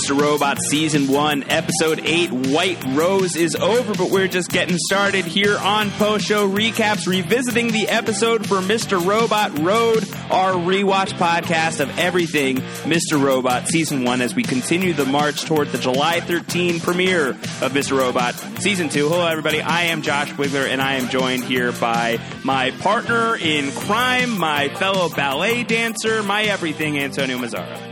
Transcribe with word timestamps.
Mr. 0.00 0.18
Robot 0.18 0.56
Season 0.70 1.08
1, 1.08 1.44
Episode 1.50 2.00
8, 2.02 2.30
White 2.32 2.82
Rose 2.94 3.36
is 3.36 3.54
over, 3.54 3.92
but 3.92 4.10
we're 4.10 4.28
just 4.28 4.48
getting 4.48 4.78
started 4.78 5.26
here 5.26 5.58
on 5.58 5.90
Post 5.90 6.24
Show 6.24 6.48
Recaps, 6.48 7.06
revisiting 7.06 7.68
the 7.68 7.86
episode 7.86 8.46
for 8.46 8.60
Mr. 8.60 9.04
Robot 9.04 9.58
Road, 9.58 10.08
our 10.30 10.52
rewatch 10.54 11.12
podcast 11.18 11.80
of 11.80 11.98
everything 11.98 12.56
Mr. 12.84 13.22
Robot 13.22 13.68
Season 13.68 14.04
1 14.04 14.22
as 14.22 14.34
we 14.34 14.42
continue 14.42 14.94
the 14.94 15.04
march 15.04 15.44
toward 15.44 15.68
the 15.68 15.78
July 15.78 16.20
13 16.20 16.80
premiere 16.80 17.30
of 17.30 17.72
Mr. 17.72 17.98
Robot 17.98 18.34
Season 18.58 18.88
2. 18.88 19.06
Hello, 19.06 19.26
everybody. 19.26 19.60
I 19.60 19.82
am 19.84 20.00
Josh 20.00 20.32
Wigler, 20.32 20.66
and 20.66 20.80
I 20.80 20.94
am 20.94 21.10
joined 21.10 21.44
here 21.44 21.72
by 21.72 22.18
my 22.42 22.70
partner 22.70 23.36
in 23.36 23.70
crime, 23.72 24.38
my 24.38 24.70
fellow 24.70 25.10
ballet 25.10 25.62
dancer, 25.62 26.22
my 26.22 26.44
everything, 26.44 26.98
Antonio 26.98 27.36
Mazzaro. 27.36 27.89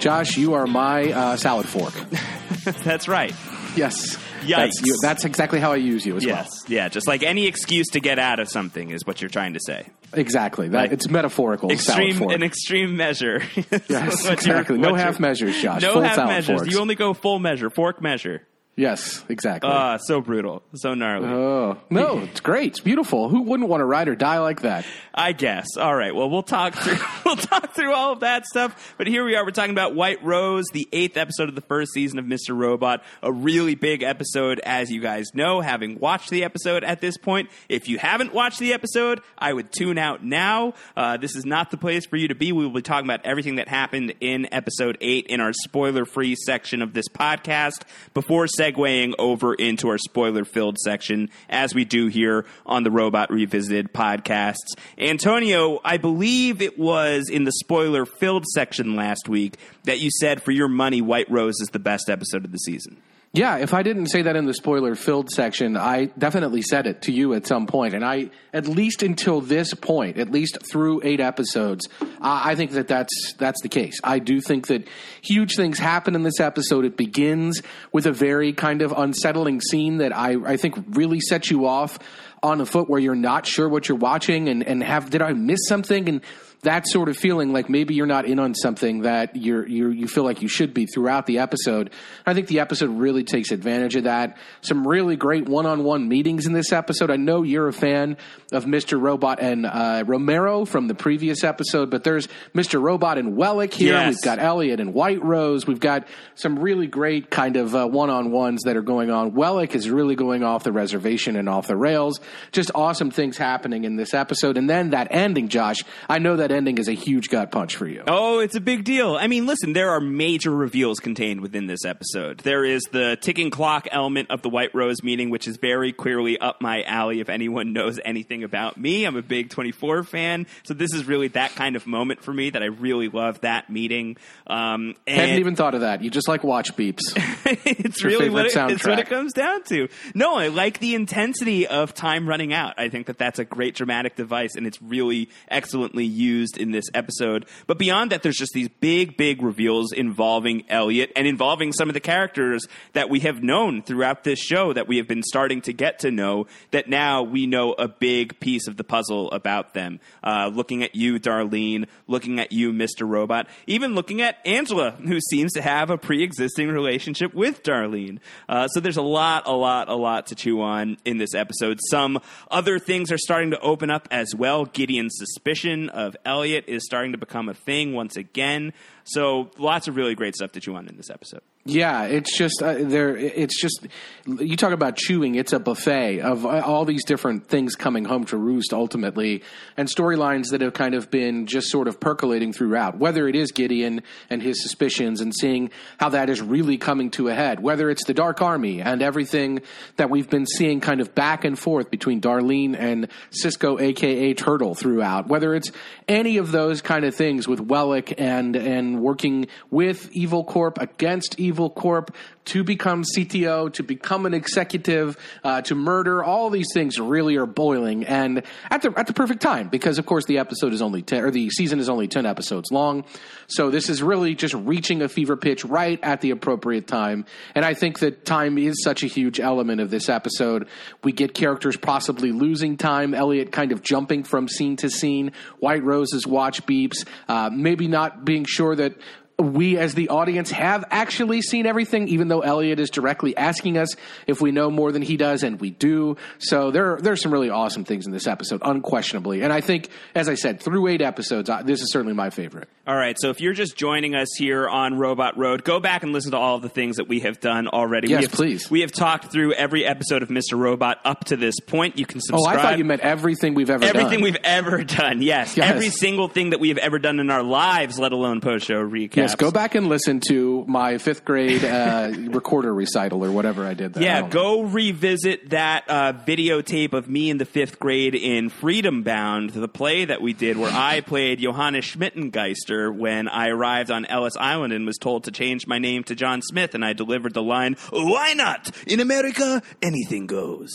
Josh, 0.00 0.36
you 0.36 0.54
are 0.54 0.66
my 0.66 1.12
uh, 1.12 1.36
salad 1.36 1.68
fork. 1.68 1.92
That's 2.84 3.06
right. 3.06 3.34
Yes. 3.76 4.16
Yikes. 4.40 4.56
That's, 4.56 4.82
you, 4.82 4.96
that's 5.02 5.24
exactly 5.26 5.60
how 5.60 5.72
I 5.72 5.76
use 5.76 6.04
you 6.06 6.16
as 6.16 6.24
well. 6.24 6.34
Yes. 6.36 6.48
Yeah, 6.66 6.88
just 6.88 7.06
like 7.06 7.22
any 7.22 7.46
excuse 7.46 7.88
to 7.88 8.00
get 8.00 8.18
out 8.18 8.40
of 8.40 8.48
something 8.48 8.90
is 8.90 9.06
what 9.06 9.20
you're 9.20 9.28
trying 9.28 9.52
to 9.52 9.60
say. 9.64 9.86
Exactly. 10.14 10.68
That, 10.68 10.78
Like- 10.78 10.92
it's 10.92 11.08
metaphorical. 11.10 11.70
Extreme, 11.70 12.22
an 12.30 12.42
extreme 12.42 12.96
measure. 12.96 13.42
yes, 13.88 14.26
exactly. 14.26 14.78
No 14.78 14.94
half 14.94 15.20
measures, 15.20 15.60
Josh. 15.60 15.82
No 15.82 15.92
Full 15.92 16.02
half 16.02 16.14
salad 16.16 16.30
measures. 16.34 16.60
forks. 16.62 16.72
You 16.74 16.80
only 16.80 16.94
go 16.94 17.12
full 17.12 17.38
measure, 17.38 17.68
fork 17.68 18.00
measure. 18.00 18.42
Yes, 18.80 19.24
exactly. 19.28 19.70
Ah, 19.70 19.98
so 19.98 20.20
brutal, 20.20 20.62
so 20.74 20.94
gnarly. 20.94 21.28
oh 21.28 21.76
no, 21.90 22.20
it's 22.20 22.40
great. 22.40 22.68
It's 22.68 22.80
beautiful. 22.80 23.28
Who 23.28 23.42
wouldn't 23.42 23.68
want 23.68 23.80
to 23.80 23.84
ride 23.84 24.08
or 24.08 24.16
die 24.16 24.38
like 24.38 24.62
that? 24.62 24.84
I 25.14 25.32
guess. 25.32 25.76
All 25.76 25.94
right. 25.94 26.14
Well, 26.14 26.30
we'll 26.30 26.42
talk 26.42 26.74
through 26.74 26.96
we'll 27.24 27.36
talk 27.36 27.74
through 27.74 27.92
all 27.92 28.12
of 28.12 28.20
that 28.20 28.46
stuff. 28.46 28.94
But 28.96 29.06
here 29.06 29.24
we 29.24 29.34
are. 29.36 29.44
We're 29.44 29.50
talking 29.50 29.72
about 29.72 29.94
White 29.94 30.24
Rose, 30.24 30.64
the 30.72 30.88
eighth 30.92 31.16
episode 31.16 31.48
of 31.48 31.54
the 31.54 31.60
first 31.60 31.92
season 31.92 32.18
of 32.18 32.24
Mr. 32.24 32.56
Robot. 32.56 33.02
A 33.22 33.32
really 33.32 33.74
big 33.74 34.02
episode, 34.02 34.60
as 34.60 34.90
you 34.90 35.00
guys 35.00 35.26
know, 35.34 35.60
having 35.60 35.98
watched 35.98 36.30
the 36.30 36.44
episode 36.44 36.84
at 36.84 37.00
this 37.00 37.16
point. 37.18 37.50
If 37.68 37.88
you 37.88 37.98
haven't 37.98 38.32
watched 38.32 38.58
the 38.58 38.72
episode, 38.72 39.20
I 39.36 39.52
would 39.52 39.72
tune 39.72 39.98
out 39.98 40.24
now. 40.24 40.74
Uh, 40.96 41.16
this 41.16 41.36
is 41.36 41.44
not 41.44 41.70
the 41.70 41.76
place 41.76 42.06
for 42.06 42.16
you 42.16 42.28
to 42.28 42.34
be. 42.34 42.52
We 42.52 42.64
will 42.64 42.72
be 42.72 42.82
talking 42.82 43.06
about 43.06 43.26
everything 43.26 43.56
that 43.56 43.68
happened 43.68 44.14
in 44.20 44.48
episode 44.52 44.96
eight 45.00 45.26
in 45.26 45.40
our 45.40 45.52
spoiler-free 45.52 46.36
section 46.36 46.82
of 46.82 46.94
this 46.94 47.08
podcast 47.08 47.82
before 48.14 48.46
segueing 48.72 49.14
over 49.18 49.54
into 49.54 49.88
our 49.88 49.98
spoiler-filled 49.98 50.78
section, 50.78 51.30
as 51.48 51.74
we 51.74 51.84
do 51.84 52.06
here 52.06 52.44
on 52.66 52.82
the 52.82 52.90
Robot 52.90 53.30
Revisited 53.30 53.92
podcasts. 53.92 54.74
Antonio, 54.98 55.80
I 55.84 55.96
believe 55.96 56.62
it 56.62 56.78
was 56.78 57.28
in 57.30 57.44
the 57.44 57.52
spoiler 57.52 58.06
filled 58.06 58.46
section 58.46 58.96
last 58.96 59.28
week 59.28 59.56
that 59.84 60.00
you 60.00 60.10
said 60.20 60.42
for 60.42 60.52
your 60.52 60.68
money, 60.68 61.00
White 61.00 61.30
Rose 61.30 61.60
is 61.60 61.68
the 61.68 61.78
best 61.78 62.08
episode 62.08 62.44
of 62.44 62.52
the 62.52 62.58
season. 62.58 62.96
Yeah, 63.32 63.58
if 63.58 63.74
I 63.74 63.84
didn't 63.84 64.06
say 64.08 64.22
that 64.22 64.34
in 64.34 64.46
the 64.46 64.54
spoiler 64.54 64.96
filled 64.96 65.30
section, 65.30 65.76
I 65.76 66.06
definitely 66.18 66.62
said 66.62 66.88
it 66.88 67.02
to 67.02 67.12
you 67.12 67.32
at 67.34 67.46
some 67.46 67.68
point. 67.68 67.94
And 67.94 68.04
I, 68.04 68.30
at 68.52 68.66
least 68.66 69.04
until 69.04 69.40
this 69.40 69.72
point, 69.72 70.18
at 70.18 70.32
least 70.32 70.58
through 70.68 71.02
eight 71.04 71.20
episodes, 71.20 71.88
I 72.20 72.50
I 72.50 72.54
think 72.56 72.72
that 72.72 72.88
that's, 72.88 73.34
that's 73.38 73.62
the 73.62 73.68
case. 73.68 74.00
I 74.02 74.18
do 74.18 74.40
think 74.40 74.66
that 74.66 74.88
huge 75.22 75.54
things 75.54 75.78
happen 75.78 76.16
in 76.16 76.24
this 76.24 76.40
episode. 76.40 76.84
It 76.84 76.96
begins 76.96 77.62
with 77.92 78.06
a 78.06 78.12
very 78.12 78.52
kind 78.52 78.82
of 78.82 78.90
unsettling 78.90 79.60
scene 79.60 79.98
that 79.98 80.16
I, 80.16 80.34
I 80.44 80.56
think 80.56 80.76
really 80.96 81.20
sets 81.20 81.52
you 81.52 81.66
off 81.66 82.00
on 82.42 82.60
a 82.60 82.66
foot 82.66 82.90
where 82.90 82.98
you're 82.98 83.14
not 83.14 83.46
sure 83.46 83.68
what 83.68 83.88
you're 83.88 83.98
watching 83.98 84.48
and, 84.48 84.64
and 84.64 84.82
have, 84.82 85.08
did 85.08 85.22
I 85.22 85.34
miss 85.34 85.60
something? 85.68 86.08
And 86.08 86.20
that 86.62 86.86
sort 86.86 87.08
of 87.08 87.16
feeling 87.16 87.52
like 87.52 87.70
maybe 87.70 87.94
you're 87.94 88.06
not 88.06 88.26
in 88.26 88.38
on 88.38 88.54
something 88.54 89.02
that 89.02 89.34
you're, 89.34 89.66
you're 89.66 89.90
you 89.90 90.06
feel 90.06 90.24
like 90.24 90.42
you 90.42 90.48
should 90.48 90.74
be 90.74 90.86
throughout 90.86 91.26
the 91.26 91.38
episode. 91.38 91.90
I 92.26 92.34
think 92.34 92.48
the 92.48 92.60
episode 92.60 92.90
really 92.90 93.24
takes 93.24 93.50
advantage 93.50 93.96
of 93.96 94.04
that. 94.04 94.36
Some 94.60 94.86
really 94.86 95.16
great 95.16 95.48
one-on-one 95.48 96.08
meetings 96.08 96.46
in 96.46 96.52
this 96.52 96.70
episode. 96.72 97.10
I 97.10 97.16
know 97.16 97.42
you're 97.42 97.68
a 97.68 97.72
fan 97.72 98.18
of 98.52 98.66
Mr. 98.66 99.00
Robot 99.00 99.40
and 99.40 99.64
uh, 99.64 100.04
Romero 100.06 100.66
from 100.66 100.86
the 100.86 100.94
previous 100.94 101.44
episode, 101.44 101.90
but 101.90 102.04
there's 102.04 102.28
Mr. 102.54 102.80
Robot 102.80 103.16
and 103.16 103.38
Wellick 103.38 103.72
here. 103.72 103.94
Yes. 103.94 104.16
We've 104.16 104.22
got 104.22 104.38
Elliot 104.38 104.80
and 104.80 104.92
White 104.92 105.24
Rose. 105.24 105.66
We've 105.66 105.80
got 105.80 106.06
some 106.34 106.58
really 106.58 106.86
great 106.86 107.30
kind 107.30 107.56
of 107.56 107.74
uh, 107.74 107.86
one-on-ones 107.86 108.64
that 108.64 108.76
are 108.76 108.82
going 108.82 109.10
on. 109.10 109.32
Wellick 109.32 109.74
is 109.74 109.88
really 109.88 110.14
going 110.14 110.42
off 110.42 110.64
the 110.64 110.72
reservation 110.72 111.36
and 111.36 111.48
off 111.48 111.68
the 111.68 111.76
rails. 111.76 112.20
Just 112.52 112.70
awesome 112.74 113.10
things 113.10 113.38
happening 113.38 113.84
in 113.84 113.96
this 113.96 114.12
episode. 114.12 114.58
And 114.58 114.68
then 114.68 114.90
that 114.90 115.08
ending, 115.10 115.48
Josh. 115.48 115.78
I 116.08 116.18
know 116.18 116.36
that 116.36 116.49
ending 116.50 116.78
is 116.78 116.88
a 116.88 116.92
huge 116.92 117.28
gut 117.30 117.50
punch 117.50 117.76
for 117.76 117.86
you. 117.86 118.02
Oh, 118.06 118.40
it's 118.40 118.56
a 118.56 118.60
big 118.60 118.84
deal. 118.84 119.16
I 119.16 119.26
mean, 119.26 119.46
listen, 119.46 119.72
there 119.72 119.90
are 119.90 120.00
major 120.00 120.50
reveals 120.50 121.00
contained 121.00 121.40
within 121.40 121.66
this 121.66 121.84
episode. 121.84 122.38
There 122.40 122.64
is 122.64 122.82
the 122.92 123.16
ticking 123.20 123.50
clock 123.50 123.88
element 123.90 124.30
of 124.30 124.42
the 124.42 124.48
White 124.48 124.74
Rose 124.74 125.02
meeting, 125.02 125.30
which 125.30 125.46
is 125.46 125.56
very 125.56 125.92
clearly 125.92 126.38
up 126.38 126.60
my 126.60 126.82
alley 126.82 127.20
if 127.20 127.28
anyone 127.28 127.72
knows 127.80 127.98
anything 128.04 128.44
about 128.44 128.76
me. 128.76 129.04
I'm 129.04 129.16
a 129.16 129.22
big 129.22 129.50
24 129.50 130.04
fan, 130.04 130.46
so 130.64 130.74
this 130.74 130.92
is 130.92 131.04
really 131.04 131.28
that 131.28 131.54
kind 131.54 131.76
of 131.76 131.86
moment 131.86 132.22
for 132.22 132.32
me 132.32 132.50
that 132.50 132.62
I 132.62 132.66
really 132.66 133.08
love 133.08 133.40
that 133.40 133.70
meeting. 133.70 134.16
Um, 134.46 134.94
and 135.06 135.20
Hadn't 135.20 135.38
even 135.38 135.56
thought 135.56 135.74
of 135.74 135.82
that. 135.82 136.02
You 136.02 136.10
just 136.10 136.28
like 136.28 136.44
watch 136.44 136.74
beeps. 136.76 137.00
it's 137.64 138.02
your 138.02 138.10
really 138.10 138.30
what 138.30 138.46
it, 138.46 138.56
it's 138.56 138.86
what 138.86 138.98
it 138.98 139.08
comes 139.08 139.32
down 139.32 139.62
to. 139.64 139.88
No, 140.14 140.36
I 140.36 140.48
like 140.48 140.78
the 140.78 140.94
intensity 140.94 141.66
of 141.66 141.94
time 141.94 142.28
running 142.28 142.52
out. 142.52 142.74
I 142.78 142.88
think 142.88 143.06
that 143.06 143.18
that's 143.18 143.38
a 143.38 143.44
great 143.44 143.74
dramatic 143.74 144.16
device, 144.16 144.56
and 144.56 144.66
it's 144.66 144.80
really 144.82 145.28
excellently 145.48 146.04
used 146.04 146.39
in 146.56 146.70
this 146.70 146.86
episode. 146.94 147.46
But 147.66 147.78
beyond 147.78 148.12
that, 148.12 148.22
there's 148.22 148.36
just 148.36 148.52
these 148.52 148.68
big, 148.80 149.16
big 149.16 149.42
reveals 149.42 149.92
involving 149.92 150.64
Elliot 150.68 151.12
and 151.16 151.26
involving 151.26 151.72
some 151.72 151.88
of 151.88 151.94
the 151.94 152.00
characters 152.00 152.66
that 152.92 153.10
we 153.10 153.20
have 153.20 153.42
known 153.42 153.82
throughout 153.82 154.24
this 154.24 154.38
show 154.38 154.72
that 154.72 154.88
we 154.88 154.96
have 154.96 155.06
been 155.06 155.22
starting 155.22 155.60
to 155.62 155.72
get 155.72 155.98
to 156.00 156.10
know. 156.10 156.46
That 156.70 156.88
now 156.88 157.22
we 157.22 157.46
know 157.46 157.72
a 157.72 157.88
big 157.88 158.40
piece 158.40 158.66
of 158.66 158.76
the 158.76 158.84
puzzle 158.84 159.30
about 159.30 159.74
them. 159.74 160.00
Uh, 160.22 160.50
looking 160.52 160.82
at 160.82 160.94
you, 160.94 161.18
Darlene. 161.18 161.86
Looking 162.06 162.40
at 162.40 162.52
you, 162.52 162.72
Mr. 162.72 163.08
Robot. 163.08 163.48
Even 163.66 163.94
looking 163.94 164.20
at 164.22 164.38
Angela, 164.44 164.92
who 164.92 165.20
seems 165.20 165.52
to 165.52 165.62
have 165.62 165.90
a 165.90 165.98
pre-existing 165.98 166.68
relationship 166.68 167.34
with 167.34 167.62
Darlene. 167.62 168.18
Uh, 168.48 168.68
so 168.68 168.80
there's 168.80 168.96
a 168.96 169.02
lot, 169.02 169.46
a 169.46 169.52
lot, 169.52 169.88
a 169.88 169.94
lot 169.94 170.26
to 170.28 170.34
chew 170.34 170.60
on 170.60 170.96
in 171.04 171.18
this 171.18 171.34
episode. 171.34 171.78
Some 171.90 172.20
other 172.50 172.78
things 172.78 173.12
are 173.12 173.18
starting 173.18 173.50
to 173.50 173.60
open 173.60 173.90
up 173.90 174.08
as 174.10 174.34
well. 174.34 174.64
Gideon's 174.66 175.16
suspicion 175.16 175.88
of 175.88 176.16
Elliot 176.30 176.66
is 176.68 176.84
starting 176.84 177.10
to 177.10 177.18
become 177.18 177.48
a 177.48 177.54
thing 177.54 177.92
once 177.92 178.16
again. 178.16 178.72
So 179.12 179.50
lots 179.58 179.88
of 179.88 179.96
really 179.96 180.14
great 180.14 180.36
stuff 180.36 180.52
that 180.52 180.68
you 180.68 180.76
on 180.76 180.86
in 180.86 180.96
this 180.96 181.10
episode. 181.10 181.40
Yeah, 181.64 182.04
it's 182.04 182.38
just 182.38 182.62
uh, 182.62 182.74
there. 182.78 183.16
It's 183.16 183.60
just 183.60 183.86
you 184.24 184.56
talk 184.56 184.72
about 184.72 184.96
chewing. 184.96 185.34
It's 185.34 185.52
a 185.52 185.58
buffet 185.58 186.20
of 186.20 186.46
all 186.46 186.84
these 186.84 187.04
different 187.04 187.48
things 187.48 187.74
coming 187.74 188.04
home 188.04 188.24
to 188.26 188.36
roost 188.36 188.72
ultimately, 188.72 189.42
and 189.76 189.88
storylines 189.88 190.50
that 190.52 190.60
have 190.60 190.74
kind 190.74 190.94
of 190.94 191.10
been 191.10 191.46
just 191.46 191.68
sort 191.68 191.86
of 191.88 191.98
percolating 191.98 192.52
throughout. 192.52 192.98
Whether 192.98 193.28
it 193.28 193.34
is 193.34 193.50
Gideon 193.52 194.02
and 194.30 194.40
his 194.40 194.62
suspicions, 194.62 195.20
and 195.20 195.34
seeing 195.34 195.70
how 195.98 196.10
that 196.10 196.30
is 196.30 196.40
really 196.40 196.78
coming 196.78 197.10
to 197.12 197.28
a 197.28 197.34
head. 197.34 197.60
Whether 197.60 197.90
it's 197.90 198.04
the 198.06 198.14
Dark 198.14 198.40
Army 198.40 198.80
and 198.80 199.02
everything 199.02 199.60
that 199.96 200.08
we've 200.08 200.30
been 200.30 200.46
seeing 200.46 200.80
kind 200.80 201.00
of 201.00 201.14
back 201.16 201.44
and 201.44 201.58
forth 201.58 201.90
between 201.90 202.20
Darlene 202.20 202.74
and 202.78 203.08
Cisco, 203.30 203.78
aka 203.78 204.32
Turtle, 204.34 204.74
throughout. 204.74 205.26
Whether 205.26 205.54
it's 205.54 205.72
any 206.08 206.38
of 206.38 206.52
those 206.52 206.80
kind 206.80 207.04
of 207.04 207.14
things 207.14 207.46
with 207.46 207.60
Wellick 207.60 208.14
and 208.16 208.56
and 208.56 208.99
working 209.00 209.48
with 209.70 210.10
Evil 210.12 210.44
Corp 210.44 210.78
against 210.80 211.38
Evil 211.38 211.70
Corp 211.70 212.14
to 212.46 212.64
become 212.64 213.04
CTO, 213.16 213.72
to 213.74 213.82
become 213.82 214.26
an 214.26 214.34
executive, 214.34 215.16
uh, 215.44 215.62
to 215.62 215.74
murder. 215.74 216.24
All 216.24 216.50
these 216.50 216.68
things 216.74 216.98
really 216.98 217.36
are 217.36 217.46
boiling, 217.46 218.04
and 218.04 218.42
at 218.70 218.82
the 218.82 218.92
at 218.96 219.06
the 219.06 219.12
perfect 219.12 219.40
time 219.40 219.68
because, 219.68 219.98
of 219.98 220.06
course, 220.06 220.24
the 220.24 220.38
episode 220.38 220.72
is 220.72 220.82
only 220.82 221.02
ten 221.02 221.22
or 221.22 221.30
the 221.30 221.50
season 221.50 221.78
is 221.78 221.88
only 221.88 222.08
ten 222.08 222.26
episodes 222.26 222.72
long. 222.72 223.04
So 223.46 223.70
this 223.70 223.88
is 223.88 224.02
really 224.02 224.34
just 224.34 224.54
reaching 224.54 225.02
a 225.02 225.08
fever 225.08 225.36
pitch 225.36 225.64
right 225.64 225.98
at 226.02 226.20
the 226.22 226.30
appropriate 226.30 226.86
time, 226.86 227.24
and 227.54 227.64
I 227.64 227.74
think 227.74 228.00
that 228.00 228.24
time 228.24 228.58
is 228.58 228.82
such 228.82 229.02
a 229.02 229.06
huge 229.06 229.38
element 229.38 229.80
of 229.80 229.90
this 229.90 230.08
episode. 230.08 230.66
We 231.04 231.12
get 231.12 231.34
characters 231.34 231.76
possibly 231.76 232.32
losing 232.32 232.76
time. 232.76 233.14
Elliot 233.14 233.52
kind 233.52 233.72
of 233.72 233.82
jumping 233.82 234.24
from 234.24 234.48
scene 234.48 234.76
to 234.76 234.90
scene. 234.90 235.32
White 235.58 235.84
Rose's 235.84 236.26
watch 236.26 236.64
beeps. 236.66 237.06
Uh, 237.28 237.50
maybe 237.52 237.86
not 237.86 238.24
being 238.24 238.44
sure 238.44 238.74
that 238.80 238.94
we 239.40 239.78
as 239.78 239.94
the 239.94 240.08
audience 240.08 240.50
have 240.50 240.84
actually 240.90 241.42
seen 241.42 241.66
everything, 241.66 242.08
even 242.08 242.28
though 242.28 242.40
Elliot 242.40 242.78
is 242.80 242.90
directly 242.90 243.36
asking 243.36 243.78
us 243.78 243.94
if 244.26 244.40
we 244.40 244.50
know 244.52 244.70
more 244.70 244.92
than 244.92 245.02
he 245.02 245.16
does, 245.16 245.42
and 245.42 245.60
we 245.60 245.70
do. 245.70 246.16
So 246.38 246.70
there, 246.70 246.98
there 247.00 247.12
are 247.12 247.16
some 247.16 247.32
really 247.32 247.50
awesome 247.50 247.84
things 247.84 248.06
in 248.06 248.12
this 248.12 248.26
episode, 248.26 248.60
unquestionably. 248.64 249.42
And 249.42 249.52
I 249.52 249.60
think, 249.60 249.88
as 250.14 250.28
I 250.28 250.34
said, 250.34 250.60
through 250.60 250.88
eight 250.88 251.02
episodes, 251.02 251.48
uh, 251.50 251.62
this 251.62 251.80
is 251.80 251.92
certainly 251.92 252.14
my 252.14 252.30
favorite. 252.30 252.68
All 252.86 252.96
right, 252.96 253.16
so 253.20 253.30
if 253.30 253.40
you're 253.40 253.52
just 253.52 253.76
joining 253.76 254.14
us 254.16 254.28
here 254.36 254.68
on 254.68 254.98
Robot 254.98 255.38
Road, 255.38 255.62
go 255.62 255.78
back 255.78 256.02
and 256.02 256.12
listen 256.12 256.32
to 256.32 256.36
all 256.38 256.56
of 256.56 256.62
the 256.62 256.68
things 256.68 256.96
that 256.96 257.06
we 257.06 257.20
have 257.20 257.38
done 257.38 257.68
already. 257.68 258.08
Yes, 258.08 258.18
we 258.20 258.22
have, 258.24 258.32
please. 258.32 258.70
We 258.70 258.80
have 258.80 258.90
talked 258.90 259.30
through 259.30 259.52
every 259.52 259.84
episode 259.86 260.22
of 260.22 260.28
Mr. 260.28 260.58
Robot 260.58 260.98
up 261.04 261.24
to 261.26 261.36
this 261.36 261.60
point. 261.60 261.98
You 261.98 262.06
can 262.06 262.20
subscribe. 262.20 262.56
Oh. 262.56 262.58
I 262.58 262.62
thought 262.62 262.78
you 262.78 262.84
meant 262.84 263.02
everything 263.02 263.54
we've 263.54 263.70
ever 263.70 263.84
Everything 263.84 264.14
done. 264.18 264.22
we've 264.22 264.36
ever 264.42 264.82
done, 264.82 265.22
yes. 265.22 265.56
Yes. 265.56 265.70
Every 265.70 265.90
single 265.90 266.26
thing 266.28 266.50
that 266.50 266.58
we 266.58 266.70
have 266.70 266.78
ever 266.78 266.98
done 266.98 267.20
in 267.20 267.30
our 267.30 267.42
lives, 267.44 267.98
let 267.98 268.10
alone 268.12 268.40
post 268.40 268.66
show 268.66 268.82
recaps. 268.84 269.16
Yes, 269.16 269.29
go 269.36 269.50
back 269.50 269.74
and 269.74 269.88
listen 269.88 270.20
to 270.28 270.64
my 270.66 270.98
fifth 270.98 271.24
grade 271.24 271.64
uh, 271.64 272.10
recorder 272.30 272.72
recital 272.72 273.24
or 273.24 273.30
whatever 273.32 273.66
I 273.66 273.74
did. 273.74 273.94
There. 273.94 274.02
Yeah, 274.02 274.18
I 274.18 274.20
don't 274.22 274.34
know. 274.34 274.42
go 274.42 274.62
revisit 274.62 275.50
that 275.50 275.84
uh, 275.88 276.12
videotape 276.12 276.92
of 276.92 277.08
me 277.08 277.30
in 277.30 277.38
the 277.38 277.44
fifth 277.44 277.78
grade 277.78 278.14
in 278.14 278.48
Freedom 278.48 279.02
Bound, 279.02 279.50
the 279.50 279.68
play 279.68 280.04
that 280.04 280.20
we 280.22 280.32
did, 280.32 280.56
where 280.56 280.70
I 280.72 281.00
played 281.00 281.40
Johannes 281.40 281.84
Schmittengeister 281.84 282.94
when 282.94 283.28
I 283.28 283.48
arrived 283.48 283.90
on 283.90 284.04
Ellis 284.06 284.36
Island 284.36 284.72
and 284.72 284.86
was 284.86 284.98
told 284.98 285.24
to 285.24 285.30
change 285.30 285.66
my 285.66 285.78
name 285.78 286.04
to 286.04 286.14
John 286.14 286.42
Smith, 286.42 286.74
and 286.74 286.84
I 286.84 286.92
delivered 286.92 287.34
the 287.34 287.42
line, 287.42 287.76
"Why 287.90 288.32
not? 288.34 288.70
In 288.86 289.00
America, 289.00 289.62
anything 289.82 290.26
goes." 290.26 290.70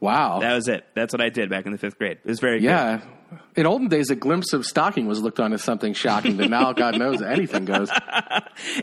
Wow. 0.00 0.40
That 0.40 0.54
was 0.54 0.66
it. 0.68 0.86
That's 0.94 1.12
what 1.12 1.20
I 1.20 1.28
did 1.28 1.50
back 1.50 1.66
in 1.66 1.72
the 1.72 1.78
fifth 1.78 1.98
grade. 1.98 2.18
It 2.24 2.28
was 2.28 2.40
very 2.40 2.58
good. 2.60 2.66
yeah. 2.66 3.00
In 3.60 3.66
olden 3.66 3.88
days, 3.88 4.08
a 4.08 4.16
glimpse 4.16 4.54
of 4.54 4.64
stocking 4.64 5.06
was 5.06 5.20
looked 5.20 5.38
on 5.38 5.52
as 5.52 5.62
something 5.62 5.92
shocking, 5.92 6.38
but 6.38 6.48
now 6.48 6.72
God 6.72 6.98
knows 6.98 7.20
anything 7.36 7.66
goes. 7.66 7.90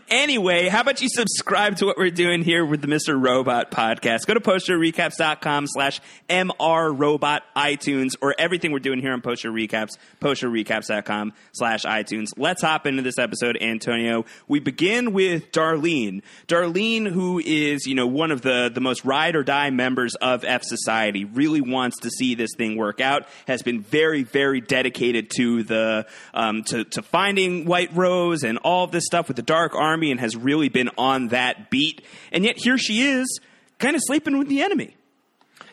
Anyway, 0.08 0.68
how 0.68 0.82
about 0.82 1.02
you 1.02 1.10
subscribe 1.10 1.78
to 1.78 1.88
what 1.88 1.98
we're 1.98 2.12
doing 2.12 2.44
here 2.44 2.64
with 2.64 2.82
the 2.82 2.88
Mr. 2.88 3.20
Robot 3.20 3.72
podcast? 3.72 4.28
Go 4.28 4.36
to 4.36 4.40
postshowrecaps.com 4.40 5.66
slash 5.66 6.00
mrrobot 6.30 7.40
iTunes 7.56 8.12
or 8.22 8.36
everything 8.38 8.72
we're 8.72 8.78
doing 8.78 9.00
here 9.00 9.14
on 9.14 9.22
Post 9.22 9.42
Show 9.42 9.52
Recaps, 9.52 9.98
postshowrecaps.com 10.22 11.34
slash 11.54 11.84
iTunes. 11.84 12.28
Let's 12.38 12.62
hop 12.62 12.86
into 12.86 13.02
this 13.02 13.18
episode, 13.18 13.58
Antonio. 13.60 14.26
We 14.48 14.60
begin 14.60 15.12
with 15.12 15.52
Darlene. 15.52 16.22
Darlene, 16.48 17.08
who 17.08 17.42
is, 17.44 17.88
you 17.88 17.96
know, 17.96 18.06
one 18.06 18.30
of 18.30 18.44
the, 18.44 18.70
the 18.72 18.82
most 18.82 19.04
ride 19.06 19.36
or 19.36 19.42
die 19.42 19.72
members 19.72 20.14
of 20.22 20.44
F 20.44 20.62
Society, 20.64 21.26
really 21.26 21.62
wants 21.62 21.98
to 22.02 22.12
see 22.12 22.36
this 22.36 22.52
thing 22.56 22.78
work 22.78 23.02
out, 23.02 23.28
has 23.48 23.64
been 23.64 23.82
very, 23.82 24.22
very 24.22 24.62
dedicated 24.68 25.32
to 25.38 25.64
the, 25.64 26.06
um, 26.34 26.64
to, 26.64 26.84
to 26.84 27.02
finding 27.02 27.66
White 27.66 27.96
Rose 27.96 28.44
and 28.44 28.58
all 28.58 28.84
of 28.84 28.92
this 28.92 29.06
stuff 29.06 29.28
with 29.28 29.38
the 29.38 29.44
Dark 29.44 29.76
Army 29.76 30.12
and 30.12 30.20
has 30.20 30.36
really 30.36 30.70
been 30.70 30.90
on 30.98 31.30
that 31.30 31.70
beat. 31.70 32.02
And 32.32 32.44
yet 32.44 32.58
here 32.58 32.78
she 32.78 33.08
is, 33.08 33.40
kind 33.80 33.96
of 33.96 34.02
sleeping 34.06 34.38
with 34.38 34.50
the 34.50 34.62
enemy. 34.62 34.97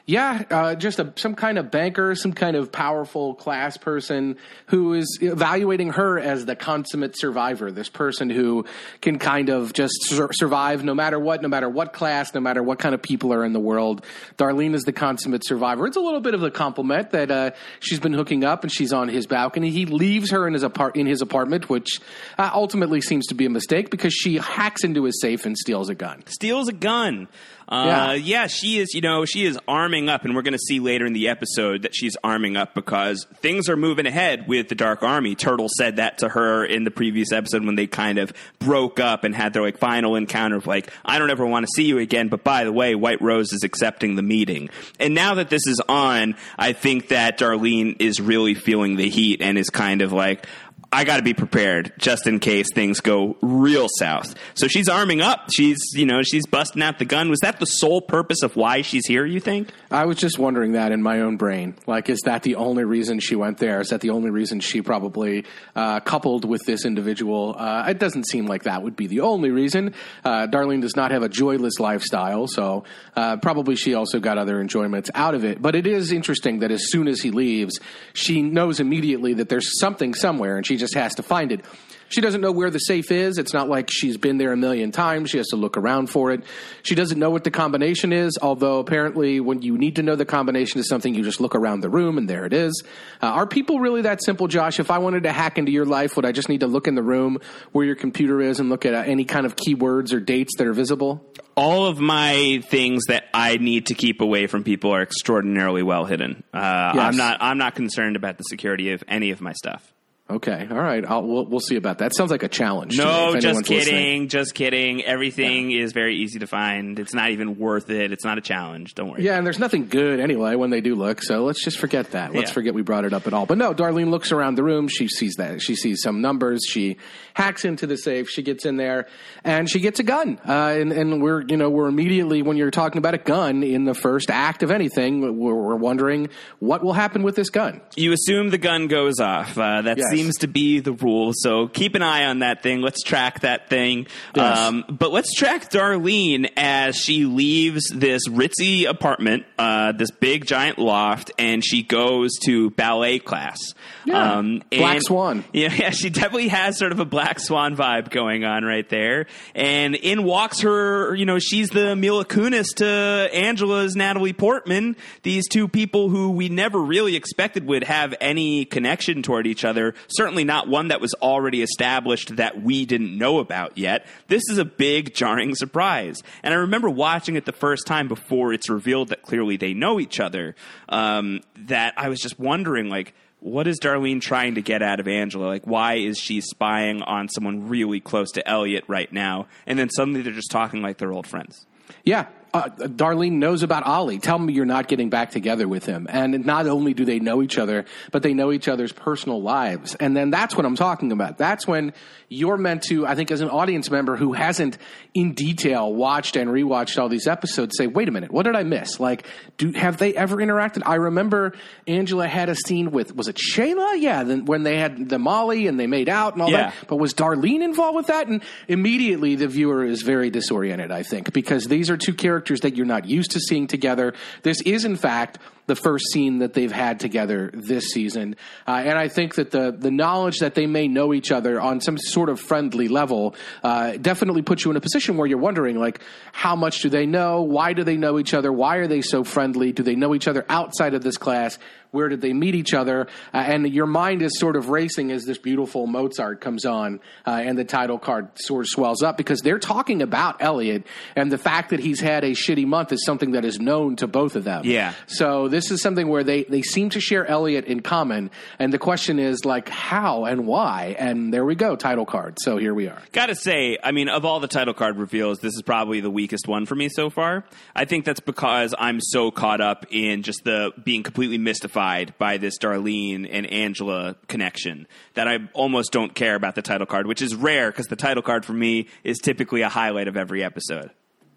Yeah, 0.06 0.42
uh, 0.50 0.74
just 0.74 0.98
a, 0.98 1.14
some 1.16 1.34
kind 1.34 1.56
of 1.56 1.70
banker, 1.70 2.14
some 2.14 2.34
kind 2.34 2.56
of 2.56 2.70
powerful 2.70 3.34
class 3.34 3.78
person 3.78 4.36
who 4.66 4.92
is 4.92 5.18
evaluating 5.22 5.92
her 5.92 6.18
as 6.18 6.44
the 6.44 6.54
consummate 6.54 7.18
survivor. 7.18 7.70
This 7.72 7.88
person 7.88 8.28
who 8.28 8.66
can 9.00 9.18
kind 9.18 9.48
of 9.48 9.72
just 9.72 9.94
sur- 10.02 10.30
survive 10.34 10.84
no 10.84 10.94
matter 10.94 11.18
what, 11.18 11.40
no 11.40 11.48
matter 11.48 11.70
what 11.70 11.94
class, 11.94 12.34
no 12.34 12.40
matter 12.40 12.62
what 12.62 12.78
kind 12.78 12.94
of 12.94 13.00
people 13.00 13.32
are 13.32 13.46
in 13.46 13.54
the 13.54 13.60
world. 13.60 14.04
Darlene 14.36 14.74
is 14.74 14.82
the 14.82 14.92
consummate 14.92 15.42
survivor. 15.42 15.86
It's 15.86 15.96
a 15.96 16.00
little 16.00 16.20
bit 16.20 16.34
of 16.34 16.42
a 16.42 16.50
compliment 16.50 17.12
that 17.12 17.30
uh, 17.30 17.52
she's 17.80 18.00
been 18.00 18.12
hooking 18.12 18.44
up 18.44 18.62
and 18.62 18.70
she's 18.70 18.92
on 18.92 19.08
his 19.08 19.26
balcony. 19.26 19.70
He 19.70 19.86
leaves 19.86 20.32
her 20.32 20.46
in 20.46 20.52
his 20.52 20.64
apart 20.64 20.96
in 20.96 21.06
his 21.06 21.22
apartment, 21.22 21.70
which 21.70 21.98
uh, 22.36 22.50
ultimately 22.52 23.00
seems 23.00 23.26
to 23.28 23.34
be 23.34 23.46
a 23.46 23.50
mistake 23.50 23.90
because 23.90 24.12
she 24.12 24.36
hacks 24.36 24.84
into 24.84 25.04
his 25.04 25.18
safe 25.18 25.46
and 25.46 25.56
steals 25.56 25.88
a 25.88 25.94
gun. 25.94 26.22
steals 26.26 26.68
a 26.68 26.74
gun. 26.74 27.26
Uh, 27.68 27.84
Yeah. 27.86 28.12
yeah. 28.14 28.46
she 28.46 28.78
is. 28.78 28.94
You 28.94 29.00
know, 29.00 29.24
she 29.24 29.44
is 29.44 29.58
arming 29.66 30.08
up, 30.08 30.24
and 30.24 30.34
we're 30.34 30.42
going 30.42 30.52
to 30.52 30.58
see 30.58 30.80
later 30.80 31.06
in 31.06 31.12
the 31.12 31.28
episode 31.28 31.82
that 31.82 31.94
she's 31.94 32.16
arming 32.22 32.56
up 32.56 32.74
because 32.74 33.26
things 33.36 33.68
are 33.68 33.76
moving 33.76 34.06
ahead 34.06 34.46
with 34.48 34.68
the 34.68 34.74
Dark 34.74 35.02
Army. 35.02 35.34
Turtle 35.34 35.68
said 35.78 35.96
that 35.96 36.18
to 36.18 36.28
her 36.28 36.64
in 36.64 36.84
the 36.84 36.90
previous 36.90 37.32
episode 37.32 37.64
when 37.64 37.74
they 37.74 37.86
kind 37.86 38.18
of 38.18 38.32
broke 38.58 39.00
up 39.00 39.24
and 39.24 39.34
had 39.34 39.52
their 39.52 39.62
like 39.62 39.78
final 39.78 40.16
encounter 40.16 40.56
of 40.56 40.66
like, 40.66 40.90
I 41.04 41.18
don't 41.18 41.30
ever 41.30 41.46
want 41.46 41.64
to 41.66 41.70
see 41.74 41.84
you 41.84 41.98
again. 41.98 42.28
But 42.28 42.44
by 42.44 42.64
the 42.64 42.72
way, 42.72 42.94
White 42.94 43.22
Rose 43.22 43.52
is 43.52 43.64
accepting 43.64 44.16
the 44.16 44.22
meeting. 44.22 44.68
And 45.00 45.14
now 45.14 45.34
that 45.34 45.48
this 45.50 45.66
is 45.66 45.80
on, 45.88 46.36
I 46.58 46.72
think 46.72 47.08
that 47.08 47.38
Darlene 47.38 47.96
is 48.00 48.20
really 48.20 48.54
feeling 48.54 48.96
the 48.96 49.08
heat 49.08 49.40
and 49.40 49.56
is 49.58 49.70
kind 49.70 50.02
of 50.02 50.12
like. 50.12 50.46
I 50.94 51.02
got 51.02 51.16
to 51.16 51.24
be 51.24 51.34
prepared 51.34 51.92
just 51.98 52.28
in 52.28 52.38
case 52.38 52.68
things 52.72 53.00
go 53.00 53.36
real 53.42 53.88
south. 53.98 54.36
So 54.54 54.68
she's 54.68 54.88
arming 54.88 55.20
up. 55.20 55.48
She's, 55.52 55.78
you 55.92 56.06
know, 56.06 56.22
she's 56.22 56.46
busting 56.46 56.80
out 56.82 57.00
the 57.00 57.04
gun. 57.04 57.30
Was 57.30 57.40
that 57.40 57.58
the 57.58 57.66
sole 57.66 58.00
purpose 58.00 58.44
of 58.44 58.54
why 58.54 58.82
she's 58.82 59.04
here, 59.04 59.26
you 59.26 59.40
think? 59.40 59.70
I 59.90 60.04
was 60.04 60.18
just 60.18 60.38
wondering 60.38 60.72
that 60.72 60.92
in 60.92 61.02
my 61.02 61.22
own 61.22 61.36
brain. 61.36 61.74
Like, 61.88 62.08
is 62.08 62.20
that 62.26 62.44
the 62.44 62.54
only 62.54 62.84
reason 62.84 63.18
she 63.18 63.34
went 63.34 63.58
there? 63.58 63.80
Is 63.80 63.88
that 63.88 64.02
the 64.02 64.10
only 64.10 64.30
reason 64.30 64.60
she 64.60 64.82
probably 64.82 65.44
uh, 65.74 65.98
coupled 65.98 66.44
with 66.44 66.62
this 66.64 66.84
individual? 66.84 67.56
Uh, 67.58 67.86
it 67.88 67.98
doesn't 67.98 68.28
seem 68.28 68.46
like 68.46 68.62
that 68.62 68.84
would 68.84 68.94
be 68.94 69.08
the 69.08 69.22
only 69.22 69.50
reason. 69.50 69.94
Uh, 70.24 70.46
Darlene 70.46 70.80
does 70.80 70.94
not 70.94 71.10
have 71.10 71.24
a 71.24 71.28
joyless 71.28 71.80
lifestyle, 71.80 72.46
so 72.46 72.84
uh, 73.16 73.36
probably 73.38 73.74
she 73.74 73.94
also 73.94 74.20
got 74.20 74.38
other 74.38 74.60
enjoyments 74.60 75.10
out 75.16 75.34
of 75.34 75.44
it. 75.44 75.60
But 75.60 75.74
it 75.74 75.88
is 75.88 76.12
interesting 76.12 76.60
that 76.60 76.70
as 76.70 76.92
soon 76.92 77.08
as 77.08 77.20
he 77.20 77.32
leaves, 77.32 77.80
she 78.12 78.42
knows 78.42 78.78
immediately 78.78 79.34
that 79.34 79.48
there's 79.48 79.76
something 79.80 80.14
somewhere, 80.14 80.56
and 80.56 80.64
she 80.64 80.76
just 80.76 80.83
has 80.92 81.14
to 81.14 81.22
find 81.22 81.52
it. 81.52 81.64
She 82.08 82.20
doesn't 82.20 82.40
know 82.40 82.52
where 82.52 82.70
the 82.70 82.78
safe 82.78 83.10
is. 83.10 83.38
It's 83.38 83.52
not 83.52 83.68
like 83.68 83.88
she's 83.90 84.16
been 84.16 84.38
there 84.38 84.52
a 84.52 84.56
million 84.56 84.92
times. 84.92 85.30
She 85.30 85.38
has 85.38 85.48
to 85.48 85.56
look 85.56 85.76
around 85.76 86.08
for 86.10 86.30
it. 86.30 86.44
She 86.82 86.94
doesn't 86.94 87.18
know 87.18 87.30
what 87.30 87.44
the 87.44 87.50
combination 87.50 88.12
is, 88.12 88.38
although 88.40 88.78
apparently, 88.78 89.40
when 89.40 89.62
you 89.62 89.76
need 89.76 89.96
to 89.96 90.02
know 90.02 90.14
the 90.14 90.24
combination 90.24 90.78
of 90.78 90.86
something, 90.86 91.14
you 91.14 91.24
just 91.24 91.40
look 91.40 91.54
around 91.54 91.80
the 91.80 91.88
room 91.88 92.18
and 92.18 92.28
there 92.28 92.44
it 92.44 92.52
is. 92.52 92.84
Uh, 93.22 93.26
are 93.26 93.46
people 93.46 93.80
really 93.80 94.02
that 94.02 94.22
simple, 94.22 94.46
Josh? 94.46 94.78
If 94.78 94.90
I 94.90 94.98
wanted 94.98 95.24
to 95.24 95.32
hack 95.32 95.58
into 95.58 95.72
your 95.72 95.86
life, 95.86 96.16
would 96.16 96.24
I 96.24 96.32
just 96.32 96.48
need 96.48 96.60
to 96.60 96.66
look 96.66 96.86
in 96.86 96.94
the 96.94 97.02
room 97.02 97.38
where 97.72 97.84
your 97.84 97.96
computer 97.96 98.40
is 98.40 98.60
and 98.60 98.68
look 98.68 98.86
at 98.86 98.94
uh, 98.94 98.98
any 98.98 99.24
kind 99.24 99.46
of 99.46 99.56
keywords 99.56 100.12
or 100.12 100.20
dates 100.20 100.52
that 100.58 100.66
are 100.66 100.72
visible? 100.74 101.24
All 101.56 101.86
of 101.86 102.00
my 102.00 102.62
things 102.68 103.04
that 103.08 103.24
I 103.32 103.56
need 103.56 103.86
to 103.86 103.94
keep 103.94 104.20
away 104.20 104.46
from 104.46 104.64
people 104.64 104.92
are 104.92 105.02
extraordinarily 105.02 105.82
well 105.82 106.04
hidden. 106.04 106.42
Uh, 106.52 106.58
I'm 106.58 107.16
not. 107.16 107.38
I'm 107.40 107.58
not 107.58 107.74
concerned 107.74 108.16
about 108.16 108.38
the 108.38 108.44
security 108.44 108.92
of 108.92 109.02
any 109.08 109.30
of 109.30 109.40
my 109.40 109.52
stuff. 109.52 109.92
Okay, 110.34 110.66
all 110.70 110.76
right. 110.76 111.04
I'll, 111.06 111.22
we'll, 111.22 111.46
we'll 111.46 111.60
see 111.60 111.76
about 111.76 111.98
that. 111.98 112.14
Sounds 112.14 112.30
like 112.30 112.42
a 112.42 112.48
challenge. 112.48 112.98
No, 112.98 113.36
just 113.38 113.64
kidding. 113.64 113.78
listening. 113.78 114.28
Just 114.28 114.54
kidding. 114.54 115.02
Everything 115.04 115.70
is 115.70 115.92
very 115.92 116.16
easy 116.16 116.40
to 116.40 116.46
find. 116.46 116.98
It's 116.98 117.14
not 117.14 117.30
even 117.30 117.56
worth 117.58 117.88
it. 117.90 118.10
It's 118.10 118.24
not 118.24 118.36
a 118.38 118.40
challenge. 118.40 118.94
Don't 118.94 119.10
worry. 119.10 119.22
Yeah, 119.22 119.36
and 119.36 119.46
there's 119.46 119.58
nothing 119.60 119.86
good 119.88 120.18
anyway 120.18 120.56
when 120.56 120.70
they 120.70 120.80
do 120.80 120.94
look. 120.96 121.22
So 121.22 121.44
let's 121.44 121.62
just 121.62 121.78
forget 121.78 122.10
that. 122.12 122.34
Let's 122.34 122.50
Yeah. 122.50 122.54
forget 122.54 122.74
we 122.74 122.82
brought 122.82 123.04
it 123.04 123.12
up 123.12 123.26
at 123.26 123.32
all. 123.32 123.46
But 123.46 123.58
no, 123.58 123.72
Darlene 123.74 124.10
looks 124.10 124.32
around 124.32 124.56
the 124.56 124.64
room. 124.64 124.88
She 124.88 125.06
sees 125.08 125.34
that. 125.36 125.62
She 125.62 125.76
sees 125.76 126.00
some 126.02 126.20
numbers. 126.20 126.62
She 126.68 126.96
hacks 127.34 127.64
into 127.64 127.86
the 127.86 127.96
safe. 127.96 128.28
She 128.28 128.42
gets 128.42 128.64
in 128.66 128.76
there 128.76 129.06
and 129.44 129.68
she 129.70 129.80
gets 129.80 130.00
a 130.00 130.04
gun. 130.04 130.40
Uh, 130.48 130.74
and, 130.78 130.90
and 130.92 131.22
we're, 131.22 131.42
you 131.42 131.56
know, 131.56 131.68
we're 131.70 131.88
immediately, 131.88 132.42
when 132.42 132.56
you're 132.56 132.70
talking 132.70 132.98
about 132.98 133.14
a 133.14 133.18
gun 133.18 133.62
in 133.62 133.84
the 133.84 133.94
first 133.94 134.30
act 134.30 134.62
of 134.62 134.70
anything, 134.70 135.20
we're, 135.20 135.54
we're 135.54 135.76
wondering 135.76 136.28
what 136.60 136.82
will 136.82 136.92
happen 136.92 137.22
with 137.22 137.36
this 137.36 137.50
gun. 137.50 137.80
You 137.96 138.12
assume 138.12 138.48
the 138.50 138.58
gun 138.58 138.86
goes 138.88 139.20
off. 139.20 139.58
Uh, 139.58 139.82
that 139.82 139.98
Yes. 139.98 140.06
seems 140.10 140.23
to 140.40 140.46
be 140.48 140.80
the 140.80 140.92
rule. 140.92 141.32
So 141.34 141.68
keep 141.68 141.94
an 141.94 142.02
eye 142.02 142.24
on 142.26 142.40
that 142.40 142.62
thing. 142.62 142.80
Let's 142.80 143.02
track 143.02 143.40
that 143.40 143.68
thing. 143.68 144.06
Yes. 144.34 144.58
Um, 144.58 144.84
but 144.88 145.12
let's 145.12 145.34
track 145.34 145.70
Darlene 145.70 146.50
as 146.56 146.96
she 146.96 147.24
leaves 147.24 147.84
this 147.92 148.28
ritzy 148.28 148.88
apartment, 148.88 149.44
uh, 149.58 149.92
this 149.92 150.10
big 150.10 150.46
giant 150.46 150.78
loft, 150.78 151.30
and 151.38 151.64
she 151.64 151.82
goes 151.82 152.32
to 152.44 152.70
ballet 152.70 153.18
class. 153.18 153.58
Yeah. 154.04 154.34
Um, 154.34 154.62
Black 154.70 155.02
Swan. 155.02 155.44
Yeah, 155.54 155.72
yeah, 155.72 155.90
she 155.90 156.10
definitely 156.10 156.48
has 156.48 156.78
sort 156.78 156.90
of 156.90 156.98
a 156.98 157.04
Black 157.04 157.38
Swan 157.38 157.76
vibe 157.76 158.10
going 158.10 158.44
on 158.44 158.64
right 158.64 158.88
there. 158.88 159.26
And 159.54 159.94
in 159.94 160.24
walks 160.24 160.60
her, 160.60 161.14
you 161.14 161.26
know, 161.26 161.38
she's 161.38 161.70
the 161.70 161.94
Mila 161.94 162.24
Kunis 162.24 162.74
to 162.76 162.84
Angela's 163.32 163.94
Natalie 163.94 164.32
Portman. 164.32 164.96
These 165.22 165.48
two 165.48 165.68
people 165.68 166.08
who 166.08 166.30
we 166.30 166.48
never 166.48 166.80
really 166.80 167.14
expected 167.14 167.66
would 167.66 167.84
have 167.84 168.14
any 168.20 168.64
connection 168.64 169.22
toward 169.22 169.46
each 169.46 169.64
other. 169.64 169.94
Certainly 170.08 170.44
not 170.44 170.68
one 170.68 170.88
that 170.88 171.00
was 171.00 171.14
already 171.14 171.62
established 171.62 172.36
that 172.36 172.62
we 172.62 172.84
didn't 172.84 173.16
know 173.16 173.38
about 173.38 173.76
yet. 173.78 174.06
This 174.28 174.42
is 174.50 174.58
a 174.58 174.64
big, 174.64 175.14
jarring 175.14 175.54
surprise. 175.54 176.22
And 176.42 176.54
I 176.54 176.58
remember 176.58 176.90
watching 176.90 177.36
it 177.36 177.44
the 177.44 177.52
first 177.52 177.86
time 177.86 178.08
before 178.08 178.52
it's 178.52 178.68
revealed 178.68 179.08
that 179.08 179.22
clearly 179.22 179.56
they 179.56 179.74
know 179.74 180.00
each 180.00 180.20
other. 180.20 180.54
Um, 180.88 181.40
that 181.56 181.94
I 181.96 182.08
was 182.08 182.20
just 182.20 182.38
wondering, 182.38 182.88
like, 182.88 183.14
what 183.40 183.66
is 183.66 183.78
Darlene 183.78 184.22
trying 184.22 184.54
to 184.54 184.62
get 184.62 184.82
out 184.82 185.00
of 185.00 185.06
Angela? 185.06 185.46
Like, 185.46 185.66
why 185.66 185.94
is 185.94 186.18
she 186.18 186.40
spying 186.40 187.02
on 187.02 187.28
someone 187.28 187.68
really 187.68 188.00
close 188.00 188.30
to 188.32 188.48
Elliot 188.48 188.84
right 188.88 189.12
now? 189.12 189.46
And 189.66 189.78
then 189.78 189.90
suddenly 189.90 190.22
they're 190.22 190.32
just 190.32 190.50
talking 190.50 190.80
like 190.80 190.96
they're 190.96 191.12
old 191.12 191.26
friends. 191.26 191.66
Yeah. 192.04 192.26
Uh, 192.54 192.68
Darlene 192.86 193.32
knows 193.32 193.64
about 193.64 193.84
Ollie. 193.84 194.20
Tell 194.20 194.38
me 194.38 194.52
you're 194.52 194.64
not 194.64 194.86
getting 194.86 195.10
back 195.10 195.32
together 195.32 195.66
with 195.66 195.84
him. 195.86 196.06
And 196.08 196.46
not 196.46 196.68
only 196.68 196.94
do 196.94 197.04
they 197.04 197.18
know 197.18 197.42
each 197.42 197.58
other, 197.58 197.84
but 198.12 198.22
they 198.22 198.32
know 198.32 198.52
each 198.52 198.68
other's 198.68 198.92
personal 198.92 199.42
lives. 199.42 199.96
And 199.96 200.16
then 200.16 200.30
that's 200.30 200.56
what 200.56 200.64
I'm 200.64 200.76
talking 200.76 201.10
about. 201.10 201.36
That's 201.36 201.66
when 201.66 201.92
you're 202.28 202.56
meant 202.56 202.84
to, 202.84 203.06
I 203.08 203.16
think, 203.16 203.32
as 203.32 203.40
an 203.40 203.50
audience 203.50 203.90
member 203.90 204.14
who 204.16 204.32
hasn't 204.34 204.78
in 205.14 205.34
detail 205.34 205.92
watched 205.92 206.36
and 206.36 206.48
rewatched 206.48 206.96
all 206.98 207.08
these 207.08 207.26
episodes, 207.26 207.76
say, 207.76 207.88
wait 207.88 208.08
a 208.08 208.12
minute, 208.12 208.30
what 208.30 208.44
did 208.44 208.54
I 208.54 208.62
miss? 208.62 209.00
Like, 209.00 209.26
do 209.58 209.72
have 209.72 209.96
they 209.98 210.14
ever 210.14 210.36
interacted? 210.36 210.82
I 210.86 210.94
remember 210.94 211.54
Angela 211.88 212.28
had 212.28 212.48
a 212.48 212.54
scene 212.54 212.92
with, 212.92 213.14
was 213.16 213.26
it 213.26 213.36
Shayla? 213.36 214.00
Yeah, 214.00 214.22
then 214.22 214.44
when 214.44 214.62
they 214.62 214.78
had 214.78 215.08
the 215.08 215.18
Molly 215.18 215.66
and 215.66 215.78
they 215.78 215.88
made 215.88 216.08
out 216.08 216.34
and 216.34 216.42
all 216.42 216.50
Yeah. 216.50 216.70
that. 216.70 216.74
But 216.86 216.96
was 216.96 217.14
Darlene 217.14 217.62
involved 217.62 217.96
with 217.96 218.06
that? 218.06 218.28
And 218.28 218.42
immediately 218.68 219.34
the 219.34 219.48
viewer 219.48 219.84
is 219.84 220.02
very 220.02 220.30
disoriented, 220.30 220.92
I 220.92 221.02
think, 221.02 221.32
because 221.32 221.66
these 221.66 221.90
are 221.90 221.96
two 221.96 222.14
characters 222.14 222.43
characters 222.44 222.60
that 222.60 222.76
you're 222.76 222.84
not 222.84 223.06
used 223.06 223.30
to 223.30 223.40
seeing 223.40 223.66
together. 223.66 224.12
This 224.42 224.60
is, 224.62 224.84
in 224.84 224.96
fact, 224.96 225.38
the 225.66 225.76
first 225.76 226.12
scene 226.12 226.38
that 226.38 226.52
they've 226.52 226.72
had 226.72 227.00
together 227.00 227.50
this 227.54 227.86
season. 227.88 228.36
Uh, 228.66 228.82
and 228.84 228.98
I 228.98 229.08
think 229.08 229.36
that 229.36 229.50
the 229.50 229.72
the 229.72 229.90
knowledge 229.90 230.38
that 230.38 230.54
they 230.54 230.66
may 230.66 230.88
know 230.88 231.14
each 231.14 231.32
other 231.32 231.60
on 231.60 231.80
some 231.80 231.96
sort 231.98 232.28
of 232.28 232.40
friendly 232.40 232.88
level 232.88 233.34
uh, 233.62 233.96
definitely 233.96 234.42
puts 234.42 234.64
you 234.64 234.70
in 234.70 234.76
a 234.76 234.80
position 234.80 235.16
where 235.16 235.26
you're 235.26 235.38
wondering, 235.38 235.78
like, 235.78 236.00
how 236.32 236.56
much 236.56 236.80
do 236.80 236.88
they 236.88 237.06
know? 237.06 237.42
Why 237.42 237.72
do 237.72 237.84
they 237.84 237.96
know 237.96 238.18
each 238.18 238.34
other? 238.34 238.52
Why 238.52 238.76
are 238.76 238.86
they 238.86 239.00
so 239.00 239.24
friendly? 239.24 239.72
Do 239.72 239.82
they 239.82 239.96
know 239.96 240.14
each 240.14 240.28
other 240.28 240.44
outside 240.48 240.94
of 240.94 241.02
this 241.02 241.16
class? 241.16 241.58
Where 241.94 242.08
did 242.08 242.20
they 242.20 242.32
meet 242.32 242.56
each 242.56 242.74
other? 242.74 243.06
Uh, 243.32 243.36
and 243.36 243.72
your 243.72 243.86
mind 243.86 244.20
is 244.20 244.36
sort 244.40 244.56
of 244.56 244.68
racing 244.68 245.12
as 245.12 245.24
this 245.24 245.38
beautiful 245.38 245.86
Mozart 245.86 246.40
comes 246.40 246.64
on 246.64 246.98
uh, 247.24 247.30
and 247.30 247.56
the 247.56 247.64
title 247.64 248.00
card 248.00 248.30
sort 248.34 248.64
of 248.64 248.68
swells 248.68 249.04
up 249.04 249.16
because 249.16 249.42
they're 249.42 249.60
talking 249.60 250.02
about 250.02 250.42
Elliot 250.42 250.88
and 251.14 251.30
the 251.30 251.38
fact 251.38 251.70
that 251.70 251.78
he's 251.78 252.00
had 252.00 252.24
a 252.24 252.32
shitty 252.32 252.66
month 252.66 252.92
is 252.92 253.04
something 253.04 253.30
that 253.32 253.44
is 253.44 253.60
known 253.60 253.94
to 253.96 254.08
both 254.08 254.34
of 254.34 254.42
them. 254.42 254.62
Yeah. 254.64 254.92
So 255.06 255.46
this 255.54 255.70
is 255.70 255.80
something 255.80 256.08
where 256.08 256.24
they, 256.24 256.44
they 256.44 256.62
seem 256.62 256.90
to 256.90 257.00
share 257.00 257.24
Elliot 257.26 257.64
in 257.66 257.80
common. 257.80 258.30
And 258.58 258.72
the 258.72 258.78
question 258.78 259.18
is, 259.18 259.44
like, 259.44 259.68
how 259.68 260.24
and 260.24 260.46
why? 260.46 260.96
And 260.98 261.32
there 261.32 261.44
we 261.44 261.54
go, 261.54 261.76
title 261.76 262.04
card. 262.04 262.38
So 262.40 262.56
here 262.56 262.74
we 262.74 262.88
are. 262.88 263.00
Gotta 263.12 263.36
say, 263.36 263.78
I 263.82 263.92
mean, 263.92 264.08
of 264.08 264.24
all 264.24 264.40
the 264.40 264.48
title 264.48 264.74
card 264.74 264.96
reveals, 264.96 265.38
this 265.38 265.54
is 265.54 265.62
probably 265.62 266.00
the 266.00 266.10
weakest 266.10 266.48
one 266.48 266.66
for 266.66 266.74
me 266.74 266.88
so 266.88 267.08
far. 267.08 267.44
I 267.74 267.84
think 267.84 268.04
that's 268.04 268.20
because 268.20 268.74
I'm 268.76 269.00
so 269.00 269.30
caught 269.30 269.60
up 269.60 269.86
in 269.90 270.22
just 270.22 270.42
the 270.44 270.72
being 270.82 271.02
completely 271.02 271.38
mystified 271.38 272.14
by 272.18 272.38
this 272.38 272.58
Darlene 272.58 273.28
and 273.30 273.46
Angela 273.46 274.16
connection 274.26 274.86
that 275.14 275.28
I 275.28 275.38
almost 275.52 275.92
don't 275.92 276.14
care 276.14 276.34
about 276.34 276.56
the 276.56 276.62
title 276.62 276.86
card, 276.86 277.06
which 277.06 277.22
is 277.22 277.34
rare 277.34 277.70
because 277.70 277.86
the 277.86 277.96
title 277.96 278.22
card 278.22 278.44
for 278.44 278.52
me 278.52 278.88
is 279.04 279.18
typically 279.18 279.62
a 279.62 279.68
highlight 279.68 280.08
of 280.08 280.16
every 280.16 280.42
episode. 280.42 280.90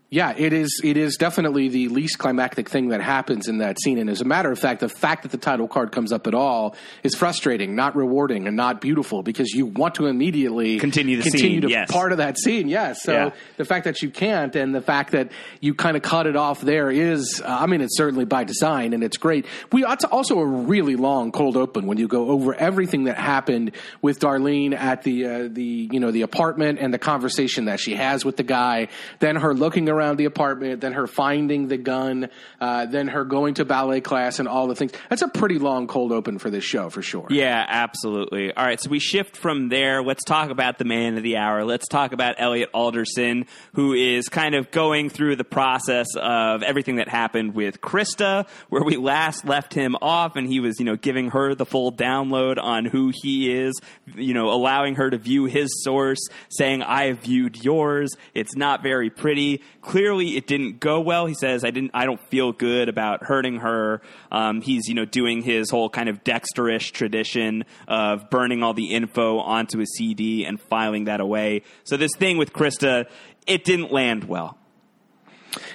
Yeah, 0.10 0.34
it 0.38 0.54
is. 0.54 0.80
It 0.86 0.96
is 0.96 1.18
definitely 1.18 1.68
the 1.68 1.90
least 1.90 2.18
climactic 2.18 2.70
thing 2.70 2.90
that 2.90 3.02
happens 3.02 3.50
in 3.50 3.58
that 3.58 3.78
scene. 3.82 3.98
And 3.98 4.10
as 4.10 4.22
a 4.22 4.24
matter 4.24 4.50
of 4.50 4.58
fact, 4.58 4.80
the 4.80 4.88
fact 4.88 5.24
that 5.24 5.34
the 5.34 5.38
title 5.38 5.68
card 5.68 5.92
comes 5.92 6.14
up 6.14 6.28
at 6.28 6.34
all 6.34 6.78
is 7.04 7.14
frustrating, 7.14 7.76
not 7.76 7.94
rewarding, 7.94 8.48
and 8.48 8.56
not 8.56 8.80
beautiful 8.80 9.22
because 9.22 9.52
you 9.52 9.66
want 9.66 9.96
to 9.96 10.06
immediately 10.06 10.80
Continue 10.80 11.18
the 11.18 11.24
continue 11.24 11.50
scene, 11.56 11.62
to 11.64 11.70
yes. 11.70 11.92
part 11.92 12.14
of 12.14 12.20
that 12.20 12.38
scene. 12.40 12.70
Yes. 12.70 13.04
So 13.04 13.12
Yeah. 13.12 13.30
the 13.58 13.66
fact 13.66 13.84
that 13.84 14.02
you 14.02 14.10
can't, 14.10 14.56
and 14.56 14.74
the 14.74 14.80
fact 14.80 15.12
that 15.12 15.30
you 15.60 15.74
kind 15.74 15.98
of 15.98 16.04
cut 16.04 16.26
it 16.26 16.38
off 16.38 16.62
there 16.62 16.90
is, 16.90 17.42
uh, 17.46 17.58
I 17.60 17.66
mean, 17.66 17.82
it's 17.82 17.98
certainly 17.98 18.24
by 18.24 18.46
design, 18.46 18.94
and 18.94 19.04
it's 19.04 19.18
great. 19.18 19.46
We 19.74 19.84
it's 19.86 20.06
also 20.06 20.40
a 20.40 20.46
really 20.46 20.96
long 20.96 21.34
cold 21.34 21.58
open 21.58 21.86
when 21.86 21.98
you 21.98 22.08
go 22.08 22.30
over 22.30 22.56
everything 22.56 23.04
that 23.06 23.18
happened 23.18 23.74
with 24.02 24.22
Darlene 24.22 24.74
at 24.74 25.04
the 25.04 25.26
uh, 25.26 25.50
the 25.52 25.90
you 25.92 26.00
know 26.00 26.12
the 26.12 26.22
apartment 26.22 26.80
and 26.80 26.94
the 26.94 27.00
conversation 27.00 27.66
that 27.66 27.82
she 27.82 27.94
has 27.96 28.24
with 28.24 28.38
the 28.38 28.44
guy, 28.44 28.88
then 29.20 29.36
her 29.36 29.54
looking 29.54 29.90
around 29.90 29.97
the 30.18 30.26
apartment, 30.26 30.82
then 30.82 30.94
her 30.94 31.08
finding 31.08 31.68
the 31.68 31.78
gun, 31.78 32.30
uh, 32.62 32.86
then 32.86 33.08
her 33.08 33.26
going 33.26 33.56
to 33.56 33.66
ballet 33.66 34.02
class 34.02 34.40
and 34.40 34.48
all 34.48 34.68
the 34.68 34.76
things. 34.76 34.92
That's 35.10 35.22
a 35.22 35.28
pretty 35.28 35.60
long 35.60 35.88
cold 35.88 36.12
open 36.12 36.40
for 36.40 36.50
this 36.50 36.64
show 36.64 36.90
for 36.90 37.02
sure. 37.02 37.28
Yeah, 37.30 37.66
absolutely. 37.68 38.54
All 38.54 38.66
right, 38.66 38.80
so 38.82 38.90
we 38.90 39.00
shift 39.00 39.36
from 39.36 39.70
there. 39.70 40.02
Let's 40.02 40.24
talk 40.24 40.50
about 40.50 40.78
the 40.78 40.86
man 40.86 41.18
of 41.18 41.24
the 41.24 41.38
hour. 41.38 41.64
Let's 41.64 41.88
talk 41.88 42.14
about 42.14 42.36
Elliot 42.38 42.70
Alderson, 42.74 43.46
who 43.74 43.94
is 43.94 44.30
kind 44.30 44.56
of 44.56 44.72
going 44.72 45.10
through 45.10 45.36
the 45.36 45.44
process 45.44 46.08
of 46.16 46.64
everything 46.64 46.98
that 46.98 47.10
happened 47.10 47.56
with 47.56 47.82
Krista, 47.82 48.48
where 48.70 48.84
we 48.84 48.98
last 48.98 49.46
left 49.46 49.74
him 49.74 49.96
off, 50.02 50.36
and 50.36 50.48
he 50.48 50.60
was, 50.60 50.80
you 50.80 50.86
know, 50.86 50.96
giving 50.96 51.32
her 51.32 51.56
the 51.56 51.66
full 51.66 51.92
download 51.92 52.62
on 52.62 52.86
who 52.86 53.12
he 53.14 53.52
is, 53.52 53.74
you 54.16 54.34
know, 54.34 54.50
allowing 54.50 54.96
her 54.96 55.10
to 55.10 55.18
view 55.18 55.46
his 55.46 55.84
source, 55.84 56.20
saying, 56.50 56.82
I 56.84 57.12
viewed 57.14 57.64
yours. 57.64 58.16
It's 58.34 58.56
not 58.56 58.84
very 58.84 59.10
pretty. 59.10 59.64
Clearly, 59.88 60.36
it 60.36 60.48
didn't 60.48 60.82
go 60.82 61.00
well. 61.00 61.28
He 61.28 61.34
says, 61.34 61.64
I 61.64 61.72
didn't, 61.72 61.92
I 61.94 62.04
don't 62.04 62.20
feel 62.20 62.52
good 62.52 62.90
about 62.90 63.24
hurting 63.24 63.60
her. 63.60 64.02
Um, 64.30 64.60
he's, 64.60 64.90
you 64.90 64.94
know, 64.94 65.06
doing 65.06 65.42
his 65.42 65.70
whole 65.70 65.90
kind 65.90 66.10
of 66.10 66.26
Dexterish 66.26 66.92
tradition 66.92 67.64
of 67.88 68.30
burning 68.30 68.64
all 68.64 68.74
the 68.74 68.94
info 68.94 69.40
onto 69.40 69.80
a 69.80 69.86
CD 69.86 70.44
and 70.44 70.60
filing 70.60 71.06
that 71.06 71.22
away. 71.22 71.62
So 71.86 71.96
this 71.96 72.12
thing 72.18 72.38
with 72.38 72.52
Krista, 72.52 73.08
it 73.48 73.64
didn't 73.64 73.94
land 73.94 74.26
well. 74.26 74.58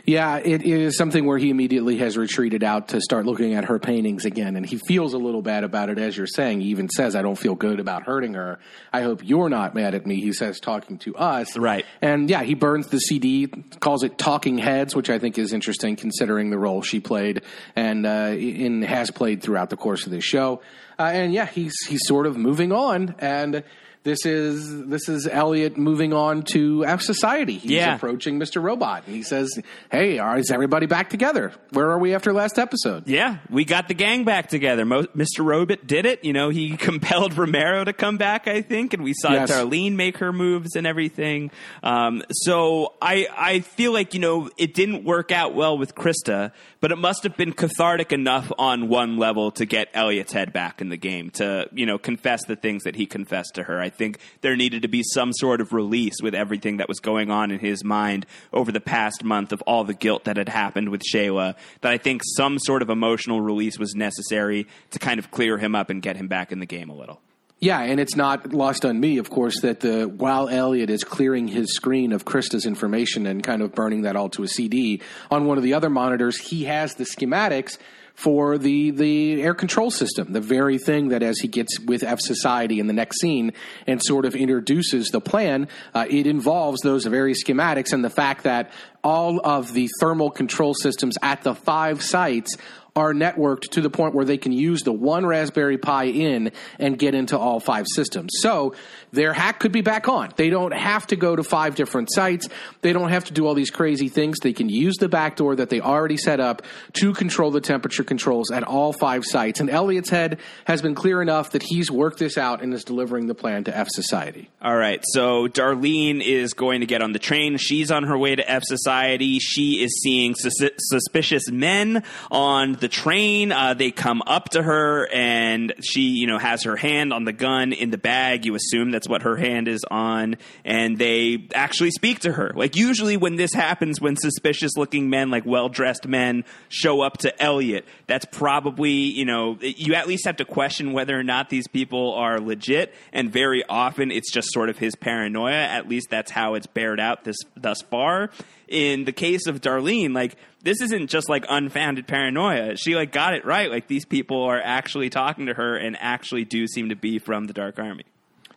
Yeah, 0.05 0.39
it 0.39 0.62
is 0.62 0.97
something 0.97 1.27
where 1.27 1.39
he 1.39 1.51
immediately 1.51 1.99
has 1.99 2.17
retreated 2.17 2.62
out 2.62 2.89
to 2.89 3.01
start 3.01 3.27
looking 3.27 3.55
at 3.55 3.65
her 3.65 3.79
paintings 3.79 4.25
again, 4.25 4.57
and 4.57 4.67
he 4.67 4.79
feels 4.87 5.15
a 5.15 5.19
little 5.19 5.43
bad 5.43 5.65
about 5.65 5.91
it, 5.91 5.99
as 5.99 6.17
you're 6.17 6.27
saying. 6.27 6.61
He 6.61 6.69
even 6.69 6.89
says, 6.89 7.15
I 7.15 7.23
don't 7.23 7.39
feel 7.39 7.55
good 7.55 7.81
about 7.81 8.05
hurting 8.05 8.35
her. 8.35 8.59
I 8.93 9.03
hope 9.03 9.21
you're 9.25 9.49
not 9.49 9.75
mad 9.75 9.95
at 9.95 10.07
me, 10.07 10.21
he 10.21 10.33
says, 10.33 10.61
talking 10.61 10.99
to 10.99 11.17
us. 11.17 11.57
Right. 11.57 11.85
And 12.01 12.29
yeah, 12.29 12.43
he 12.43 12.55
burns 12.55 12.89
the 12.89 12.99
CD, 12.99 13.47
calls 13.81 14.03
it 14.03 14.19
Talking 14.19 14.59
Heads, 14.59 14.95
which 14.95 15.11
I 15.11 15.19
think 15.19 15.39
is 15.39 15.53
interesting 15.53 15.97
considering 15.97 16.51
the 16.51 16.59
role 16.59 16.83
she 16.83 17.01
played 17.01 17.43
and 17.77 18.07
uh, 18.07 18.35
in 18.37 18.83
has 18.83 19.11
played 19.11 19.43
throughout 19.43 19.71
the 19.71 19.77
course 19.77 20.07
of 20.07 20.12
this 20.12 20.25
show. 20.25 20.62
Uh, 20.99 21.05
and 21.05 21.33
yeah, 21.33 21.47
he's 21.47 21.75
he's 21.89 22.07
sort 22.07 22.27
of 22.27 22.37
moving 22.37 22.71
on, 22.71 23.15
and 23.19 23.65
this 24.05 24.27
is 24.27 24.87
this 24.87 25.09
is 25.09 25.29
Elliot 25.31 25.77
moving 25.79 26.13
on 26.13 26.43
to 26.53 26.85
F 26.85 27.03
Society. 27.03 27.59
He's 27.59 27.71
Yeah. 27.71 27.95
approaching 27.95 28.41
Mr. 28.41 28.61
Robot, 28.63 29.05
and 29.07 29.15
he 29.15 29.23
says, 29.23 29.49
"Hey, 29.91 30.19
is 30.39 30.51
everybody 30.51 30.87
back 30.87 31.09
together? 31.11 31.53
Where 31.71 31.91
are 31.91 31.99
we 31.99 32.15
after 32.15 32.33
last 32.33 32.59
episode?" 32.59 33.07
Yeah, 33.07 33.37
we 33.49 33.65
got 33.65 33.87
the 33.89 33.95
gang 33.95 34.25
back 34.25 34.49
together. 34.49 34.85
Mo- 34.85 35.05
Mr. 35.17 35.45
Robot 35.45 35.87
did 35.87 36.05
it. 36.07 36.25
You 36.25 36.33
know, 36.33 36.49
he 36.49 36.77
compelled 36.77 37.39
Romero 37.39 37.85
to 37.85 37.93
come 37.93 38.17
back, 38.17 38.49
I 38.49 38.61
think, 38.63 38.93
and 38.93 39.05
we 39.05 39.15
saw 39.15 39.33
Yes. 39.33 39.51
Darlene 39.53 39.93
make 39.95 40.19
her 40.19 40.33
moves 40.33 40.75
and 40.75 40.87
everything. 40.87 41.51
Um, 41.83 42.23
so 42.31 42.95
I, 43.01 43.29
I 43.37 43.61
feel 43.61 43.93
like, 43.93 44.15
you 44.15 44.21
know, 44.21 44.51
it 44.59 44.75
didn't 44.75 45.05
work 45.05 45.31
out 45.31 45.55
well 45.55 45.79
with 45.79 45.95
Krista, 45.95 46.51
but 46.81 46.91
it 46.91 46.97
must 46.99 47.23
have 47.23 47.37
been 47.37 47.53
cathartic 47.53 48.13
enough 48.13 48.51
on 48.59 48.89
one 48.89 49.17
level 49.17 49.51
to 49.53 49.65
get 49.65 49.89
Elliot's 49.95 50.33
head 50.33 50.53
back 50.53 50.81
in 50.81 50.89
the 50.89 50.97
game, 50.97 51.31
to, 51.35 51.69
you 51.73 51.87
know, 51.87 51.99
confess 51.99 52.45
the 52.47 52.57
things 52.57 52.83
that 52.83 52.97
he 52.97 53.07
confessed 53.07 53.55
to 53.55 53.63
her. 53.65 53.81
I 53.81 53.91
think 53.97 54.19
there 54.41 54.57
needed 54.57 54.83
to 54.83 54.89
be 54.89 55.03
some 55.03 55.33
sort 55.33 55.61
of 55.61 55.73
release 55.73 56.21
with 56.23 56.35
everything 56.35 56.79
that 56.79 56.89
was 56.89 57.01
going 57.01 57.31
on 57.31 57.51
in 57.51 57.59
his 57.59 57.85
mind 57.85 58.27
over 58.53 58.73
the 58.73 58.81
past 58.81 59.25
month 59.25 59.53
of 59.53 59.63
all 59.63 59.85
the 59.85 59.95
guilt 59.95 60.25
that 60.25 60.37
had 60.37 60.49
happened 60.49 60.89
with 60.89 61.03
Shayla, 61.03 61.55
that 61.81 61.93
I 61.93 61.99
think 61.99 62.23
some 62.37 62.59
sort 62.59 62.83
of 62.83 62.91
emotional 62.91 63.41
release 63.41 63.79
was 63.79 63.95
necessary 63.95 64.67
to 64.91 64.99
kind 64.99 65.19
of 65.19 65.31
clear 65.31 65.59
him 65.59 65.75
up 65.75 65.91
and 65.91 66.03
get 66.03 66.17
him 66.17 66.29
back 66.29 66.53
in 66.53 66.59
the 66.59 66.67
game 66.67 66.91
a 66.91 66.95
little. 66.95 67.21
Yeah, 67.63 67.81
and 67.81 68.01
it's 68.01 68.17
not 68.17 68.53
lost 68.53 68.85
on 68.85 68.99
me, 68.99 69.19
of 69.19 69.31
course, 69.31 69.61
that 69.61 69.79
the 69.79 70.07
while 70.07 70.49
Elliot 70.49 70.91
is 70.91 71.05
clearing 71.05 71.47
his 71.47 71.73
screen 71.77 72.13
of 72.13 72.25
Krista's 72.25 72.67
information 72.67 73.25
and 73.25 73.41
kind 73.41 73.63
of 73.63 73.73
burning 73.73 74.03
that 74.03 74.17
all 74.17 74.29
to 74.31 74.43
a 74.43 74.49
CD 74.49 75.01
on 75.31 75.45
one 75.45 75.59
of 75.59 75.63
the 75.63 75.75
other 75.75 75.89
monitors, 75.89 76.37
he 76.37 76.65
has 76.65 76.97
the 76.97 77.05
schematics 77.05 77.79
for 78.14 78.59
the 78.59 78.90
the 78.90 79.42
air 79.42 79.54
control 79.54 79.90
system, 79.90 80.33
the 80.33 80.40
very 80.40 80.78
thing 80.78 81.09
that 81.09 81.23
as 81.23 81.38
he 81.38 81.49
gets 81.49 81.78
with 81.81 82.02
F 82.02 82.21
Society 82.21 82.78
in 82.78 82.87
the 82.87 82.92
next 82.92 83.21
scene 83.21 83.52
and 83.87 84.02
sort 84.02 84.25
of 84.25 84.35
introduces 84.35 85.09
the 85.09 85.21
plan, 85.21 85.69
uh, 85.95 86.07
it 86.09 86.26
involves 86.26 86.83
those 86.83 87.04
very 87.07 87.35
schematics 87.35 87.92
and 87.92 88.04
the 88.04 88.11
fact 88.11 88.45
that 88.45 88.71
all 89.02 89.40
of 89.45 89.73
the 89.73 89.88
thermal 90.00 90.31
control 90.31 90.75
systems 90.75 91.16
at 91.23 91.42
the 91.42 91.54
five 91.54 92.02
sites 92.02 92.57
are 92.95 93.14
networked 93.14 93.71
to 93.71 93.81
the 93.81 93.88
point 93.88 94.14
where 94.14 94.25
they 94.25 94.37
can 94.37 94.52
use 94.52 94.83
the 94.83 94.92
one 94.92 95.25
Raspberry 95.25 95.78
Pi 95.78 96.04
in 96.04 96.52
and 96.78 96.99
get 96.99 97.14
into 97.14 97.38
all 97.38 97.59
five 97.59 97.87
systems. 97.95 98.33
So 98.40 98.75
their 99.12 99.33
hack 99.33 99.61
could 99.61 99.73
be 99.73 99.83
back 99.83 100.09
on. 100.09 100.33
They 100.37 100.49
don't 100.49 100.73
have 100.73 101.07
to 101.09 101.16
go 101.16 101.37
to 101.37 101.42
five 101.42 101.75
different 101.75 102.09
sites. 102.11 102.49
They 102.81 102.92
don't 102.92 103.11
have 103.11 103.25
to 103.26 103.33
do 103.33 103.47
all 103.47 103.54
these 103.54 103.71
crazy 103.71 104.09
things. 104.09 104.38
They 104.40 104.54
can 104.54 104.69
use 104.69 104.97
the 104.97 105.09
backdoor 105.09 105.57
that 105.57 105.69
they 105.69 105.81
already 105.81 106.16
set 106.16 106.40
up 106.40 106.62
to 106.95 107.12
control 107.12 107.50
the 107.50 107.61
temperature 107.61 108.04
controls 108.04 108.50
at 108.50 108.62
all 108.62 108.92
five 108.92 109.25
sites. 109.25 109.61
And 109.61 109.69
Elliot's 109.69 110.09
head 110.09 110.38
has 110.64 110.81
been 110.81 110.95
clear 110.95 111.21
enough 111.21 111.50
that 111.50 111.62
he's 111.62 111.90
worked 111.90 112.19
this 112.19 112.38
out 112.38 112.62
and 112.62 112.73
is 112.73 112.85
delivering 112.85 113.26
the 113.26 113.35
plan 113.35 113.64
to 113.64 113.76
F 113.76 113.88
Society. 113.90 114.50
All 114.62 114.76
right, 114.76 115.02
so 115.12 115.47
Darlene 115.47 116.23
is 116.25 116.54
going 116.54 116.81
to 116.81 116.87
get 116.87 117.02
on 117.02 117.12
the 117.12 117.19
train. 117.19 117.59
She's 117.59 117.90
on 117.90 118.04
her 118.04 118.16
way 118.16 118.35
to 118.35 118.50
F 118.50 118.62
Society. 118.64 119.38
She 119.38 119.83
is 119.83 120.00
seeing 120.02 120.35
sus- 120.35 120.71
suspicious 120.78 121.50
men 121.50 122.02
on 122.31 122.75
the 122.75 122.88
train. 122.88 123.52
Uh, 123.52 123.75
they 123.75 123.90
come 123.90 124.23
up 124.26 124.50
to 124.50 124.62
her, 124.62 125.07
and 125.12 125.75
she, 125.83 126.00
you 126.00 126.26
know, 126.26 126.38
has 126.38 126.62
her 126.62 126.76
hand 126.76 127.12
on 127.12 127.25
the 127.25 127.33
gun 127.33 127.73
in 127.73 127.90
the 127.90 127.99
bag. 127.99 128.47
You 128.47 128.54
assume 128.54 128.92
that's 129.03 129.09
what 129.09 129.23
her 129.23 129.35
hand 129.35 129.67
is 129.67 129.85
on, 129.91 130.37
and 130.65 130.97
they 130.97 131.49
actually 131.57 131.91
speak 131.91 132.21
to 132.21 132.31
her. 132.31 132.53
Like 132.55 132.77
usually, 132.77 133.17
when 133.17 133.35
this 133.35 133.53
happens, 133.53 134.01
when 134.01 134.15
suspicious-looking 134.15 135.11
men, 135.11 135.29
like 135.29 135.45
well-dressed 135.45 136.07
men, 136.07 136.45
show 136.69 137.01
up 137.01 137.19
to 137.19 137.43
Elliot, 137.43 137.85
that's 138.07 138.25
probably, 138.27 138.93
you 138.93 139.25
know, 139.25 139.59
you 139.61 139.95
at 139.95 140.07
least 140.07 140.25
have 140.25 140.37
to 140.37 140.45
question 140.45 140.93
whether 140.93 141.19
or 141.19 141.25
not 141.25 141.51
these 141.51 141.67
people 141.67 142.15
are 142.15 142.39
legit. 142.39 142.95
And 143.13 143.33
very 143.33 143.65
often, 143.69 144.13
it's 144.13 144.31
just 144.31 144.53
sort 144.53 144.69
of 144.69 144.79
his 144.79 144.95
paranoia. 144.95 145.51
At 145.51 145.89
least 145.89 146.07
that's 146.09 146.31
how 146.31 146.55
it's 146.55 146.69
bared 146.69 147.01
out 147.01 147.25
this 147.25 147.39
thus 147.57 147.83
far. 147.91 148.31
In 148.69 149.05
the 149.05 149.13
case 149.13 149.49
of 149.49 149.61
Darlene, 149.61 150.15
like 150.15 150.37
this 150.63 150.81
isn't 150.81 151.11
just 151.11 151.29
like 151.29 151.45
unfounded 151.49 152.07
paranoia. 152.07 152.77
She 152.77 152.95
like 152.95 153.11
got 153.11 153.35
it 153.35 153.45
right. 153.45 153.69
Like 153.69 153.89
these 153.89 154.05
people 154.05 154.45
are 154.45 154.61
actually 154.63 155.11
talking 155.11 155.47
to 155.47 155.55
her 155.55 155.77
and 155.77 155.97
actually 156.01 156.45
do 156.45 156.69
seem 156.69 156.89
to 156.91 156.97
be 156.97 157.19
from 157.19 157.47
the 157.47 157.53
Dark 157.53 157.79
Army. 157.81 158.05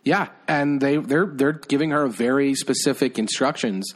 Yeah, 0.06 0.28
and 0.46 0.80
they 0.80 0.98
they're 0.98 1.26
they're 1.26 1.52
giving 1.52 1.90
her 1.90 2.06
very 2.06 2.54
specific 2.54 3.18
instructions 3.18 3.92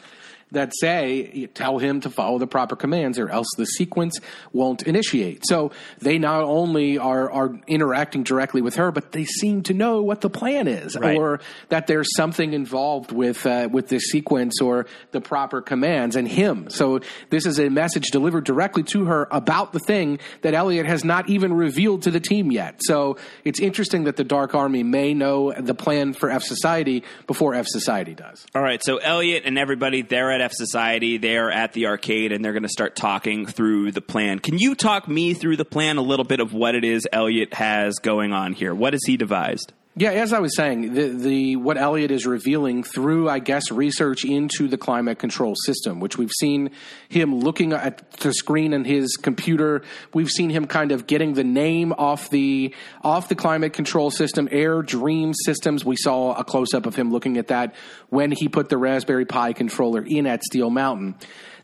that 0.52 0.72
say 0.76 1.46
tell 1.54 1.78
him 1.78 2.00
to 2.00 2.10
follow 2.10 2.38
the 2.38 2.46
proper 2.46 2.76
commands 2.76 3.18
or 3.18 3.28
else 3.28 3.46
the 3.56 3.66
sequence 3.66 4.18
won't 4.52 4.82
initiate. 4.82 5.46
So 5.46 5.72
they 6.00 6.18
not 6.18 6.42
only 6.42 6.98
are 6.98 7.30
are 7.30 7.58
interacting 7.66 8.22
directly 8.22 8.60
with 8.62 8.76
her, 8.76 8.90
but 8.92 9.12
they 9.12 9.24
seem 9.24 9.62
to 9.64 9.74
know 9.74 10.02
what 10.02 10.20
the 10.20 10.30
plan 10.30 10.68
is, 10.68 10.96
Right. 10.96 11.16
or 11.16 11.40
that 11.68 11.86
there's 11.86 12.14
something 12.16 12.52
involved 12.52 13.12
with 13.12 13.46
uh, 13.46 13.68
with 13.70 13.88
this 13.88 14.04
sequence 14.10 14.60
or 14.60 14.86
the 15.12 15.20
proper 15.20 15.60
commands 15.60 16.16
and 16.16 16.26
him. 16.26 16.68
So 16.70 17.00
this 17.30 17.46
is 17.46 17.58
a 17.58 17.68
message 17.68 18.10
delivered 18.10 18.44
directly 18.44 18.82
to 18.84 19.04
her 19.06 19.28
about 19.30 19.72
the 19.72 19.78
thing 19.80 20.18
that 20.42 20.54
Elliot 20.54 20.86
has 20.86 21.04
not 21.04 21.28
even 21.28 21.52
revealed 21.52 22.02
to 22.02 22.10
the 22.10 22.20
team 22.20 22.50
yet. 22.50 22.76
So 22.80 23.16
it's 23.44 23.60
interesting 23.60 24.04
that 24.04 24.16
the 24.16 24.24
Dark 24.24 24.54
Army 24.54 24.82
may 24.82 25.14
know 25.14 25.52
the 25.52 25.74
plan 25.74 26.12
for 26.12 26.30
F 26.30 26.42
Society 26.42 27.04
before 27.26 27.54
F 27.54 27.66
Society 27.68 28.14
does. 28.14 28.46
All 28.54 28.62
right, 28.62 28.80
so 28.82 28.96
Elliot 28.98 29.44
and 29.46 29.58
everybody, 29.58 30.02
they're 30.02 30.32
at 30.32 30.39
F 30.40 30.52
Society, 30.52 31.18
they're 31.18 31.50
at 31.50 31.72
the 31.72 31.86
arcade, 31.86 32.32
and 32.32 32.44
they're 32.44 32.52
going 32.52 32.62
to 32.62 32.68
start 32.68 32.96
talking 32.96 33.46
through 33.46 33.92
the 33.92 34.00
plan. 34.00 34.38
Can 34.38 34.58
you 34.58 34.74
talk 34.74 35.06
me 35.06 35.34
through 35.34 35.56
the 35.56 35.64
plan 35.64 35.96
a 35.96 36.02
little 36.02 36.24
bit 36.24 36.40
of 36.40 36.52
what 36.52 36.74
it 36.74 36.84
is 36.84 37.06
Elliot 37.12 37.54
has 37.54 37.98
going 37.98 38.32
on 38.32 38.52
here? 38.52 38.74
What 38.74 38.94
has 38.94 39.02
he 39.06 39.16
devised? 39.16 39.72
Yeah, 39.96 40.12
as 40.12 40.32
I 40.32 40.38
was 40.38 40.54
saying, 40.56 40.94
the, 40.94 41.08
the 41.08 41.56
what 41.56 41.76
Elliot 41.76 42.12
is 42.12 42.24
revealing 42.24 42.84
through, 42.84 43.28
I 43.28 43.40
guess, 43.40 43.72
research 43.72 44.24
into 44.24 44.68
the 44.68 44.78
climate 44.78 45.18
control 45.18 45.56
system, 45.64 45.98
which 45.98 46.16
we've 46.16 46.30
seen 46.38 46.70
him 47.08 47.34
looking 47.34 47.72
at 47.72 48.08
the 48.12 48.32
screen 48.32 48.72
in 48.72 48.84
his 48.84 49.16
computer. 49.16 49.82
We've 50.14 50.30
seen 50.30 50.48
him 50.48 50.68
kind 50.68 50.92
of 50.92 51.08
getting 51.08 51.34
the 51.34 51.42
name 51.42 51.92
off 51.92 52.30
the 52.30 52.72
off 53.02 53.28
the 53.28 53.34
climate 53.34 53.72
control 53.72 54.12
system, 54.12 54.48
Air 54.52 54.82
Dream 54.82 55.34
Systems. 55.34 55.84
We 55.84 55.96
saw 55.96 56.34
a 56.34 56.44
close 56.44 56.72
up 56.72 56.86
of 56.86 56.94
him 56.94 57.10
looking 57.10 57.36
at 57.36 57.48
that 57.48 57.74
when 58.10 58.30
he 58.30 58.48
put 58.48 58.68
the 58.68 58.78
Raspberry 58.78 59.26
Pi 59.26 59.52
controller 59.54 60.04
in 60.06 60.24
at 60.24 60.44
Steel 60.44 60.70
Mountain. 60.70 61.16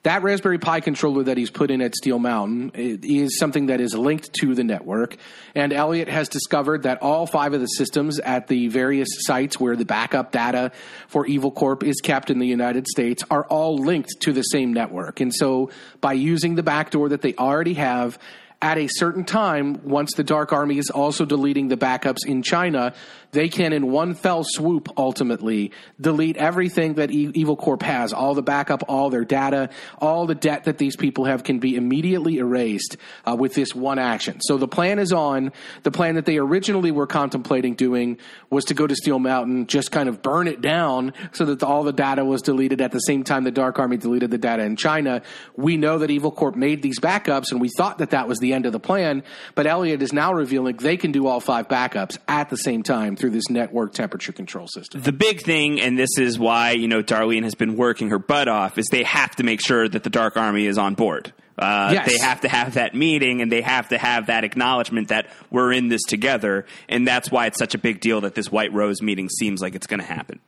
That 0.07 0.23
Raspberry 0.23 0.59
Pi 0.59 0.79
controller 0.79 1.25
that 1.25 1.37
he's 1.37 1.51
put 1.51 1.69
in 1.69 1.83
at 1.83 1.97
Steel 1.97 2.21
Mountain 2.21 2.71
is 2.77 3.37
something 3.41 3.67
that 3.67 3.81
is 3.81 3.93
linked 3.93 4.33
to 4.35 4.55
the 4.55 4.63
network. 4.63 5.17
And 5.53 5.73
Elliot 5.73 6.07
has 6.07 6.29
discovered 6.29 6.85
that 6.85 7.03
all 7.03 7.27
five 7.27 7.55
of 7.55 7.61
the 7.61 7.67
systems 7.67 8.21
at 8.21 8.47
the 8.47 8.69
various 8.69 9.09
sites 9.23 9.59
where 9.59 9.75
the 9.75 9.85
backup 9.85 10.31
data 10.31 10.71
for 11.09 11.27
Evil 11.27 11.51
Corp 11.51 11.83
is 11.83 12.01
kept 12.01 12.31
in 12.31 12.39
the 12.39 12.47
United 12.47 12.87
States 12.87 13.25
are 13.33 13.47
all 13.47 13.79
linked 13.79 14.11
to 14.21 14.33
the 14.33 14.43
same 14.43 14.73
network. 14.73 15.19
And 15.19 15.35
so 15.35 15.71
by 16.01 16.13
using 16.13 16.55
the 16.55 16.63
backdoor 16.63 17.09
that 17.09 17.23
they 17.23 17.35
already 17.35 17.75
have, 17.75 18.17
at 18.63 18.79
a 18.79 18.89
certain 18.89 19.25
time, 19.25 19.81
once 19.85 20.15
the 20.15 20.25
Dark 20.25 20.53
Army 20.53 20.79
is 20.79 20.89
also 20.89 21.25
deleting 21.25 21.69
the 21.69 21.77
backups 21.77 22.27
in 22.27 22.43
China, 22.43 22.95
they 23.37 23.51
can, 23.51 23.75
in 23.75 23.93
one 23.93 24.15
fell 24.15 24.45
swoop, 24.45 24.89
ultimately 24.97 25.71
delete 26.01 26.39
everything 26.39 26.95
that 26.95 27.11
e- 27.11 27.31
Evil 27.35 27.55
Corp 27.55 27.83
has. 27.83 28.15
All 28.15 28.35
the 28.35 28.43
backup, 28.43 28.85
all 28.89 29.11
their 29.11 29.27
data, 29.27 29.69
all 29.99 30.27
the 30.27 30.35
debt 30.35 30.65
that 30.65 30.79
these 30.79 30.97
people 30.97 31.27
have 31.27 31.45
can 31.45 31.59
be 31.59 31.77
immediately 31.77 32.39
erased 32.39 32.97
uh, 33.27 33.37
with 33.39 33.53
this 33.53 33.75
one 33.75 33.99
action. 33.99 34.41
So 34.41 34.57
the 34.57 34.67
plan 34.67 34.99
is 34.99 35.13
on. 35.13 35.53
The 35.83 35.91
plan 35.91 36.15
that 36.15 36.25
they 36.25 36.39
originally 36.39 36.91
were 36.91 37.07
contemplating 37.07 37.75
doing 37.75 38.19
was 38.49 38.65
to 38.67 38.75
go 38.75 38.87
to 38.87 38.95
Steel 38.95 39.19
Mountain, 39.19 39.67
just 39.67 39.93
kind 39.93 40.09
of 40.09 40.23
burn 40.23 40.49
it 40.49 40.63
down 40.63 41.13
so 41.33 41.45
that 41.45 41.63
all 41.63 41.85
the 41.85 41.93
data 41.93 42.25
was 42.25 42.41
deleted 42.41 42.81
at 42.81 42.91
the 42.91 43.01
same 43.01 43.23
time 43.23 43.45
the 43.45 43.51
Dark 43.51 43.79
Army 43.79 43.99
deleted 43.99 44.31
the 44.31 44.39
data 44.39 44.63
in 44.63 44.77
China. 44.77 45.21
We 45.57 45.77
know 45.77 45.99
that 45.99 46.11
Evil 46.11 46.31
Corp 46.31 46.57
made 46.57 46.81
these 46.81 47.01
backups, 47.01 47.53
and 47.53 47.61
we 47.61 47.69
thought 47.69 47.99
that 47.99 48.11
that 48.11 48.29
was 48.29 48.39
the 48.39 48.55
end 48.55 48.65
of 48.65 48.73
the 48.73 48.81
plan. 48.81 49.23
But 49.55 49.67
Elliot 49.67 50.01
is 50.01 50.15
now 50.15 50.33
revealing 50.33 50.77
they 50.77 50.97
can 50.97 51.13
do 51.13 51.27
all 51.27 51.41
five 51.41 51.69
backups 51.69 52.17
at 52.27 52.49
the 52.49 52.57
same 52.57 52.83
time 52.83 53.15
through 53.27 53.33
this 53.33 53.51
network 53.51 53.93
temperature 53.93 54.31
control 54.33 54.69
system. 54.69 55.03
The 55.03 55.13
big 55.13 55.43
thing, 55.43 55.81
and 55.81 55.99
this 55.99 56.17
is 56.17 56.39
why 56.39 56.71
you 56.73 56.87
know 56.87 57.03
Darlene 57.03 57.43
has 57.43 57.57
been 57.57 57.77
working 57.77 58.11
her 58.11 58.21
butt 58.21 58.47
off, 58.47 58.79
is 58.79 58.87
they 58.93 59.03
have 59.03 59.35
to 59.37 59.43
make 59.43 59.61
sure 59.61 59.89
that 59.89 60.05
the 60.05 60.11
Dark 60.11 60.37
Army 60.37 60.67
is 60.67 60.79
on 60.79 60.95
board. 60.95 61.33
Uh, 61.59 61.91
Yes. 61.93 62.09
They 62.13 62.19
have 62.25 62.41
to 62.43 62.49
have 62.49 62.75
that 62.75 62.95
meeting, 62.95 63.43
and 63.43 63.51
they 63.51 63.63
have 63.63 63.89
to 63.89 63.99
have 63.99 64.27
that 64.27 64.45
acknowledgement 64.45 65.09
that 65.09 65.27
we're 65.51 65.73
in 65.73 65.89
this 65.89 66.03
together, 66.05 66.67
and 66.89 67.07
that's 67.09 67.29
why 67.31 67.47
it's 67.47 67.59
such 67.59 67.75
a 67.75 67.79
big 67.79 68.01
deal 68.01 68.21
that 68.21 68.37
this 68.37 68.53
White 68.53 68.73
Rose 68.73 69.03
meeting 69.03 69.29
seems 69.29 69.61
like 69.61 69.75
it's 69.75 69.89
going 69.89 70.01
to 70.01 70.07
happen. 70.07 70.39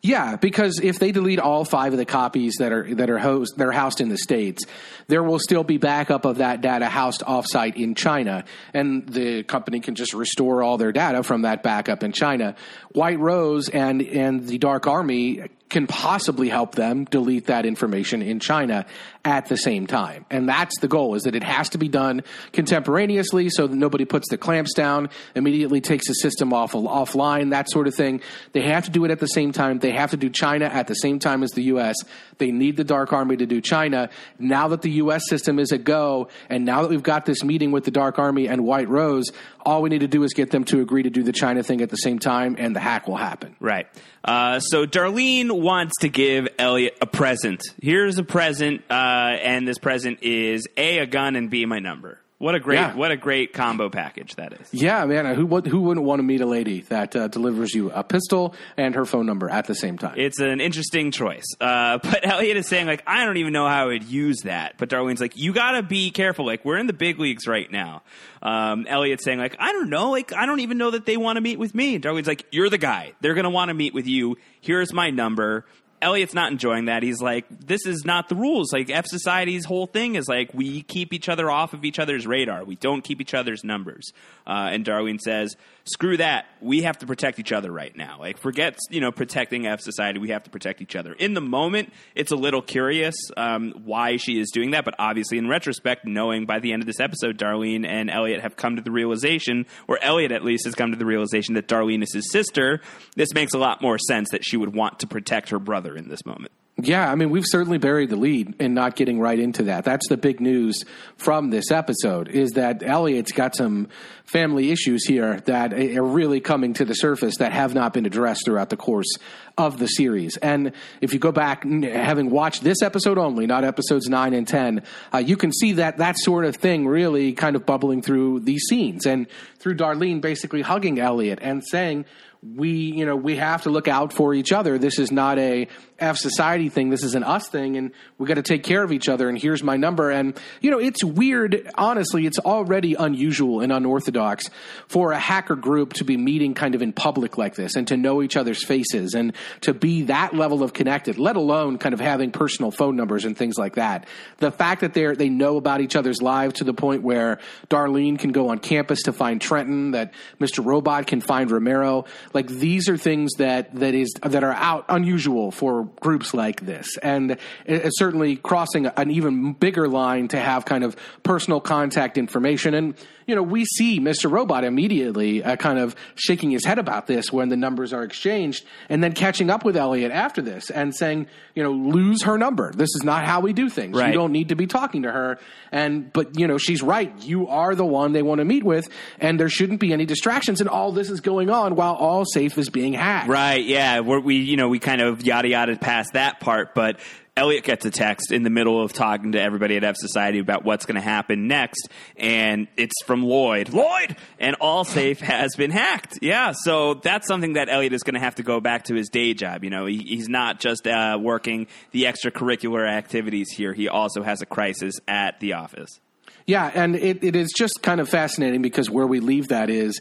Yeah, 0.00 0.36
because 0.36 0.78
if 0.80 0.98
they 0.98 1.10
delete 1.10 1.40
all 1.40 1.64
five 1.64 1.92
of 1.92 1.98
the 1.98 2.04
copies 2.04 2.56
that 2.58 2.72
are 2.72 2.94
that 2.94 3.10
are 3.10 3.18
host 3.18 3.56
that 3.56 3.66
are 3.66 3.72
housed 3.72 4.00
in 4.00 4.08
the 4.08 4.18
states, 4.18 4.64
there 5.08 5.22
will 5.22 5.40
still 5.40 5.64
be 5.64 5.76
backup 5.76 6.24
of 6.24 6.38
that 6.38 6.60
data 6.60 6.86
housed 6.86 7.22
offsite 7.22 7.76
in 7.76 7.94
China, 7.94 8.44
and 8.72 9.08
the 9.08 9.42
company 9.42 9.80
can 9.80 9.96
just 9.96 10.14
restore 10.14 10.62
all 10.62 10.78
their 10.78 10.92
data 10.92 11.22
from 11.24 11.42
that 11.42 11.62
backup 11.64 12.04
in 12.04 12.12
China. 12.12 12.54
White 12.92 13.18
Rose 13.18 13.68
and 13.68 14.00
and 14.02 14.46
the 14.46 14.58
Dark 14.58 14.86
Army 14.86 15.42
can 15.68 15.86
possibly 15.86 16.48
help 16.48 16.74
them 16.74 17.04
delete 17.04 17.46
that 17.46 17.66
information 17.66 18.22
in 18.22 18.40
China 18.40 18.86
at 19.24 19.46
the 19.46 19.56
same 19.56 19.86
time. 19.86 20.24
And 20.30 20.48
that's 20.48 20.78
the 20.78 20.88
goal 20.88 21.14
is 21.14 21.24
that 21.24 21.34
it 21.34 21.42
has 21.42 21.68
to 21.70 21.78
be 21.78 21.88
done 21.88 22.22
contemporaneously 22.52 23.50
so 23.50 23.66
that 23.66 23.76
nobody 23.76 24.04
puts 24.04 24.28
the 24.30 24.38
clamps 24.38 24.72
down, 24.74 25.10
immediately 25.34 25.80
takes 25.80 26.08
the 26.08 26.14
system 26.14 26.52
off 26.52 26.72
offline, 26.72 27.50
that 27.50 27.70
sort 27.70 27.86
of 27.86 27.94
thing. 27.94 28.22
They 28.52 28.62
have 28.62 28.84
to 28.84 28.90
do 28.90 29.04
it 29.04 29.10
at 29.10 29.18
the 29.18 29.26
same 29.26 29.52
time. 29.52 29.78
They 29.78 29.92
have 29.92 30.10
to 30.12 30.16
do 30.16 30.30
China 30.30 30.64
at 30.64 30.86
the 30.86 30.94
same 30.94 31.18
time 31.18 31.42
as 31.42 31.50
the 31.50 31.64
US. 31.64 31.96
They 32.38 32.50
need 32.50 32.76
the 32.76 32.84
Dark 32.84 33.12
Army 33.12 33.36
to 33.36 33.46
do 33.46 33.60
China. 33.60 34.08
Now 34.38 34.68
that 34.68 34.82
the 34.82 34.92
US 34.92 35.28
system 35.28 35.58
is 35.58 35.72
a 35.72 35.78
go 35.78 36.28
and 36.48 36.64
now 36.64 36.82
that 36.82 36.88
we've 36.88 37.02
got 37.02 37.26
this 37.26 37.44
meeting 37.44 37.70
with 37.70 37.84
the 37.84 37.90
Dark 37.90 38.18
Army 38.18 38.48
and 38.48 38.64
White 38.64 38.88
Rose, 38.88 39.30
all 39.68 39.82
we 39.82 39.90
need 39.90 40.00
to 40.00 40.08
do 40.08 40.22
is 40.22 40.32
get 40.32 40.50
them 40.50 40.64
to 40.64 40.80
agree 40.80 41.02
to 41.02 41.10
do 41.10 41.22
the 41.22 41.32
China 41.32 41.62
thing 41.62 41.82
at 41.82 41.90
the 41.90 41.96
same 41.96 42.18
time 42.18 42.56
and 42.58 42.74
the 42.74 42.80
hack 42.80 43.06
will 43.06 43.16
happen. 43.16 43.54
Right. 43.60 43.86
Uh, 44.24 44.60
so 44.60 44.86
Darlene 44.86 45.50
wants 45.60 45.92
to 46.00 46.08
give 46.08 46.48
Elliot 46.58 46.96
a 47.02 47.06
present. 47.06 47.60
Here's 47.82 48.16
a 48.16 48.24
present, 48.24 48.82
uh, 48.90 48.94
and 48.94 49.68
this 49.68 49.76
present 49.76 50.22
is 50.22 50.66
A, 50.78 51.00
a 51.00 51.06
gun, 51.06 51.36
and 51.36 51.50
B, 51.50 51.66
my 51.66 51.80
number. 51.80 52.18
What 52.40 52.54
a 52.54 52.60
great, 52.60 52.76
Yeah. 52.76 52.94
what 52.94 53.10
a 53.10 53.16
great 53.16 53.52
combo 53.52 53.90
package 53.90 54.36
that 54.36 54.52
is. 54.52 54.68
Yeah, 54.72 55.04
man. 55.06 55.34
Who 55.34 55.46
who 55.60 55.80
wouldn't 55.80 56.06
want 56.06 56.20
to 56.20 56.22
meet 56.22 56.40
a 56.40 56.46
lady 56.46 56.82
that 56.82 57.16
uh, 57.16 57.26
delivers 57.26 57.74
you 57.74 57.90
a 57.90 58.04
pistol 58.04 58.54
and 58.76 58.94
her 58.94 59.04
phone 59.04 59.26
number 59.26 59.50
at 59.50 59.66
the 59.66 59.74
same 59.74 59.98
time? 59.98 60.14
It's 60.16 60.38
an 60.38 60.60
interesting 60.60 61.10
choice. 61.10 61.44
Uh, 61.60 61.98
but 62.02 62.24
Elliot 62.24 62.56
is 62.56 62.68
saying, 62.68 62.86
like, 62.86 63.02
I 63.08 63.24
don't 63.24 63.38
even 63.38 63.52
know 63.52 63.66
how 63.66 63.82
I 63.82 63.86
would 63.86 64.04
use 64.04 64.42
that. 64.44 64.74
But 64.78 64.88
Darlene's 64.88 65.20
like, 65.20 65.36
you 65.36 65.52
got 65.52 65.72
to 65.72 65.82
be 65.82 66.12
careful. 66.12 66.46
Like, 66.46 66.64
we're 66.64 66.78
in 66.78 66.86
the 66.86 66.92
big 66.92 67.18
leagues 67.18 67.48
right 67.48 67.68
now. 67.72 68.02
Um, 68.40 68.86
Elliot's 68.88 69.24
saying, 69.24 69.40
like, 69.40 69.56
I 69.58 69.72
don't 69.72 69.90
know. 69.90 70.10
Like, 70.12 70.32
I 70.32 70.46
don't 70.46 70.60
even 70.60 70.78
know 70.78 70.92
that 70.92 71.06
they 71.06 71.16
want 71.16 71.38
to 71.38 71.40
meet 71.40 71.58
with 71.58 71.74
me. 71.74 71.96
And 71.96 72.04
Darlene's 72.04 72.28
like, 72.28 72.46
you're 72.52 72.70
the 72.70 72.78
guy. 72.78 73.14
They're 73.20 73.34
going 73.34 73.44
to 73.44 73.50
want 73.50 73.70
to 73.70 73.74
meet 73.74 73.94
with 73.94 74.06
you. 74.06 74.36
Here's 74.60 74.92
my 74.92 75.10
number. 75.10 75.66
Elliot's 76.00 76.34
not 76.34 76.52
enjoying 76.52 76.86
that. 76.86 77.02
He's 77.02 77.20
like, 77.20 77.46
this 77.48 77.86
is 77.86 78.04
not 78.04 78.28
the 78.28 78.34
rules. 78.34 78.72
Like, 78.72 78.90
F 78.90 79.06
Society's 79.06 79.64
whole 79.64 79.86
thing 79.86 80.14
is 80.14 80.28
like, 80.28 80.52
we 80.54 80.82
keep 80.82 81.12
each 81.12 81.28
other 81.28 81.50
off 81.50 81.72
of 81.72 81.84
each 81.84 81.98
other's 81.98 82.26
radar. 82.26 82.64
We 82.64 82.76
don't 82.76 83.02
keep 83.02 83.20
each 83.20 83.34
other's 83.34 83.64
numbers. 83.64 84.12
Uh, 84.46 84.70
and 84.72 84.84
Darlene 84.84 85.20
says, 85.20 85.56
screw 85.88 86.16
that. 86.18 86.46
We 86.60 86.82
have 86.82 86.98
to 86.98 87.06
protect 87.06 87.38
each 87.38 87.52
other 87.52 87.70
right 87.70 87.96
now. 87.96 88.18
Like, 88.18 88.38
forget, 88.38 88.78
you 88.90 89.00
know, 89.00 89.12
protecting 89.12 89.66
F 89.66 89.80
Society. 89.80 90.18
We 90.18 90.30
have 90.30 90.44
to 90.44 90.50
protect 90.50 90.80
each 90.80 90.96
other. 90.96 91.12
In 91.12 91.34
the 91.34 91.40
moment, 91.40 91.92
it's 92.14 92.32
a 92.32 92.36
little 92.36 92.62
curious 92.62 93.14
um, 93.36 93.72
why 93.84 94.16
she 94.16 94.40
is 94.40 94.50
doing 94.52 94.72
that. 94.72 94.84
But 94.84 94.94
obviously, 94.98 95.38
in 95.38 95.48
retrospect, 95.48 96.04
knowing 96.04 96.46
by 96.46 96.58
the 96.58 96.72
end 96.72 96.82
of 96.82 96.86
this 96.86 97.00
episode, 97.00 97.38
Darlene 97.38 97.86
and 97.86 98.10
Elliot 98.10 98.40
have 98.40 98.56
come 98.56 98.76
to 98.76 98.82
the 98.82 98.90
realization, 98.90 99.66
or 99.86 99.98
Elliot 100.02 100.32
at 100.32 100.44
least 100.44 100.64
has 100.64 100.74
come 100.74 100.92
to 100.92 100.98
the 100.98 101.06
realization 101.06 101.54
that 101.54 101.68
Darlene 101.68 102.02
is 102.02 102.12
his 102.12 102.30
sister, 102.30 102.80
this 103.16 103.32
makes 103.34 103.54
a 103.54 103.58
lot 103.58 103.82
more 103.82 103.98
sense 103.98 104.30
that 104.30 104.44
she 104.44 104.56
would 104.56 104.74
want 104.74 105.00
to 105.00 105.06
protect 105.06 105.50
her 105.50 105.58
brother 105.58 105.96
in 105.96 106.08
this 106.08 106.24
moment. 106.24 106.52
Yeah, 106.80 107.10
I 107.10 107.16
mean, 107.16 107.30
we've 107.30 107.44
certainly 107.44 107.78
buried 107.78 108.08
the 108.08 108.16
lead 108.16 108.54
in 108.60 108.72
not 108.72 108.94
getting 108.94 109.18
right 109.18 109.38
into 109.38 109.64
that. 109.64 109.84
That's 109.84 110.08
the 110.08 110.16
big 110.16 110.40
news 110.40 110.84
from 111.16 111.50
this 111.50 111.72
episode 111.72 112.28
is 112.28 112.52
that 112.52 112.84
Elliot's 112.84 113.32
got 113.32 113.56
some 113.56 113.88
family 114.24 114.70
issues 114.70 115.04
here 115.04 115.40
that 115.46 115.72
are 115.72 116.04
really 116.04 116.38
coming 116.38 116.74
to 116.74 116.84
the 116.84 116.94
surface 116.94 117.38
that 117.38 117.50
have 117.50 117.74
not 117.74 117.92
been 117.92 118.06
addressed 118.06 118.44
throughout 118.44 118.70
the 118.70 118.76
course 118.76 119.12
of 119.56 119.80
the 119.80 119.88
series. 119.88 120.36
And 120.36 120.70
if 121.00 121.12
you 121.12 121.18
go 121.18 121.32
back, 121.32 121.64
having 121.64 122.30
watched 122.30 122.62
this 122.62 122.80
episode 122.80 123.18
only, 123.18 123.48
not 123.48 123.64
episodes 123.64 124.06
9 124.06 124.32
and 124.32 124.46
10, 124.46 124.84
uh, 125.12 125.18
you 125.18 125.36
can 125.36 125.52
see 125.52 125.72
that 125.72 125.96
that 125.96 126.16
sort 126.16 126.44
of 126.44 126.54
thing 126.54 126.86
really 126.86 127.32
kind 127.32 127.56
of 127.56 127.66
bubbling 127.66 128.02
through 128.02 128.40
these 128.40 128.62
scenes 128.68 129.04
and 129.04 129.26
through 129.58 129.74
Darlene 129.74 130.20
basically 130.20 130.62
hugging 130.62 131.00
Elliot 131.00 131.40
and 131.42 131.64
saying, 131.66 132.04
we 132.42 132.70
you 132.70 133.04
know 133.04 133.16
we 133.16 133.36
have 133.36 133.62
to 133.62 133.70
look 133.70 133.88
out 133.88 134.12
for 134.12 134.32
each 134.32 134.52
other 134.52 134.78
this 134.78 135.00
is 135.00 135.10
not 135.10 135.38
a 135.38 135.66
f 135.98 136.16
society 136.16 136.68
thing 136.68 136.90
this 136.90 137.02
is 137.02 137.14
an 137.14 137.24
us 137.24 137.48
thing 137.48 137.76
and 137.76 137.92
we 138.18 138.26
got 138.26 138.34
to 138.34 138.42
take 138.42 138.62
care 138.62 138.82
of 138.82 138.92
each 138.92 139.08
other 139.08 139.28
and 139.28 139.38
here's 139.38 139.62
my 139.62 139.76
number 139.76 140.10
and 140.10 140.38
you 140.60 140.70
know 140.70 140.78
it's 140.78 141.02
weird 141.04 141.70
honestly 141.76 142.26
it's 142.26 142.38
already 142.38 142.94
unusual 142.94 143.60
and 143.60 143.72
unorthodox 143.72 144.48
for 144.86 145.12
a 145.12 145.18
hacker 145.18 145.56
group 145.56 145.92
to 145.94 146.04
be 146.04 146.16
meeting 146.16 146.54
kind 146.54 146.74
of 146.74 146.82
in 146.82 146.92
public 146.92 147.38
like 147.38 147.54
this 147.54 147.76
and 147.76 147.88
to 147.88 147.96
know 147.96 148.22
each 148.22 148.36
other's 148.36 148.64
faces 148.64 149.14
and 149.14 149.34
to 149.60 149.74
be 149.74 150.02
that 150.02 150.34
level 150.34 150.62
of 150.62 150.72
connected, 150.72 151.18
let 151.18 151.36
alone 151.36 151.78
kind 151.78 151.92
of 151.92 152.00
having 152.00 152.30
personal 152.30 152.70
phone 152.70 152.96
numbers 152.96 153.24
and 153.24 153.36
things 153.36 153.56
like 153.58 153.74
that. 153.76 154.06
The 154.38 154.50
fact 154.50 154.80
that 154.80 154.94
they're, 154.94 155.14
they 155.14 155.28
know 155.28 155.56
about 155.56 155.80
each 155.80 155.96
other's 155.96 156.22
lives 156.22 156.54
to 156.54 156.64
the 156.64 156.74
point 156.74 157.02
where 157.02 157.38
Darlene 157.68 158.18
can 158.18 158.32
go 158.32 158.48
on 158.50 158.58
campus 158.58 159.02
to 159.02 159.12
find 159.12 159.40
Trenton, 159.40 159.92
that 159.92 160.12
Mr. 160.40 160.64
Robot 160.64 161.06
can 161.06 161.20
find 161.20 161.50
Romero, 161.50 162.04
like 162.34 162.48
these 162.48 162.88
are 162.88 162.96
things 162.96 163.32
that, 163.38 163.74
that 163.76 163.94
is, 163.94 164.14
that 164.22 164.44
are 164.44 164.54
out 164.54 164.84
unusual 164.88 165.50
for 165.50 165.87
groups 166.00 166.34
like 166.34 166.64
this. 166.64 166.96
And 166.98 167.36
it's 167.66 167.98
certainly 167.98 168.36
crossing 168.36 168.86
an 168.86 169.10
even 169.10 169.52
bigger 169.52 169.88
line 169.88 170.28
to 170.28 170.38
have 170.38 170.64
kind 170.64 170.84
of 170.84 170.96
personal 171.22 171.60
contact 171.60 172.18
information. 172.18 172.74
And, 172.74 172.94
you 173.28 173.34
know, 173.34 173.42
we 173.42 173.66
see 173.66 174.00
Mr. 174.00 174.30
Robot 174.30 174.64
immediately 174.64 175.44
uh, 175.44 175.54
kind 175.56 175.78
of 175.78 175.94
shaking 176.14 176.50
his 176.50 176.64
head 176.64 176.78
about 176.78 177.06
this 177.06 177.30
when 177.30 177.50
the 177.50 177.58
numbers 177.58 177.92
are 177.92 178.02
exchanged 178.02 178.64
and 178.88 179.04
then 179.04 179.12
catching 179.12 179.50
up 179.50 179.66
with 179.66 179.76
Elliot 179.76 180.10
after 180.10 180.40
this 180.40 180.70
and 180.70 180.96
saying, 180.96 181.26
you 181.54 181.62
know, 181.62 181.70
lose 181.70 182.22
her 182.22 182.38
number. 182.38 182.72
This 182.72 182.88
is 182.96 183.02
not 183.04 183.26
how 183.26 183.40
we 183.40 183.52
do 183.52 183.68
things. 183.68 183.98
Right. 183.98 184.08
You 184.08 184.14
don't 184.14 184.32
need 184.32 184.48
to 184.48 184.56
be 184.56 184.66
talking 184.66 185.02
to 185.02 185.12
her. 185.12 185.38
And, 185.70 186.10
but, 186.10 186.40
you 186.40 186.46
know, 186.46 186.56
she's 186.56 186.82
right. 186.82 187.12
You 187.22 187.48
are 187.48 187.74
the 187.74 187.84
one 187.84 188.12
they 188.12 188.22
want 188.22 188.38
to 188.38 188.46
meet 188.46 188.64
with 188.64 188.88
and 189.20 189.38
there 189.38 189.50
shouldn't 189.50 189.80
be 189.80 189.92
any 189.92 190.06
distractions. 190.06 190.62
And 190.62 190.70
all 190.70 190.92
this 190.92 191.10
is 191.10 191.20
going 191.20 191.50
on 191.50 191.74
while 191.74 191.96
all 191.96 192.24
safe 192.24 192.56
is 192.56 192.70
being 192.70 192.94
hacked. 192.94 193.28
Right. 193.28 193.62
Yeah. 193.62 194.00
We're, 194.00 194.20
we, 194.20 194.36
you 194.36 194.56
know, 194.56 194.70
we 194.70 194.78
kind 194.78 195.02
of 195.02 195.22
yada 195.22 195.48
yada 195.48 195.76
past 195.76 196.14
that 196.14 196.40
part, 196.40 196.74
but 196.74 196.98
Elliot 197.38 197.62
gets 197.62 197.86
a 197.86 197.90
text 197.92 198.32
in 198.32 198.42
the 198.42 198.50
middle 198.50 198.82
of 198.82 198.92
talking 198.92 199.32
to 199.32 199.40
everybody 199.40 199.76
at 199.76 199.84
F 199.84 199.94
Society 199.96 200.40
about 200.40 200.64
what's 200.64 200.86
going 200.86 200.96
to 200.96 201.00
happen 201.00 201.46
next, 201.46 201.88
and 202.16 202.66
it's 202.76 203.00
from 203.06 203.22
Lloyd. 203.22 203.68
Lloyd! 203.68 204.16
And 204.40 204.58
AllSafe 204.58 205.20
has 205.20 205.54
been 205.54 205.70
hacked. 205.70 206.18
Yeah, 206.20 206.52
so 206.52 206.94
that's 206.94 207.28
something 207.28 207.52
that 207.52 207.68
Elliot 207.68 207.92
is 207.92 208.02
going 208.02 208.14
to 208.14 208.20
have 208.20 208.34
to 208.36 208.42
go 208.42 208.58
back 208.58 208.84
to 208.86 208.94
his 208.96 209.08
day 209.08 209.34
job. 209.34 209.62
You 209.62 209.70
know, 209.70 209.86
he, 209.86 209.98
he's 209.98 210.28
not 210.28 210.58
just 210.58 210.88
uh, 210.88 211.16
working 211.20 211.68
the 211.92 212.04
extracurricular 212.04 212.88
activities 212.88 213.50
here, 213.50 213.72
he 213.72 213.88
also 213.88 214.24
has 214.24 214.42
a 214.42 214.46
crisis 214.46 214.96
at 215.06 215.38
the 215.38 215.52
office. 215.52 216.00
Yeah, 216.44 216.68
and 216.74 216.96
it, 216.96 217.22
it 217.22 217.36
is 217.36 217.52
just 217.56 217.82
kind 217.82 218.00
of 218.00 218.08
fascinating 218.08 218.62
because 218.62 218.90
where 218.90 219.06
we 219.06 219.20
leave 219.20 219.48
that 219.48 219.70
is 219.70 220.00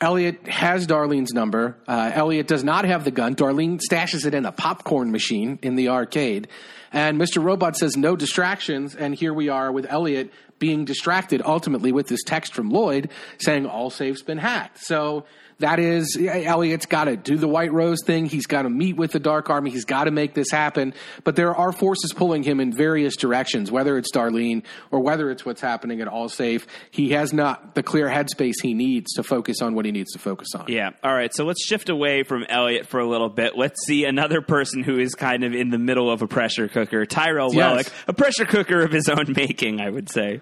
Elliot 0.00 0.46
has 0.48 0.86
Darlene's 0.86 1.32
number. 1.32 1.76
Uh, 1.86 2.10
Elliot 2.14 2.46
does 2.46 2.64
not 2.64 2.84
have 2.84 3.04
the 3.04 3.10
gun. 3.10 3.34
Darlene 3.34 3.80
stashes 3.80 4.26
it 4.26 4.34
in 4.34 4.44
a 4.44 4.52
popcorn 4.52 5.10
machine 5.10 5.58
in 5.62 5.76
the 5.76 5.88
arcade. 5.88 6.48
And 6.92 7.20
Mr. 7.20 7.42
Robot 7.42 7.76
says 7.76 7.96
no 7.96 8.16
distractions. 8.16 8.94
And 8.94 9.14
here 9.14 9.32
we 9.32 9.48
are 9.48 9.72
with 9.72 9.86
Elliot 9.88 10.32
being 10.58 10.84
distracted 10.84 11.42
ultimately 11.44 11.92
with 11.92 12.06
this 12.06 12.22
text 12.22 12.54
from 12.54 12.70
Lloyd 12.70 13.10
saying 13.38 13.66
all 13.66 13.90
safe's 13.90 14.22
been 14.22 14.38
hacked. 14.38 14.78
So 14.78 15.24
that 15.58 15.78
is 15.78 16.18
Elliot's 16.20 16.86
got 16.86 17.04
to 17.04 17.16
do 17.16 17.36
the 17.36 17.48
White 17.48 17.72
Rose 17.72 18.02
thing. 18.04 18.26
He's 18.26 18.46
got 18.46 18.62
to 18.62 18.70
meet 18.70 18.96
with 18.96 19.12
the 19.12 19.20
Dark 19.20 19.50
Army. 19.50 19.70
He's 19.70 19.84
got 19.84 20.04
to 20.04 20.10
make 20.10 20.34
this 20.34 20.50
happen. 20.50 20.94
But 21.22 21.36
there 21.36 21.54
are 21.54 21.72
forces 21.72 22.12
pulling 22.12 22.42
him 22.42 22.60
in 22.60 22.72
various 22.72 23.16
directions, 23.16 23.70
whether 23.70 23.96
it's 23.96 24.10
Darlene 24.12 24.62
or 24.90 25.00
whether 25.00 25.30
it's 25.30 25.44
what's 25.44 25.60
happening 25.60 26.00
at 26.00 26.08
All 26.08 26.28
Safe. 26.28 26.66
He 26.90 27.10
has 27.10 27.32
not 27.32 27.74
the 27.74 27.82
clear 27.82 28.08
headspace 28.08 28.54
he 28.62 28.74
needs 28.74 29.12
to 29.14 29.22
focus 29.22 29.62
on 29.62 29.74
what 29.74 29.84
he 29.84 29.92
needs 29.92 30.12
to 30.12 30.18
focus 30.18 30.48
on. 30.54 30.66
Yeah. 30.68 30.90
All 31.02 31.14
right. 31.14 31.34
So 31.34 31.44
let's 31.44 31.64
shift 31.64 31.88
away 31.88 32.22
from 32.22 32.44
Elliot 32.48 32.86
for 32.86 33.00
a 33.00 33.08
little 33.08 33.28
bit. 33.30 33.56
Let's 33.56 33.84
see 33.86 34.04
another 34.04 34.40
person 34.40 34.82
who 34.82 34.98
is 34.98 35.14
kind 35.14 35.44
of 35.44 35.54
in 35.54 35.70
the 35.70 35.78
middle 35.78 36.10
of 36.10 36.22
a 36.22 36.26
pressure 36.26 36.68
cooker, 36.68 37.06
Tyrell 37.06 37.54
Yes. 37.54 37.88
Wellick, 37.88 37.92
a 38.08 38.12
pressure 38.12 38.44
cooker 38.44 38.80
of 38.82 38.90
his 38.92 39.08
own 39.08 39.32
making, 39.34 39.80
I 39.80 39.90
would 39.90 40.10
say. 40.10 40.40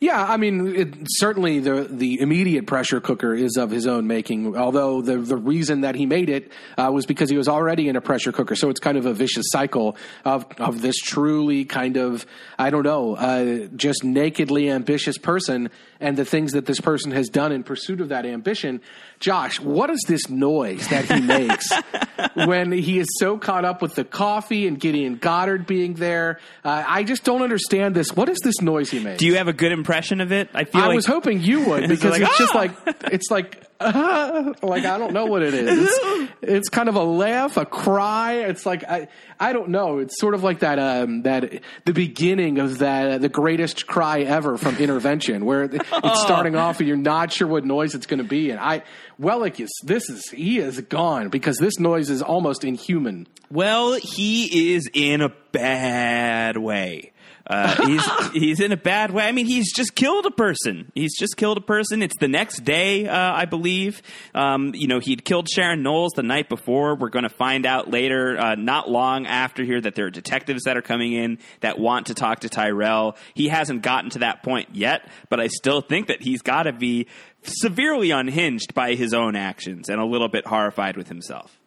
Yeah, 0.00 0.24
I 0.24 0.36
mean, 0.36 0.74
it, 0.74 0.94
certainly 1.06 1.60
the 1.60 1.86
the 1.88 2.20
immediate 2.20 2.66
pressure 2.66 3.00
cooker 3.00 3.34
is 3.34 3.56
of 3.56 3.70
his 3.70 3.86
own 3.86 4.06
making. 4.06 4.56
Although 4.56 5.02
the 5.02 5.18
the 5.18 5.36
reason 5.36 5.82
that 5.82 5.94
he 5.94 6.06
made 6.06 6.28
it 6.28 6.50
uh, 6.76 6.90
was 6.92 7.06
because 7.06 7.30
he 7.30 7.36
was 7.36 7.48
already 7.48 7.88
in 7.88 7.96
a 7.96 8.00
pressure 8.00 8.32
cooker, 8.32 8.54
so 8.54 8.70
it's 8.70 8.80
kind 8.80 8.98
of 8.98 9.06
a 9.06 9.14
vicious 9.14 9.46
cycle 9.48 9.96
of 10.24 10.46
of 10.58 10.82
this 10.82 10.96
truly 10.96 11.64
kind 11.64 11.96
of 11.96 12.26
I 12.58 12.70
don't 12.70 12.82
know, 12.82 13.14
uh, 13.14 13.68
just 13.76 14.04
nakedly 14.04 14.70
ambitious 14.70 15.18
person 15.18 15.70
and 16.00 16.16
the 16.16 16.24
things 16.24 16.52
that 16.52 16.66
this 16.66 16.80
person 16.80 17.12
has 17.12 17.28
done 17.28 17.52
in 17.52 17.62
pursuit 17.62 18.00
of 18.00 18.10
that 18.10 18.26
ambition. 18.26 18.80
Josh, 19.20 19.60
what 19.60 19.90
is 19.90 20.02
this 20.06 20.28
noise 20.28 20.86
that 20.88 21.04
he 21.06 21.20
makes 21.20 21.70
when 22.34 22.72
he 22.72 22.98
is 22.98 23.06
so 23.18 23.38
caught 23.38 23.64
up 23.64 23.80
with 23.80 23.94
the 23.94 24.04
coffee 24.04 24.66
and 24.66 24.78
Gideon 24.78 25.16
Goddard 25.16 25.66
being 25.66 25.94
there? 25.94 26.40
Uh, 26.64 26.84
I 26.86 27.04
just 27.04 27.24
don't 27.24 27.42
understand 27.42 27.94
this. 27.94 28.12
What 28.12 28.28
is 28.28 28.38
this 28.44 28.60
noise 28.60 28.90
he 28.90 28.98
makes? 28.98 29.18
Do 29.18 29.26
you 29.26 29.36
have 29.36 29.48
a 29.48 29.52
good 29.52 29.72
impression 29.72 29.83
of 30.20 30.32
it? 30.32 30.48
I 30.54 30.64
feel 30.64 30.82
I 30.82 30.86
like 30.88 30.96
was 30.96 31.06
hoping 31.06 31.40
you 31.40 31.68
would 31.68 31.88
because 31.88 32.12
like, 32.12 32.22
it's 32.22 32.38
just 32.38 32.54
"Ah!" 32.54 32.58
like 32.58 32.72
it's 33.12 33.30
like 33.30 33.64
uh, 33.80 34.54
like 34.62 34.84
I 34.84 34.98
don't 34.98 35.12
know 35.12 35.26
what 35.26 35.42
it 35.42 35.54
is. 35.54 35.88
It's, 35.88 36.32
it's 36.42 36.68
kind 36.68 36.88
of 36.88 36.96
a 36.96 37.02
laugh, 37.02 37.56
a 37.56 37.66
cry. 37.66 38.34
It's 38.34 38.64
like 38.64 38.84
I 38.84 39.08
I 39.38 39.52
don't 39.52 39.70
know. 39.70 39.98
It's 39.98 40.18
sort 40.18 40.34
of 40.34 40.42
like 40.42 40.60
that 40.60 40.78
um 40.78 41.22
that 41.22 41.60
the 41.84 41.92
beginning 41.92 42.58
of 42.58 42.78
that 42.78 43.20
the 43.20 43.28
greatest 43.28 43.86
cry 43.86 44.20
ever 44.20 44.56
from 44.56 44.76
Intervention, 44.76 45.44
where 45.44 45.64
it's 45.64 45.88
starting 46.20 46.56
off 46.56 46.78
and 46.80 46.88
you're 46.88 46.96
not 46.96 47.32
sure 47.32 47.48
what 47.48 47.64
noise 47.64 47.94
it's 47.94 48.06
going 48.06 48.18
to 48.18 48.28
be. 48.28 48.50
And 48.50 48.60
I 48.60 48.82
Wellick 49.20 49.60
is 49.60 49.70
this 49.82 50.08
is 50.08 50.28
he 50.30 50.58
is 50.58 50.80
gone 50.82 51.28
because 51.28 51.58
this 51.58 51.78
noise 51.78 52.10
is 52.10 52.22
almost 52.22 52.64
inhuman. 52.64 53.26
Well, 53.50 53.94
he 53.94 54.74
is 54.74 54.88
in 54.92 55.20
a 55.20 55.32
bad 55.52 56.56
way. 56.56 57.12
Uh, 57.46 57.86
he's 57.86 58.32
he's 58.32 58.60
in 58.60 58.72
a 58.72 58.76
bad 58.76 59.10
way. 59.10 59.24
I 59.24 59.32
mean, 59.32 59.46
he's 59.46 59.72
just 59.72 59.94
killed 59.94 60.26
a 60.26 60.30
person. 60.30 60.90
He's 60.94 61.16
just 61.16 61.36
killed 61.36 61.58
a 61.58 61.62
person. 61.62 62.02
It's 62.02 62.16
the 62.18 62.28
next 62.28 62.64
day, 62.64 63.06
uh, 63.06 63.32
I 63.32 63.44
believe. 63.44 64.02
Um, 64.34 64.72
you 64.74 64.86
know, 64.86 64.98
he'd 64.98 65.24
killed 65.24 65.48
Sharon 65.48 65.82
Knowles 65.82 66.12
the 66.12 66.22
night 66.22 66.48
before. 66.48 66.94
We're 66.94 67.10
going 67.10 67.24
to 67.24 67.28
find 67.28 67.66
out 67.66 67.90
later, 67.90 68.38
uh, 68.38 68.54
not 68.54 68.90
long 68.90 69.26
after 69.26 69.62
here, 69.62 69.80
that 69.80 69.94
there 69.94 70.06
are 70.06 70.10
detectives 70.10 70.64
that 70.64 70.76
are 70.76 70.82
coming 70.82 71.12
in 71.12 71.38
that 71.60 71.78
want 71.78 72.06
to 72.06 72.14
talk 72.14 72.40
to 72.40 72.48
Tyrell. 72.48 73.16
He 73.34 73.48
hasn't 73.48 73.82
gotten 73.82 74.10
to 74.10 74.20
that 74.20 74.42
point 74.42 74.70
yet, 74.72 75.08
but 75.28 75.40
I 75.40 75.48
still 75.48 75.80
think 75.80 76.08
that 76.08 76.22
he's 76.22 76.42
got 76.42 76.64
to 76.64 76.72
be 76.72 77.06
severely 77.42 78.10
unhinged 78.10 78.74
by 78.74 78.94
his 78.94 79.12
own 79.12 79.36
actions 79.36 79.88
and 79.88 80.00
a 80.00 80.04
little 80.04 80.28
bit 80.28 80.46
horrified 80.46 80.96
with 80.96 81.08
himself. 81.08 81.58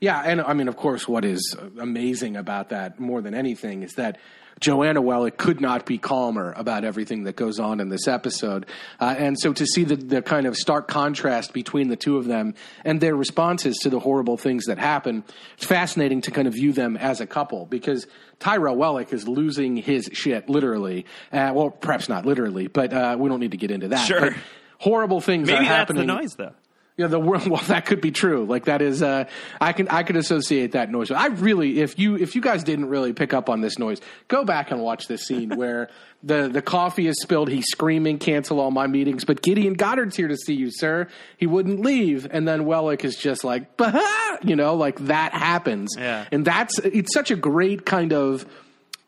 Yeah, 0.00 0.22
and 0.24 0.40
I 0.40 0.54
mean, 0.54 0.68
of 0.68 0.76
course, 0.78 1.06
what 1.06 1.26
is 1.26 1.54
amazing 1.78 2.36
about 2.36 2.70
that 2.70 2.98
more 2.98 3.20
than 3.20 3.34
anything 3.34 3.82
is 3.82 3.92
that 3.94 4.18
Joanna 4.60 5.00
Wellick 5.00 5.38
could 5.38 5.60
not 5.60 5.86
be 5.86 5.96
calmer 5.98 6.52
about 6.56 6.84
everything 6.84 7.24
that 7.24 7.34
goes 7.34 7.58
on 7.58 7.80
in 7.80 7.88
this 7.88 8.06
episode. 8.06 8.66
Uh, 9.00 9.14
and 9.16 9.38
so 9.38 9.52
to 9.54 9.66
see 9.66 9.84
the, 9.84 9.96
the 9.96 10.22
kind 10.22 10.46
of 10.46 10.56
stark 10.56 10.86
contrast 10.86 11.52
between 11.52 11.88
the 11.88 11.96
two 11.96 12.18
of 12.18 12.26
them 12.26 12.54
and 12.84 13.00
their 13.00 13.16
responses 13.16 13.76
to 13.78 13.90
the 13.90 13.98
horrible 13.98 14.36
things 14.36 14.66
that 14.66 14.78
happen, 14.78 15.24
it's 15.56 15.64
fascinating 15.64 16.20
to 16.22 16.30
kind 16.30 16.46
of 16.46 16.54
view 16.54 16.72
them 16.72 16.96
as 16.96 17.20
a 17.20 17.26
couple 17.26 17.64
because 17.66 18.06
Tyrell 18.38 18.76
Wellick 18.76 19.12
is 19.12 19.26
losing 19.26 19.76
his 19.76 20.10
shit, 20.12 20.48
literally. 20.48 21.06
Uh, 21.32 21.52
well, 21.54 21.70
perhaps 21.70 22.08
not 22.08 22.26
literally, 22.26 22.66
but 22.66 22.92
uh, 22.92 23.16
we 23.18 23.28
don't 23.28 23.40
need 23.40 23.52
to 23.52 23.56
get 23.56 23.70
into 23.70 23.88
that. 23.88 24.06
Sure. 24.06 24.20
But 24.20 24.32
horrible 24.78 25.20
things 25.20 25.46
Maybe 25.46 25.64
are 25.66 25.68
that's 25.68 25.92
the 25.92 26.04
noise, 26.04 26.34
though. 26.36 26.52
Yeah, 27.00 27.06
the 27.06 27.18
world. 27.18 27.46
Well, 27.50 27.62
that 27.68 27.86
could 27.86 28.02
be 28.02 28.10
true. 28.10 28.44
Like 28.44 28.66
that 28.66 28.82
is, 28.82 29.02
uh, 29.02 29.24
I 29.58 29.72
can 29.72 29.88
I 29.88 30.02
can 30.02 30.16
associate 30.16 30.72
that 30.72 30.90
noise. 30.90 31.10
I 31.10 31.28
really, 31.28 31.80
if 31.80 31.98
you 31.98 32.16
if 32.16 32.34
you 32.34 32.42
guys 32.42 32.62
didn't 32.62 32.90
really 32.90 33.14
pick 33.14 33.32
up 33.32 33.48
on 33.48 33.62
this 33.62 33.78
noise, 33.78 34.00
go 34.28 34.44
back 34.44 34.70
and 34.70 34.82
watch 34.82 35.08
this 35.08 35.22
scene 35.22 35.56
where 35.56 35.88
the 36.22 36.48
the 36.48 36.60
coffee 36.60 37.06
is 37.06 37.18
spilled. 37.22 37.48
He's 37.48 37.64
screaming, 37.70 38.18
"Cancel 38.18 38.60
all 38.60 38.70
my 38.70 38.86
meetings!" 38.86 39.24
But 39.24 39.40
Gideon 39.40 39.72
Goddard's 39.74 40.14
here 40.14 40.28
to 40.28 40.36
see 40.36 40.54
you, 40.54 40.70
sir. 40.70 41.08
He 41.38 41.46
wouldn't 41.46 41.80
leave, 41.80 42.26
and 42.30 42.46
then 42.46 42.66
Wellick 42.66 43.02
is 43.02 43.16
just 43.16 43.44
like, 43.44 43.78
bah! 43.78 43.98
you 44.42 44.54
know, 44.54 44.74
like 44.74 44.98
that 45.06 45.32
happens. 45.32 45.94
Yeah. 45.96 46.26
and 46.30 46.44
that's 46.44 46.78
it's 46.80 47.14
such 47.14 47.30
a 47.30 47.36
great 47.36 47.86
kind 47.86 48.12
of 48.12 48.44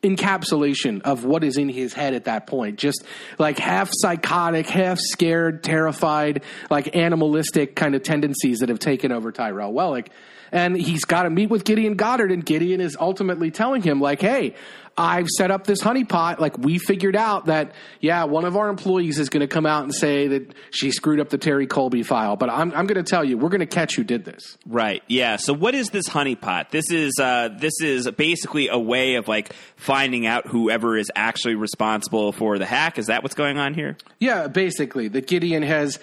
encapsulation 0.02 1.00
of 1.02 1.24
what 1.24 1.44
is 1.44 1.56
in 1.56 1.68
his 1.68 1.92
head 1.92 2.14
at 2.14 2.24
that 2.24 2.46
point. 2.46 2.78
Just 2.78 3.04
like 3.38 3.58
half 3.58 3.88
psychotic, 3.92 4.66
half 4.66 4.98
scared, 4.98 5.62
terrified, 5.62 6.42
like 6.70 6.94
animalistic 6.96 7.76
kind 7.76 7.94
of 7.94 8.02
tendencies 8.02 8.58
that 8.58 8.68
have 8.68 8.80
taken 8.80 9.12
over 9.12 9.30
Tyrell 9.30 9.72
Wellick. 9.72 10.08
And 10.52 10.76
he's 10.76 11.06
got 11.06 11.22
to 11.22 11.30
meet 11.30 11.48
with 11.48 11.64
Gideon 11.64 11.94
Goddard, 11.94 12.30
and 12.30 12.44
Gideon 12.44 12.82
is 12.82 12.94
ultimately 13.00 13.50
telling 13.50 13.80
him, 13.80 14.02
like, 14.02 14.20
hey, 14.20 14.54
I've 14.98 15.28
set 15.28 15.50
up 15.50 15.66
this 15.66 15.80
honeypot. 15.80 16.38
Like, 16.38 16.58
we 16.58 16.76
figured 16.76 17.16
out 17.16 17.46
that, 17.46 17.72
yeah, 18.00 18.24
one 18.24 18.44
of 18.44 18.54
our 18.54 18.68
employees 18.68 19.18
is 19.18 19.30
going 19.30 19.40
to 19.40 19.46
come 19.46 19.64
out 19.64 19.84
and 19.84 19.94
say 19.94 20.28
that 20.28 20.54
she 20.70 20.90
screwed 20.90 21.20
up 21.20 21.30
the 21.30 21.38
Terry 21.38 21.66
Colby 21.66 22.02
file. 22.02 22.36
But 22.36 22.50
I'm, 22.50 22.70
I'm 22.74 22.86
going 22.86 23.02
to 23.02 23.10
tell 23.10 23.24
you, 23.24 23.38
we're 23.38 23.48
going 23.48 23.60
to 23.60 23.66
catch 23.66 23.96
who 23.96 24.04
did 24.04 24.26
this. 24.26 24.58
Right. 24.66 25.02
Yeah. 25.08 25.36
So 25.36 25.54
what 25.54 25.74
is 25.74 25.88
this 25.88 26.06
honeypot? 26.06 26.68
This 26.68 26.90
is 26.90 27.18
uh, 27.18 27.48
this 27.58 27.80
is 27.80 28.10
basically 28.10 28.68
a 28.68 28.78
way 28.78 29.14
of 29.14 29.28
like 29.28 29.54
finding 29.76 30.26
out 30.26 30.46
whoever 30.46 30.98
is 30.98 31.10
actually 31.16 31.54
responsible 31.54 32.32
for 32.32 32.58
the 32.58 32.66
hack. 32.66 32.98
Is 32.98 33.06
that 33.06 33.22
what's 33.22 33.34
going 33.34 33.56
on 33.56 33.72
here? 33.72 33.96
Yeah, 34.18 34.48
basically, 34.48 35.08
that 35.08 35.26
Gideon 35.26 35.62
has 35.62 35.98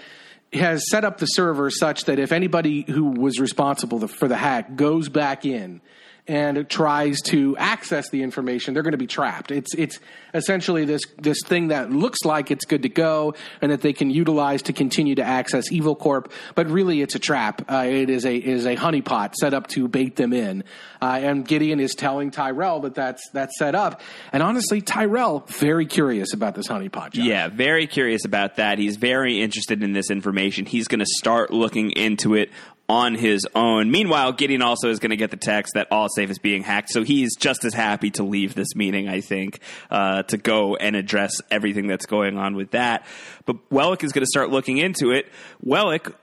has 0.54 0.90
set 0.90 1.06
up 1.06 1.18
the 1.18 1.26
server 1.26 1.70
such 1.70 2.06
that 2.06 2.20
if 2.20 2.32
anybody 2.32 2.84
who 2.88 3.06
was 3.12 3.40
responsible 3.40 4.08
for 4.08 4.28
the 4.28 4.36
hack 4.36 4.76
goes 4.76 5.10
back 5.10 5.46
in 5.46 5.82
and 6.30 6.70
tries 6.70 7.22
to 7.24 7.58
access 7.58 8.08
the 8.12 8.22
information, 8.22 8.76
they're 8.76 8.84
going 8.84 8.92
to 8.92 8.98
be 8.98 9.08
trapped. 9.08 9.50
It's 9.50 9.74
it's 9.74 10.00
essentially 10.36 10.86
this 10.86 11.02
this 11.18 11.38
thing 11.44 11.70
that 11.70 11.92
looks 11.92 12.20
like 12.24 12.52
it's 12.52 12.66
good 12.66 12.84
to 12.84 12.90
go 12.90 13.34
and 13.62 13.72
that 13.72 13.82
they 13.82 13.94
can 13.94 14.12
utilize 14.12 14.62
to 14.64 14.74
continue 14.74 15.16
to 15.16 15.24
access 15.24 15.72
Evil 15.72 15.96
Corp, 15.96 16.32
but 16.54 16.70
really 16.70 17.02
it's 17.02 17.16
a 17.16 17.20
trap. 17.20 17.64
Uh, 17.70 17.86
it 17.88 18.12
is 18.12 18.26
a 18.26 18.36
is 18.36 18.68
a 18.68 18.76
honeypot 18.76 19.34
set 19.34 19.56
up 19.56 19.66
to 19.68 19.88
bait 19.88 20.16
them 20.16 20.32
in. 20.32 20.64
Uh, 21.02 21.20
and 21.20 21.48
Gideon 21.48 21.80
is 21.80 21.96
telling 21.96 22.30
Tyrell 22.30 22.82
that 22.82 22.94
that's 22.94 23.28
that's 23.34 23.58
set 23.58 23.74
up. 23.74 24.00
And 24.32 24.44
honestly, 24.44 24.82
Tyrell 24.82 25.46
very 25.48 25.88
curious 25.88 26.34
about 26.34 26.54
this 26.54 26.68
honeypot. 26.68 27.12
Josh. 27.12 27.26
Yeah, 27.26 27.48
very 27.48 27.88
curious 27.88 28.24
about 28.24 28.58
that. 28.58 28.78
He's 28.78 28.98
very 28.98 29.42
interested 29.42 29.82
in 29.82 29.94
this 29.94 30.12
information. 30.12 30.68
He's 30.68 30.88
going 30.88 31.00
to 31.00 31.08
start 31.08 31.52
looking 31.52 31.90
into 31.92 32.36
it 32.36 32.52
on 32.90 33.14
his 33.14 33.48
own. 33.54 33.92
Meanwhile, 33.92 34.34
Gideon 34.34 34.64
also 34.64 34.90
is 34.90 35.00
going 35.00 35.12
to 35.12 35.16
get 35.16 35.30
the 35.30 35.38
text 35.38 35.76
that 35.76 35.90
Allsafe 35.92 36.30
is 36.30 36.40
being 36.40 36.64
hacked, 36.64 36.90
so 36.90 37.04
he's 37.04 37.36
just 37.36 37.64
as 37.64 37.74
happy 37.74 38.10
to 38.12 38.24
leave 38.24 38.56
this 38.56 38.76
meeting, 38.76 39.08
I 39.08 39.22
think, 39.22 39.60
uh, 39.92 40.24
to 40.24 40.38
go 40.38 40.76
and 40.76 40.96
address 40.96 41.36
everything 41.52 41.88
that's 41.88 42.08
going 42.08 42.38
on 42.38 42.56
with 42.56 42.72
that. 42.72 43.06
But 43.46 43.58
Wellick 43.70 44.04
is 44.04 44.12
going 44.12 44.24
to 44.24 44.30
start 44.30 44.50
looking 44.50 44.80
into 44.80 45.12
it. 45.12 45.28
Wellick, 45.64 46.14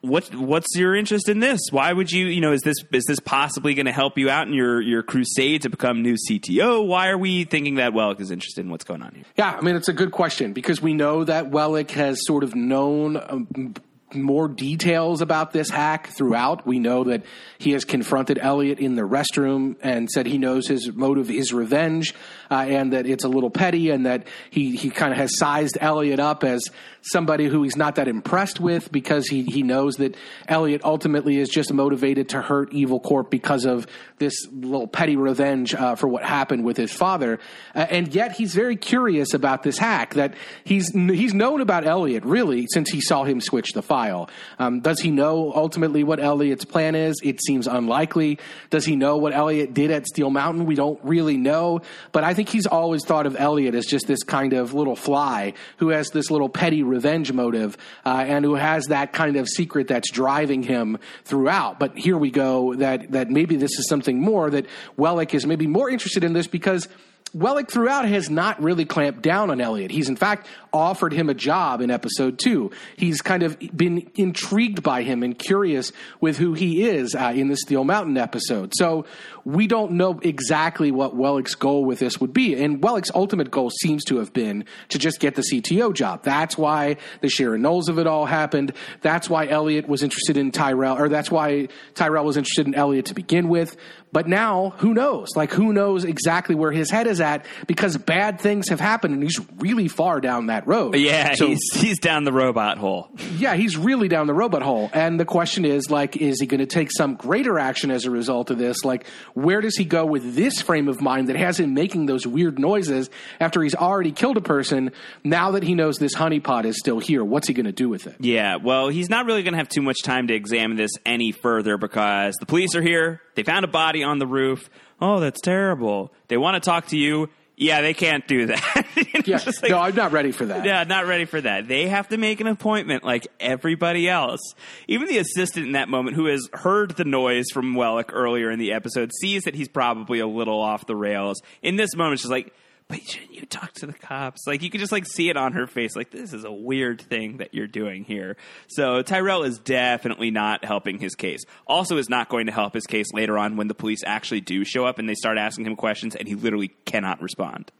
what 0.00 0.34
what's 0.34 0.76
your 0.76 0.94
interest 0.94 1.28
in 1.28 1.40
this? 1.40 1.60
Why 1.70 1.92
would 1.92 2.10
you, 2.10 2.26
you 2.26 2.40
know, 2.40 2.52
is 2.52 2.62
this 2.62 2.76
is 2.92 3.04
this 3.04 3.20
possibly 3.20 3.74
going 3.74 3.86
to 3.86 3.92
help 3.92 4.18
you 4.18 4.30
out 4.30 4.46
in 4.46 4.54
your 4.54 4.80
your 4.80 5.02
crusade 5.02 5.62
to 5.62 5.70
become 5.70 6.02
new 6.02 6.14
CTO? 6.14 6.86
Why 6.86 7.08
are 7.08 7.18
we 7.18 7.44
thinking 7.44 7.76
that 7.76 7.92
Wellick 7.92 8.20
is 8.20 8.30
interested 8.30 8.64
in 8.64 8.70
what's 8.70 8.84
going 8.84 9.02
on 9.02 9.14
here? 9.14 9.24
Yeah, 9.36 9.56
I 9.56 9.60
mean 9.60 9.76
it's 9.76 9.88
a 9.88 9.92
good 9.92 10.12
question 10.12 10.52
because 10.52 10.82
we 10.82 10.92
know 10.92 11.24
that 11.24 11.50
Wellick 11.50 11.92
has 11.92 12.18
sort 12.26 12.42
of 12.44 12.54
known 12.54 13.16
um, 13.16 13.74
more 14.14 14.48
details 14.48 15.20
about 15.20 15.52
this 15.52 15.70
hack 15.70 16.08
throughout. 16.08 16.66
We 16.66 16.78
know 16.78 17.04
that 17.04 17.22
he 17.58 17.72
has 17.72 17.84
confronted 17.84 18.38
Elliot 18.40 18.78
in 18.80 18.96
the 18.96 19.02
restroom 19.02 19.76
and 19.82 20.10
said 20.10 20.26
he 20.26 20.38
knows 20.38 20.66
his 20.66 20.92
motive 20.92 21.30
is 21.30 21.52
revenge 21.52 22.14
uh, 22.50 22.56
and 22.68 22.92
that 22.92 23.06
it's 23.06 23.24
a 23.24 23.28
little 23.28 23.50
petty 23.50 23.90
and 23.90 24.04
that 24.06 24.26
he, 24.50 24.76
he 24.76 24.90
kind 24.90 25.12
of 25.12 25.18
has 25.18 25.38
sized 25.38 25.78
Elliot 25.80 26.20
up 26.20 26.44
as 26.44 26.68
somebody 27.02 27.46
who 27.46 27.62
he's 27.62 27.76
not 27.76 27.96
that 27.96 28.08
impressed 28.08 28.60
with 28.60 28.90
because 28.92 29.26
he, 29.26 29.42
he 29.42 29.62
knows 29.62 29.96
that 29.96 30.16
Elliot 30.48 30.82
ultimately 30.84 31.38
is 31.38 31.48
just 31.48 31.72
motivated 31.72 32.30
to 32.30 32.40
hurt 32.40 32.72
Evil 32.72 33.00
Corp 33.00 33.30
because 33.30 33.64
of 33.64 33.86
this 34.18 34.34
little 34.52 34.86
petty 34.86 35.16
revenge 35.16 35.74
uh, 35.74 35.96
for 35.96 36.06
what 36.06 36.24
happened 36.24 36.64
with 36.64 36.76
his 36.76 36.92
father. 36.92 37.40
Uh, 37.74 37.86
and 37.90 38.14
yet 38.14 38.32
he's 38.32 38.54
very 38.54 38.76
curious 38.76 39.34
about 39.34 39.62
this 39.62 39.78
hack 39.78 40.14
that 40.14 40.34
he's, 40.64 40.92
he's 40.92 41.34
known 41.34 41.60
about 41.60 41.86
Elliot 41.86 42.24
really 42.24 42.66
since 42.72 42.90
he 42.90 43.00
saw 43.00 43.24
him 43.24 43.40
switch 43.40 43.72
the 43.72 43.82
file. 43.82 44.30
Um, 44.58 44.80
does 44.80 45.00
he 45.00 45.10
know 45.10 45.52
ultimately 45.54 46.04
what 46.04 46.20
Elliot's 46.20 46.64
plan 46.64 46.94
is? 46.94 47.16
It 47.22 47.42
seems 47.42 47.66
unlikely. 47.66 48.38
Does 48.70 48.84
he 48.84 48.96
know 48.96 49.16
what 49.16 49.32
Elliot 49.32 49.74
did 49.74 49.90
at 49.90 50.06
Steel 50.06 50.30
Mountain? 50.30 50.66
We 50.66 50.76
don't 50.76 51.00
really 51.02 51.36
know. 51.36 51.80
But 52.12 52.24
I 52.24 52.34
think 52.34 52.48
he's 52.48 52.66
always 52.66 53.04
thought 53.04 53.26
of 53.26 53.36
Elliot 53.38 53.74
as 53.74 53.86
just 53.86 54.06
this 54.06 54.22
kind 54.22 54.52
of 54.52 54.74
little 54.74 54.96
fly 54.96 55.54
who 55.78 55.88
has 55.88 56.10
this 56.10 56.30
little 56.30 56.48
petty 56.48 56.82
revenge 56.92 57.32
motive 57.32 57.76
uh, 58.04 58.24
and 58.26 58.44
who 58.44 58.54
has 58.54 58.86
that 58.86 59.12
kind 59.12 59.36
of 59.36 59.48
secret 59.48 59.88
that's 59.88 60.10
driving 60.10 60.62
him 60.62 60.98
throughout. 61.24 61.78
But 61.78 61.96
here 61.96 62.18
we 62.18 62.30
go 62.30 62.74
that 62.74 63.10
that 63.12 63.30
maybe 63.30 63.56
this 63.56 63.78
is 63.78 63.88
something 63.88 64.20
more 64.20 64.50
that 64.50 64.66
Wellick 64.96 65.34
is 65.34 65.46
maybe 65.46 65.66
more 65.66 65.88
interested 65.90 66.22
in 66.22 66.32
this 66.32 66.46
because 66.46 66.88
Wellick 67.34 67.70
throughout 67.70 68.06
has 68.06 68.28
not 68.28 68.62
really 68.62 68.84
clamped 68.84 69.22
down 69.22 69.50
on 69.50 69.60
Elliot. 69.60 69.90
He's 69.90 70.08
in 70.08 70.16
fact 70.16 70.46
offered 70.72 71.12
him 71.12 71.28
a 71.28 71.34
job 71.34 71.80
in 71.80 71.90
episode 71.90 72.38
two. 72.38 72.70
He's 72.96 73.20
kind 73.20 73.42
of 73.42 73.58
been 73.74 74.10
intrigued 74.16 74.82
by 74.82 75.02
him 75.02 75.22
and 75.22 75.38
curious 75.38 75.92
with 76.20 76.38
who 76.38 76.54
he 76.54 76.82
is 76.82 77.14
uh, 77.14 77.32
in 77.34 77.48
the 77.48 77.56
Steel 77.56 77.84
Mountain 77.84 78.16
episode. 78.16 78.72
So 78.74 79.06
we 79.44 79.66
don't 79.66 79.92
know 79.92 80.18
exactly 80.22 80.90
what 80.90 81.16
Wellick's 81.16 81.54
goal 81.54 81.84
with 81.84 81.98
this 81.98 82.20
would 82.20 82.32
be. 82.32 82.62
And 82.62 82.80
Wellick's 82.82 83.10
ultimate 83.14 83.50
goal 83.50 83.70
seems 83.70 84.04
to 84.04 84.18
have 84.18 84.32
been 84.32 84.64
to 84.90 84.98
just 84.98 85.20
get 85.20 85.34
the 85.34 85.42
CTO 85.42 85.92
job. 85.92 86.22
That's 86.22 86.56
why 86.56 86.96
the 87.20 87.28
Sharon 87.28 87.62
Knowles 87.62 87.88
of 87.88 87.98
it 87.98 88.06
all 88.06 88.26
happened. 88.26 88.72
That's 89.00 89.28
why 89.28 89.48
Elliot 89.48 89.88
was 89.88 90.02
interested 90.02 90.36
in 90.36 90.52
Tyrell, 90.52 90.98
or 90.98 91.08
that's 91.08 91.30
why 91.30 91.68
Tyrell 91.94 92.24
was 92.24 92.36
interested 92.36 92.66
in 92.66 92.74
Elliot 92.74 93.06
to 93.06 93.14
begin 93.14 93.48
with. 93.48 93.76
But 94.12 94.28
now, 94.28 94.74
who 94.76 94.92
knows? 94.92 95.30
Like, 95.34 95.52
who 95.52 95.72
knows 95.72 96.04
exactly 96.04 96.54
where 96.54 96.70
his 96.70 96.90
head 96.90 97.06
is 97.06 97.20
at 97.20 97.46
because 97.66 97.96
bad 97.96 98.40
things 98.40 98.68
have 98.68 98.78
happened 98.78 99.14
and 99.14 99.22
he's 99.22 99.40
really 99.56 99.88
far 99.88 100.20
down 100.20 100.46
that 100.46 100.66
road. 100.66 100.96
Yeah, 100.96 101.32
so, 101.34 101.46
he's, 101.46 101.60
he's 101.74 101.98
down 101.98 102.24
the 102.24 102.32
robot 102.32 102.76
hole. 102.76 103.08
Yeah, 103.38 103.54
he's 103.54 103.78
really 103.78 104.08
down 104.08 104.26
the 104.26 104.34
robot 104.34 104.60
hole. 104.60 104.90
And 104.92 105.18
the 105.18 105.24
question 105.24 105.64
is, 105.64 105.90
like, 105.90 106.18
is 106.18 106.40
he 106.40 106.46
going 106.46 106.60
to 106.60 106.66
take 106.66 106.90
some 106.92 107.14
greater 107.14 107.58
action 107.58 107.90
as 107.90 108.04
a 108.04 108.10
result 108.10 108.50
of 108.50 108.58
this? 108.58 108.84
Like, 108.84 109.06
where 109.32 109.62
does 109.62 109.76
he 109.76 109.86
go 109.86 110.04
with 110.04 110.34
this 110.34 110.60
frame 110.60 110.88
of 110.88 111.00
mind 111.00 111.28
that 111.28 111.36
has 111.36 111.58
him 111.58 111.72
making 111.72 112.04
those 112.04 112.26
weird 112.26 112.58
noises 112.58 113.08
after 113.40 113.62
he's 113.62 113.74
already 113.74 114.12
killed 114.12 114.36
a 114.36 114.42
person? 114.42 114.92
Now 115.24 115.52
that 115.52 115.62
he 115.62 115.74
knows 115.74 115.96
this 115.96 116.14
honeypot 116.14 116.66
is 116.66 116.78
still 116.78 116.98
here, 116.98 117.24
what's 117.24 117.48
he 117.48 117.54
going 117.54 117.64
to 117.64 117.72
do 117.72 117.88
with 117.88 118.06
it? 118.06 118.16
Yeah, 118.20 118.56
well, 118.56 118.90
he's 118.90 119.08
not 119.08 119.24
really 119.24 119.42
going 119.42 119.54
to 119.54 119.58
have 119.58 119.70
too 119.70 119.82
much 119.82 120.02
time 120.02 120.26
to 120.26 120.34
examine 120.34 120.76
this 120.76 120.90
any 121.06 121.32
further 121.32 121.78
because 121.78 122.34
the 122.40 122.46
police 122.46 122.74
are 122.74 122.82
here. 122.82 123.22
They 123.34 123.44
found 123.44 123.64
a 123.64 123.68
body 123.68 124.01
on 124.04 124.18
the 124.18 124.26
roof. 124.26 124.70
Oh, 125.00 125.20
that's 125.20 125.40
terrible. 125.40 126.12
They 126.28 126.36
want 126.36 126.62
to 126.62 126.68
talk 126.68 126.88
to 126.88 126.96
you. 126.96 127.28
Yeah, 127.56 127.80
they 127.82 127.94
can't 127.94 128.26
do 128.26 128.46
that. 128.46 128.86
yeah, 129.26 129.38
like, 129.44 129.70
no, 129.70 129.78
I'm 129.78 129.94
not 129.94 130.10
ready 130.10 130.32
for 130.32 130.46
that. 130.46 130.64
Yeah, 130.64 130.84
not 130.84 131.06
ready 131.06 131.26
for 131.26 131.40
that. 131.40 131.68
They 131.68 131.86
have 131.86 132.08
to 132.08 132.16
make 132.16 132.40
an 132.40 132.46
appointment 132.46 133.04
like 133.04 133.28
everybody 133.38 134.08
else. 134.08 134.40
Even 134.88 135.06
the 135.06 135.18
assistant 135.18 135.66
in 135.66 135.72
that 135.72 135.88
moment, 135.88 136.16
who 136.16 136.26
has 136.26 136.48
heard 136.52 136.92
the 136.96 137.04
noise 137.04 137.46
from 137.52 137.74
Wellick 137.74 138.10
earlier 138.12 138.50
in 138.50 138.58
the 138.58 138.72
episode, 138.72 139.12
sees 139.20 139.42
that 139.42 139.54
he's 139.54 139.68
probably 139.68 140.18
a 140.18 140.26
little 140.26 140.60
off 140.60 140.86
the 140.86 140.96
rails. 140.96 141.40
In 141.62 141.76
this 141.76 141.94
moment, 141.94 142.20
she's 142.20 142.30
like, 142.30 142.52
but 142.88 143.00
shouldn't 143.02 143.34
you 143.34 143.46
talk 143.46 143.72
to 143.74 143.86
the 143.86 143.92
cops? 143.92 144.46
Like 144.46 144.62
you 144.62 144.70
could 144.70 144.80
just 144.80 144.92
like 144.92 145.06
see 145.06 145.28
it 145.28 145.36
on 145.36 145.52
her 145.52 145.66
face, 145.66 145.96
like 145.96 146.10
this 146.10 146.32
is 146.32 146.44
a 146.44 146.52
weird 146.52 147.00
thing 147.00 147.38
that 147.38 147.54
you're 147.54 147.66
doing 147.66 148.04
here. 148.04 148.36
So 148.68 149.02
Tyrell 149.02 149.42
is 149.42 149.58
definitely 149.58 150.30
not 150.30 150.64
helping 150.64 150.98
his 150.98 151.14
case. 151.14 151.44
Also, 151.66 151.96
is 151.96 152.08
not 152.08 152.28
going 152.28 152.46
to 152.46 152.52
help 152.52 152.74
his 152.74 152.86
case 152.86 153.12
later 153.12 153.38
on 153.38 153.56
when 153.56 153.68
the 153.68 153.74
police 153.74 154.00
actually 154.04 154.40
do 154.40 154.64
show 154.64 154.84
up 154.84 154.98
and 154.98 155.08
they 155.08 155.14
start 155.14 155.38
asking 155.38 155.66
him 155.66 155.76
questions, 155.76 156.14
and 156.14 156.28
he 156.28 156.34
literally 156.34 156.68
cannot 156.84 157.22
respond. 157.22 157.70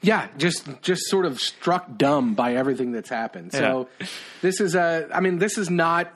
Yeah, 0.00 0.28
just 0.36 0.68
just 0.82 1.06
sort 1.06 1.26
of 1.26 1.40
struck 1.40 1.96
dumb 1.96 2.34
by 2.34 2.54
everything 2.54 2.92
that's 2.92 3.10
happened. 3.10 3.52
So 3.52 3.88
yeah. 4.00 4.06
this 4.42 4.60
is 4.60 4.74
a 4.76 5.08
I 5.12 5.20
mean 5.20 5.38
this 5.38 5.58
is 5.58 5.70
not 5.70 6.12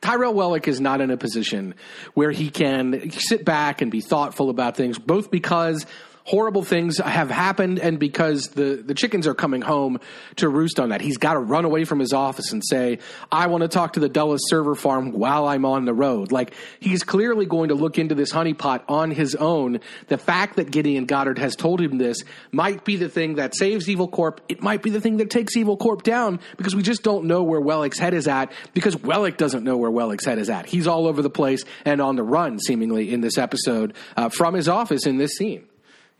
Tyrell 0.00 0.34
Wellick 0.34 0.68
is 0.68 0.80
not 0.80 1.00
in 1.00 1.10
a 1.10 1.16
position 1.16 1.74
where 2.14 2.30
he 2.30 2.50
can 2.50 3.10
sit 3.10 3.44
back 3.44 3.80
and 3.80 3.90
be 3.90 4.00
thoughtful 4.00 4.50
about 4.50 4.76
things 4.76 4.98
both 4.98 5.30
because 5.30 5.86
horrible 6.30 6.62
things 6.62 6.98
have 6.98 7.28
happened 7.28 7.80
and 7.80 7.98
because 7.98 8.50
the, 8.50 8.80
the 8.86 8.94
chickens 8.94 9.26
are 9.26 9.34
coming 9.34 9.60
home 9.60 9.98
to 10.36 10.48
roost 10.48 10.78
on 10.78 10.90
that. 10.90 11.00
He's 11.00 11.16
got 11.16 11.32
to 11.32 11.40
run 11.40 11.64
away 11.64 11.84
from 11.84 11.98
his 11.98 12.12
office 12.12 12.52
and 12.52 12.62
say, 12.64 13.00
I 13.32 13.48
want 13.48 13.62
to 13.62 13.68
talk 13.68 13.94
to 13.94 14.00
the 14.00 14.08
Dulles 14.08 14.42
server 14.46 14.76
farm 14.76 15.10
while 15.10 15.48
I'm 15.48 15.64
on 15.64 15.86
the 15.86 15.92
road. 15.92 16.30
Like, 16.30 16.54
he's 16.78 17.02
clearly 17.02 17.46
going 17.46 17.70
to 17.70 17.74
look 17.74 17.98
into 17.98 18.14
this 18.14 18.32
honeypot 18.32 18.82
on 18.88 19.10
his 19.10 19.34
own. 19.34 19.80
The 20.06 20.18
fact 20.18 20.54
that 20.54 20.70
Gideon 20.70 21.06
Goddard 21.06 21.40
has 21.40 21.56
told 21.56 21.80
him 21.80 21.98
this 21.98 22.22
might 22.52 22.84
be 22.84 22.94
the 22.94 23.08
thing 23.08 23.34
that 23.34 23.56
saves 23.56 23.88
Evil 23.88 24.06
Corp. 24.06 24.40
It 24.48 24.62
might 24.62 24.84
be 24.84 24.90
the 24.90 25.00
thing 25.00 25.16
that 25.16 25.30
takes 25.30 25.56
Evil 25.56 25.76
Corp 25.76 26.04
down 26.04 26.38
because 26.56 26.76
we 26.76 26.84
just 26.84 27.02
don't 27.02 27.24
know 27.24 27.42
where 27.42 27.60
Wellick's 27.60 27.98
head 27.98 28.14
is 28.14 28.28
at 28.28 28.52
because 28.72 28.94
Wellick 28.94 29.36
doesn't 29.36 29.64
know 29.64 29.78
where 29.78 29.90
Wellick's 29.90 30.26
head 30.26 30.38
is 30.38 30.48
at. 30.48 30.66
He's 30.66 30.86
all 30.86 31.08
over 31.08 31.22
the 31.22 31.30
place 31.30 31.64
and 31.84 32.00
on 32.00 32.14
the 32.14 32.22
run, 32.22 32.60
seemingly, 32.60 33.12
in 33.12 33.20
this 33.20 33.36
episode 33.36 33.94
uh, 34.16 34.28
from 34.28 34.54
his 34.54 34.68
office 34.68 35.06
in 35.06 35.18
this 35.18 35.32
scene. 35.32 35.66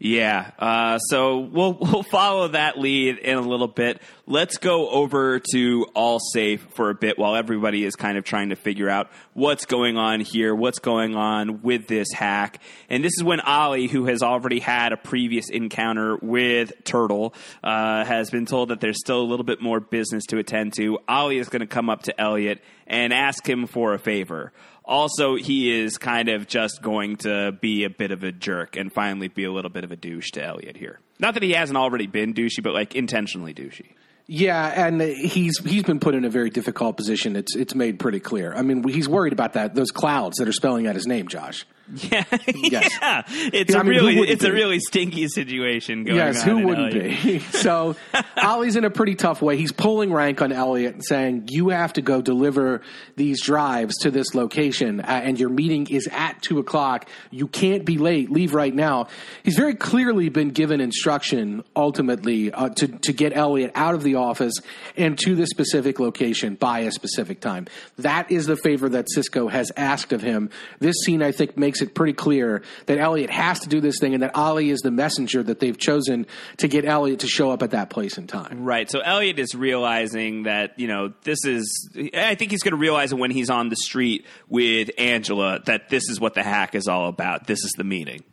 Yeah. 0.03 0.53
Uh, 0.59 0.99
so 0.99 1.41
we'll 1.41 1.75
we'll 1.81 2.03
follow 2.03 2.49
that 2.49 2.79
lead 2.79 3.19
in 3.19 3.37
a 3.37 3.43
little 3.43 3.69
bit. 3.69 4.01
Let's 4.27 4.57
go 4.57 4.89
over 4.89 5.41
to 5.53 5.87
All 5.95 6.19
Safe 6.21 6.67
for 6.71 6.89
a 6.89 6.95
bit 6.95 7.19
while 7.19 7.37
everybody 7.37 7.85
is 7.85 7.97
kind 7.97 8.17
of 8.17 8.25
trying 8.25 8.49
to 8.49 8.57
figure 8.57 8.89
out 8.89 9.11
what's 9.35 9.67
going 9.67 9.99
on 9.99 10.21
here, 10.21 10.55
what's 10.55 10.79
going 10.79 11.17
on 11.17 11.61
with 11.63 11.87
this 11.87 12.13
hack. 12.13 12.63
And 12.89 13.05
this 13.05 13.13
is 13.19 13.25
when 13.25 13.41
Ollie, 13.41 13.89
who 13.89 14.07
has 14.07 14.23
already 14.23 14.61
had 14.61 14.93
a 14.93 14.97
previous 14.97 15.51
encounter 15.51 16.17
with 16.17 16.73
Turtle, 16.85 17.35
uh, 17.63 18.05
has 18.05 18.31
been 18.31 18.47
told 18.47 18.71
that 18.71 18.81
there's 18.81 19.01
still 19.01 19.21
a 19.21 19.29
little 19.29 19.45
bit 19.45 19.61
more 19.61 19.81
business 19.81 20.25
to 20.27 20.39
attend 20.39 20.75
to. 20.75 20.99
Ollie 21.09 21.39
is 21.39 21.51
going 21.51 21.61
to 21.61 21.67
come 21.67 21.91
up 21.91 22.05
to 22.05 22.19
Elliot 22.19 22.63
and 22.91 23.13
ask 23.15 23.49
him 23.49 23.67
for 23.67 23.95
a 23.95 23.99
favor. 23.99 24.53
Also, 24.85 25.37
he 25.37 25.81
is 25.81 25.97
kind 25.97 26.29
of 26.29 26.49
just 26.49 26.83
going 26.83 27.17
to 27.19 27.53
be 27.53 27.85
a 27.85 27.91
bit 27.91 28.11
of 28.11 28.25
a 28.25 28.33
jerk 28.33 28.77
and 28.77 28.93
finally 28.93 29.29
be 29.29 29.45
a 29.45 29.53
little 29.53 29.71
bit 29.71 29.85
of 29.85 29.93
a 29.93 29.97
douche 29.97 30.33
to 30.33 30.45
Elliot 30.45 30.77
here. 30.77 30.99
Not 31.21 31.35
that 31.35 31.45
he 31.45 31.53
hasn't 31.53 31.77
already 31.79 32.09
been 32.09 32.35
douchey, 32.35 32.63
but 32.63 32.75
like 32.75 32.97
intentionally 32.97 33.55
douchey. 33.55 33.93
Yeah, 34.27 34.87
and 34.87 35.01
he's 35.01 35.59
he's 35.59 35.83
been 35.83 35.99
put 35.99 36.15
in 36.15 36.25
a 36.25 36.31
very 36.31 36.51
difficult 36.51 36.97
position. 36.97 37.37
It's 37.37 37.57
it's 37.57 37.75
made 37.75 37.99
pretty 37.99 38.21
clear. 38.21 38.55
I 38.55 38.63
mean, 38.63 38.87
he's 38.89 39.09
worried 39.09 39.33
about 39.33 39.55
that 39.55 39.75
those 39.75 39.91
clouds 39.91 40.37
that 40.39 40.47
are 40.47 40.53
spelling 40.53 40.87
out 40.87 40.95
his 40.95 41.07
name, 41.07 41.27
Josh. 41.27 41.67
Yeah, 42.11 42.25
Yes. 42.55 42.91
yeah. 43.01 43.23
It's 43.53 43.73
Yeah, 43.73 43.79
a 43.79 43.81
I 43.81 43.83
mean, 43.83 43.91
really, 43.93 44.17
it's 44.29 44.45
a 44.45 44.53
really 44.53 44.79
stinky 44.81 45.27
situation 45.29 46.05
going 46.05 46.17
Yes, 46.17 46.43
on. 46.43 46.49
who 46.59 46.67
wouldn't 46.67 46.95
Elliot. 46.95 47.23
be? 47.23 47.39
so 47.51 47.97
Ollie's 48.37 48.77
in 48.77 48.85
a 48.85 48.91
pretty 48.91 49.15
tough 49.17 49.43
way. 49.43 49.57
He's 49.57 49.73
pulling 49.73 50.13
rank 50.13 50.41
on 50.43 50.53
Elliot 50.53 50.95
and 50.95 51.05
saying, 51.05 51.49
"You 51.51 51.71
have 51.71 51.93
to 51.95 52.03
go 52.03 52.23
deliver 52.23 52.83
these 53.17 53.43
drives 53.43 53.97
to 53.99 54.11
this 54.11 54.35
location, 54.35 55.01
uh, 55.01 55.05
and 55.25 55.39
your 55.39 55.49
meeting 55.51 55.87
is 55.89 56.09
at 56.13 56.41
two 56.43 56.59
o'clock. 56.59 57.09
You 57.31 57.49
can't 57.49 57.85
be 57.85 57.99
late. 57.99 58.31
Leave 58.31 58.55
right 58.55 58.75
now." 58.75 59.09
He's 59.43 59.57
very 59.57 59.75
clearly 59.75 60.29
been 60.29 60.51
given 60.51 60.81
instruction, 60.81 61.65
ultimately, 61.75 62.53
uh, 62.53 62.69
to 62.71 62.87
to 62.89 63.13
get 63.13 63.37
Elliot 63.37 63.73
out 63.75 63.95
of 63.95 64.03
the 64.03 64.15
office 64.17 64.55
and 64.97 65.19
to 65.19 65.35
this 65.35 65.51
specific 65.51 65.99
location 65.99 66.55
by 66.55 66.81
a 66.81 66.93
specific 66.93 67.41
time. 67.41 67.67
That 67.99 68.31
is 68.31 68.47
the 68.47 68.57
favor 68.57 68.89
that 68.91 69.07
Cisco 69.11 69.49
has 69.49 69.73
asked 69.77 70.13
of 70.13 70.23
him. 70.23 70.51
This 70.79 70.95
scene, 71.05 71.23
I 71.23 71.33
think, 71.33 71.57
makes 71.57 71.80
it 71.83 71.95
pretty 71.95 72.13
clear 72.13 72.63
that 72.87 72.99
Elliot 72.99 73.31
has 73.31 73.61
to 73.61 73.69
do 73.69 73.81
this 73.81 73.99
thing, 74.01 74.15
and 74.15 74.23
that 74.23 74.35
Ollie 74.35 74.71
is 74.71 74.81
the 74.81 74.91
messenger 74.91 75.43
that 75.43 75.61
they've 75.61 75.79
chosen 75.79 76.27
to 76.59 76.69
get 76.69 76.85
Elliot 76.85 77.21
to 77.21 77.29
show 77.29 77.51
up 77.51 77.63
at 77.63 77.71
that 77.73 77.91
place 77.91 78.19
in 78.19 78.27
time. 78.27 78.65
Right. 78.65 78.91
So 78.91 79.01
Elliot 79.01 79.39
is 79.39 79.55
realizing 79.55 80.45
that, 80.45 80.79
you 80.79 80.89
know, 80.89 81.13
this 81.23 81.45
is, 81.45 81.91
I 82.15 82.35
think 82.35 82.51
he's 82.51 82.63
going 82.63 82.73
to 82.73 82.81
realize 82.81 83.15
when 83.15 83.31
he's 83.31 83.51
on 83.51 83.69
the 83.69 83.77
street 83.77 84.27
with 84.49 84.91
Angela 84.99 85.61
that 85.67 85.89
this 85.89 86.09
is 86.09 86.21
what 86.21 86.35
the 86.35 86.43
hack 86.43 86.75
is 86.75 86.89
all 86.89 87.09
about. 87.09 87.47
This 87.47 87.65
is 87.65 87.73
the 87.77 87.85
meeting. 87.85 88.25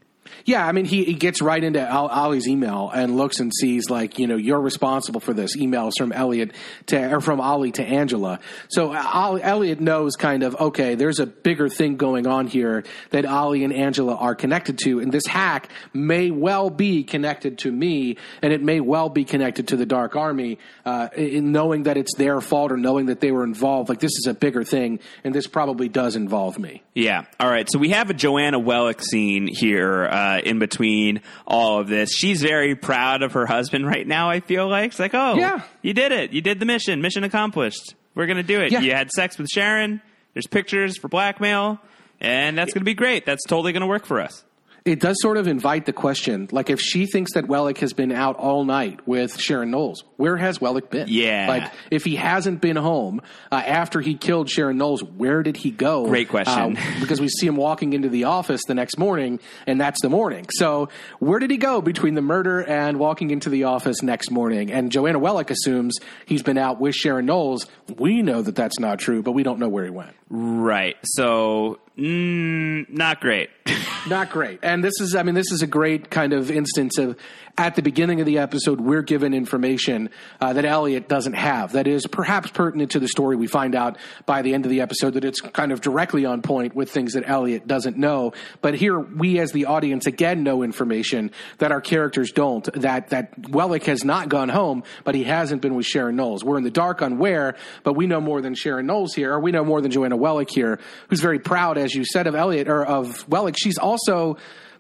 Yeah, 0.46 0.66
I 0.66 0.72
mean, 0.72 0.86
he, 0.86 1.04
he 1.04 1.14
gets 1.14 1.42
right 1.42 1.64
into 1.64 1.88
Ollie's 1.90 2.48
email 2.48 2.92
and 2.94 3.18
looks 3.18 3.40
and 3.40 3.52
sees 3.54 3.90
like, 3.90 4.20
you 4.20 4.28
know, 4.28 4.36
you're 4.36 4.62
responsible 4.62 5.20
for 5.20 5.34
this. 5.34 5.56
Emails 5.58 5.94
from 5.98 6.12
Elliot 6.12 6.54
to 6.88 7.14
or 7.14 7.22
from 7.22 7.42
Ollie 7.42 7.72
to 7.74 7.84
Angela. 7.84 8.40
So 8.70 8.94
Elliot 8.94 9.80
knows 9.80 10.16
kind 10.16 10.44
of 10.44 10.56
okay, 10.56 10.96
there's 10.96 11.20
a 11.20 11.26
bigger 11.26 11.70
thing 11.70 11.98
going 11.98 12.28
on 12.28 12.48
here 12.48 12.84
that 13.12 13.26
Ollie 13.26 13.64
and 13.64 13.74
Angela 13.74 14.16
are 14.16 14.36
connected 14.36 14.78
to, 14.80 15.00
and 15.00 15.12
this 15.12 15.26
hack 15.26 15.70
may 15.94 16.32
well 16.32 16.70
be 16.70 17.04
connected 17.04 17.60
to 17.60 17.72
me, 17.72 18.18
and 18.42 18.54
it 18.54 18.62
may 18.62 18.80
well 18.80 19.10
be 19.10 19.26
connected 19.26 19.70
to 19.70 19.78
the 19.78 19.86
Dark 19.86 20.16
Army. 20.16 20.60
Uh, 20.86 21.10
in 21.16 21.52
knowing 21.52 21.84
that 21.84 21.98
it's 21.98 22.16
their 22.16 22.40
fault 22.42 22.72
or 22.72 22.78
knowing 22.78 23.08
that 23.08 23.20
they 23.20 23.32
were 23.32 23.44
involved, 23.44 23.90
like 23.90 24.00
this 24.00 24.16
is 24.18 24.28
a 24.28 24.34
bigger 24.34 24.64
thing, 24.64 25.00
and 25.24 25.34
this 25.34 25.48
probably 25.48 25.90
does 25.90 26.16
involve 26.16 26.58
me. 26.58 26.84
Yeah. 26.94 27.26
All 27.40 27.50
right. 27.50 27.70
So 27.70 27.80
we 27.80 27.90
have 27.90 28.10
a 28.10 28.14
Joanna 28.14 28.60
Wellick 28.60 29.02
scene 29.02 29.48
here 29.48 30.06
uh, 30.06 30.17
Uh, 30.18 30.40
in 30.44 30.58
between 30.58 31.22
all 31.46 31.80
of 31.80 31.88
this. 31.88 32.12
She's 32.12 32.42
very 32.42 32.76
proud 32.76 33.22
of 33.22 33.34
her 33.34 33.46
husband 33.46 33.86
right 33.86 34.08
now, 34.08 34.32
I 34.32 34.40
feel 34.40 34.68
like. 34.68 34.90
It's 34.92 35.00
like, 35.00 35.14
oh, 35.14 35.36
Yeah. 35.36 35.62
you 35.84 35.94
did 35.94 36.12
it. 36.12 36.34
You 36.34 36.42
did 36.42 36.60
the 36.60 36.66
mission. 36.66 37.02
Mission 37.02 37.24
accomplished. 37.24 37.94
We're 38.16 38.26
to 38.38 38.44
do 38.44 38.60
it. 38.62 38.72
Yeah. 38.72 38.80
You 38.80 38.94
had 38.94 39.12
sex 39.12 39.38
with 39.38 39.48
Sharon. 39.48 40.02
There's 40.34 40.48
pictures 40.48 40.98
for 40.98 41.08
blackmail. 41.08 41.80
And 42.20 42.58
that's 42.58 42.74
to 42.82 42.86
be 42.86 42.96
great. 42.96 43.28
That's 43.28 43.44
totally 43.48 43.74
to 43.82 43.88
work 43.88 44.08
for 44.08 44.20
us. 44.20 44.44
It 44.88 45.00
does 45.00 45.18
sort 45.22 45.38
of 45.38 45.48
invite 45.48 45.86
the 45.86 45.94
question 45.94 46.48
like 46.52 46.70
if 46.70 46.80
she 46.80 47.06
thinks 47.06 47.34
that 47.34 47.46
Wellick 47.46 47.80
has 47.80 47.94
been 47.94 48.12
out 48.12 48.38
all 48.38 48.64
night 48.64 49.06
with 49.08 49.40
Sharon 49.40 49.72
Knowles, 49.72 50.04
where 50.16 50.38
has 50.38 50.60
Wellick 50.60 50.90
been? 50.90 51.08
Yeah. 51.10 51.48
Like 51.48 51.72
if 51.92 52.04
he 52.04 52.16
hasn't 52.16 52.62
been 52.62 52.76
home 52.76 53.22
uh, 53.52 53.56
after 53.56 54.02
he 54.02 54.16
killed 54.16 54.50
Sharon 54.50 54.78
Knowles, 54.78 55.04
where 55.04 55.44
did 55.44 55.58
he 55.58 55.72
go? 55.72 56.08
Great 56.08 56.30
question. 56.30 56.78
Uh, 56.78 56.82
because 57.00 57.20
we 57.20 57.28
see 57.28 57.48
him 57.48 57.56
walking 57.56 57.94
into 57.94 58.10
the 58.10 58.26
office 58.26 58.62
the 58.68 58.76
next 58.76 58.98
morning, 58.98 59.40
and 59.66 59.80
that's 59.80 60.02
the 60.02 60.10
morning. 60.10 60.48
So 60.52 60.90
where 61.20 61.40
did 61.40 61.52
he 61.52 61.58
go 61.58 61.82
between 61.82 62.16
the 62.16 62.22
murder 62.22 62.64
and 62.64 63.00
walking 63.00 63.32
into 63.32 63.50
the 63.50 63.66
office 63.66 64.02
next 64.02 64.32
morning? 64.32 64.72
And 64.72 64.92
Joanna 64.92 65.20
Wellick 65.20 65.50
assumes 65.50 65.98
he's 66.26 66.44
been 66.44 66.58
out 66.58 66.80
with 66.80 66.96
Sharon 66.96 67.26
Knowles. 67.26 67.68
We 67.98 68.22
know 68.22 68.42
that 68.42 68.56
that's 68.56 68.80
not 68.80 69.00
true, 69.00 69.22
but 69.22 69.34
we 69.34 69.44
don't 69.44 69.60
know 69.60 69.70
where 69.70 69.84
he 69.84 69.92
went. 69.92 70.16
Right. 70.30 70.98
So, 71.04 71.80
mm, 71.98 72.90
not 72.90 73.22
great. 73.22 73.50
Not 74.08 74.30
great. 74.30 74.60
And 74.64 74.82
this 74.82 75.02
is, 75.02 75.16
I 75.16 75.24
mean, 75.24 75.36
this 75.36 75.52
is 75.52 75.62
a 75.62 75.68
great 75.68 76.10
kind 76.10 76.32
of 76.32 76.50
instance 76.50 76.98
of 76.98 77.18
at 77.58 77.76
the 77.76 77.82
beginning 77.82 78.20
of 78.20 78.28
the 78.28 78.38
episode, 78.38 78.80
we're 78.80 79.02
given 79.02 79.34
information 79.34 80.12
uh, 80.40 80.54
that 80.54 80.64
Elliot 80.64 81.10
doesn't 81.10 81.34
have 81.34 81.72
that 81.72 81.88
is 81.88 82.06
perhaps 82.06 82.52
pertinent 82.52 82.92
to 82.92 83.00
the 83.00 83.08
story. 83.08 83.36
We 83.36 83.48
find 83.48 83.74
out 83.74 83.98
by 84.28 84.44
the 84.44 84.54
end 84.54 84.66
of 84.66 84.70
the 84.70 84.82
episode 84.82 85.16
that 85.16 85.26
it's 85.26 85.42
kind 85.42 85.72
of 85.72 85.82
directly 85.82 86.24
on 86.24 86.44
point 86.44 86.76
with 86.76 86.92
things 86.92 87.14
that 87.14 87.28
Elliot 87.28 87.66
doesn't 87.66 87.98
know. 87.98 88.34
But 88.62 88.76
here, 88.76 89.00
we 89.00 89.40
as 89.40 89.54
the 89.54 89.66
audience 89.66 90.06
again 90.06 90.44
know 90.44 90.62
information 90.62 91.32
that 91.58 91.72
our 91.72 91.82
characters 91.82 92.32
don't. 92.32 92.72
That 92.80 93.10
that 93.10 93.42
Wellick 93.42 93.86
has 93.86 94.06
not 94.06 94.30
gone 94.30 94.50
home, 94.50 94.84
but 95.04 95.16
he 95.16 95.24
hasn't 95.24 95.64
been 95.64 95.74
with 95.74 95.88
Sharon 95.88 96.16
Knowles. 96.16 96.44
We're 96.44 96.60
in 96.60 96.64
the 96.64 96.70
dark 96.70 97.02
on 97.02 97.18
where, 97.18 97.56
but 97.84 97.94
we 97.94 98.06
know 98.06 98.22
more 98.22 98.40
than 98.40 98.54
Sharon 98.54 98.86
Knowles 98.86 99.16
here, 99.16 99.34
or 99.34 99.40
we 99.40 99.52
know 99.52 99.66
more 99.66 99.82
than 99.82 99.90
Joanna 99.90 100.16
Wellick 100.16 100.52
here, 100.52 100.80
who's 101.10 101.22
very 101.22 101.40
proud, 101.40 101.80
as 101.80 101.87
you 101.94 102.06
said, 102.06 102.28
of 102.28 102.36
Elliot 102.36 102.68
or 102.68 102.86
of 102.86 103.28
Wellick. 103.28 103.56
She's 103.58 103.78
also 103.78 104.38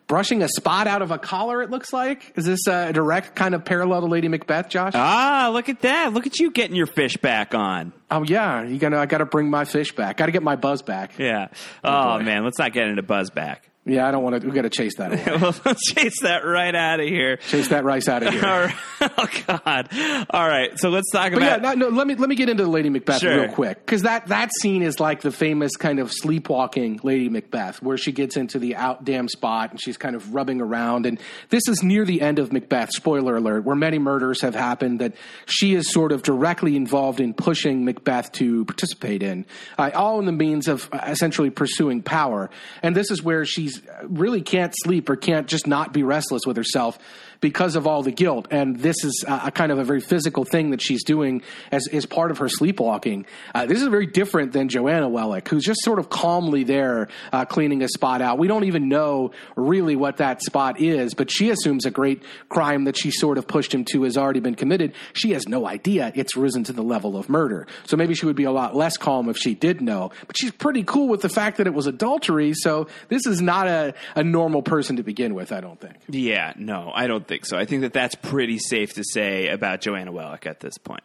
brushing 0.07 0.41
a 0.41 0.47
spot 0.47 0.87
out 0.87 1.01
of 1.01 1.11
a 1.11 1.17
collar. 1.17 1.61
It 1.61 1.69
looks 1.69 1.91
like. 1.91 2.31
Is 2.37 2.45
this 2.45 2.65
a 2.67 2.93
direct 2.93 3.35
kind 3.35 3.53
of 3.53 3.65
parallel 3.65 4.01
to 4.01 4.07
Lady 4.07 4.27
Macbeth, 4.29 4.69
Josh? 4.69 4.93
ah, 4.95 5.49
look 5.51 5.67
at 5.69 5.81
that. 5.81 6.13
Look 6.13 6.25
at 6.27 6.39
you 6.39 6.51
getting 6.51 6.75
your 6.75 6.87
fish 6.87 7.17
back 7.17 7.53
on. 7.53 7.91
oh 8.09 8.23
yeah, 8.23 8.63
you 8.63 8.77
gotta. 8.79 8.97
I 8.97 9.05
gotta 9.05 9.25
bring 9.25 9.49
my 9.49 9.65
fish 9.65 9.93
back. 9.93 10.17
Got 10.17 10.27
to 10.27 10.31
get 10.31 10.43
my 10.43 10.55
buzz 10.55 10.81
back. 10.81 11.17
Yeah. 11.19 11.47
Oh, 11.83 12.17
boy. 12.17 12.23
man. 12.23 12.43
Let's 12.43 12.57
not 12.59 12.71
get 12.73 12.87
into 12.87 13.03
buzz 13.03 13.29
back. 13.29 13.69
Yeah, 13.87 14.07
I 14.07 14.11
don't 14.11 14.21
want 14.23 14.41
to. 14.41 14.47
We 14.47 14.53
got 14.53 14.63
to 14.63 14.69
chase 14.69 14.95
that. 14.97 15.11
Well, 15.41 15.55
let's 15.65 15.85
chase 15.93 16.21
that 16.23 16.39
right 16.45 16.73
out 16.75 16.99
of 16.99 17.07
here. 17.07 17.37
chase 17.37 17.69
that 17.69 17.83
rice 17.83 18.07
out 18.07 18.21
of 18.23 18.33
here. 18.33 18.45
All 18.45 18.59
right. 18.59 18.75
Oh, 18.99 19.27
God. 19.47 19.89
All 20.31 20.47
right. 20.47 20.71
So 20.79 20.89
let's 20.89 21.11
talk 21.11 21.31
But 21.31 21.41
yeah, 21.43 21.55
about. 21.55 21.77
no, 21.77 21.89
no, 21.89 21.95
let 21.95 22.07
me 22.07 22.15
let 22.15 22.29
me 22.29 22.35
get 22.35 22.49
into 22.49 22.65
Lady 22.65 22.89
Macbeth 22.89 23.19
Sure. 23.21 23.41
real 23.43 23.51
quick 23.53 23.77
because 23.85 24.01
that 24.03 24.27
that 24.27 24.49
scene 24.59 24.81
is 24.81 24.99
like 24.99 25.21
the 25.21 25.31
famous 25.31 25.75
kind 25.75 25.99
of 25.99 26.11
sleepwalking 26.11 26.99
Lady 27.03 27.29
Macbeth, 27.29 27.81
where 27.81 27.97
she 27.97 28.11
gets 28.11 28.37
into 28.37 28.57
the 28.59 28.75
out 28.75 29.05
damn 29.05 29.27
spot 29.27 29.69
and 29.71 29.79
she's 29.81 29.97
kind 29.97 30.15
of 30.15 30.33
rubbing 30.33 30.61
around. 30.61 31.05
And 31.05 31.19
this 31.49 31.67
is 31.67 31.83
near 31.83 32.05
the 32.05 32.21
end 32.21 32.39
of 32.39 32.51
Macbeth. 32.51 32.89
Spoiler 32.91 33.37
alert: 33.37 33.63
where 33.65 33.75
many 33.75 33.99
murders 33.99 34.41
have 34.41 34.55
happened, 34.55 34.99
that 34.99 35.13
she 35.45 35.75
is 35.75 35.91
sort 35.93 36.11
of 36.11 36.23
directly 36.23 36.75
involved 36.75 37.19
in 37.19 37.33
pushing 37.35 37.85
Macbeth 37.85 38.31
to 38.33 38.65
participate 38.65 39.21
in, 39.21 39.45
uh, 39.77 39.91
all 39.93 40.19
in 40.19 40.25
the 40.25 40.31
means 40.31 40.67
of 40.67 40.89
uh, 40.91 41.01
essentially 41.07 41.49
pursuing 41.51 42.01
power. 42.01 42.49
And 42.81 42.95
this 42.95 43.11
is 43.11 43.21
where 43.21 43.45
she's 43.45 43.76
really 44.03 44.41
can't 44.41 44.73
sleep 44.83 45.09
or 45.09 45.15
can't 45.15 45.47
just 45.47 45.67
not 45.67 45.93
be 45.93 46.03
restless 46.03 46.43
with 46.45 46.57
herself 46.57 46.97
because 47.39 47.75
of 47.75 47.87
all 47.87 48.03
the 48.03 48.11
guilt. 48.11 48.47
And 48.51 48.77
this 48.79 49.03
is 49.03 49.25
a 49.27 49.51
kind 49.51 49.71
of 49.71 49.79
a 49.79 49.83
very 49.83 50.01
physical 50.01 50.43
thing 50.43 50.71
that 50.71 50.81
she's 50.81 51.03
doing 51.03 51.41
as, 51.71 51.87
as 51.87 52.05
part 52.05 52.31
of 52.31 52.39
her 52.39 52.49
sleepwalking. 52.49 53.25
Uh, 53.53 53.65
this 53.65 53.81
is 53.81 53.87
very 53.87 54.07
different 54.07 54.53
than 54.53 54.69
Joanna 54.69 55.09
Wellick, 55.09 55.47
who's 55.47 55.63
just 55.63 55.81
sort 55.83 55.99
of 55.99 56.09
calmly 56.09 56.63
there 56.63 57.09
uh, 57.31 57.45
cleaning 57.45 57.83
a 57.83 57.87
spot 57.87 58.21
out. 58.21 58.37
We 58.37 58.47
don't 58.47 58.65
even 58.65 58.89
know 58.89 59.31
really 59.55 59.95
what 59.95 60.17
that 60.17 60.41
spot 60.41 60.79
is, 60.79 61.13
but 61.13 61.31
she 61.31 61.49
assumes 61.49 61.85
a 61.85 61.91
great 61.91 62.23
crime 62.49 62.85
that 62.85 62.97
she 62.97 63.11
sort 63.11 63.37
of 63.37 63.47
pushed 63.47 63.73
him 63.73 63.85
to 63.91 64.03
has 64.03 64.17
already 64.17 64.39
been 64.39 64.55
committed. 64.55 64.93
She 65.13 65.31
has 65.31 65.47
no 65.47 65.67
idea 65.67 66.11
it's 66.15 66.35
risen 66.35 66.63
to 66.65 66.73
the 66.73 66.81
level 66.81 67.17
of 67.17 67.29
murder. 67.29 67.67
So 67.85 67.97
maybe 67.97 68.13
she 68.15 68.25
would 68.25 68.35
be 68.35 68.45
a 68.45 68.51
lot 68.51 68.75
less 68.75 68.97
calm 68.97 69.29
if 69.29 69.37
she 69.37 69.53
did 69.53 69.81
know. 69.81 70.11
But 70.25 70.37
she's 70.37 70.51
pretty 70.51 70.83
cool 70.83 71.07
with 71.07 71.21
the 71.21 71.29
fact 71.29 71.57
that 71.57 71.67
it 71.67 71.73
was 71.73 71.87
adultery. 71.87 72.53
So 72.53 72.87
this 73.09 73.25
is 73.25 73.41
not 73.41 73.67
a, 73.67 73.93
a 74.15 74.23
normal 74.23 74.61
person 74.61 74.95
to 74.97 75.03
begin 75.03 75.35
with, 75.35 75.51
I 75.51 75.61
don't 75.61 75.79
think. 75.79 75.95
Yeah, 76.09 76.53
no, 76.57 76.91
I 76.93 77.07
don't 77.07 77.26
think 77.27 77.45
so. 77.45 77.57
I 77.57 77.65
think 77.65 77.81
that 77.81 77.93
that's 77.93 78.15
pretty 78.15 78.59
safe 78.59 78.93
to 78.93 79.03
say 79.03 79.47
about 79.47 79.81
Joanna 79.81 80.11
Wellick 80.11 80.45
at 80.45 80.59
this 80.59 80.77
point. 80.77 81.03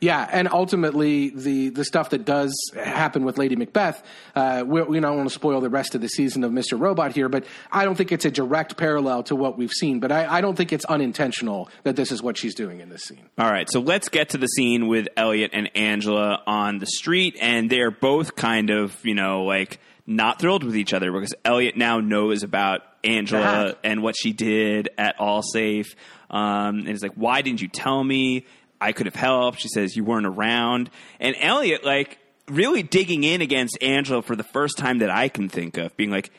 Yeah, 0.00 0.28
and 0.30 0.48
ultimately 0.48 1.30
the 1.30 1.70
the 1.70 1.84
stuff 1.84 2.10
that 2.10 2.26
does 2.26 2.54
happen 2.74 3.24
with 3.24 3.38
Lady 3.38 3.56
Macbeth, 3.56 4.02
uh, 4.34 4.62
we, 4.66 4.82
we 4.82 5.00
don't 5.00 5.16
want 5.16 5.28
to 5.28 5.34
spoil 5.34 5.62
the 5.62 5.70
rest 5.70 5.94
of 5.94 6.02
the 6.02 6.08
season 6.08 6.44
of 6.44 6.52
Mr. 6.52 6.78
Robot 6.78 7.14
here, 7.14 7.30
but 7.30 7.46
I 7.72 7.86
don't 7.86 7.94
think 7.94 8.12
it's 8.12 8.26
a 8.26 8.30
direct 8.30 8.76
parallel 8.76 9.22
to 9.24 9.36
what 9.36 9.56
we've 9.56 9.72
seen. 9.72 10.00
But 10.00 10.12
I, 10.12 10.26
I 10.26 10.40
don't 10.42 10.56
think 10.56 10.74
it's 10.74 10.84
unintentional 10.84 11.70
that 11.84 11.96
this 11.96 12.12
is 12.12 12.22
what 12.22 12.36
she's 12.36 12.54
doing 12.54 12.80
in 12.80 12.90
this 12.90 13.04
scene. 13.04 13.30
All 13.38 13.50
right, 13.50 13.70
so 13.70 13.80
let's 13.80 14.10
get 14.10 14.30
to 14.30 14.38
the 14.38 14.46
scene 14.46 14.88
with 14.88 15.08
Elliot 15.16 15.52
and 15.54 15.74
Angela 15.74 16.42
on 16.46 16.80
the 16.80 16.86
street, 16.86 17.38
and 17.40 17.70
they're 17.70 17.90
both 17.90 18.36
kind 18.36 18.68
of, 18.68 18.94
you 19.06 19.14
know, 19.14 19.44
like 19.44 19.80
not 20.06 20.38
thrilled 20.38 20.64
with 20.64 20.76
each 20.76 20.92
other 20.92 21.10
because 21.12 21.34
Elliot 21.44 21.76
now 21.76 22.00
knows 22.00 22.42
about 22.42 22.82
Angela 23.02 23.74
and 23.82 24.02
what 24.02 24.14
she 24.16 24.32
did 24.32 24.90
at 24.98 25.18
All 25.18 25.42
Safe. 25.42 25.94
Um, 26.30 26.78
and 26.80 26.88
he's 26.88 27.02
like, 27.02 27.14
"Why 27.14 27.42
didn't 27.42 27.62
you 27.62 27.68
tell 27.68 28.02
me? 28.02 28.46
I 28.80 28.92
could 28.92 29.06
have 29.06 29.14
helped." 29.14 29.60
She 29.60 29.68
says, 29.68 29.96
"You 29.96 30.04
weren't 30.04 30.26
around." 30.26 30.90
And 31.20 31.36
Elliot, 31.38 31.84
like, 31.84 32.18
really 32.48 32.82
digging 32.82 33.24
in 33.24 33.40
against 33.40 33.78
Angela 33.82 34.22
for 34.22 34.36
the 34.36 34.44
first 34.44 34.76
time 34.76 34.98
that 34.98 35.10
I 35.10 35.28
can 35.28 35.48
think 35.48 35.76
of, 35.78 35.96
being 35.96 36.10
like, 36.10 36.30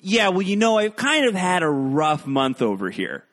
"Yeah, 0.00 0.28
well, 0.28 0.42
you 0.42 0.56
know, 0.56 0.78
I've 0.78 0.96
kind 0.96 1.24
of 1.24 1.34
had 1.34 1.62
a 1.62 1.68
rough 1.68 2.26
month 2.26 2.62
over 2.62 2.90
here." 2.90 3.24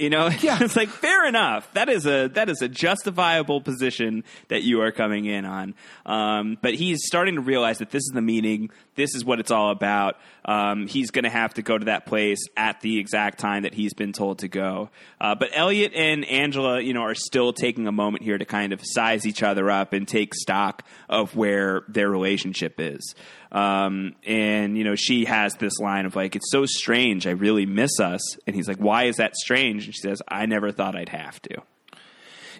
You 0.00 0.10
know, 0.10 0.28
Yeah. 0.40 0.58
it's 0.62 0.76
like 0.76 0.88
fair 0.88 1.26
enough. 1.26 1.72
That 1.74 1.88
is 1.88 2.06
a 2.06 2.28
that 2.28 2.48
is 2.48 2.62
a 2.62 2.68
justifiable 2.68 3.60
position 3.60 4.24
that 4.48 4.62
you 4.62 4.80
are 4.80 4.90
coming 4.92 5.26
in 5.26 5.44
on. 5.44 5.74
Um, 6.06 6.58
but 6.62 6.74
he's 6.74 7.00
starting 7.06 7.34
to 7.34 7.40
realize 7.40 7.78
that 7.78 7.90
this 7.90 8.02
is 8.02 8.12
the 8.14 8.22
meeting. 8.22 8.70
This 8.94 9.14
is 9.14 9.24
what 9.24 9.40
it's 9.40 9.50
all 9.50 9.70
about. 9.70 10.16
Um, 10.44 10.86
he's 10.86 11.10
going 11.10 11.24
to 11.24 11.30
have 11.30 11.54
to 11.54 11.62
go 11.62 11.76
to 11.76 11.84
that 11.86 12.06
place 12.06 12.38
at 12.56 12.80
the 12.80 12.98
exact 12.98 13.38
time 13.38 13.62
that 13.64 13.74
he's 13.74 13.94
been 13.94 14.12
told 14.12 14.40
to 14.40 14.48
go. 14.48 14.90
Uh, 15.20 15.34
but 15.34 15.50
Elliot 15.52 15.92
and 15.94 16.24
Angela, 16.24 16.80
you 16.80 16.94
know, 16.94 17.02
are 17.02 17.14
still 17.14 17.52
taking 17.52 17.86
a 17.86 17.92
moment 17.92 18.24
here 18.24 18.38
to 18.38 18.44
kind 18.44 18.72
of 18.72 18.80
size 18.82 19.26
each 19.26 19.42
other 19.42 19.70
up 19.70 19.92
and 19.92 20.08
take 20.08 20.34
stock 20.34 20.84
of 21.08 21.36
where 21.36 21.82
their 21.88 22.08
relationship 22.10 22.80
is. 22.80 23.14
Um, 23.52 24.14
and 24.24 24.78
you 24.78 24.84
know, 24.84 24.94
she 24.94 25.24
has 25.24 25.54
this 25.54 25.78
line 25.78 26.06
of 26.06 26.14
like, 26.14 26.36
"It's 26.36 26.50
so 26.50 26.66
strange. 26.66 27.26
I 27.26 27.30
really 27.30 27.66
miss 27.66 27.98
us." 28.00 28.36
And 28.46 28.54
he's 28.54 28.68
like, 28.68 28.78
"Why 28.78 29.04
is 29.04 29.16
that 29.16 29.36
strange?" 29.36 29.86
And 29.86 29.94
she 29.94 30.00
says, 30.00 30.22
"I 30.28 30.46
never 30.46 30.70
thought 30.70 30.94
I'd 30.96 31.08
have 31.08 31.40
to." 31.42 31.62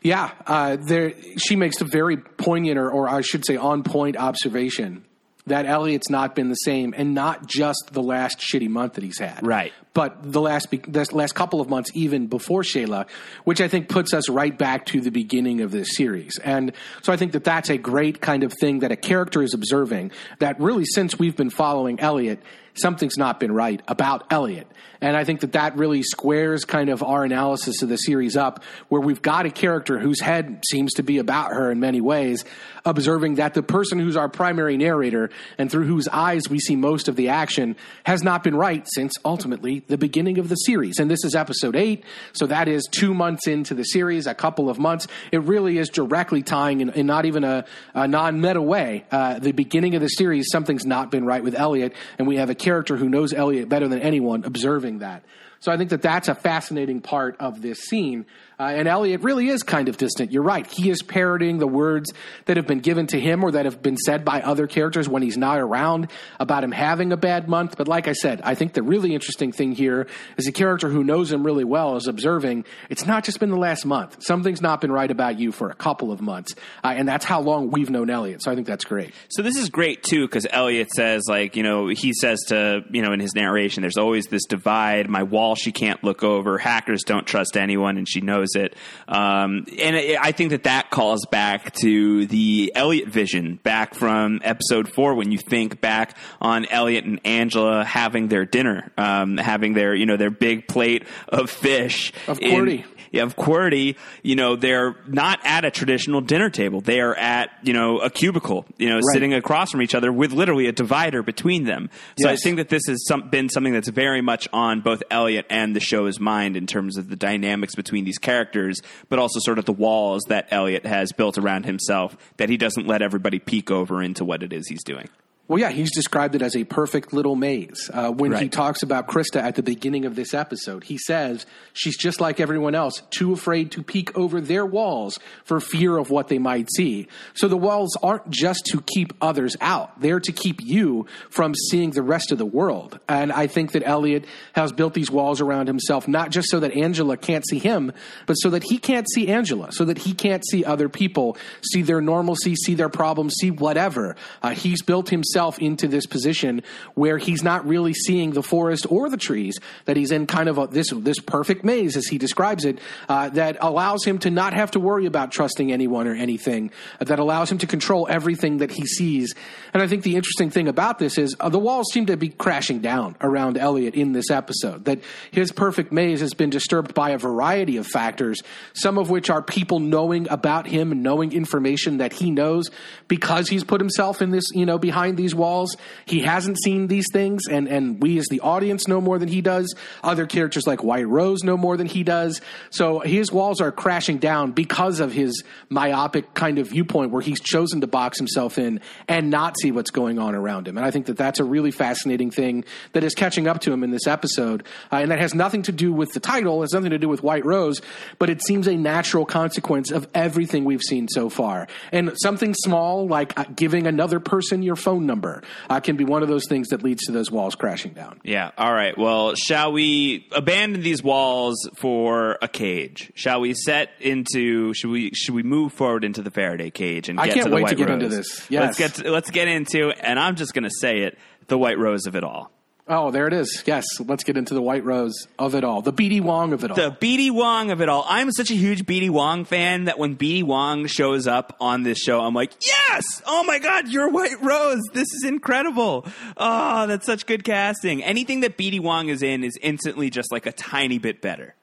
Yeah, 0.03 0.31
uh, 0.47 0.77
there. 0.81 1.15
She 1.37 1.57
makes 1.57 1.81
a 1.81 1.85
very 1.85 2.17
poignant, 2.17 2.79
or, 2.79 2.91
or 2.91 3.09
I 3.09 3.21
should 3.21 3.45
say, 3.45 3.57
on 3.57 3.83
point 3.83 4.17
observation 4.17 5.05
that 5.51 5.67
Elliot's 5.67 6.11
not 6.11 6.35
been 6.35 6.49
the 6.49 6.55
same, 6.55 6.95
and 6.97 7.15
not 7.15 7.47
just 7.47 7.91
the 7.93 8.03
last 8.03 8.39
shitty 8.39 8.69
month 8.69 8.95
that 8.95 9.05
he's 9.05 9.19
had, 9.19 9.47
Right. 9.47 9.73
But 9.93 10.33
the 10.33 10.41
last 10.41 10.71
the 10.71 11.09
last 11.13 11.35
couple 11.35 11.61
of 11.61 11.69
months, 11.69 11.91
even 11.95 12.29
before 12.29 12.63
Shayla, 12.63 13.09
which 13.45 13.61
I 13.61 13.69
think 13.69 13.89
puts 13.89 14.15
us 14.15 14.29
right 14.29 14.57
back 14.57 14.87
to 14.87 15.01
the 15.01 15.11
beginning 15.11 15.61
of 15.61 15.73
this 15.73 15.97
series, 15.97 16.39
and 16.39 16.73
so 17.03 17.13
I 17.13 17.17
think 17.17 17.33
that 17.33 17.45
that's 17.45 17.71
a 17.71 17.77
great 17.77 18.21
kind 18.21 18.45
of 18.45 18.53
thing 18.61 18.81
that 18.81 18.93
a 18.93 18.97
character 18.97 19.43
is 19.43 19.53
observing. 19.53 20.13
That 20.39 20.61
really, 20.61 20.85
since 20.85 21.19
we've 21.19 21.37
been 21.37 21.51
following 21.51 21.99
Elliot, 21.99 22.41
something's 22.75 23.19
not 23.19 23.41
been 23.41 23.53
right 23.53 23.83
about 23.89 24.33
Elliot. 24.33 24.69
And 25.01 25.17
I 25.17 25.25
think 25.25 25.41
that 25.41 25.53
that 25.53 25.77
really 25.77 26.03
squares 26.03 26.65
kind 26.65 26.91
of 26.91 27.03
our 27.03 27.25
analysis 27.25 27.83
of 27.83 27.89
the 27.89 27.97
series 27.97 28.37
up, 28.37 28.63
where 28.89 29.01
we've 29.01 29.23
got 29.23 29.47
a 29.47 29.51
character 29.51 29.99
whose 29.99 30.21
head 30.21 30.63
seems 30.69 30.95
to 30.95 31.03
be 31.03 31.19
about 31.19 31.53
her 31.53 31.71
in 31.71 31.81
many 31.81 32.01
ways, 32.01 32.45
observing 32.85 33.37
that 33.37 33.55
the 33.55 33.63
person 33.63 33.99
who's 33.99 34.17
our 34.17 34.29
primary 34.29 34.77
narrator 34.77 35.31
and 35.57 35.71
through 35.71 35.87
whose 35.87 36.07
eyes 36.09 36.43
we 36.51 36.59
see 36.59 36.77
most 36.77 37.09
of 37.09 37.17
the 37.17 37.29
action 37.29 37.77
has 38.05 38.23
not 38.23 38.43
been 38.43 38.55
right 38.55 38.87
since 38.95 39.15
ultimately 39.25 39.83
the 39.89 39.97
beginning 39.97 40.39
of 40.39 40.49
the 40.49 40.55
series. 40.57 40.99
And 40.99 41.11
this 41.11 41.25
is 41.25 41.35
episode 41.35 41.77
eight, 41.77 42.05
so 42.33 42.47
that 42.47 42.69
is 42.69 42.87
two 42.91 43.15
months 43.15 43.47
into 43.47 43.75
the 43.75 43.85
series, 43.85 44.27
a 44.27 44.35
couple 44.35 44.69
of 44.69 44.79
months. 44.79 45.07
It 45.33 45.43
really 45.43 45.79
is 45.79 45.89
directly 45.89 46.43
tying 46.43 46.83
in, 46.83 46.91
in 46.91 47.07
not 47.07 47.25
even 47.25 47.45
a, 47.45 47.65
a 47.95 48.07
non 48.07 48.41
meta 48.41 48.61
way. 48.61 49.05
Uh, 49.11 49.39
the 49.39 49.53
beginning 49.53 49.95
of 49.95 50.03
the 50.03 50.09
series, 50.09 50.49
something's 50.53 50.85
not 50.85 51.11
been 51.11 51.25
right 51.25 51.43
with 51.43 51.55
Elliot, 51.55 51.95
and 52.19 52.29
we 52.29 52.37
have 52.37 52.51
a 52.51 52.55
character 52.55 52.97
who 52.97 53.09
knows 53.09 53.33
Elliot 53.33 53.69
better 53.69 53.89
than 53.89 54.01
anyone 54.01 54.45
observing 54.45 54.90
that. 54.99 55.23
So 55.61 55.71
I 55.71 55.77
think 55.77 55.91
that 55.91 56.03
that's 56.03 56.29
a 56.29 56.35
fascinating 56.35 57.01
part 57.01 57.37
of 57.39 57.63
this 57.63 57.81
scene. 57.81 58.27
Uh, 58.61 58.65
and 58.65 58.87
Elliot 58.87 59.23
really 59.23 59.49
is 59.49 59.63
kind 59.63 59.89
of 59.89 59.97
distant. 59.97 60.31
You're 60.33 60.43
right. 60.43 60.71
He 60.71 60.91
is 60.91 61.01
parroting 61.03 61.57
the 61.57 61.67
words 61.67 62.13
that 62.45 62.59
have 62.59 62.67
been 62.67 62.81
given 62.81 63.07
to 63.07 63.19
him 63.19 63.43
or 63.43 63.53
that 63.53 63.65
have 63.65 63.81
been 63.81 63.97
said 63.97 64.23
by 64.23 64.43
other 64.43 64.67
characters 64.67 65.09
when 65.09 65.23
he's 65.23 65.39
not 65.39 65.59
around 65.59 66.11
about 66.39 66.63
him 66.63 66.71
having 66.71 67.11
a 67.11 67.17
bad 67.17 67.49
month. 67.49 67.79
But 67.79 67.89
like 67.89 68.07
I 68.07 68.13
said, 68.13 68.43
I 68.45 68.55
think 68.55 68.75
the 68.75 68.83
really 68.83 69.15
interesting 69.15 69.51
thing 69.51 69.73
here 69.73 70.09
is 70.37 70.47
a 70.47 70.53
character 70.53 70.91
who 70.91 71.03
knows 71.03 71.33
him 71.33 71.43
really 71.43 71.65
well 71.65 71.97
is 71.97 72.07
observing 72.07 72.67
it's 72.91 73.07
not 73.07 73.25
just 73.25 73.41
been 73.41 73.49
the 73.49 73.57
last 73.57 73.87
month. 73.87 74.23
Something's 74.23 74.61
not 74.61 74.83
been 74.83 74.93
right 74.93 75.11
about 75.11 75.39
you 75.39 75.53
for 75.53 75.71
a 75.71 75.75
couple 75.75 76.13
of 76.13 76.21
months. 76.21 76.55
Uh, 76.85 76.93
and 76.95 77.09
that's 77.09 77.25
how 77.25 77.41
long 77.41 77.71
we've 77.71 77.89
known 77.89 78.11
Elliot. 78.11 78.43
So 78.43 78.53
I 78.53 78.57
think 78.57 78.67
that's 78.67 78.85
great. 78.85 79.15
So 79.31 79.41
this 79.41 79.57
is 79.57 79.71
great 79.71 80.03
too 80.03 80.27
because 80.27 80.47
Elliot 80.51 80.91
says 80.91 81.23
like 81.27 81.57
you 81.57 81.63
know 81.63 81.89
he 81.89 82.13
says 82.13 82.39
to 82.49 82.85
you 82.91 83.01
know 83.01 83.15
in 83.15 83.21
his 83.21 83.35
narration 83.35 83.81
there's 83.81 83.97
always 83.97 84.27
this 84.27 84.45
divide 84.45 85.09
my 85.09 85.23
wall 85.23 85.55
she 85.55 85.73
can't 85.73 86.05
look 86.05 86.23
over 86.23 86.59
hackers 86.59 87.05
don't 87.05 87.27
trust 87.27 87.57
anyone 87.57 87.97
and 87.97 88.07
she 88.07 88.21
knows 88.21 88.50
it. 88.55 88.75
Um, 89.09 89.67
and 89.79 89.97
I 89.97 90.17
I 90.21 90.33
think 90.33 90.51
that 90.51 90.65
that 90.65 90.91
calls 90.91 91.27
back 91.27 91.73
to 91.83 92.27
the 92.27 92.73
Elliot 92.75 93.09
vision 93.09 93.59
back 93.63 93.95
from 93.95 94.41
episode 94.45 94.89
four 94.89 95.15
when 95.15 95.33
you 95.33 95.39
think 95.39 95.81
back 95.81 96.17
on 96.41 96.67
Elliot 96.67 97.05
and 97.05 97.21
Angela 97.25 97.85
having 97.85 98.29
their 98.29 98.45
dinner 98.45 98.91
um, 98.97 99.37
having 99.37 99.75
their 99.75 99.95
you 99.95 100.07
know 100.07 100.17
their 100.17 100.31
big 100.31 100.69
plate 100.69 101.05
of 101.29 101.51
fish 101.51 102.13
Of 102.29 102.41
in- 102.41 102.85
Yeah, 103.13 103.25
of 103.25 103.35
QWERTY, 103.35 103.97
you 104.23 104.37
know, 104.37 104.55
they're 104.55 104.95
not 105.09 105.41
at 105.43 105.65
a 105.65 105.71
traditional 105.71 106.21
dinner 106.21 106.49
table. 106.49 106.81
They 106.81 107.01
are 107.01 107.15
at, 107.17 107.51
you 107.63 107.73
know, 107.73 107.99
a 107.99 108.09
cubicle, 108.09 108.67
you 108.79 108.89
know, 108.89 109.01
sitting 109.13 109.35
across 109.35 109.73
from 109.73 109.83
each 109.83 109.97
other 109.97 110.13
with 110.13 110.33
literally 110.33 110.69
a 110.69 110.73
divider 110.73 111.23
between 111.23 111.65
them. 111.65 111.91
So 112.21 112.29
I 112.29 112.37
think 112.37 112.59
that 112.59 112.69
this 112.69 112.83
has 112.87 113.05
some, 113.09 113.29
been 113.29 113.49
something 113.49 113.73
that's 113.73 113.89
very 113.89 114.21
much 114.21 114.47
on 114.53 114.81
both 114.81 115.03
Elliot 115.11 115.47
and 115.51 115.75
the 115.75 115.81
show's 115.81 116.21
mind 116.21 116.57
in 116.57 116.69
terms 116.69 116.97
of 116.97 117.09
the 117.09 117.17
dynamics 117.17 117.75
between 117.75 118.05
these 118.05 118.19
characters, 118.19 118.81
but 119.09 119.19
also 119.19 119.41
sort 119.41 119.59
of 119.59 119.65
the 119.65 119.73
walls 119.73 120.23
that 120.29 120.47
Elliot 120.53 120.87
has 120.87 121.11
built 121.13 121.37
around 121.37 121.65
himself 121.65 122.17
that 122.37 122.49
he 122.49 122.57
doesn't 122.57 122.87
let 122.87 123.03
everybody 123.03 123.41
peek 123.41 123.73
over 123.73 124.03
into 124.03 124.25
what 124.25 124.45
it 124.45 124.53
is 124.53 124.69
he's 124.69 124.85
doing. 124.85 125.09
Well, 125.51 125.59
yeah, 125.59 125.71
he's 125.71 125.93
described 125.93 126.37
it 126.37 126.43
as 126.43 126.55
a 126.55 126.63
perfect 126.63 127.13
little 127.13 127.35
maze. 127.35 127.91
Uh, 127.93 128.13
when 128.13 128.33
he 128.37 128.49
talks 128.49 128.85
about 128.85 129.09
Krista 129.09 129.43
at 129.43 129.57
the 129.57 129.65
beginning 129.65 130.05
of 130.05 130.15
this 130.15 130.33
episode, 130.33 130.85
he 130.85 130.97
says 130.97 131.45
she's 131.73 131.97
just 131.97 132.21
like 132.21 132.39
everyone 132.39 132.77
else, 132.77 133.03
too 133.11 133.33
afraid 133.33 133.73
to 133.73 133.83
peek 133.83 134.17
over 134.17 134.41
their 134.41 134.65
walls 134.65 135.19
for 135.43 135.59
fear 135.59 135.97
of 135.99 136.09
what 136.09 136.29
they 136.29 136.39
might 136.39 136.69
see. 136.77 137.09
So 137.35 137.49
the 137.49 137.57
walls 137.57 137.97
aren't 138.01 138.31
just 138.31 138.67
to 138.67 138.81
keep 138.95 139.13
others 139.21 139.57
out, 139.61 140.01
they're 140.01 140.21
to 140.21 140.31
keep 140.31 140.61
you 140.63 141.07
from 141.31 141.57
seeing 141.57 141.91
the 141.91 142.03
rest 142.05 142.31
of 142.31 142.39
the 142.39 142.47
world. 142.47 143.01
And 143.09 143.33
I 143.33 143.49
think 143.49 143.73
that 143.73 143.83
Elliot 143.85 144.27
has 144.53 144.71
built 144.71 144.95
these 144.95 145.11
walls 145.11 145.41
around 145.41 145.67
himself, 145.67 146.07
not 146.07 146.31
just 146.31 146.49
so 146.49 146.61
that 146.61 146.77
Angela 146.77 147.17
can't 147.17 147.45
see 147.45 147.59
him, 147.59 147.91
but 148.27 148.35
so 148.35 148.51
that 148.51 148.63
he 148.63 148.79
can't 148.79 149.11
see 149.11 149.27
Angela, 149.27 149.73
so 149.73 149.85
that 149.87 149.99
he 149.99 150.15
can't 150.15 150.47
see 150.47 150.65
other 150.65 150.89
people, 150.89 151.37
see 151.73 151.83
their 151.83 152.01
normalcy, 152.01 152.55
see 152.55 152.75
their 152.75 152.89
problems, 152.89 153.35
see 153.41 153.51
whatever. 153.51 154.15
Uh, 154.45 154.51
he's 154.51 154.83
built 154.83 155.09
himself 155.09 155.40
into 155.59 155.89
this 155.89 156.07
position 156.07 156.63
where 156.95 157.19
he's 157.19 157.43
not 157.43 157.67
really 157.67 157.95
seeing 157.95 158.33
the 158.33 158.43
forest 158.43 158.87
or 158.89 159.09
the 159.09 159.17
trees, 159.17 159.59
that 159.87 159.97
he's 159.97 160.13
in 160.13 160.27
kind 160.27 160.49
of 160.49 160.59
a, 160.59 160.67
this, 160.67 160.91
this 160.91 161.19
perfect 161.19 161.65
maze, 161.65 161.97
as 161.97 162.07
he 162.07 162.19
describes 162.19 162.65
it, 162.65 162.79
uh, 163.09 163.29
that 163.31 163.57
allows 163.61 164.05
him 164.05 164.19
to 164.19 164.31
not 164.31 164.53
have 164.53 164.71
to 164.73 164.81
worry 164.81 165.07
about 165.07 165.33
trusting 165.33 165.73
anyone 165.73 166.07
or 166.07 166.15
anything, 166.15 166.71
uh, 167.01 167.05
that 167.05 167.19
allows 167.19 167.51
him 167.51 167.59
to 167.59 167.67
control 167.67 168.07
everything 168.11 168.59
that 168.59 168.71
he 168.71 168.87
sees. 168.87 169.35
And 169.73 169.83
I 169.83 169.87
think 169.87 170.03
the 170.03 170.17
interesting 170.17 170.51
thing 170.51 170.69
about 170.69 170.99
this 170.99 171.19
is 171.19 171.35
uh, 171.41 171.49
the 171.49 171.59
walls 171.59 171.87
seem 171.93 172.07
to 172.07 172.17
be 172.17 172.29
crashing 172.29 172.81
down 172.81 173.17
around 173.21 173.57
Elliot 173.57 173.95
in 173.95 174.13
this 174.13 174.31
episode, 174.31 174.85
that 174.85 175.01
his 175.31 175.51
perfect 175.51 175.93
maze 175.93 176.21
has 176.21 176.35
been 176.35 176.51
disturbed 176.51 176.95
by 176.95 177.11
a 177.11 177.19
variety 177.19 177.77
of 177.77 177.87
factors, 177.87 178.43
some 178.75 178.99
of 178.99 179.11
which 179.11 179.31
are 179.31 179.43
people 179.43 179.81
knowing 179.81 180.29
about 180.31 180.67
him 180.67 181.03
knowing 181.03 181.33
information 181.33 181.99
that 181.99 182.13
he 182.13 182.31
knows 182.31 182.71
because 183.09 183.49
he's 183.49 183.65
put 183.65 183.81
himself 183.81 184.23
in 184.23 184.31
this, 184.31 184.45
you 184.53 184.67
know, 184.67 184.79
behind 184.79 185.17
these 185.21 185.35
walls. 185.35 185.77
He 186.07 186.21
hasn't 186.21 186.59
seen 186.63 186.87
these 186.87 187.07
things, 187.13 187.43
and, 187.51 187.69
and 187.69 188.03
we 188.03 188.19
as 188.19 188.27
the 188.31 188.41
audience 188.41 188.89
know 188.89 189.01
more 189.01 189.19
than 189.19 189.29
he 189.29 189.41
does. 189.41 189.75
Other 190.03 190.27
characters 190.27 190.67
like 190.67 190.83
White 190.83 191.07
Rose 191.09 191.45
know 191.45 191.57
more 191.57 191.77
than 191.77 191.87
he 191.87 192.03
does. 192.03 192.41
So 192.71 193.01
his 193.01 193.31
walls 193.31 193.61
are 193.61 193.73
crashing 193.73 194.19
down 194.19 194.53
because 194.53 195.01
of 195.01 195.13
his 195.13 195.45
myopic 195.69 196.35
kind 196.35 196.59
of 196.59 196.69
viewpoint 196.69 197.11
where 197.11 197.23
he's 197.23 197.41
chosen 197.41 197.81
to 197.83 197.87
box 197.87 198.19
himself 198.19 198.59
in 198.59 198.81
and 199.09 199.31
not 199.31 199.59
see 199.61 199.73
what's 199.73 199.91
going 199.91 200.19
on 200.19 200.35
around 200.35 200.67
him. 200.67 200.77
And 200.77 200.87
I 200.87 200.91
think 200.91 201.07
that 201.07 201.17
that's 201.17 201.41
a 201.41 201.45
really 201.45 201.71
fascinating 201.71 202.31
thing 202.31 202.65
that 202.93 203.05
is 203.05 203.15
catching 203.15 203.47
up 203.47 203.61
to 203.63 203.73
him 203.73 203.85
in 203.85 203.91
this 203.91 204.07
episode. 204.07 204.65
Uh, 204.93 204.97
and 204.97 205.11
that 205.11 205.19
has 205.19 205.35
nothing 205.35 205.63
to 205.63 205.73
do 205.73 205.93
with 205.93 206.13
the 206.13 206.21
title, 206.21 206.63
has 206.63 206.73
nothing 206.73 206.91
to 206.91 206.99
do 206.99 207.09
with 207.09 207.23
White 207.23 207.45
Rose, 207.45 207.81
but 208.19 208.31
it 208.31 208.43
seems 208.43 208.67
a 208.67 208.77
natural 208.77 209.27
consequence 209.27 209.91
of 209.91 210.09
everything 210.15 210.65
we've 210.65 210.83
seen 210.83 211.09
so 211.09 211.29
far. 211.29 211.69
And 211.93 212.13
something 212.17 212.55
small 212.55 213.07
like 213.07 213.39
uh, 213.39 213.45
giving 213.55 213.87
another 213.87 214.21
person 214.21 214.63
your 214.63 214.77
phone 214.77 215.07
number 215.11 215.43
uh, 215.69 215.81
can 215.81 215.97
be 215.97 216.05
one 216.05 216.23
of 216.23 216.29
those 216.29 216.47
things 216.49 216.69
that 216.69 216.83
leads 216.83 217.03
to 217.07 217.13
those 217.13 217.31
walls 217.31 217.55
crashing 217.57 217.93
down. 217.93 218.21
Yeah. 218.23 218.53
All 218.57 218.73
right. 218.73 218.97
Well, 218.97 219.35
shall 219.35 219.73
we 219.73 220.27
abandon 220.33 220.83
these 220.83 221.03
walls 221.03 221.69
for 221.75 222.39
a 222.41 222.49
cage? 222.49 223.13
Shall 223.15 223.41
we 223.41 223.55
set 223.55 223.91
into? 224.01 224.73
Should 224.75 224.91
we? 224.91 225.11
Should 225.15 225.35
we 225.35 225.43
move 225.43 225.73
forward 225.73 226.05
into 226.05 226.23
the 226.23 226.31
Faraday 226.31 226.71
cage 226.71 227.09
and 227.09 227.19
I 227.21 227.27
get 227.27 227.35
can't 227.35 227.45
to 227.45 227.51
the 227.51 227.57
wait 227.57 227.63
White 227.65 227.71
to 227.71 227.77
get 227.77 227.89
Rose? 227.89 228.03
into 228.03 228.17
this. 228.17 228.47
Yes. 228.49 228.63
Let's 228.63 228.79
get. 228.79 228.95
To, 228.95 229.11
let's 229.11 229.31
get 229.31 229.49
into. 229.49 229.91
And 229.91 230.19
I'm 230.19 230.37
just 230.37 230.55
going 230.55 230.65
to 230.65 230.75
say 230.81 231.01
it: 231.01 231.19
the 231.49 231.59
White 231.59 231.79
Rose 231.79 232.07
of 232.07 232.15
it 232.15 232.25
all. 232.25 232.51
Oh, 232.93 233.13
there 233.13 233.29
it 233.29 233.33
is. 233.33 233.63
Yes, 233.67 233.85
let's 234.01 234.25
get 234.25 234.37
into 234.37 234.53
the 234.53 234.61
White 234.61 234.85
Rose 234.85 235.29
of 235.39 235.55
it 235.55 235.63
all, 235.63 235.81
the 235.81 235.93
BD 235.93 236.21
Wong 236.21 236.53
of 236.53 236.65
it 236.65 236.73
all. 236.73 236.77
The 236.77 236.91
BD 236.91 237.31
Wong 237.31 237.71
of 237.71 237.81
it 237.81 237.89
all. 237.89 238.05
I'm 238.09 238.33
such 238.33 238.51
a 238.51 238.55
huge 238.55 238.85
BD 238.85 239.11
Wong 239.11 239.45
fan 239.45 239.85
that 239.85 239.97
when 239.97 240.17
BD 240.17 240.43
Wong 240.43 240.87
shows 240.87 241.29
up 241.29 241.57
on 241.61 241.85
this 241.85 241.99
show, 241.99 242.21
I'm 242.21 242.35
like, 242.35 242.51
yes! 242.67 243.23
Oh 243.25 243.45
my 243.45 243.61
God, 243.61 243.87
you're 243.87 244.09
White 244.09 244.43
Rose. 244.43 244.83
This 244.93 245.07
is 245.15 245.25
incredible. 245.25 246.05
Oh, 246.37 246.89
that's 246.89 247.07
such 247.07 247.27
good 247.27 247.45
casting. 247.45 248.03
Anything 248.03 248.41
that 248.41 248.59
BD 248.59 248.81
Wong 248.81 249.09
is 249.09 249.23
in 249.23 249.45
is 249.45 249.57
instantly 249.63 250.11
just 250.11 250.33
like 250.33 250.47
a 250.47 250.53
tiny 250.53 250.99
bit 250.99 251.23
better. 251.23 251.55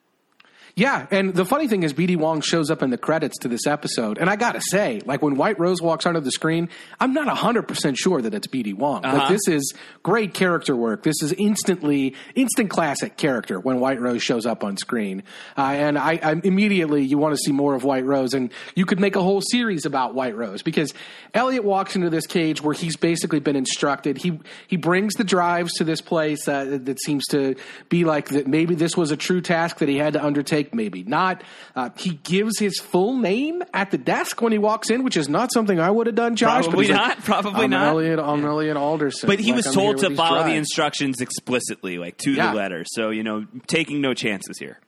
Yeah, 0.77 1.07
and 1.09 1.33
the 1.33 1.43
funny 1.43 1.67
thing 1.67 1.81
is, 1.81 1.91
BD 1.91 2.17
Wong 2.17 2.39
shows 2.41 2.69
up 2.69 2.83
in 2.83 2.91
the 2.91 2.99
credits 2.99 3.39
to 3.39 3.47
this 3.47 3.65
episode, 3.65 4.19
and 4.19 4.29
I 4.29 4.35
gotta 4.35 4.61
say, 4.61 5.01
like 5.07 5.23
when 5.23 5.35
White 5.35 5.59
Rose 5.59 5.81
walks 5.81 6.05
onto 6.05 6.19
the 6.19 6.29
screen, 6.29 6.69
I'm 6.99 7.13
not 7.13 7.27
hundred 7.35 7.63
percent 7.63 7.97
sure 7.97 8.21
that 8.21 8.31
it's 8.35 8.45
BD 8.45 8.75
Wong. 8.75 9.03
Uh-huh. 9.03 9.17
Like 9.17 9.29
this 9.29 9.47
is 9.47 9.73
great 10.03 10.35
character 10.35 10.75
work. 10.75 11.01
This 11.01 11.23
is 11.23 11.33
instantly 11.33 12.13
instant 12.35 12.69
classic 12.69 13.17
character 13.17 13.59
when 13.59 13.79
White 13.79 13.99
Rose 13.99 14.21
shows 14.21 14.45
up 14.45 14.63
on 14.63 14.77
screen, 14.77 15.23
uh, 15.57 15.61
and 15.61 15.97
I, 15.97 16.19
I 16.21 16.39
immediately 16.43 17.03
you 17.03 17.17
want 17.17 17.33
to 17.33 17.39
see 17.39 17.51
more 17.51 17.73
of 17.73 17.83
White 17.83 18.05
Rose, 18.05 18.35
and 18.35 18.51
you 18.75 18.85
could 18.85 18.99
make 18.99 19.15
a 19.15 19.21
whole 19.23 19.41
series 19.41 19.87
about 19.87 20.13
White 20.13 20.37
Rose 20.37 20.61
because 20.61 20.93
Elliot 21.33 21.63
walks 21.63 21.95
into 21.95 22.11
this 22.11 22.27
cage 22.27 22.61
where 22.61 22.75
he's 22.75 22.97
basically 22.97 23.39
been 23.39 23.55
instructed. 23.55 24.19
He 24.19 24.39
he 24.67 24.77
brings 24.77 25.15
the 25.15 25.23
drives 25.23 25.73
to 25.77 25.83
this 25.83 26.01
place 26.01 26.47
uh, 26.47 26.77
that 26.83 27.01
seems 27.01 27.25
to 27.29 27.55
be 27.89 28.05
like 28.05 28.29
that. 28.29 28.45
Maybe 28.45 28.75
this 28.75 28.95
was 28.95 29.09
a 29.09 29.17
true 29.17 29.41
task 29.41 29.79
that 29.79 29.89
he 29.89 29.97
had 29.97 30.13
to 30.13 30.23
undertake, 30.23 30.66
maybe 30.73 31.03
not. 31.03 31.43
Uh, 31.75 31.89
he 31.97 32.11
gives 32.23 32.59
his 32.59 32.79
full 32.79 33.17
name 33.17 33.63
at 33.73 33.91
the 33.91 33.97
desk 33.97 34.41
when 34.41 34.51
he 34.51 34.57
walks 34.57 34.89
in, 34.89 35.03
which 35.03 35.17
is 35.17 35.27
not 35.29 35.51
something 35.53 35.79
I 35.79 35.89
would 35.91 36.07
have 36.07 36.15
done, 36.15 36.35
Josh. 36.35 36.65
but 36.65 36.71
Probably 36.71 36.85
he's 36.87 36.95
like, 36.95 37.07
not, 37.17 37.23
probably 37.25 37.63
I'm 37.65 37.69
not. 37.69 37.87
Elliot, 37.87 38.19
I'm 38.19 38.45
Elliot 38.45 38.77
Alderson. 38.77 39.27
But 39.27 39.39
he 39.39 39.47
Like, 39.51 39.57
was 39.57 39.67
I'm 39.67 39.73
told 39.73 39.97
to 39.99 40.15
follow 40.15 40.43
the 40.43 40.53
instructions 40.55 41.21
explicitly, 41.21 41.97
like 41.97 42.17
to 42.19 42.31
Yeah. 42.31 42.51
the 42.51 42.57
letter. 42.57 42.83
So 42.87 43.09
you 43.09 43.23
know, 43.23 43.45
taking 43.67 44.01
no 44.01 44.13
chances 44.13 44.57
here. 44.59 44.79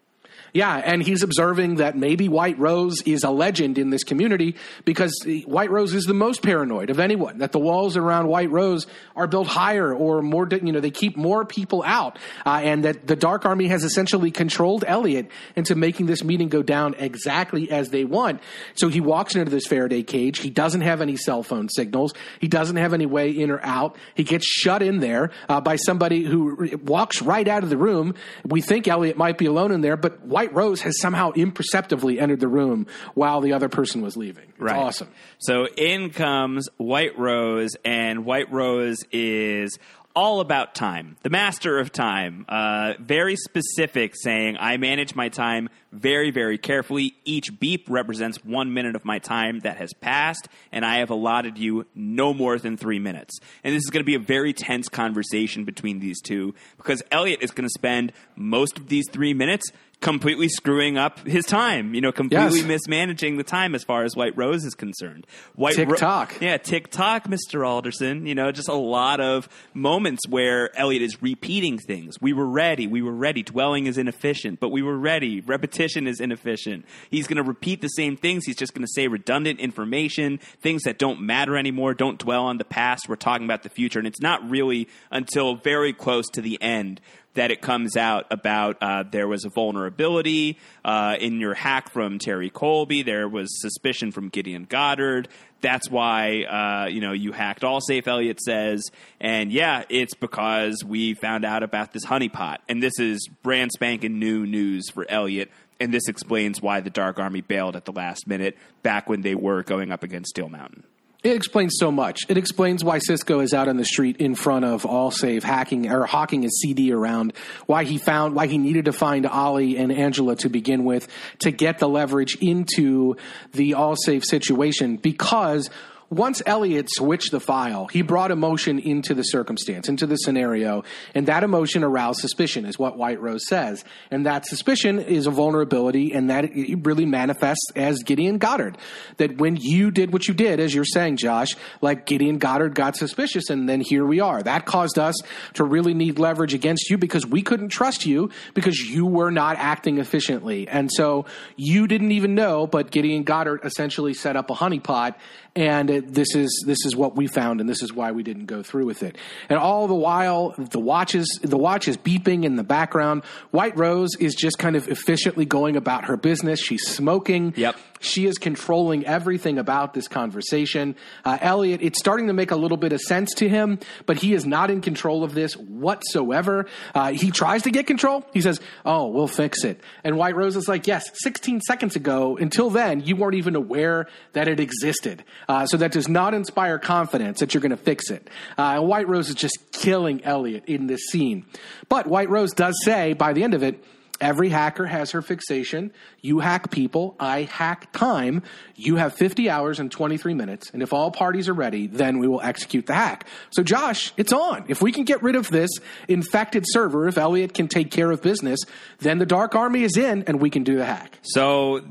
Yeah, 0.53 0.75
and 0.75 1.01
he's 1.03 1.23
observing 1.23 1.75
that 1.75 1.95
maybe 1.95 2.27
White 2.27 2.57
Rose 2.57 3.01
is 3.03 3.23
a 3.23 3.29
legend 3.29 3.77
in 3.77 3.89
this 3.89 4.03
community 4.03 4.55
because 4.85 5.13
White 5.45 5.69
Rose 5.69 5.93
is 5.93 6.05
the 6.05 6.13
most 6.13 6.41
paranoid 6.41 6.89
of 6.89 6.99
anyone. 6.99 7.39
That 7.39 7.51
the 7.51 7.59
walls 7.59 7.97
around 7.97 8.27
White 8.27 8.49
Rose 8.49 8.87
are 9.15 9.27
built 9.27 9.47
higher 9.47 9.93
or 9.93 10.21
more, 10.21 10.47
you 10.51 10.71
know, 10.71 10.79
they 10.79 10.91
keep 10.91 11.17
more 11.17 11.45
people 11.45 11.83
out, 11.85 12.17
uh, 12.45 12.61
and 12.63 12.85
that 12.85 13.07
the 13.07 13.15
Dark 13.15 13.45
Army 13.45 13.67
has 13.67 13.83
essentially 13.83 14.31
controlled 14.31 14.83
Elliot 14.87 15.29
into 15.55 15.75
making 15.75 16.05
this 16.05 16.23
meeting 16.23 16.49
go 16.49 16.63
down 16.63 16.95
exactly 16.97 17.69
as 17.69 17.89
they 17.89 18.05
want. 18.05 18.41
So 18.75 18.87
he 18.87 19.01
walks 19.01 19.35
into 19.35 19.51
this 19.51 19.67
Faraday 19.67 20.03
cage. 20.03 20.39
He 20.39 20.49
doesn't 20.49 20.81
have 20.81 21.01
any 21.01 21.15
cell 21.15 21.43
phone 21.43 21.69
signals. 21.69 22.13
He 22.39 22.47
doesn't 22.47 22.77
have 22.77 22.93
any 22.93 23.05
way 23.05 23.31
in 23.31 23.51
or 23.51 23.59
out. 23.63 23.97
He 24.15 24.23
gets 24.23 24.45
shut 24.45 24.81
in 24.81 24.99
there 24.99 25.31
uh, 25.47 25.61
by 25.61 25.75
somebody 25.75 26.23
who 26.23 26.77
walks 26.83 27.21
right 27.21 27.47
out 27.47 27.63
of 27.63 27.69
the 27.69 27.77
room. 27.77 28.15
We 28.45 28.61
think 28.61 28.87
Elliot 28.87 29.17
might 29.17 29.37
be 29.37 29.45
alone 29.45 29.71
in 29.71 29.81
there, 29.81 29.97
but 29.97 30.25
White 30.25 30.38
White 30.39 30.53
rose 30.53 30.79
has 30.83 30.97
somehow 31.01 31.31
imperceptibly 31.31 32.17
entered 32.17 32.39
the 32.39 32.47
room 32.47 32.87
while 33.13 33.41
the 33.41 33.51
other 33.51 33.67
person 33.67 34.01
was 34.01 34.15
leaving. 34.15 34.53
It's 34.57 34.71
awesome. 34.71 35.09
So 35.37 35.67
in 35.67 36.11
comes 36.11 36.69
White 36.77 37.19
Rose, 37.19 37.71
and 37.83 38.23
White 38.23 38.49
Rose 38.49 39.03
is 39.11 39.77
all 40.15 40.39
about 40.39 40.75
time, 40.75 41.17
the 41.23 41.29
master 41.29 41.77
of 41.77 41.91
time. 41.91 42.45
Uh, 42.47 42.93
very 42.99 43.35
specific, 43.35 44.15
saying, 44.15 44.55
I 44.59 44.77
manage 44.77 45.13
my 45.13 45.27
time 45.27 45.69
very, 45.91 46.31
very 46.31 46.57
carefully. 46.57 47.15
Each 47.25 47.57
beep 47.59 47.87
represents 47.89 48.43
one 48.43 48.73
minute 48.73 48.95
of 48.95 49.05
my 49.05 49.19
time 49.19 49.59
that 49.59 49.77
has 49.77 49.93
passed, 49.93 50.47
and 50.71 50.85
I 50.85 50.99
have 50.99 51.09
allotted 51.09 51.57
you 51.57 51.85
no 51.95 52.33
more 52.33 52.57
than 52.57 52.77
three 52.77 52.99
minutes. 52.99 53.39
And 53.63 53.75
this 53.75 53.83
is 53.83 53.89
going 53.89 54.03
to 54.03 54.07
be 54.07 54.15
a 54.15 54.19
very 54.19 54.53
tense 54.53 54.87
conversation 54.89 55.65
between 55.65 55.99
these 55.99 56.21
two 56.21 56.55
because 56.77 57.03
Elliot 57.11 57.41
is 57.41 57.51
going 57.51 57.67
to 57.67 57.73
spend 57.73 58.13
most 58.35 58.77
of 58.77 58.87
these 58.87 59.05
three 59.09 59.33
minutes 59.33 59.71
completely 60.01 60.47
screwing 60.47 60.97
up 60.97 61.27
his 61.27 61.45
time, 61.45 61.93
you 61.93 61.99
know, 61.99 62.11
completely 62.13 62.59
Yes. 62.59 62.67
mismanaging 62.67 63.35
the 63.35 63.43
time 63.43 63.75
as 63.75 63.83
far 63.83 64.03
as 64.05 64.15
White 64.15 64.31
Rose 64.37 64.63
is 64.63 64.73
concerned. 64.73 65.27
White 65.55 65.75
Tick 65.75 65.89
Ro- 65.89 66.27
yeah, 66.39 66.55
tick 66.55 66.89
tock, 66.89 67.27
Mr. 67.27 67.67
Alderson. 67.67 68.25
You 68.25 68.33
know, 68.33 68.49
just 68.53 68.69
a 68.69 68.73
lot 68.73 69.19
of 69.19 69.49
moments 69.73 70.25
where 70.29 70.73
Elliot 70.77 71.01
is 71.01 71.21
repeating 71.21 71.77
things. 71.77 72.15
We 72.21 72.31
were 72.31 72.47
ready. 72.47 72.87
We 72.87 73.01
were 73.01 73.11
ready. 73.13 73.43
Dwelling 73.43 73.87
is 73.87 73.97
inefficient, 73.97 74.61
but 74.61 74.69
we 74.69 74.81
were 74.81 74.97
ready. 74.97 75.41
Repetition 75.41 76.07
is 76.07 76.21
inefficient. 76.21 76.85
He's 77.09 77.27
going 77.27 77.35
to 77.37 77.43
repeat 77.43 77.81
the 77.81 77.89
same 77.89 78.15
things. 78.15 78.45
He's 78.45 78.55
just 78.55 78.73
going 78.73 78.85
to 78.85 78.91
say 78.95 79.09
redundant 79.09 79.59
information, 79.59 80.39
things 80.61 80.83
that 80.83 80.97
don't 80.97 81.19
matter 81.19 81.57
anymore. 81.57 81.93
Don't 81.93 82.17
dwell 82.17 82.45
on 82.45 82.57
the 82.57 82.63
past. 82.63 83.09
We're 83.09 83.17
talking 83.17 83.43
about 83.43 83.63
the 83.63 83.69
future. 83.69 83.99
And 83.99 84.07
it's 84.07 84.21
not 84.21 84.49
really 84.49 84.87
until 85.11 85.55
very 85.55 85.91
close 85.91 86.27
to 86.29 86.41
the 86.41 86.57
end 86.61 87.01
that 87.39 87.51
it 87.51 87.61
comes 87.61 87.95
out 87.95 88.25
about 88.31 88.75
uh, 88.81 89.01
there 89.09 89.25
was 89.25 89.45
a 89.45 89.49
vulnerability 89.49 90.57
uh, 90.83 91.15
in 91.21 91.39
your 91.39 91.53
hack 91.53 91.89
from 91.89 92.19
Terry 92.19 92.49
Colby. 92.49 93.01
There 93.01 93.29
was 93.29 93.61
suspicion 93.61 94.11
from 94.11 94.27
Gideon 94.27 94.65
Goddard. 94.65 95.29
That's 95.61 95.89
why 95.89 96.43
uh, 96.43 96.89
you 96.89 96.99
know 96.99 97.13
you 97.13 97.31
hacked 97.31 97.61
AllSafe. 97.61 98.05
Elliot 98.07 98.41
says, 98.41 98.83
and 99.21 99.53
yeah, 99.53 99.85
it's 99.87 100.15
because 100.15 100.83
we 100.83 101.13
found 101.13 101.45
out 101.45 101.63
about 101.63 101.93
this 101.93 102.05
honeypot, 102.05 102.57
and 102.67 102.83
this 102.83 102.99
is 102.99 103.29
brand 103.41 103.71
spanking 103.71 104.19
new 104.19 104.45
news 104.45 104.89
for 104.89 105.09
Elliot. 105.09 105.49
And 105.79 105.93
this 105.93 106.09
explains 106.09 106.61
why 106.61 106.81
the 106.81 106.89
Dark 106.89 107.19
Army 107.19 107.39
bailed 107.39 107.77
at 107.77 107.85
the 107.85 107.93
last 107.93 108.27
minute 108.27 108.57
back 108.83 109.07
when 109.07 109.21
they 109.21 109.33
were 109.33 109.63
going 109.63 109.93
up 109.93 110.03
against 110.03 110.31
Steel 110.31 110.49
Mountain. 110.49 110.83
It 111.21 111.35
explains 111.35 111.75
so 111.77 111.91
much. 111.91 112.21
It 112.29 112.37
explains 112.37 112.81
why 112.81 112.99
Cisco 112.99 113.41
is 113.41 113.53
out 113.53 113.67
on 113.67 113.75
the 113.75 113.83
street 113.83 114.17
in 114.17 114.35
front 114.35 114.63
of 114.63 114.85
All 114.85 115.11
AllSafe 115.11 115.43
hacking 115.43 115.91
or 115.91 116.05
hawking 116.05 116.43
his 116.43 116.61
CD 116.61 116.93
around. 116.93 117.33
Why 117.65 117.83
he 117.83 117.97
found 117.97 118.35
why 118.35 118.47
he 118.47 118.57
needed 118.57 118.85
to 118.85 118.93
find 118.93 119.25
Ollie 119.25 119.75
and 119.75 119.91
Angela 119.91 120.37
to 120.37 120.49
begin 120.49 120.85
with 120.85 121.09
to 121.39 121.51
get 121.51 121.79
the 121.79 121.89
leverage 121.89 122.37
into 122.39 123.17
the 123.51 123.73
All 123.73 123.97
AllSafe 123.97 124.23
situation 124.23 124.95
because 124.95 125.69
once 126.09 126.41
Elliot 126.45 126.87
switched 126.89 127.31
the 127.31 127.39
file, 127.39 127.87
he 127.87 128.01
brought 128.01 128.31
emotion 128.31 128.79
into 128.79 129.13
the 129.13 129.23
circumstance, 129.23 129.87
into 129.87 130.07
the 130.07 130.15
scenario, 130.15 130.83
and 131.13 131.27
that 131.27 131.43
emotion 131.43 131.83
aroused 131.83 132.19
suspicion, 132.19 132.65
is 132.65 132.79
what 132.79 132.97
White 132.97 133.21
Rose 133.21 133.47
says. 133.47 133.85
And 134.09 134.25
that 134.25 134.45
suspicion 134.45 134.99
is 134.99 135.27
a 135.27 135.31
vulnerability, 135.31 136.13
and 136.13 136.29
that 136.29 136.45
it 136.45 136.85
really 136.85 137.05
manifests 137.05 137.71
as 137.75 138.01
Gideon 138.03 138.39
Goddard. 138.39 138.77
That 139.17 139.37
when 139.37 139.55
you 139.55 139.91
did 139.91 140.11
what 140.11 140.27
you 140.27 140.33
did, 140.33 140.59
as 140.59 140.73
you're 140.73 140.85
saying, 140.85 141.17
Josh, 141.17 141.49
like 141.81 142.05
Gideon 142.05 142.39
Goddard 142.39 142.73
got 142.73 142.95
suspicious, 142.95 143.49
and 143.49 143.69
then 143.69 143.81
here 143.81 144.05
we 144.05 144.19
are. 144.19 144.41
That 144.41 144.65
caused 144.65 144.97
us 144.97 145.15
to 145.53 145.63
really 145.63 145.93
need 145.93 146.17
leverage 146.17 146.53
against 146.53 146.89
you 146.89 146.97
because 146.97 147.25
we 147.25 147.43
couldn't 147.43 147.69
trust 147.69 148.05
you 148.05 148.31
because 148.53 148.79
you 148.79 149.05
were 149.05 149.31
not 149.31 149.57
acting 149.57 149.99
efficiently. 149.99 150.67
And 150.67 150.89
so 150.91 151.25
you 151.55 151.87
didn't 151.87 152.11
even 152.13 152.33
know, 152.33 152.65
but 152.65 152.89
Gideon 152.89 153.23
Goddard 153.23 153.61
essentially 153.63 154.13
set 154.13 154.35
up 154.35 154.49
a 154.49 154.55
honeypot 154.55 155.15
and 155.55 155.89
it, 155.89 156.13
this 156.13 156.35
is 156.35 156.63
this 156.65 156.85
is 156.85 156.95
what 156.95 157.15
we 157.15 157.27
found, 157.27 157.59
and 157.59 157.69
this 157.69 157.81
is 157.81 157.91
why 157.93 158.11
we 158.11 158.23
didn't 158.23 158.45
go 158.45 158.63
through 158.63 158.85
with 158.85 159.03
it. 159.03 159.17
And 159.49 159.59
all 159.59 159.87
the 159.87 159.95
while, 159.95 160.53
the 160.57 160.79
watches 160.79 161.27
the 161.41 161.57
watch 161.57 161.87
is 161.87 161.97
beeping 161.97 162.43
in 162.43 162.55
the 162.55 162.63
background. 162.63 163.23
White 163.51 163.77
Rose 163.77 164.15
is 164.19 164.35
just 164.35 164.57
kind 164.57 164.75
of 164.75 164.87
efficiently 164.87 165.45
going 165.45 165.75
about 165.75 166.05
her 166.05 166.17
business. 166.17 166.59
She's 166.59 166.87
smoking. 166.87 167.53
Yep. 167.55 167.75
She 168.01 168.25
is 168.25 168.37
controlling 168.37 169.05
everything 169.05 169.59
about 169.59 169.93
this 169.93 170.07
conversation. 170.07 170.95
Uh, 171.25 171.37
Elliot, 171.41 171.81
it's 171.83 171.99
starting 171.99 172.27
to 172.27 172.33
make 172.33 172.51
a 172.51 172.55
little 172.55 172.77
bit 172.77 172.93
of 172.93 173.01
sense 173.01 173.33
to 173.35 173.49
him, 173.49 173.79
but 174.05 174.17
he 174.17 174.33
is 174.33 174.45
not 174.45 174.71
in 174.71 174.79
control 174.79 175.25
of 175.25 175.33
this 175.33 175.57
whatsoever. 175.57 176.67
Uh, 176.95 177.11
he 177.11 177.29
tries 177.29 177.63
to 177.63 177.71
get 177.71 177.87
control. 177.87 178.25
He 178.33 178.39
says, 178.39 178.61
"Oh, 178.85 179.07
we'll 179.07 179.27
fix 179.27 179.65
it." 179.65 179.81
And 180.03 180.17
White 180.17 180.35
Rose 180.35 180.55
is 180.55 180.67
like, 180.69 180.87
"Yes, 180.87 181.09
16 181.15 181.59
seconds 181.61 181.95
ago. 181.95 182.37
Until 182.37 182.69
then, 182.69 183.01
you 183.01 183.15
weren't 183.15 183.35
even 183.35 183.55
aware 183.55 184.07
that 184.33 184.47
it 184.47 184.59
existed. 184.59 185.23
Uh, 185.49 185.65
so 185.65 185.75
that 185.75 185.91
does 185.91 186.07
not 186.07 186.33
inspire 186.33 186.79
confidence 186.79 187.41
that 187.41 187.53
you're 187.53 187.59
going 187.59 187.71
to 187.71 187.77
fix 187.77 188.09
it." 188.09 188.29
Uh, 188.57 188.79
White 188.79 189.09
Rose 189.09 189.27
is 189.27 189.35
just 189.35 189.73
killing 189.73 190.23
Elliot 190.23 190.63
in 190.67 190.87
this 190.87 191.01
scene. 191.07 191.45
But 191.89 192.07
White 192.07 192.29
Rose 192.29 192.53
does 192.53 192.75
say 192.85 193.11
by 193.11 193.33
the 193.33 193.43
end 193.43 193.53
of 193.53 193.63
it. 193.63 193.83
Every 194.21 194.49
hacker 194.49 194.85
has 194.85 195.11
her 195.11 195.21
fixation. 195.21 195.93
You 196.21 196.39
hack 196.39 196.71
people. 196.71 197.15
I 197.19 197.43
hack 197.43 197.93
time. 197.93 198.43
You 198.75 198.97
have 198.97 199.13
50 199.13 199.49
hours 199.49 199.79
and 199.79 199.89
23 199.89 200.33
minutes. 200.33 200.69
And 200.71 200.83
if 200.83 200.91
all 200.91 201.09
parties 201.09 201.47
are 201.47 201.53
ready, 201.53 201.87
then 201.87 202.19
we 202.19 202.27
will 202.27 202.41
execute 202.41 202.85
the 202.85 202.95
hack. 202.95 203.27
So, 203.51 203.63
Josh, 203.63 204.13
it's 204.17 204.33
on. 204.33 204.65
If 204.67 204.81
we 204.81 204.91
can 204.91 205.05
get 205.05 205.23
rid 205.23 205.35
of 205.35 205.49
this 205.49 205.71
infected 206.07 206.65
server, 206.67 207.07
if 207.07 207.17
Elliot 207.17 207.53
can 207.53 207.69
take 207.69 207.91
care 207.91 208.11
of 208.11 208.21
business, 208.21 208.59
then 208.99 209.19
the 209.19 209.25
Dark 209.25 209.55
Army 209.55 209.83
is 209.83 209.95
in 209.95 210.23
and 210.23 210.41
we 210.41 210.49
can 210.49 210.63
do 210.63 210.75
the 210.75 210.85
hack. 210.85 211.17
So 211.21 211.81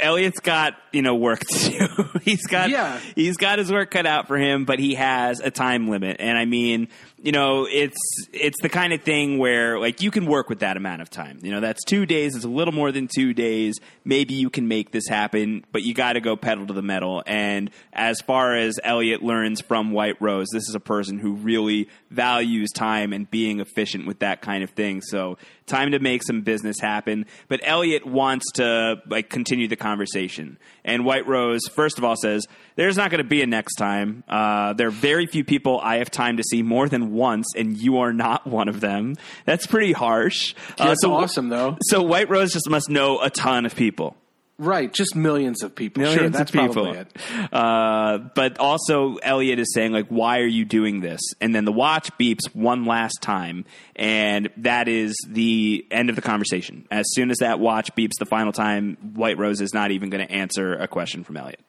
Elliot's 0.00 0.40
got 0.40 0.74
you 0.92 1.02
know 1.02 1.14
work 1.14 1.40
to 1.40 1.70
do. 1.70 2.08
he's 2.22 2.46
got 2.46 2.70
Yeah. 2.70 3.00
he's 3.14 3.36
got 3.36 3.58
his 3.58 3.70
work 3.70 3.90
cut 3.90 4.06
out 4.06 4.26
for 4.28 4.36
him, 4.38 4.64
but 4.64 4.78
he 4.78 4.94
has 4.94 5.40
a 5.40 5.50
time 5.50 5.88
limit. 5.88 6.16
And 6.20 6.36
I 6.38 6.44
mean, 6.44 6.88
you 7.22 7.32
know, 7.32 7.66
it's 7.70 7.96
it's 8.32 8.60
the 8.60 8.68
kind 8.68 8.92
of 8.92 9.02
thing 9.02 9.38
where 9.38 9.80
like 9.80 10.02
you 10.02 10.10
can 10.10 10.26
work 10.26 10.50
with 10.50 10.58
that 10.60 10.76
amount 10.76 11.00
of 11.00 11.08
time. 11.08 11.38
You 11.42 11.50
know, 11.50 11.60
that's 11.60 11.82
two 11.84 12.04
days. 12.04 12.36
It's 12.36 12.44
a 12.44 12.48
little 12.48 12.74
more 12.74 12.92
than 12.92 13.08
two 13.08 13.32
days. 13.32 13.78
Maybe 14.04 14.34
you 14.34 14.50
can 14.50 14.68
make 14.68 14.90
this 14.90 15.08
happen, 15.08 15.64
but 15.72 15.82
you 15.82 15.94
got 15.94 16.12
to 16.12 16.20
go 16.20 16.36
pedal 16.36 16.66
to 16.66 16.74
the 16.74 16.82
metal. 16.82 17.22
And 17.26 17.70
as 17.92 18.20
far 18.20 18.54
as 18.54 18.78
Elliot 18.84 19.22
learns 19.22 19.62
from 19.62 19.92
White 19.92 20.20
Rose, 20.20 20.48
this 20.52 20.68
is 20.68 20.74
a 20.74 20.80
person 20.80 21.18
who 21.18 21.32
really 21.32 21.88
values 22.10 22.70
time 22.70 23.14
and 23.14 23.30
being 23.30 23.60
efficient 23.60 24.06
with 24.06 24.18
that 24.18 24.42
kind 24.42 24.62
of 24.62 24.70
thing. 24.70 25.00
So 25.00 25.38
Time 25.66 25.90
to 25.90 25.98
make 25.98 26.22
some 26.22 26.42
business 26.42 26.78
happen. 26.78 27.26
But 27.48 27.60
Elliot 27.64 28.06
wants 28.06 28.44
to 28.54 29.02
like 29.08 29.28
continue 29.28 29.66
the 29.66 29.76
conversation. 29.76 30.58
And 30.84 31.04
White 31.04 31.26
Rose, 31.26 31.62
first 31.66 31.98
of 31.98 32.04
all, 32.04 32.14
says, 32.16 32.46
There's 32.76 32.96
not 32.96 33.10
going 33.10 33.22
to 33.22 33.28
be 33.28 33.42
a 33.42 33.46
next 33.46 33.74
time. 33.76 34.22
Uh, 34.28 34.74
there 34.74 34.88
are 34.88 34.92
very 34.92 35.26
few 35.26 35.44
people 35.44 35.80
I 35.82 35.96
have 35.96 36.10
time 36.10 36.36
to 36.36 36.42
see 36.42 36.62
more 36.62 36.88
than 36.88 37.12
once, 37.12 37.46
and 37.56 37.76
you 37.76 37.98
are 37.98 38.12
not 38.12 38.46
one 38.46 38.68
of 38.68 38.80
them. 38.80 39.16
That's 39.46 39.66
pretty 39.66 39.92
harsh. 39.92 40.54
Uh, 40.78 40.88
That's 40.88 41.04
awesome, 41.04 41.48
though. 41.48 41.78
So 41.88 42.02
White 42.02 42.28
Rose 42.28 42.52
just 42.52 42.68
must 42.68 42.88
know 42.88 43.20
a 43.20 43.30
ton 43.30 43.66
of 43.66 43.74
people. 43.74 44.16
Right, 44.58 44.90
just 44.90 45.14
millions 45.14 45.62
of 45.62 45.74
people. 45.74 46.02
Millions 46.02 46.20
sure, 46.20 46.30
that's 46.30 46.50
of 46.50 46.60
people. 46.60 46.84
probably 46.84 46.98
it. 47.00 47.52
Uh, 47.52 48.18
but 48.34 48.58
also, 48.58 49.16
Elliot 49.16 49.58
is 49.58 49.72
saying, 49.74 49.92
like, 49.92 50.08
why 50.08 50.38
are 50.38 50.46
you 50.46 50.64
doing 50.64 51.00
this? 51.00 51.20
And 51.42 51.54
then 51.54 51.66
the 51.66 51.72
watch 51.72 52.10
beeps 52.18 52.46
one 52.54 52.86
last 52.86 53.20
time, 53.20 53.66
and 53.96 54.48
that 54.58 54.88
is 54.88 55.14
the 55.28 55.86
end 55.90 56.08
of 56.08 56.16
the 56.16 56.22
conversation. 56.22 56.86
As 56.90 57.04
soon 57.10 57.30
as 57.30 57.38
that 57.38 57.60
watch 57.60 57.94
beeps 57.94 58.12
the 58.18 58.24
final 58.24 58.52
time, 58.52 58.96
White 59.14 59.36
Rose 59.36 59.60
is 59.60 59.74
not 59.74 59.90
even 59.90 60.08
going 60.08 60.26
to 60.26 60.32
answer 60.32 60.74
a 60.74 60.88
question 60.88 61.22
from 61.22 61.36
Elliot. 61.36 61.60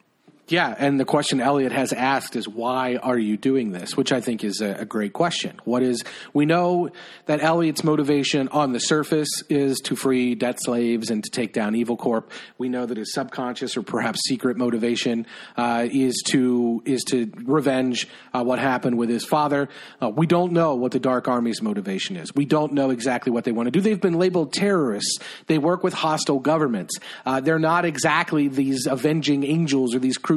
Yeah, 0.50 0.74
and 0.78 0.98
the 0.98 1.04
question 1.04 1.42
Elliot 1.42 1.74
has 1.74 1.92
asked 1.92 2.38
is 2.38 2.48
why 2.48 2.96
are 2.96 3.18
you 3.18 3.36
doing 3.36 3.74
this? 3.74 3.98
Which 3.98 4.14
I 4.14 4.22
think 4.22 4.46
is 4.46 4.62
a, 4.62 4.76
a, 4.76 4.86
great 4.86 5.12
question. 5.12 5.60
What 5.66 5.84
is 5.84 6.06
we 6.32 6.46
know 6.46 6.90
that 7.26 7.44
Elliot's 7.44 7.84
motivation 7.84 8.48
on 8.48 8.72
the 8.72 8.80
surface 8.80 9.28
is 9.50 9.78
to 9.82 9.98
free 9.98 10.36
debt 10.36 10.60
slaves 10.62 11.10
and 11.12 11.22
to 11.22 11.30
take 11.30 11.52
down 11.52 11.76
Evil 11.76 11.98
Corp. 11.98 12.32
We 12.58 12.70
know 12.70 12.86
that 12.86 12.96
his 12.96 13.14
subconscious 13.14 13.76
or 13.76 13.82
perhaps 13.82 14.22
secret 14.24 14.56
motivation 14.56 15.28
uh, 15.58 15.86
is 15.92 16.24
to 16.28 16.82
is 16.86 17.04
to 17.10 17.30
revenge 17.44 18.08
uh, 18.34 18.42
what 18.42 18.60
happened 18.60 18.98
with 18.98 19.10
his 19.10 19.26
father. 19.26 19.68
Uh, 20.02 20.10
we 20.10 20.28
don't 20.28 20.54
know 20.54 20.76
what 20.76 20.94
the 20.94 21.00
Dark 21.00 21.28
Army's 21.28 21.62
motivation 21.62 22.16
is. 22.16 22.34
We 22.34 22.46
don't 22.46 22.72
know 22.72 22.92
exactly 22.92 23.34
what 23.34 23.44
they 23.44 23.52
want 23.52 23.68
to 23.68 23.72
do. 23.72 23.82
They've 23.82 24.00
been 24.00 24.18
labeled 24.18 24.54
terrorists. 24.54 25.20
They 25.48 25.58
work 25.58 25.84
with 25.84 25.94
hostile 25.94 26.40
governments. 26.40 26.98
Uh, 27.26 27.42
they're 27.42 27.60
not 27.60 27.84
exactly 27.84 28.48
these 28.48 28.88
avenging 28.88 29.44
angels 29.44 29.94
or 29.94 30.00
these 30.00 30.18
crusaders 30.18 30.37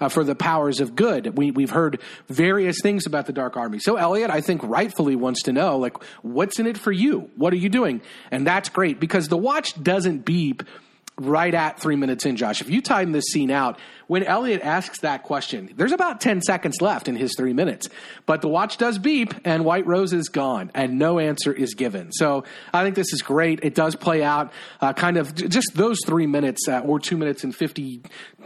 uh, 0.00 0.08
for 0.08 0.24
the 0.24 0.34
powers 0.34 0.80
of 0.80 0.94
good. 0.94 1.36
We, 1.36 1.50
we've 1.50 1.70
heard 1.70 2.00
various 2.28 2.80
things 2.82 3.06
about 3.06 3.26
the 3.26 3.32
Dark 3.32 3.56
Army. 3.56 3.78
So 3.78 3.96
Elliot, 3.96 4.30
I 4.30 4.40
think, 4.40 4.62
rightfully 4.62 5.16
wants 5.16 5.42
to 5.44 5.52
know, 5.52 5.78
like, 5.78 6.02
what's 6.22 6.58
in 6.58 6.66
it 6.66 6.78
for 6.78 6.92
you? 6.92 7.30
What 7.36 7.52
are 7.52 7.56
you 7.56 7.68
doing? 7.68 8.00
And 8.30 8.46
that's 8.46 8.68
great 8.68 9.00
because 9.00 9.28
the 9.28 9.36
watch 9.36 9.80
doesn't 9.82 10.24
beep 10.24 10.62
right 11.20 11.54
at 11.54 11.80
three 11.80 11.96
minutes 11.96 12.24
in, 12.26 12.36
Josh. 12.36 12.60
If 12.60 12.70
you 12.70 12.80
time 12.80 13.12
this 13.12 13.24
scene 13.26 13.50
out, 13.50 13.78
when 14.08 14.24
Elliot 14.24 14.62
asks 14.62 15.00
that 15.00 15.22
question, 15.22 15.72
there's 15.76 15.92
about 15.92 16.20
10 16.20 16.42
seconds 16.42 16.80
left 16.80 17.08
in 17.08 17.14
his 17.14 17.34
three 17.36 17.52
minutes. 17.52 17.88
But 18.26 18.40
the 18.40 18.48
watch 18.48 18.78
does 18.78 18.98
beep, 18.98 19.34
and 19.44 19.64
White 19.64 19.86
Rose 19.86 20.12
is 20.12 20.28
gone, 20.28 20.70
and 20.74 20.98
no 20.98 21.18
answer 21.18 21.52
is 21.52 21.74
given. 21.74 22.10
So 22.12 22.44
I 22.72 22.82
think 22.82 22.96
this 22.96 23.12
is 23.12 23.22
great. 23.22 23.60
It 23.62 23.74
does 23.74 23.94
play 23.94 24.24
out 24.24 24.52
uh, 24.80 24.94
kind 24.94 25.18
of 25.18 25.34
just 25.34 25.72
those 25.74 25.98
three 26.06 26.26
minutes 26.26 26.66
uh, 26.66 26.80
or 26.80 26.98
two 26.98 27.16
minutes 27.16 27.44
and 27.44 27.54
50 27.54 28.02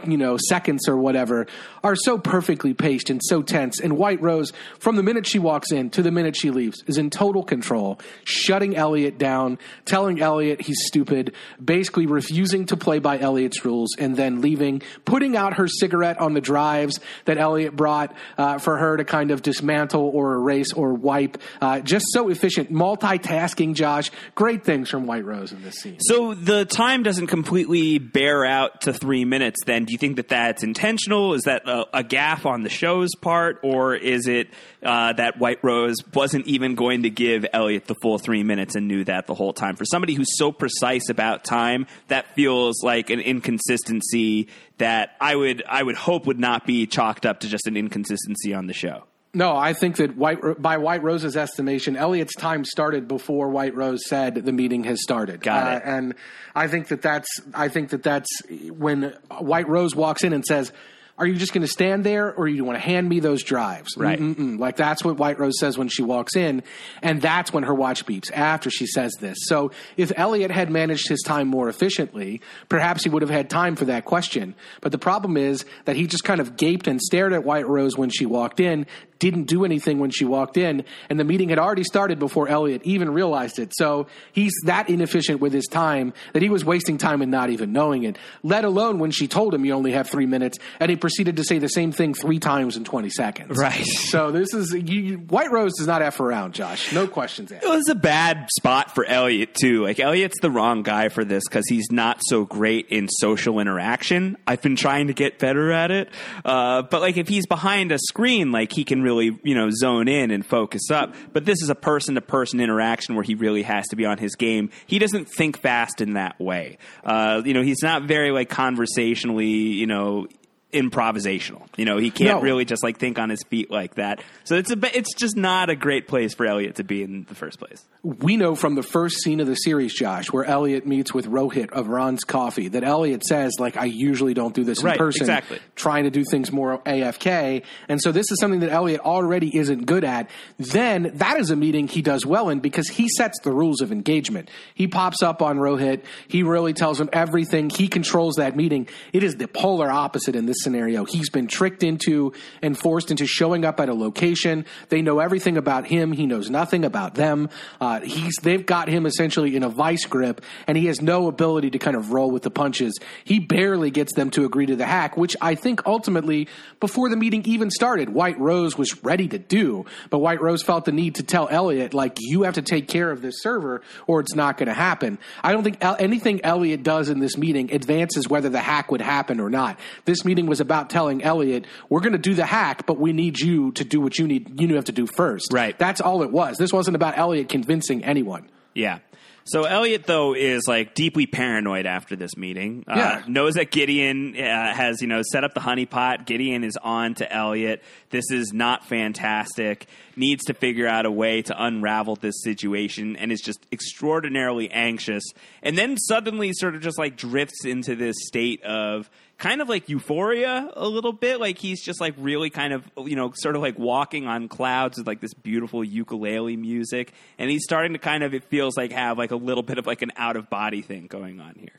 you 0.07 0.17
know 0.17 0.37
seconds 0.37 0.87
or 0.87 0.97
whatever 0.97 1.47
are 1.83 1.95
so 1.95 2.17
perfectly 2.17 2.73
paced 2.73 3.09
and 3.09 3.21
so 3.23 3.41
tense. 3.41 3.79
And 3.79 3.97
White 3.97 4.21
Rose, 4.21 4.51
from 4.79 4.95
the 4.95 5.03
minute 5.03 5.27
she 5.27 5.39
walks 5.39 5.71
in 5.71 5.89
to 5.91 6.01
the 6.01 6.11
minute 6.11 6.35
she 6.35 6.51
leaves, 6.51 6.83
is 6.87 6.97
in 6.97 7.09
total 7.09 7.43
control, 7.43 7.99
shutting 8.23 8.75
Elliot 8.75 9.17
down, 9.17 9.59
telling 9.85 10.21
Elliot 10.21 10.61
he's 10.61 10.77
stupid, 10.85 11.33
basically 11.63 12.05
refusing 12.05 12.65
to 12.67 12.77
play 12.77 12.99
by 12.99 13.19
Elliot's 13.19 13.65
rules, 13.65 13.89
and 13.97 14.15
then 14.15 14.41
leaving, 14.41 14.81
putting 15.05 15.35
out 15.35 15.52
her 15.53 15.67
cigarette 15.67 16.19
on 16.19 16.33
the 16.33 16.41
drives 16.41 16.99
that 17.25 17.37
Elliot 17.37 17.75
brought 17.75 18.15
uh, 18.37 18.57
for 18.57 18.77
her 18.77 18.97
to 18.97 19.05
kind 19.05 19.31
of 19.31 19.41
dismantle 19.41 20.11
or 20.13 20.35
erase 20.35 20.73
or 20.73 20.93
wipe. 20.93 21.37
Uh, 21.61 21.79
just 21.79 22.05
so 22.09 22.29
efficient, 22.29 22.71
multitasking. 22.71 23.73
Josh, 23.73 24.11
great 24.35 24.63
things 24.63 24.89
from 24.89 25.05
White 25.05 25.25
Rose 25.25 25.51
in 25.51 25.61
this 25.63 25.75
scene. 25.75 25.97
So 25.99 26.33
the 26.33 26.65
time 26.65 27.03
doesn't 27.03 27.27
completely 27.27 27.97
bear 27.97 28.45
out 28.45 28.81
to 28.81 28.93
three 28.93 29.25
minutes. 29.25 29.59
Then, 29.65 29.85
do 29.85 29.93
you 29.93 29.97
think 29.97 30.17
that 30.17 30.29
that's 30.29 30.63
intentional? 30.63 31.33
Is 31.33 31.43
that 31.43 31.67
a, 31.67 31.99
a 31.99 32.03
gaff 32.03 32.45
on 32.45 32.63
the 32.63 32.69
show's 32.69 33.15
part, 33.15 33.59
or 33.63 33.95
is 33.95 34.27
it 34.27 34.49
uh, 34.81 35.13
that 35.13 35.39
White 35.39 35.63
Rose 35.63 35.97
wasn't 36.13 36.47
even 36.47 36.75
going 36.75 37.03
to 37.03 37.09
give 37.09 37.45
Elliot 37.53 37.85
the 37.85 37.95
full 37.95 38.17
three 38.17 38.43
minutes 38.43 38.75
and 38.75 38.87
knew 38.87 39.03
that 39.05 39.27
the 39.27 39.33
whole 39.33 39.53
time? 39.53 39.75
For 39.75 39.85
somebody 39.85 40.13
who's 40.13 40.37
so 40.37 40.51
precise 40.51 41.09
about 41.09 41.43
time, 41.43 41.87
that 42.07 42.33
feels 42.35 42.83
like 42.83 43.09
an 43.09 43.19
inconsistency 43.19 44.47
that 44.77 45.11
I 45.21 45.35
would 45.35 45.42
I 45.67 45.83
would 45.83 45.95
hope 45.95 46.27
would 46.27 46.39
not 46.39 46.65
be 46.65 46.85
chalked 46.85 47.25
up 47.25 47.41
to 47.41 47.47
just 47.47 47.67
an 47.67 47.77
inconsistency 47.77 48.53
on 48.53 48.67
the 48.67 48.73
show. 48.73 49.03
No, 49.35 49.55
I 49.55 49.73
think 49.73 49.95
that 49.95 50.15
White, 50.15 50.61
by 50.61 50.77
White 50.77 51.01
Rose's 51.01 51.35
estimation, 51.35 51.97
Elliot's 51.97 52.35
time 52.35 52.63
started 52.63 53.07
before 53.07 53.49
White 53.49 53.73
Rose 53.75 54.07
said 54.07 54.35
the 54.35 54.51
meeting 54.51 54.83
has 54.83 55.01
started. 55.01 55.41
Got 55.41 55.77
it. 55.77 55.83
Uh, 55.83 55.89
and 55.89 56.15
I 56.53 56.67
think 56.67 56.89
that 56.89 57.01
that's 57.01 57.27
I 57.53 57.67
think 57.67 57.89
that 57.89 58.03
that's 58.03 58.29
when 58.69 59.15
White 59.39 59.67
Rose 59.67 59.95
walks 59.95 60.23
in 60.23 60.33
and 60.33 60.45
says, 60.45 60.71
"Are 61.17 61.27
you 61.27 61.35
just 61.35 61.53
going 61.53 61.61
to 61.61 61.71
stand 61.71 62.03
there, 62.03 62.33
or 62.33 62.47
you 62.47 62.65
want 62.65 62.77
to 62.77 62.83
hand 62.83 63.07
me 63.07 63.19
those 63.19 63.43
drives?" 63.43 63.95
Right. 63.97 64.19
Mm-mm-mm. 64.19 64.59
Like 64.59 64.75
that's 64.75 65.03
what 65.03 65.17
White 65.17 65.39
Rose 65.39 65.59
says 65.59 65.77
when 65.77 65.89
she 65.89 66.01
walks 66.01 66.35
in, 66.35 66.63
and 67.01 67.21
that's 67.21 67.53
when 67.53 67.63
her 67.63 67.73
watch 67.73 68.05
beeps 68.05 68.31
after 68.31 68.69
she 68.69 68.87
says 68.87 69.13
this. 69.19 69.37
So 69.41 69.71
if 69.97 70.11
Elliot 70.15 70.51
had 70.51 70.69
managed 70.69 71.07
his 71.07 71.21
time 71.21 71.47
more 71.47 71.69
efficiently, 71.69 72.41
perhaps 72.69 73.03
he 73.03 73.09
would 73.09 73.21
have 73.21 73.31
had 73.31 73.49
time 73.49 73.75
for 73.75 73.85
that 73.85 74.05
question. 74.05 74.55
But 74.81 74.91
the 74.91 74.97
problem 74.97 75.37
is 75.37 75.65
that 75.85 75.95
he 75.95 76.07
just 76.07 76.23
kind 76.23 76.39
of 76.39 76.57
gaped 76.57 76.87
and 76.87 77.01
stared 77.01 77.33
at 77.33 77.43
White 77.43 77.67
Rose 77.67 77.97
when 77.97 78.09
she 78.09 78.25
walked 78.25 78.59
in, 78.59 78.85
didn't 79.23 79.45
do 79.45 79.63
anything 79.63 79.99
when 79.99 80.11
she 80.11 80.25
walked 80.25 80.57
in, 80.57 80.83
and 81.09 81.17
the 81.17 81.23
meeting 81.23 81.47
had 81.47 81.57
already 81.57 81.83
started 81.83 82.19
before 82.19 82.49
Elliot 82.49 82.81
even 82.83 83.13
realized 83.13 83.57
it. 83.57 83.71
So 83.73 84.07
he's 84.33 84.51
that 84.65 84.89
inefficient 84.89 85.39
with 85.39 85.53
his 85.53 85.65
time 85.67 86.13
that 86.33 86.41
he 86.41 86.49
was 86.49 86.65
wasting 86.65 86.97
time 86.97 87.21
and 87.21 87.31
not 87.31 87.49
even 87.49 87.71
knowing 87.71 88.03
it, 88.03 88.17
let 88.43 88.65
alone 88.65 88.99
when 88.99 89.11
she 89.11 89.29
told 89.29 89.53
him 89.53 89.63
you 89.63 89.73
only 89.73 89.93
have 89.93 90.09
three 90.09 90.25
minutes, 90.25 90.57
and 90.81 90.89
he 90.89 90.97
proceeded 90.97 91.37
to 91.37 91.43
say 91.45 91.57
the 91.57 91.69
same 91.69 91.93
thing 91.93 92.13
three 92.13 92.39
times 92.39 92.75
in 92.75 92.83
20 92.83 93.09
seconds. 93.09 93.57
Right. 93.57 93.87
So 94.13 94.31
this 94.31 94.53
is, 94.53 94.71
you, 94.73 95.17
White 95.17 95.51
Rose 95.51 95.71
does 95.77 95.87
not 95.87 96.03
F 96.03 96.19
around, 96.19 96.53
Josh. 96.53 96.93
No 96.93 97.07
questions 97.07 97.51
asked. 97.51 97.63
It 97.63 97.69
was 97.69 97.87
a 97.87 97.95
bad 97.95 98.47
spot 98.55 98.93
for 98.93 99.05
Elliot 99.05 99.55
too. 99.55 99.81
Like 99.83 99.99
Elliot's 99.99 100.39
the 100.41 100.51
wrong 100.51 100.83
guy 100.83 101.09
for 101.09 101.23
this 101.23 101.43
because 101.47 101.65
he's 101.67 101.87
not 101.89 102.19
so 102.21 102.45
great 102.45 102.89
in 102.89 103.07
social 103.07 103.59
interaction. 103.59 104.37
I've 104.45 104.61
been 104.61 104.75
trying 104.75 105.07
to 105.07 105.13
get 105.13 105.39
better 105.39 105.71
at 105.71 105.89
it, 105.89 106.09
uh, 106.45 106.83
but 106.83 107.01
like 107.01 107.17
if 107.17 107.27
he's 107.27 107.47
behind 107.47 107.91
a 107.91 107.97
screen, 107.97 108.51
like 108.51 108.71
he 108.71 108.83
can 108.83 109.01
really 109.01 109.12
you 109.21 109.55
know 109.55 109.69
zone 109.71 110.07
in 110.07 110.31
and 110.31 110.45
focus 110.45 110.91
up. 110.91 111.15
But 111.31 111.45
this 111.45 111.61
is 111.61 111.69
a 111.69 111.75
person 111.75 112.15
to 112.15 112.21
person 112.21 112.59
interaction 112.59 113.15
where 113.15 113.23
he 113.23 113.35
really 113.35 113.63
has 113.63 113.87
to 113.89 113.95
be 113.95 114.05
on 114.05 114.17
his 114.17 114.35
game. 114.35 114.69
He 114.87 114.99
doesn't 114.99 115.25
think 115.29 115.57
fast 115.57 116.01
in 116.01 116.13
that 116.13 116.39
way. 116.39 116.77
Uh, 117.03 117.41
you 117.45 117.53
know, 117.53 117.61
he's 117.61 117.81
not 117.81 118.03
very 118.03 118.31
like 118.31 118.49
conversationally, 118.49 119.47
you 119.47 119.87
know 119.87 120.27
improvisational. 120.73 121.63
You 121.77 121.85
know, 121.85 121.97
he 121.97 122.11
can't 122.11 122.37
No. 122.37 122.41
really 122.41 122.65
just 122.65 122.83
like 122.83 122.97
think 122.97 123.19
on 123.19 123.29
his 123.29 123.41
feet 123.49 123.71
like 123.71 123.95
that. 123.95 124.21
So 124.43 124.55
it's 124.55 124.71
a 124.71 124.97
it's 124.97 125.13
just 125.13 125.35
not 125.37 125.69
a 125.69 125.75
great 125.75 126.07
place 126.07 126.33
for 126.33 126.45
Elliot 126.45 126.75
to 126.75 126.83
be 126.83 127.03
in 127.03 127.25
the 127.29 127.35
first 127.35 127.59
place. 127.59 127.83
we 128.03 128.35
know 128.35 128.53
from 128.53 128.75
the 128.75 128.83
first 128.83 129.23
scene 129.23 129.39
of 129.39 129.47
the 129.47 129.55
series, 129.55 129.93
Josh, 129.93 130.29
where 130.29 130.43
Elliot 130.43 130.85
meets 130.85 131.13
with 131.13 131.25
Rohit 131.25 131.71
of 131.71 131.87
Ron's 131.87 132.25
Coffee, 132.25 132.67
that 132.67 132.83
Elliot 132.83 133.23
says, 133.25 133.53
like, 133.59 133.77
I 133.77 133.85
usually 133.85 134.33
don't 134.33 134.53
do 134.53 134.65
this 134.65 134.81
in 134.81 134.87
Right, 134.87 134.97
person. 134.97 135.21
exactly. 135.21 135.59
Trying 135.77 136.03
to 136.03 136.09
do 136.09 136.25
things 136.29 136.51
more 136.51 136.79
AFK. 136.85 137.63
And 137.87 138.01
so 138.01 138.11
this 138.11 138.29
is 138.29 138.39
something 138.41 138.59
that 138.59 138.71
Elliot 138.71 138.99
already 138.99 139.55
isn't 139.57 139.85
good 139.85 140.03
at. 140.03 140.29
Then 140.59 141.11
that 141.15 141.39
is 141.39 141.49
a 141.49 141.55
meeting 141.55 141.87
he 141.87 142.01
does 142.01 142.25
well 142.25 142.49
in 142.49 142.59
because 142.59 142.89
he 142.89 143.07
sets 143.07 143.39
the 143.41 143.53
rules 143.53 143.79
of 143.79 143.93
engagement. 143.93 144.49
He 144.75 144.87
pops 144.87 145.23
up 145.23 145.41
on 145.41 145.57
Rohit. 145.57 146.01
He 146.27 146.43
really 146.43 146.73
tells 146.73 146.99
him 146.99 147.07
everything. 147.13 147.69
He 147.69 147.87
controls 147.87 148.35
that 148.35 148.57
meeting. 148.57 148.89
It 149.13 149.23
is 149.23 149.35
the 149.37 149.47
polar 149.47 149.89
opposite 149.89 150.35
in 150.35 150.45
this 150.45 150.57
scenario. 150.63 151.05
He's 151.05 151.29
been 151.29 151.47
tricked 151.47 151.83
into 151.83 152.33
and 152.61 152.77
forced 152.77 153.11
into 153.11 153.25
showing 153.25 153.65
up 153.65 153.79
at 153.79 153.89
a 153.89 153.93
location. 153.93 154.65
They 154.89 155.01
know 155.01 155.19
everything 155.19 155.57
about 155.57 155.85
him. 155.85 156.11
He 156.11 156.25
knows 156.25 156.49
nothing 156.49 156.85
about 156.85 157.15
them. 157.15 157.49
Uh, 157.79 157.99
he's 158.01 158.35
they've 158.41 158.65
got 158.65 158.87
him 158.87 159.05
essentially 159.05 159.55
in 159.55 159.63
a 159.63 159.69
vice 159.69 160.05
grip, 160.05 160.41
and 160.67 160.77
he 160.77 160.87
has 160.87 161.01
no 161.01 161.27
ability 161.27 161.71
to 161.71 161.79
kind 161.79 161.95
of 161.95 162.11
roll 162.11 162.31
with 162.31 162.43
the 162.43 162.51
punches. 162.51 162.97
He 163.23 163.39
barely 163.39 163.91
gets 163.91 164.13
them 164.13 164.29
to 164.31 164.45
agree 164.45 164.65
to 164.65 164.75
the 164.75 164.85
hack, 164.85 165.17
which 165.17 165.35
I 165.41 165.55
think 165.55 165.85
ultimately, 165.85 166.47
before 166.79 167.09
the 167.09 167.17
meeting 167.17 167.43
even 167.45 167.69
started, 167.69 168.09
White 168.09 168.39
Rose 168.39 168.77
was 168.77 169.03
ready 169.03 169.27
to 169.27 169.37
do. 169.37 169.85
But 170.09 170.19
White 170.19 170.41
Rose 170.41 170.63
felt 170.63 170.85
the 170.85 170.91
need 170.91 171.15
to 171.15 171.23
tell 171.23 171.47
Elliot, 171.49 171.93
like, 171.93 172.17
you 172.19 172.43
have 172.43 172.55
to 172.55 172.61
take 172.61 172.87
care 172.87 173.11
of 173.11 173.21
this 173.21 173.41
server, 173.41 173.81
or 174.07 174.19
it's 174.19 174.35
not 174.35 174.57
going 174.57 174.67
to 174.67 174.73
happen. 174.73 175.19
I 175.43 175.51
don't 175.51 175.63
think 175.63 175.77
anything 175.81 176.43
Elliot 176.43 176.83
does 176.83 177.09
in 177.09 177.19
this 177.19 177.37
meeting 177.37 177.73
advances 177.73 178.27
whether 178.27 178.49
the 178.49 178.59
hack 178.59 178.91
would 178.91 179.01
happen 179.01 179.39
or 179.39 179.49
not. 179.49 179.79
This 180.05 180.23
meeting 180.23 180.45
was 180.45 180.52
about 180.59 180.89
telling 180.89 181.23
Elliot, 181.23 181.65
we're 181.89 182.01
going 182.01 182.13
to 182.13 182.17
do 182.17 182.33
the 182.33 182.45
hack, 182.45 182.85
but 182.85 182.97
we 182.99 183.13
need 183.13 183.39
you 183.39 183.71
to 183.73 183.83
do 183.83 183.99
what 184.01 184.17
you 184.17 184.27
need. 184.27 184.59
You 184.59 184.75
have 184.75 184.85
to 184.85 184.91
do 184.91 185.07
first. 185.07 185.51
Right. 185.53 185.77
That's 185.77 186.01
all 186.01 186.23
it 186.23 186.31
was. 186.31 186.57
This 186.57 186.71
wasn't 186.73 186.95
about 186.95 187.17
Elliot 187.17 187.49
convincing 187.49 188.03
anyone. 188.03 188.49
Yeah. 188.73 188.99
So 189.45 189.65
Elliot, 189.65 190.05
though, 190.05 190.33
is 190.33 190.69
like 190.69 190.93
deeply 190.95 191.25
paranoid 191.25 191.85
after 191.85 192.15
this 192.15 192.37
meeting. 192.37 192.85
Uh, 192.87 192.93
Yeah. 192.95 193.23
knows 193.27 193.55
that 193.55 193.71
Gideon 193.71 194.37
uh, 194.37 194.73
has, 194.73 195.01
you 195.01 195.07
know, 195.09 195.21
set 195.21 195.43
up 195.43 195.53
the 195.53 195.59
honeypot. 195.59 196.25
Gideon 196.25 196.63
is 196.63 196.77
on 196.81 197.15
to 197.15 197.29
Elliot. 197.29 197.83
This 198.09 198.23
is 198.31 198.53
not 198.53 198.87
fantastic. 198.87 199.87
Needs 200.15 200.45
to 200.45 200.53
figure 200.53 200.87
out 200.87 201.05
a 201.05 201.11
way 201.11 201.41
to 201.41 201.61
unravel 201.61 202.15
this 202.15 202.41
situation 202.41 203.17
and 203.17 203.33
is 203.33 203.41
just 203.41 203.59
extraordinarily 203.69 204.71
anxious. 204.71 205.23
And 205.61 205.77
then 205.77 205.97
suddenly 205.97 206.51
sort 206.53 206.75
of 206.75 206.81
just 206.81 206.97
like 206.97 207.17
drifts 207.17 207.65
into 207.65 207.97
this 207.97 208.15
state 208.25 208.63
of 208.63 209.09
kind 209.43 209.61
of 209.61 209.67
like 209.67 209.89
euphoria 209.89 210.69
a 210.73 210.87
little 210.87 211.11
bit. 211.11 211.37
Like 211.37 211.57
he's 211.57 211.83
just 211.83 211.99
like 211.99 212.15
really 212.17 212.49
kind 212.49 212.71
of, 212.71 212.89
you 212.97 213.17
know, 213.17 213.33
sort 213.35 213.57
of 213.57 213.61
like 213.61 213.77
walking 213.77 214.25
on 214.25 214.47
clouds 214.47 214.97
with 214.97 215.05
like 215.05 215.19
this 215.19 215.33
beautiful 215.33 215.83
ukulele 215.83 216.55
music. 216.55 217.11
And 217.37 217.51
he's 217.51 217.65
starting 217.65 217.91
to 217.91 217.99
kind 217.99 218.23
of, 218.23 218.33
it 218.33 218.45
feels 218.45 218.77
like, 218.77 218.93
have 218.93 219.17
like 219.17 219.31
a 219.31 219.35
little 219.35 219.61
bit 219.61 219.77
of 219.77 219.85
like 219.85 220.01
an 220.01 220.13
out 220.15 220.37
of 220.37 220.49
body 220.49 220.81
thing 220.81 221.07
going 221.07 221.41
on 221.41 221.55
here. 221.59 221.75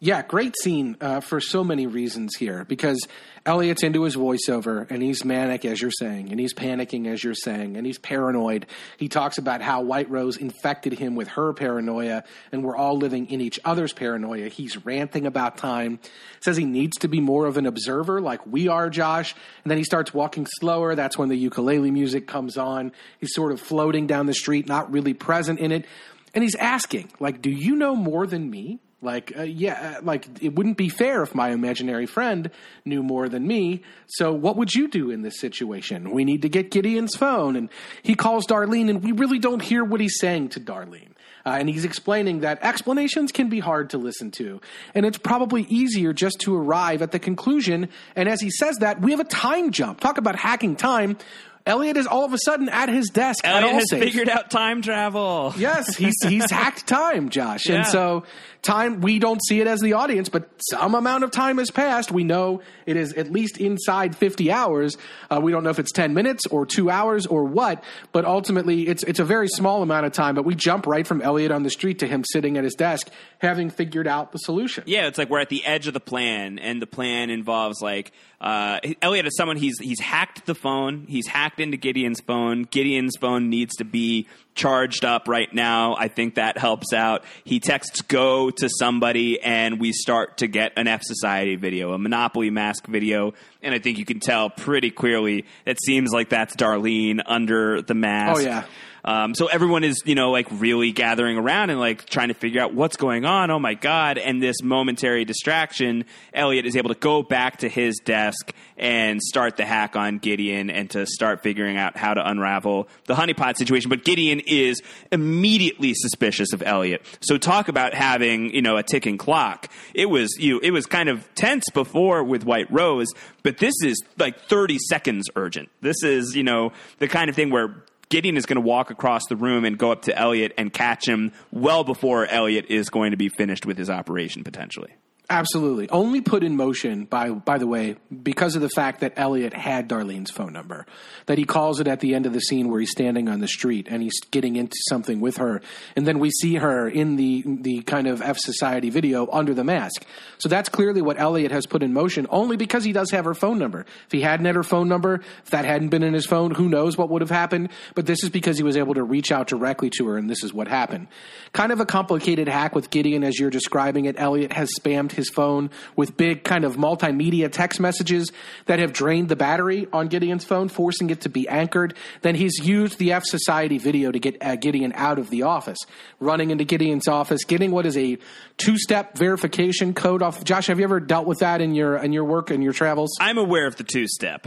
Yeah, 0.00 0.22
great 0.22 0.54
scene 0.56 0.96
uh, 1.00 1.18
for 1.18 1.40
so 1.40 1.64
many 1.64 1.88
reasons 1.88 2.36
here 2.36 2.64
because 2.64 3.04
Elliot's 3.44 3.82
into 3.82 4.04
his 4.04 4.14
voiceover 4.14 4.88
and 4.88 5.02
he's 5.02 5.24
manic, 5.24 5.64
as 5.64 5.82
you're 5.82 5.90
saying, 5.90 6.30
and 6.30 6.38
he's 6.38 6.54
panicking, 6.54 7.08
as 7.08 7.24
you're 7.24 7.34
saying, 7.34 7.76
and 7.76 7.84
he's 7.84 7.98
paranoid. 7.98 8.66
He 8.96 9.08
talks 9.08 9.38
about 9.38 9.60
how 9.60 9.80
White 9.80 10.08
Rose 10.08 10.36
infected 10.36 10.92
him 10.92 11.16
with 11.16 11.26
her 11.28 11.52
paranoia 11.52 12.22
and 12.52 12.62
we're 12.62 12.76
all 12.76 12.96
living 12.96 13.28
in 13.28 13.40
each 13.40 13.58
other's 13.64 13.92
paranoia. 13.92 14.46
He's 14.46 14.84
ranting 14.86 15.26
about 15.26 15.56
time, 15.56 15.98
says 16.38 16.56
he 16.56 16.64
needs 16.64 16.98
to 16.98 17.08
be 17.08 17.18
more 17.18 17.46
of 17.46 17.56
an 17.56 17.66
observer 17.66 18.20
like 18.20 18.46
we 18.46 18.68
are, 18.68 18.90
Josh. 18.90 19.34
And 19.64 19.70
then 19.72 19.78
he 19.78 19.84
starts 19.84 20.14
walking 20.14 20.46
slower. 20.60 20.94
That's 20.94 21.18
when 21.18 21.28
the 21.28 21.36
ukulele 21.36 21.90
music 21.90 22.28
comes 22.28 22.56
on. 22.56 22.92
He's 23.18 23.34
sort 23.34 23.50
of 23.50 23.60
floating 23.60 24.06
down 24.06 24.26
the 24.26 24.34
street, 24.34 24.68
not 24.68 24.92
really 24.92 25.14
present 25.14 25.58
in 25.58 25.72
it. 25.72 25.86
And 26.34 26.44
he's 26.44 26.54
asking, 26.54 27.10
like, 27.18 27.42
do 27.42 27.50
you 27.50 27.74
know 27.74 27.96
more 27.96 28.24
than 28.24 28.48
me? 28.48 28.78
Like, 29.00 29.32
uh, 29.38 29.42
yeah, 29.42 29.98
uh, 29.98 30.02
like 30.02 30.26
it 30.42 30.56
wouldn't 30.56 30.76
be 30.76 30.88
fair 30.88 31.22
if 31.22 31.32
my 31.32 31.50
imaginary 31.50 32.06
friend 32.06 32.50
knew 32.84 33.00
more 33.00 33.28
than 33.28 33.46
me. 33.46 33.82
So, 34.08 34.32
what 34.32 34.56
would 34.56 34.74
you 34.74 34.88
do 34.88 35.12
in 35.12 35.22
this 35.22 35.38
situation? 35.38 36.10
We 36.10 36.24
need 36.24 36.42
to 36.42 36.48
get 36.48 36.72
Gideon's 36.72 37.14
phone, 37.14 37.54
and 37.54 37.68
he 38.02 38.16
calls 38.16 38.44
Darlene, 38.44 38.90
and 38.90 39.00
we 39.00 39.12
really 39.12 39.38
don't 39.38 39.62
hear 39.62 39.84
what 39.84 40.00
he's 40.00 40.18
saying 40.18 40.48
to 40.50 40.60
Darlene. 40.60 41.12
Uh, 41.46 41.50
and 41.50 41.68
he's 41.68 41.84
explaining 41.84 42.40
that 42.40 42.58
explanations 42.62 43.30
can 43.30 43.48
be 43.48 43.60
hard 43.60 43.90
to 43.90 43.98
listen 43.98 44.32
to, 44.32 44.60
and 44.96 45.06
it's 45.06 45.16
probably 45.16 45.62
easier 45.68 46.12
just 46.12 46.40
to 46.40 46.56
arrive 46.56 47.00
at 47.00 47.12
the 47.12 47.20
conclusion. 47.20 47.88
And 48.16 48.28
as 48.28 48.40
he 48.40 48.50
says 48.50 48.78
that, 48.78 49.00
we 49.00 49.12
have 49.12 49.20
a 49.20 49.24
time 49.24 49.70
jump. 49.70 50.00
Talk 50.00 50.18
about 50.18 50.34
hacking 50.34 50.74
time. 50.74 51.18
Elliot 51.66 51.96
is 51.96 52.06
all 52.06 52.24
of 52.24 52.32
a 52.32 52.38
sudden 52.38 52.68
at 52.68 52.88
his 52.88 53.08
desk 53.08 53.44
Elliot 53.44 53.74
has 53.74 53.90
figured 53.90 54.28
out 54.28 54.50
time 54.50 54.82
travel. 54.82 55.54
Yes, 55.56 55.96
he's 55.96 56.14
he's 56.22 56.50
hacked 56.50 56.86
time, 56.86 57.28
Josh. 57.28 57.68
Yeah. 57.68 57.76
And 57.76 57.86
so 57.86 58.24
time 58.62 59.00
we 59.00 59.18
don't 59.18 59.40
see 59.44 59.60
it 59.60 59.66
as 59.66 59.80
the 59.80 59.92
audience, 59.92 60.28
but 60.28 60.48
some 60.70 60.94
amount 60.94 61.24
of 61.24 61.30
time 61.30 61.58
has 61.58 61.70
passed. 61.70 62.10
We 62.10 62.24
know 62.24 62.62
it 62.86 62.96
is 62.96 63.12
at 63.12 63.30
least 63.30 63.58
inside 63.58 64.16
50 64.16 64.50
hours. 64.50 64.96
Uh, 65.30 65.40
we 65.42 65.52
don't 65.52 65.62
know 65.62 65.70
if 65.70 65.78
it's 65.78 65.92
10 65.92 66.14
minutes 66.14 66.46
or 66.46 66.66
2 66.66 66.90
hours 66.90 67.26
or 67.26 67.44
what, 67.44 67.84
but 68.12 68.24
ultimately 68.24 68.88
it's 68.88 69.02
it's 69.04 69.20
a 69.20 69.24
very 69.24 69.48
small 69.48 69.82
amount 69.82 70.06
of 70.06 70.12
time, 70.12 70.34
but 70.34 70.44
we 70.44 70.54
jump 70.54 70.86
right 70.86 71.06
from 71.06 71.20
Elliot 71.22 71.52
on 71.52 71.62
the 71.62 71.70
street 71.70 71.98
to 72.00 72.06
him 72.06 72.24
sitting 72.24 72.56
at 72.56 72.64
his 72.64 72.74
desk 72.74 73.10
having 73.38 73.70
figured 73.70 74.06
out 74.06 74.32
the 74.32 74.38
solution. 74.38 74.84
Yeah, 74.86 75.06
it's 75.06 75.18
like 75.18 75.30
we're 75.30 75.40
at 75.40 75.48
the 75.48 75.64
edge 75.64 75.86
of 75.86 75.94
the 75.94 76.00
plan, 76.00 76.58
and 76.58 76.82
the 76.82 76.86
plan 76.86 77.30
involves 77.30 77.80
like 77.80 78.12
uh, 78.40 78.78
Elliot 79.02 79.26
is 79.26 79.36
someone 79.36 79.56
he's 79.56 79.78
he's 79.80 80.00
hacked 80.00 80.46
the 80.46 80.54
phone. 80.54 81.06
He's 81.08 81.26
hacked 81.26 81.58
into 81.58 81.76
Gideon's 81.76 82.20
phone. 82.20 82.64
Gideon's 82.64 83.16
phone 83.20 83.50
needs 83.50 83.76
to 83.76 83.84
be 83.84 84.28
charged 84.54 85.04
up 85.04 85.26
right 85.26 85.52
now. 85.52 85.96
I 85.96 86.08
think 86.08 86.36
that 86.36 86.56
helps 86.56 86.92
out. 86.92 87.24
He 87.42 87.58
texts 87.58 88.02
go 88.02 88.50
to 88.50 88.68
somebody, 88.78 89.40
and 89.40 89.80
we 89.80 89.92
start 89.92 90.38
to 90.38 90.46
get 90.46 90.72
an 90.76 90.86
F 90.86 91.02
Society 91.02 91.56
video, 91.56 91.92
a 91.92 91.98
Monopoly 91.98 92.50
mask 92.50 92.86
video, 92.86 93.34
and 93.60 93.74
I 93.74 93.80
think 93.80 93.98
you 93.98 94.04
can 94.04 94.20
tell 94.20 94.50
pretty 94.50 94.90
clearly. 94.90 95.44
It 95.66 95.78
seems 95.84 96.12
like 96.12 96.28
that's 96.28 96.54
Darlene 96.54 97.20
under 97.26 97.82
the 97.82 97.94
mask. 97.94 98.40
Oh, 98.40 98.44
yeah. 98.44 98.64
Um, 99.04 99.34
so 99.34 99.46
everyone 99.46 99.84
is, 99.84 100.02
you 100.04 100.14
know, 100.14 100.30
like 100.30 100.46
really 100.50 100.92
gathering 100.92 101.36
around 101.36 101.70
and 101.70 101.78
like 101.78 102.06
trying 102.06 102.28
to 102.28 102.34
figure 102.34 102.60
out 102.60 102.74
what's 102.74 102.96
going 102.96 103.24
on. 103.24 103.50
Oh 103.50 103.58
my 103.58 103.74
God. 103.74 104.18
And 104.18 104.42
this 104.42 104.62
momentary 104.62 105.24
distraction, 105.24 106.04
Elliot 106.32 106.66
is 106.66 106.76
able 106.76 106.88
to 106.88 106.98
go 106.98 107.22
back 107.22 107.58
to 107.58 107.68
his 107.68 107.98
desk 108.04 108.52
and 108.76 109.22
start 109.22 109.56
the 109.56 109.64
hack 109.64 109.96
on 109.96 110.18
Gideon 110.18 110.70
and 110.70 110.90
to 110.90 111.06
start 111.06 111.42
figuring 111.42 111.76
out 111.76 111.96
how 111.96 112.14
to 112.14 112.28
unravel 112.28 112.88
the 113.06 113.14
honeypot 113.14 113.56
situation. 113.56 113.88
But 113.88 114.04
Gideon 114.04 114.40
is 114.46 114.80
immediately 115.10 115.94
suspicious 115.94 116.52
of 116.52 116.62
Elliot. 116.62 117.04
So 117.20 117.38
talk 117.38 117.68
about 117.68 117.94
having, 117.94 118.54
you 118.54 118.62
know, 118.62 118.76
a 118.76 118.82
ticking 118.82 119.18
clock. 119.18 119.68
It 119.94 120.06
was, 120.06 120.36
you, 120.38 120.60
it 120.62 120.70
was 120.70 120.86
kind 120.86 121.08
of 121.08 121.28
tense 121.34 121.64
before 121.72 122.22
with 122.22 122.44
White 122.44 122.70
Rose, 122.70 123.08
but 123.42 123.58
this 123.58 123.74
is 123.82 124.00
like 124.18 124.40
30 124.42 124.78
seconds 124.88 125.26
urgent. 125.36 125.68
This 125.80 126.02
is, 126.02 126.36
you 126.36 126.44
know, 126.44 126.72
the 126.98 127.08
kind 127.08 127.28
of 127.30 127.36
thing 127.36 127.50
where 127.50 127.82
Gideon 128.08 128.36
is 128.36 128.46
going 128.46 128.56
to 128.56 128.62
walk 128.62 128.90
across 128.90 129.26
the 129.26 129.36
room 129.36 129.64
and 129.64 129.76
go 129.76 129.92
up 129.92 130.02
to 130.02 130.16
Elliot 130.16 130.52
and 130.56 130.72
catch 130.72 131.06
him 131.06 131.32
well 131.50 131.84
before 131.84 132.26
Elliot 132.26 132.66
is 132.68 132.88
going 132.88 133.10
to 133.10 133.16
be 133.16 133.28
finished 133.28 133.66
with 133.66 133.76
his 133.76 133.90
operation 133.90 134.44
potentially. 134.44 134.94
Absolutely. 135.30 135.90
Only 135.90 136.22
put 136.22 136.42
in 136.42 136.56
motion 136.56 137.04
by 137.04 137.28
by 137.28 137.58
the 137.58 137.66
way 137.66 137.96
because 138.22 138.56
of 138.56 138.62
the 138.62 138.70
fact 138.70 139.00
that 139.00 139.12
Elliot 139.16 139.52
had 139.52 139.86
Darlene's 139.86 140.30
phone 140.30 140.54
number. 140.54 140.86
That 141.26 141.36
he 141.36 141.44
calls 141.44 141.80
it 141.80 141.86
at 141.86 142.00
the 142.00 142.14
end 142.14 142.24
of 142.24 142.32
the 142.32 142.40
scene 142.40 142.70
where 142.70 142.80
he's 142.80 142.90
standing 142.90 143.28
on 143.28 143.40
the 143.40 143.48
street 143.48 143.88
and 143.90 144.02
he's 144.02 144.18
getting 144.30 144.56
into 144.56 144.76
something 144.88 145.20
with 145.20 145.36
her 145.36 145.60
and 145.96 146.06
then 146.06 146.18
we 146.18 146.30
see 146.30 146.54
her 146.54 146.88
in 146.88 147.16
the 147.16 147.44
the 147.44 147.82
kind 147.82 148.06
of 148.06 148.22
F 148.22 148.38
society 148.38 148.88
video 148.88 149.28
under 149.30 149.52
the 149.52 149.64
mask. 149.64 150.06
So 150.38 150.48
that's 150.48 150.70
clearly 150.70 151.02
what 151.02 151.20
Elliot 151.20 151.52
has 151.52 151.66
put 151.66 151.82
in 151.82 151.92
motion 151.92 152.26
only 152.30 152.56
because 152.56 152.84
he 152.84 152.92
does 152.92 153.10
have 153.10 153.26
her 153.26 153.34
phone 153.34 153.58
number. 153.58 153.84
If 154.06 154.12
he 154.12 154.22
hadn't 154.22 154.46
had 154.46 154.54
her 154.54 154.62
phone 154.62 154.88
number, 154.88 155.16
if 155.44 155.50
that 155.50 155.66
hadn't 155.66 155.90
been 155.90 156.02
in 156.02 156.14
his 156.14 156.24
phone, 156.24 156.52
who 156.52 156.70
knows 156.70 156.96
what 156.96 157.10
would 157.10 157.20
have 157.20 157.30
happened, 157.30 157.68
but 157.94 158.06
this 158.06 158.24
is 158.24 158.30
because 158.30 158.56
he 158.56 158.62
was 158.62 158.78
able 158.78 158.94
to 158.94 159.04
reach 159.04 159.30
out 159.30 159.46
directly 159.46 159.90
to 159.98 160.06
her 160.06 160.16
and 160.16 160.30
this 160.30 160.42
is 160.42 160.54
what 160.54 160.68
happened. 160.68 161.08
Kind 161.52 161.70
of 161.70 161.80
a 161.80 161.86
complicated 161.86 162.48
hack 162.48 162.74
with 162.74 162.88
Gideon 162.88 163.24
as 163.24 163.38
you're 163.38 163.50
describing 163.50 164.06
it. 164.06 164.14
Elliot 164.18 164.54
has 164.54 164.70
spammed 164.80 165.17
his 165.18 165.28
phone 165.28 165.68
with 165.96 166.16
big 166.16 166.44
kind 166.44 166.64
of 166.64 166.76
multimedia 166.76 167.52
text 167.52 167.78
messages 167.78 168.32
that 168.64 168.78
have 168.78 168.94
drained 168.94 169.28
the 169.28 169.36
battery 169.36 169.86
on 169.92 170.08
Gideon's 170.08 170.44
phone, 170.44 170.70
forcing 170.70 171.10
it 171.10 171.20
to 171.20 171.28
be 171.28 171.46
anchored. 171.46 171.94
Then 172.22 172.34
he's 172.36 172.58
used 172.58 172.98
the 172.98 173.12
F 173.12 173.24
Society 173.24 173.76
video 173.76 174.10
to 174.10 174.18
get 174.18 174.42
uh, 174.42 174.56
Gideon 174.56 174.92
out 174.94 175.18
of 175.18 175.28
the 175.28 175.42
office, 175.42 175.78
running 176.20 176.50
into 176.50 176.64
Gideon's 176.64 177.06
office, 177.06 177.44
getting 177.44 177.70
what 177.70 177.84
is 177.84 177.98
a 177.98 178.16
two-step 178.56 179.18
verification 179.18 179.92
code 179.92 180.22
off. 180.22 180.42
Josh, 180.44 180.68
have 180.68 180.78
you 180.78 180.84
ever 180.84 181.00
dealt 181.00 181.26
with 181.26 181.40
that 181.40 181.60
in 181.60 181.74
your 181.74 181.98
in 181.98 182.14
your 182.14 182.24
work 182.24 182.50
and 182.50 182.62
your 182.62 182.72
travels? 182.72 183.10
I'm 183.20 183.36
aware 183.36 183.66
of 183.66 183.76
the 183.76 183.84
two 183.84 184.06
step. 184.08 184.46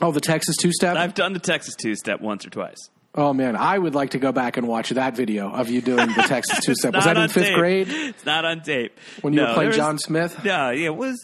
Oh, 0.00 0.12
the 0.12 0.20
Texas 0.20 0.56
two-step. 0.56 0.96
I've 0.96 1.14
done 1.14 1.32
the 1.32 1.40
Texas 1.40 1.74
two 1.74 1.96
step 1.96 2.20
once 2.20 2.46
or 2.46 2.50
twice. 2.50 2.88
Oh 3.14 3.32
man, 3.32 3.56
I 3.56 3.76
would 3.78 3.94
like 3.94 4.10
to 4.10 4.18
go 4.18 4.32
back 4.32 4.56
and 4.58 4.68
watch 4.68 4.90
that 4.90 5.16
video 5.16 5.50
of 5.50 5.70
you 5.70 5.80
doing 5.80 6.06
the 6.08 6.22
Texas 6.28 6.60
two-step. 6.64 6.94
Was 6.94 7.04
that 7.04 7.16
in 7.16 7.28
fifth 7.28 7.46
tape. 7.46 7.54
grade 7.56 7.88
It's 7.88 8.24
not 8.24 8.44
on 8.44 8.60
tape. 8.62 8.96
when 9.22 9.32
you 9.32 9.40
No, 9.40 9.48
were 9.48 9.54
playing 9.54 9.68
was- 9.68 9.76
John 9.76 9.98
Smith? 9.98 10.38
Yeah, 10.44 10.70
yeah. 10.70 10.86
It 10.88 10.96
was 10.96 11.16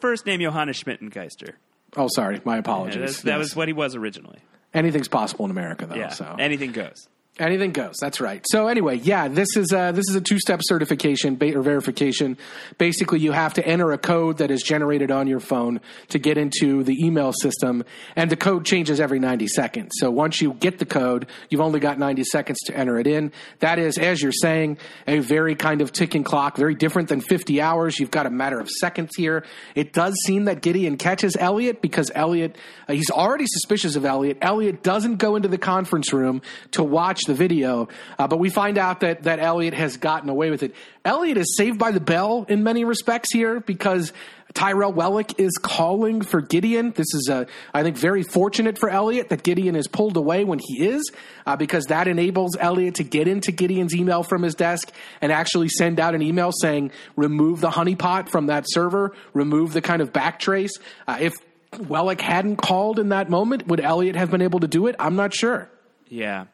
first 0.00 0.26
name 0.26 0.40
Johannes 0.40 0.80
Schmittengeister. 0.82 1.54
Oh, 1.96 2.08
sorry, 2.14 2.40
my 2.44 2.56
apologies. 2.58 2.94
that's- 3.00 3.20
that 3.22 3.30
Yes. 3.32 3.38
was 3.38 3.56
what 3.56 3.68
he 3.68 3.74
was 3.74 3.94
originally. 3.94 4.38
anything's 4.72 5.06
possible 5.08 5.44
in 5.44 5.50
America, 5.50 5.86
though. 5.86 5.94
Yeah, 5.96 6.08
So 6.08 6.34
anything 6.38 6.72
goes. 6.72 7.06
Anything 7.36 7.72
goes. 7.72 7.96
That's 8.00 8.20
right. 8.20 8.44
So 8.48 8.68
anyway, 8.68 8.98
yeah, 8.98 9.26
this 9.26 9.56
is 9.56 9.72
a, 9.72 9.90
this 9.92 10.08
is 10.08 10.14
a 10.14 10.20
two 10.20 10.38
step 10.38 10.60
certification 10.62 11.36
or 11.42 11.62
verification. 11.62 12.38
Basically, 12.78 13.18
you 13.18 13.32
have 13.32 13.54
to 13.54 13.66
enter 13.66 13.90
a 13.90 13.98
code 13.98 14.38
that 14.38 14.52
is 14.52 14.62
generated 14.62 15.10
on 15.10 15.26
your 15.26 15.40
phone 15.40 15.80
to 16.10 16.20
get 16.20 16.38
into 16.38 16.84
the 16.84 16.94
email 17.04 17.32
system, 17.32 17.82
and 18.14 18.30
the 18.30 18.36
code 18.36 18.64
changes 18.64 19.00
every 19.00 19.18
ninety 19.18 19.48
seconds. 19.48 19.94
So 19.98 20.12
once 20.12 20.40
you 20.40 20.52
get 20.52 20.78
the 20.78 20.86
code, 20.86 21.26
you've 21.50 21.60
only 21.60 21.80
got 21.80 21.98
ninety 21.98 22.22
seconds 22.22 22.60
to 22.66 22.76
enter 22.76 23.00
it 23.00 23.08
in. 23.08 23.32
That 23.58 23.80
is, 23.80 23.98
as 23.98 24.22
you're 24.22 24.30
saying, 24.30 24.78
a 25.08 25.18
very 25.18 25.56
kind 25.56 25.80
of 25.80 25.90
ticking 25.90 26.22
clock, 26.22 26.56
very 26.56 26.76
different 26.76 27.08
than 27.08 27.20
fifty 27.20 27.60
hours. 27.60 27.98
You've 27.98 28.12
got 28.12 28.26
a 28.26 28.30
matter 28.30 28.60
of 28.60 28.70
seconds 28.70 29.10
here. 29.16 29.44
It 29.74 29.92
does 29.92 30.14
seem 30.24 30.44
that 30.44 30.62
Gideon 30.62 30.98
catches 30.98 31.36
Elliot 31.36 31.82
because 31.82 32.12
Elliot 32.14 32.56
uh, 32.88 32.92
he's 32.92 33.10
already 33.10 33.46
suspicious 33.48 33.96
of 33.96 34.04
Elliot. 34.04 34.38
Elliot 34.40 34.84
doesn't 34.84 35.16
go 35.16 35.34
into 35.34 35.48
the 35.48 35.58
conference 35.58 36.12
room 36.12 36.40
to 36.70 36.84
watch 36.84 37.23
the 37.26 37.34
video, 37.34 37.88
uh, 38.18 38.28
but 38.28 38.38
we 38.38 38.50
find 38.50 38.78
out 38.78 39.00
that 39.00 39.24
that 39.24 39.38
Elliot 39.38 39.74
has 39.74 39.96
gotten 39.96 40.28
away 40.28 40.50
with 40.50 40.62
it. 40.62 40.74
Elliot 41.04 41.36
is 41.36 41.56
saved 41.56 41.78
by 41.78 41.90
the 41.90 42.00
bell 42.00 42.46
in 42.48 42.62
many 42.62 42.84
respects 42.84 43.32
here 43.32 43.60
because 43.60 44.12
Tyrell 44.54 44.92
Wellick 44.92 45.34
is 45.38 45.52
calling 45.60 46.22
for 46.22 46.40
Gideon. 46.40 46.92
This 46.92 47.12
is, 47.12 47.28
uh, 47.30 47.44
I 47.74 47.82
think, 47.82 47.96
very 47.96 48.22
fortunate 48.22 48.78
for 48.78 48.88
Elliot 48.88 49.28
that 49.30 49.42
Gideon 49.42 49.74
is 49.74 49.88
pulled 49.88 50.16
away 50.16 50.44
when 50.44 50.60
he 50.60 50.86
is, 50.86 51.10
uh, 51.44 51.56
because 51.56 51.86
that 51.86 52.06
enables 52.06 52.56
Elliot 52.56 52.94
to 52.96 53.02
get 53.02 53.26
into 53.26 53.50
Gideon's 53.50 53.94
email 53.94 54.22
from 54.22 54.42
his 54.42 54.54
desk 54.54 54.92
and 55.20 55.32
actually 55.32 55.68
send 55.68 55.98
out 55.98 56.14
an 56.14 56.22
email 56.22 56.52
saying, 56.52 56.92
remove 57.16 57.60
the 57.60 57.70
honeypot 57.70 58.28
from 58.28 58.46
that 58.46 58.64
server, 58.68 59.14
remove 59.32 59.72
the 59.72 59.82
kind 59.82 60.00
of 60.00 60.12
backtrace. 60.12 60.70
Uh, 61.08 61.18
if 61.20 61.34
Wellick 61.72 62.20
hadn't 62.20 62.56
called 62.56 63.00
in 63.00 63.08
that 63.08 63.28
moment, 63.28 63.66
would 63.66 63.80
Elliot 63.80 64.14
have 64.14 64.30
been 64.30 64.42
able 64.42 64.60
to 64.60 64.68
do 64.68 64.86
it? 64.86 64.94
I'm 65.00 65.16
not 65.16 65.34
sure. 65.34 65.68
Yeah. 66.06 66.46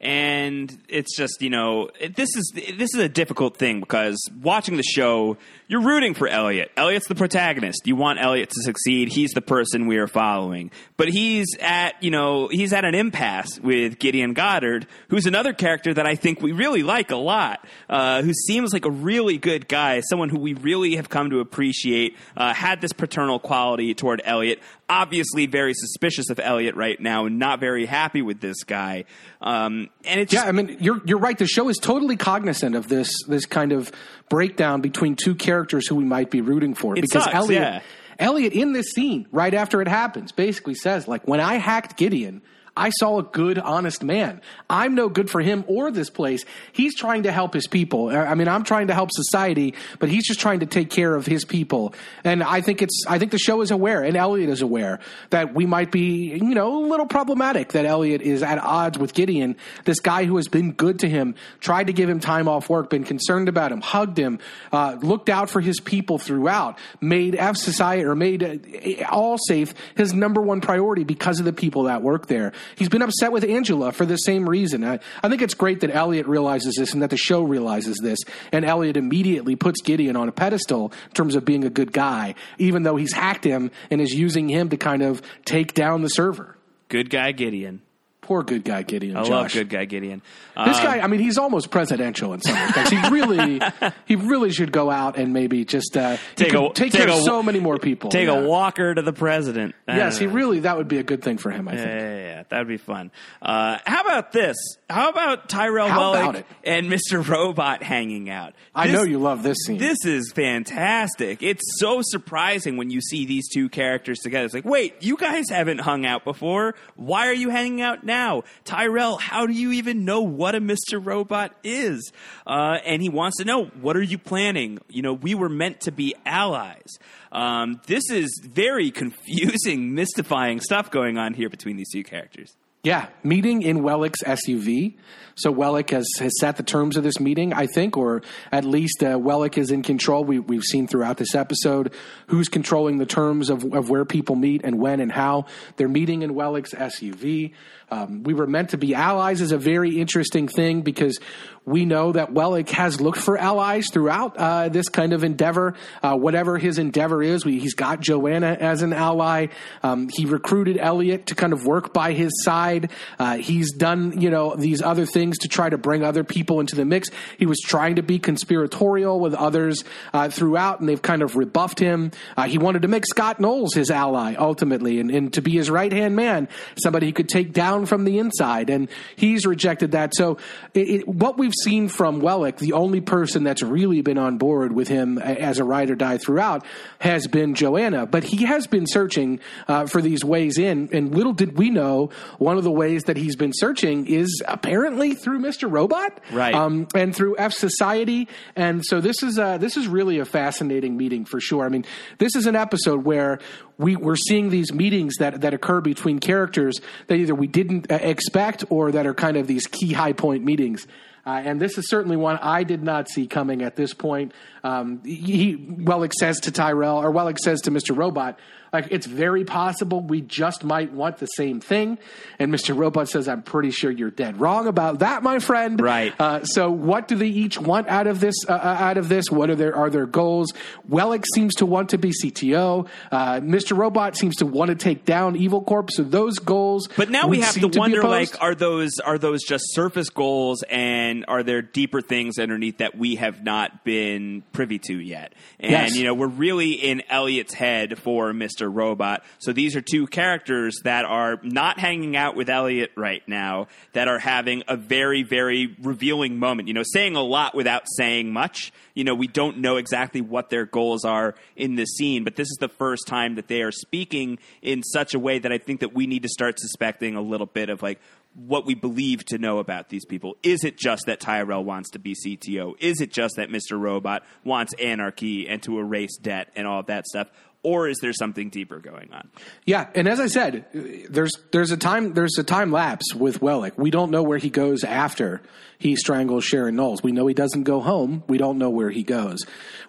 And 0.00 0.78
it's 0.88 1.14
just 1.14 1.42
you 1.42 1.50
know 1.50 1.90
this 2.14 2.34
is 2.34 2.52
this 2.54 2.94
is 2.94 3.00
a 3.00 3.08
difficult 3.08 3.56
thing 3.56 3.80
because 3.80 4.18
watching 4.42 4.76
the 4.76 4.82
show 4.82 5.36
you're 5.70 5.82
rooting 5.82 6.14
for 6.14 6.26
Elliot. 6.26 6.72
Elliot's 6.76 7.06
the 7.06 7.14
protagonist. 7.14 7.86
You 7.86 7.94
want 7.94 8.20
Elliot 8.20 8.50
to 8.50 8.62
succeed. 8.64 9.08
He's 9.12 9.30
the 9.30 9.40
person 9.40 9.86
we 9.86 9.98
are 9.98 10.08
following. 10.08 10.72
But 10.96 11.10
he's 11.10 11.46
at 11.60 12.02
you 12.02 12.10
know 12.10 12.48
he's 12.48 12.72
at 12.72 12.84
an 12.84 12.96
impasse 12.96 13.60
with 13.60 14.00
Gideon 14.00 14.32
Goddard, 14.32 14.88
who's 15.10 15.26
another 15.26 15.52
character 15.52 15.94
that 15.94 16.06
I 16.06 16.16
think 16.16 16.40
we 16.42 16.50
really 16.50 16.82
like 16.82 17.12
a 17.12 17.16
lot, 17.16 17.64
uh, 17.88 18.20
who 18.22 18.32
seems 18.32 18.72
like 18.72 18.84
a 18.84 18.90
really 18.90 19.38
good 19.38 19.68
guy, 19.68 20.00
someone 20.00 20.28
who 20.28 20.40
we 20.40 20.54
really 20.54 20.96
have 20.96 21.08
come 21.08 21.30
to 21.30 21.38
appreciate. 21.38 22.16
Uh, 22.36 22.52
had 22.52 22.80
this 22.80 22.92
paternal 22.92 23.38
quality 23.38 23.94
toward 23.94 24.20
Elliot. 24.24 24.58
Obviously, 24.88 25.46
very 25.46 25.72
suspicious 25.72 26.30
of 26.30 26.40
Elliot 26.40 26.74
right 26.74 26.98
now, 26.98 27.26
and 27.26 27.38
not 27.38 27.60
very 27.60 27.86
happy 27.86 28.22
with 28.22 28.40
this 28.40 28.64
guy. 28.64 29.04
Um, 29.40 29.88
and 30.04 30.20
it's 30.20 30.32
Yeah, 30.32 30.44
I 30.44 30.52
mean, 30.52 30.76
you're 30.80 31.00
you're 31.04 31.18
right. 31.18 31.36
The 31.36 31.46
show 31.46 31.68
is 31.68 31.78
totally 31.78 32.16
cognizant 32.16 32.74
of 32.76 32.88
this 32.88 33.10
this 33.26 33.46
kind 33.46 33.72
of 33.72 33.90
breakdown 34.28 34.80
between 34.80 35.16
two 35.16 35.34
characters 35.34 35.88
who 35.88 35.94
we 35.94 36.04
might 36.04 36.30
be 36.30 36.40
rooting 36.40 36.74
for. 36.74 36.96
It 36.96 37.02
because 37.02 37.24
sucks, 37.24 37.34
Elliot, 37.34 37.62
yeah. 37.62 37.80
Elliot 38.18 38.52
in 38.52 38.72
this 38.72 38.90
scene, 38.90 39.26
right 39.32 39.54
after 39.54 39.80
it 39.80 39.88
happens, 39.88 40.30
basically 40.32 40.74
says, 40.74 41.08
like, 41.08 41.26
when 41.26 41.40
I 41.40 41.54
hacked 41.56 41.96
Gideon. 41.96 42.42
I 42.76 42.90
saw 42.90 43.18
a 43.18 43.22
good, 43.22 43.58
honest 43.58 44.02
man. 44.02 44.40
I'm 44.68 44.94
no 44.94 45.08
good 45.08 45.30
for 45.30 45.40
him 45.40 45.64
or 45.66 45.90
this 45.90 46.10
place. 46.10 46.44
He's 46.72 46.96
trying 46.96 47.24
to 47.24 47.32
help 47.32 47.54
his 47.54 47.66
people. 47.66 48.08
I 48.08 48.34
mean, 48.34 48.48
I'm 48.48 48.64
trying 48.64 48.86
to 48.88 48.94
help 48.94 49.10
society, 49.12 49.74
but 49.98 50.08
he's 50.08 50.26
just 50.26 50.40
trying 50.40 50.60
to 50.60 50.66
take 50.66 50.90
care 50.90 51.14
of 51.14 51.26
his 51.26 51.44
people. 51.44 51.94
And 52.24 52.42
I 52.42 52.60
think 52.60 52.82
it's, 52.82 53.04
I 53.08 53.18
think 53.18 53.32
the 53.32 53.38
show 53.38 53.60
is 53.60 53.70
aware, 53.70 54.02
and 54.02 54.16
Elliot 54.16 54.50
is 54.50 54.62
aware 54.62 55.00
that 55.30 55.54
we 55.54 55.66
might 55.66 55.90
be, 55.90 56.32
you 56.32 56.54
know, 56.54 56.84
a 56.84 56.86
little 56.86 57.06
problematic 57.06 57.72
that 57.72 57.84
Elliot 57.84 58.22
is 58.22 58.42
at 58.42 58.58
odds 58.58 58.98
with 58.98 59.14
Gideon, 59.14 59.56
this 59.84 60.00
guy 60.00 60.24
who 60.24 60.36
has 60.36 60.48
been 60.48 60.72
good 60.72 61.00
to 61.00 61.08
him, 61.08 61.34
tried 61.60 61.88
to 61.88 61.92
give 61.92 62.08
him 62.08 62.20
time 62.20 62.48
off 62.48 62.68
work, 62.68 62.90
been 62.90 63.04
concerned 63.04 63.48
about 63.48 63.72
him, 63.72 63.80
hugged 63.80 64.18
him, 64.18 64.38
uh, 64.72 64.96
looked 65.00 65.28
out 65.28 65.50
for 65.50 65.60
his 65.60 65.80
people 65.80 66.18
throughout, 66.18 66.78
made 67.00 67.34
F 67.34 67.56
Society 67.56 68.04
or 68.04 68.14
made 68.14 68.42
uh, 68.42 69.04
All 69.10 69.38
Safe 69.38 69.74
his 69.96 70.14
number 70.14 70.40
one 70.40 70.60
priority 70.60 71.04
because 71.04 71.38
of 71.38 71.44
the 71.44 71.52
people 71.52 71.84
that 71.84 72.02
work 72.02 72.26
there. 72.26 72.52
He's 72.76 72.88
been 72.88 73.02
upset 73.02 73.32
with 73.32 73.44
Angela 73.44 73.92
for 73.92 74.06
the 74.06 74.16
same 74.16 74.48
reason. 74.48 74.84
I, 74.84 75.00
I 75.22 75.28
think 75.28 75.42
it's 75.42 75.54
great 75.54 75.80
that 75.80 75.94
Elliot 75.94 76.26
realizes 76.26 76.74
this 76.76 76.92
and 76.92 77.02
that 77.02 77.10
the 77.10 77.16
show 77.16 77.42
realizes 77.42 77.98
this. 78.02 78.18
And 78.52 78.64
Elliot 78.64 78.96
immediately 78.96 79.56
puts 79.56 79.80
Gideon 79.82 80.16
on 80.16 80.28
a 80.28 80.32
pedestal 80.32 80.92
in 81.06 81.12
terms 81.12 81.34
of 81.34 81.44
being 81.44 81.64
a 81.64 81.70
good 81.70 81.92
guy, 81.92 82.34
even 82.58 82.82
though 82.82 82.96
he's 82.96 83.12
hacked 83.12 83.44
him 83.44 83.70
and 83.90 84.00
is 84.00 84.12
using 84.12 84.48
him 84.48 84.68
to 84.70 84.76
kind 84.76 85.02
of 85.02 85.22
take 85.44 85.74
down 85.74 86.02
the 86.02 86.08
server. 86.08 86.56
good 86.88 87.10
guy 87.10 87.32
Gideon. 87.32 87.82
Poor 88.30 88.44
good 88.44 88.62
guy 88.62 88.82
Gideon. 88.82 89.16
I 89.16 89.22
Josh. 89.24 89.28
love 89.30 89.52
good 89.54 89.68
guy 89.68 89.86
Gideon. 89.86 90.22
This 90.64 90.76
Um, 90.78 90.84
guy, 90.84 91.00
I 91.00 91.08
mean, 91.08 91.18
he's 91.18 91.36
almost 91.36 91.68
presidential 91.72 92.32
in 92.32 92.40
some 92.40 92.54
respects. 92.54 92.90
He 92.90 93.08
really, 93.08 93.60
he 94.06 94.14
really 94.14 94.52
should 94.52 94.70
go 94.70 94.88
out 94.88 95.18
and 95.18 95.32
maybe 95.32 95.64
just 95.64 95.96
uh, 95.96 96.16
Take 96.36 96.52
a- 96.52 96.58
take 96.72 96.74
take 96.74 96.92
care 96.92 97.08
a- 97.08 97.14
of 97.14 97.24
so 97.24 97.42
many 97.42 97.58
more 97.58 97.76
people. 97.78 98.08
Take 98.08 98.28
Yeah. 98.28 98.38
a 98.38 98.46
walker 98.46 98.94
to 98.94 99.02
the 99.02 99.12
president. 99.12 99.74
Yes, 99.88 100.16
he 100.16 100.28
really. 100.28 100.60
That 100.60 100.76
would 100.76 100.86
be 100.86 100.98
a 100.98 101.02
good 101.02 101.22
thing 101.22 101.38
for 101.38 101.50
him. 101.50 101.66
I 101.66 101.72
think. 101.74 101.88
Yeah, 101.88 101.98
yeah, 101.98 102.16
yeah, 102.18 102.42
that'd 102.48 102.68
be 102.68 102.76
fun. 102.76 103.10
Uh, 103.42 103.78
how 103.84 104.02
about 104.02 104.30
this? 104.30 104.56
How 104.90 105.08
about 105.08 105.48
Tyrell 105.48 105.88
How 105.88 106.00
Wellick 106.00 106.28
about 106.30 106.44
and 106.64 106.90
Mr. 106.90 107.26
Robot 107.26 107.82
hanging 107.82 108.28
out? 108.28 108.54
I 108.74 108.88
know 108.88 109.04
you 109.04 109.20
love 109.20 109.44
this 109.44 109.56
scene. 109.64 109.78
This 109.78 110.04
is 110.04 110.32
fantastic. 110.32 111.42
It's 111.42 111.62
so 111.78 112.00
surprising 112.02 112.76
when 112.76 112.90
you 112.90 113.00
see 113.00 113.24
these 113.24 113.48
two 113.48 113.68
characters 113.68 114.18
together. 114.18 114.46
It's 114.46 114.54
like, 114.54 114.64
wait, 114.64 114.96
you 115.00 115.16
guys 115.16 115.48
haven't 115.48 115.78
hung 115.78 116.04
out 116.04 116.24
before. 116.24 116.74
Why 116.96 117.28
are 117.28 117.34
you 117.34 117.50
hanging 117.50 117.80
out 117.80 118.02
now? 118.04 118.42
Tyrell, 118.64 119.16
how 119.18 119.46
do 119.46 119.52
you 119.52 119.70
even 119.72 120.04
know 120.04 120.22
what 120.22 120.56
a 120.56 120.60
Mr. 120.60 121.04
Robot 121.04 121.54
is? 121.62 122.12
Uh, 122.44 122.78
and 122.84 123.00
he 123.00 123.08
wants 123.08 123.38
to 123.38 123.44
know, 123.44 123.66
what 123.66 123.96
are 123.96 124.02
you 124.02 124.18
planning? 124.18 124.80
You 124.88 125.02
know, 125.02 125.14
we 125.14 125.36
were 125.36 125.48
meant 125.48 125.82
to 125.82 125.92
be 125.92 126.16
allies. 126.26 126.98
Um, 127.30 127.80
this 127.86 128.10
is 128.10 128.42
very 128.44 128.90
confusing, 128.90 129.94
mystifying 129.94 130.60
stuff 130.60 130.90
going 130.90 131.16
on 131.16 131.34
here 131.34 131.48
between 131.48 131.76
these 131.76 131.92
two 131.92 132.02
characters. 132.02 132.56
Yeah, 132.82 133.08
meeting 133.22 133.60
in 133.60 133.80
Wellick's 133.80 134.22
SUV. 134.22 134.96
So 135.34 135.52
Wellick 135.52 135.90
has, 135.90 136.08
has 136.18 136.32
set 136.40 136.56
the 136.56 136.62
terms 136.62 136.96
of 136.96 137.04
this 137.04 137.20
meeting, 137.20 137.52
I 137.52 137.66
think, 137.66 137.98
or 137.98 138.22
at 138.50 138.64
least 138.64 139.02
uh, 139.02 139.18
Wellick 139.18 139.58
is 139.58 139.70
in 139.70 139.82
control. 139.82 140.24
We, 140.24 140.38
we've 140.38 140.62
seen 140.62 140.86
throughout 140.86 141.18
this 141.18 141.34
episode 141.34 141.92
who's 142.28 142.48
controlling 142.48 142.96
the 142.96 143.04
terms 143.04 143.50
of, 143.50 143.64
of 143.74 143.90
where 143.90 144.06
people 144.06 144.34
meet 144.34 144.62
and 144.64 144.78
when 144.78 145.00
and 145.00 145.12
how. 145.12 145.44
They're 145.76 145.88
meeting 145.88 146.22
in 146.22 146.30
Wellick's 146.30 146.72
SUV. 146.72 147.52
Um, 147.90 148.22
we 148.22 148.34
were 148.34 148.46
meant 148.46 148.70
to 148.70 148.78
be 148.78 148.94
allies 148.94 149.40
is 149.40 149.52
a 149.52 149.58
very 149.58 149.98
interesting 150.00 150.48
thing 150.48 150.82
because 150.82 151.18
we 151.66 151.84
know 151.84 152.12
that 152.12 152.32
Wellick 152.32 152.70
has 152.70 153.00
looked 153.00 153.18
for 153.18 153.36
allies 153.36 153.88
throughout 153.92 154.36
uh, 154.36 154.68
this 154.70 154.88
kind 154.88 155.12
of 155.12 155.24
endeavor. 155.24 155.74
Uh, 156.02 156.16
whatever 156.16 156.58
his 156.58 156.78
endeavor 156.78 157.22
is, 157.22 157.44
we, 157.44 157.58
he's 157.58 157.74
got 157.74 158.00
Joanna 158.00 158.56
as 158.58 158.82
an 158.82 158.92
ally. 158.92 159.48
Um, 159.82 160.08
he 160.10 160.24
recruited 160.24 160.78
Elliot 160.78 161.26
to 161.26 161.34
kind 161.34 161.52
of 161.52 161.66
work 161.66 161.92
by 161.92 162.12
his 162.12 162.32
side. 162.42 162.90
Uh, 163.18 163.36
he's 163.36 163.72
done, 163.72 164.20
you 164.20 164.30
know, 164.30 164.56
these 164.56 164.80
other 164.80 165.04
things 165.04 165.38
to 165.38 165.48
try 165.48 165.68
to 165.68 165.76
bring 165.76 166.02
other 166.02 166.24
people 166.24 166.60
into 166.60 166.76
the 166.76 166.84
mix. 166.84 167.08
He 167.38 167.46
was 167.46 167.60
trying 167.60 167.96
to 167.96 168.02
be 168.02 168.18
conspiratorial 168.18 169.20
with 169.20 169.34
others 169.34 169.84
uh, 170.14 170.30
throughout, 170.30 170.80
and 170.80 170.88
they've 170.88 171.00
kind 171.00 171.22
of 171.22 171.36
rebuffed 171.36 171.78
him. 171.78 172.10
Uh, 172.36 172.44
he 172.44 172.58
wanted 172.58 172.82
to 172.82 172.88
make 172.88 173.04
Scott 173.06 173.38
Knowles 173.38 173.74
his 173.74 173.90
ally 173.90 174.34
ultimately, 174.38 174.98
and, 174.98 175.10
and 175.10 175.32
to 175.34 175.42
be 175.42 175.52
his 175.52 175.70
right 175.70 175.92
hand 175.92 176.16
man, 176.16 176.48
somebody 176.82 177.06
he 177.06 177.12
could 177.12 177.28
take 177.28 177.52
down 177.52 177.79
from 177.86 178.04
the 178.04 178.18
inside, 178.18 178.70
and 178.70 178.88
he's 179.16 179.46
rejected 179.46 179.92
that. 179.92 180.14
So, 180.14 180.38
it, 180.74 180.88
it, 180.88 181.08
what 181.08 181.38
we've 181.38 181.54
seen 181.64 181.88
from 181.88 182.20
Wellick, 182.20 182.58
the 182.58 182.72
only 182.72 183.00
person 183.00 183.44
that's 183.44 183.62
really 183.62 184.00
been 184.02 184.18
on 184.18 184.38
board 184.38 184.72
with 184.72 184.88
him 184.88 185.18
as 185.18 185.58
a 185.58 185.64
ride 185.64 185.90
or 185.90 185.94
die 185.94 186.18
throughout, 186.18 186.64
has 186.98 187.26
been 187.26 187.54
Joanna. 187.54 188.06
But 188.06 188.24
he 188.24 188.44
has 188.44 188.66
been 188.66 188.86
searching 188.86 189.40
uh, 189.68 189.86
for 189.86 190.02
these 190.02 190.24
ways 190.24 190.58
in, 190.58 190.88
and 190.92 191.14
little 191.14 191.32
did 191.32 191.56
we 191.58 191.70
know, 191.70 192.10
one 192.38 192.58
of 192.58 192.64
the 192.64 192.70
ways 192.70 193.04
that 193.04 193.16
he's 193.16 193.36
been 193.36 193.52
searching 193.54 194.06
is 194.06 194.42
apparently 194.46 195.14
through 195.14 195.40
Mr. 195.40 195.70
Robot, 195.70 196.20
Right. 196.32 196.54
Um, 196.54 196.86
and 196.94 197.14
through 197.14 197.36
F 197.38 197.52
Society. 197.52 198.28
And 198.56 198.84
so 198.84 199.00
this 199.00 199.22
is 199.22 199.38
uh, 199.38 199.58
this 199.58 199.76
is 199.76 199.88
really 199.88 200.18
a 200.18 200.24
fascinating 200.24 200.96
meeting 200.96 201.24
for 201.24 201.40
sure. 201.40 201.64
I 201.64 201.68
mean, 201.68 201.84
this 202.18 202.34
is 202.36 202.46
an 202.46 202.56
episode 202.56 203.04
where 203.04 203.38
we 203.80 203.96
we're 203.96 204.16
seeing 204.16 204.50
these 204.50 204.72
meetings 204.72 205.14
that 205.18 205.40
that 205.40 205.54
occur 205.54 205.80
between 205.80 206.18
characters 206.18 206.80
that 207.06 207.16
either 207.16 207.34
we 207.34 207.46
didn't 207.46 207.90
uh, 207.90 207.96
expect 207.96 208.64
or 208.68 208.92
that 208.92 209.06
are 209.06 209.14
kind 209.14 209.36
of 209.36 209.46
these 209.46 209.66
key 209.66 209.92
high 209.92 210.12
point 210.12 210.44
meetings. 210.44 210.86
Uh, 211.26 211.42
and 211.44 211.60
this 211.60 211.76
is 211.76 211.88
certainly 211.88 212.16
one 212.16 212.38
I 212.40 212.64
did 212.64 212.82
not 212.82 213.08
see 213.08 213.26
coming 213.26 213.62
at 213.62 213.76
this 213.76 213.92
point. 213.92 214.32
Um, 214.64 215.02
he 215.04 215.56
Wellick 215.56 216.12
says 216.12 216.40
to 216.40 216.52
Tyrell, 216.52 216.98
or 216.98 217.10
Wellick 217.10 217.38
says 217.38 217.60
to 217.62 217.70
Mr. 217.70 217.96
Robot, 217.96 218.38
like 218.72 218.88
it's 218.90 219.06
very 219.06 219.44
possible 219.44 220.00
we 220.00 220.20
just 220.20 220.64
might 220.64 220.92
want 220.92 221.18
the 221.18 221.26
same 221.26 221.60
thing. 221.60 221.98
And 222.38 222.52
Mr. 222.52 222.76
Robot 222.76 223.08
says, 223.08 223.28
"I'm 223.28 223.42
pretty 223.42 223.70
sure 223.70 223.90
you're 223.90 224.10
dead 224.10 224.40
wrong 224.40 224.66
about 224.66 225.00
that, 225.00 225.22
my 225.22 225.38
friend." 225.38 225.80
Right. 225.80 226.14
Uh, 226.18 226.44
so, 226.44 226.70
what 226.70 227.08
do 227.08 227.16
they 227.16 227.28
each 227.28 227.58
want 227.58 227.88
out 227.88 228.06
of 228.06 228.20
this? 228.20 228.34
Uh, 228.48 228.52
out 228.52 228.96
of 228.98 229.08
this, 229.08 229.30
what 229.30 229.50
are 229.50 229.54
their 229.54 229.74
are 229.76 229.90
their 229.90 230.06
goals? 230.06 230.52
Wellick 230.88 231.24
seems 231.34 231.54
to 231.56 231.66
want 231.66 231.90
to 231.90 231.98
be 231.98 232.10
CTO. 232.10 232.86
Uh, 233.10 233.40
Mr. 233.40 233.76
Robot 233.76 234.16
seems 234.16 234.36
to 234.36 234.46
want 234.46 234.68
to 234.68 234.74
take 234.74 235.04
down 235.04 235.36
Evil 235.36 235.62
Corp. 235.62 235.90
So 235.90 236.02
those 236.02 236.38
goals. 236.38 236.88
But 236.96 237.10
now 237.10 237.28
we 237.28 237.40
have 237.40 237.54
seem 237.54 237.70
to 237.70 237.78
wonder: 237.78 238.02
like, 238.02 238.40
are 238.42 238.54
those 238.54 238.98
are 239.00 239.18
those 239.18 239.42
just 239.42 239.64
surface 239.74 240.08
goals, 240.10 240.62
and 240.70 241.24
are 241.28 241.42
there 241.42 241.62
deeper 241.62 242.00
things 242.00 242.38
underneath 242.38 242.78
that 242.78 242.96
we 242.96 243.16
have 243.16 243.42
not 243.42 243.84
been 243.84 244.42
privy 244.52 244.78
to 244.78 244.98
yet? 244.98 245.32
And 245.58 245.72
Yes. 245.72 245.96
you 245.96 246.04
know, 246.04 246.14
we're 246.14 246.26
really 246.26 246.72
in 246.72 247.02
Elliot's 247.08 247.54
head 247.54 247.98
for 247.98 248.32
Mister 248.60 248.70
Robot. 248.70 249.24
So 249.38 249.52
these 249.52 249.74
are 249.74 249.80
two 249.80 250.06
characters 250.06 250.80
that 250.84 251.06
are 251.06 251.40
not 251.42 251.78
hanging 251.78 252.14
out 252.14 252.36
with 252.36 252.50
Elliot 252.50 252.90
right 252.94 253.22
now, 253.26 253.68
that 253.94 254.06
are 254.06 254.18
having 254.18 254.62
a 254.68 254.76
very, 254.76 255.22
very 255.22 255.74
revealing 255.82 256.38
moment. 256.38 256.68
You 256.68 256.74
know, 256.74 256.82
saying 256.84 257.16
a 257.16 257.22
lot 257.22 257.54
without 257.54 257.84
saying 257.96 258.30
much. 258.32 258.70
You 258.94 259.04
know, 259.04 259.14
we 259.14 259.28
don't 259.28 259.58
know 259.58 259.76
exactly 259.76 260.20
what 260.20 260.50
their 260.50 260.66
goals 260.66 261.06
are 261.06 261.34
in 261.56 261.74
this 261.74 261.88
scene, 261.96 262.22
but 262.22 262.36
this 262.36 262.48
is 262.48 262.58
the 262.60 262.68
first 262.68 263.06
time 263.06 263.36
that 263.36 263.48
they 263.48 263.62
are 263.62 263.72
speaking 263.72 264.38
in 264.60 264.82
such 264.82 265.14
a 265.14 265.18
way 265.18 265.38
that 265.38 265.52
I 265.52 265.58
think 265.58 265.80
that 265.80 265.94
we 265.94 266.06
need 266.06 266.22
to 266.24 266.28
start 266.28 266.60
suspecting 266.60 267.16
a 267.16 267.22
little 267.22 267.46
bit 267.46 267.70
of 267.70 267.82
like 267.82 267.98
what 268.34 268.64
we 268.64 268.74
believe 268.74 269.24
to 269.24 269.38
know 269.38 269.58
about 269.58 269.88
these 269.88 270.04
people. 270.04 270.36
Is 270.42 270.62
it 270.64 270.76
just 270.78 271.06
that 271.06 271.18
Tyrell 271.18 271.64
wants 271.64 271.90
to 271.90 271.98
be 271.98 272.14
CTO? 272.14 272.74
Is 272.78 273.00
it 273.00 273.10
just 273.10 273.36
that 273.36 273.48
Mr. 273.48 273.80
Robot 273.80 274.22
wants 274.44 274.72
anarchy 274.74 275.48
and 275.48 275.60
to 275.64 275.78
erase 275.80 276.16
debt 276.16 276.48
and 276.54 276.66
all 276.66 276.80
of 276.80 276.86
that 276.86 277.06
stuff? 277.06 277.28
Or 277.62 277.88
is 277.88 277.98
there 278.00 278.14
something 278.14 278.48
deeper 278.48 278.78
going 278.78 279.12
on? 279.12 279.28
Yeah, 279.66 279.88
and 279.94 280.08
as 280.08 280.18
I 280.18 280.28
said, 280.28 280.64
there's 281.10 281.32
there's 281.52 281.70
a 281.70 281.76
time 281.76 282.14
there's 282.14 282.38
a 282.38 282.44
time 282.44 282.72
lapse 282.72 283.14
with 283.14 283.40
Wellick. 283.40 283.72
We 283.76 283.90
don't 283.90 284.10
know 284.10 284.22
where 284.22 284.38
he 284.38 284.48
goes 284.48 284.82
after 284.82 285.42
he 285.80 285.96
strangles 285.96 286.44
Sharon 286.44 286.76
Knowles. 286.76 287.02
We 287.02 287.10
know 287.10 287.26
he 287.26 287.32
doesn't 287.32 287.64
go 287.64 287.80
home. 287.80 288.22
We 288.28 288.36
don't 288.36 288.58
know 288.58 288.68
where 288.68 288.90
he 288.90 289.02
goes. 289.02 289.38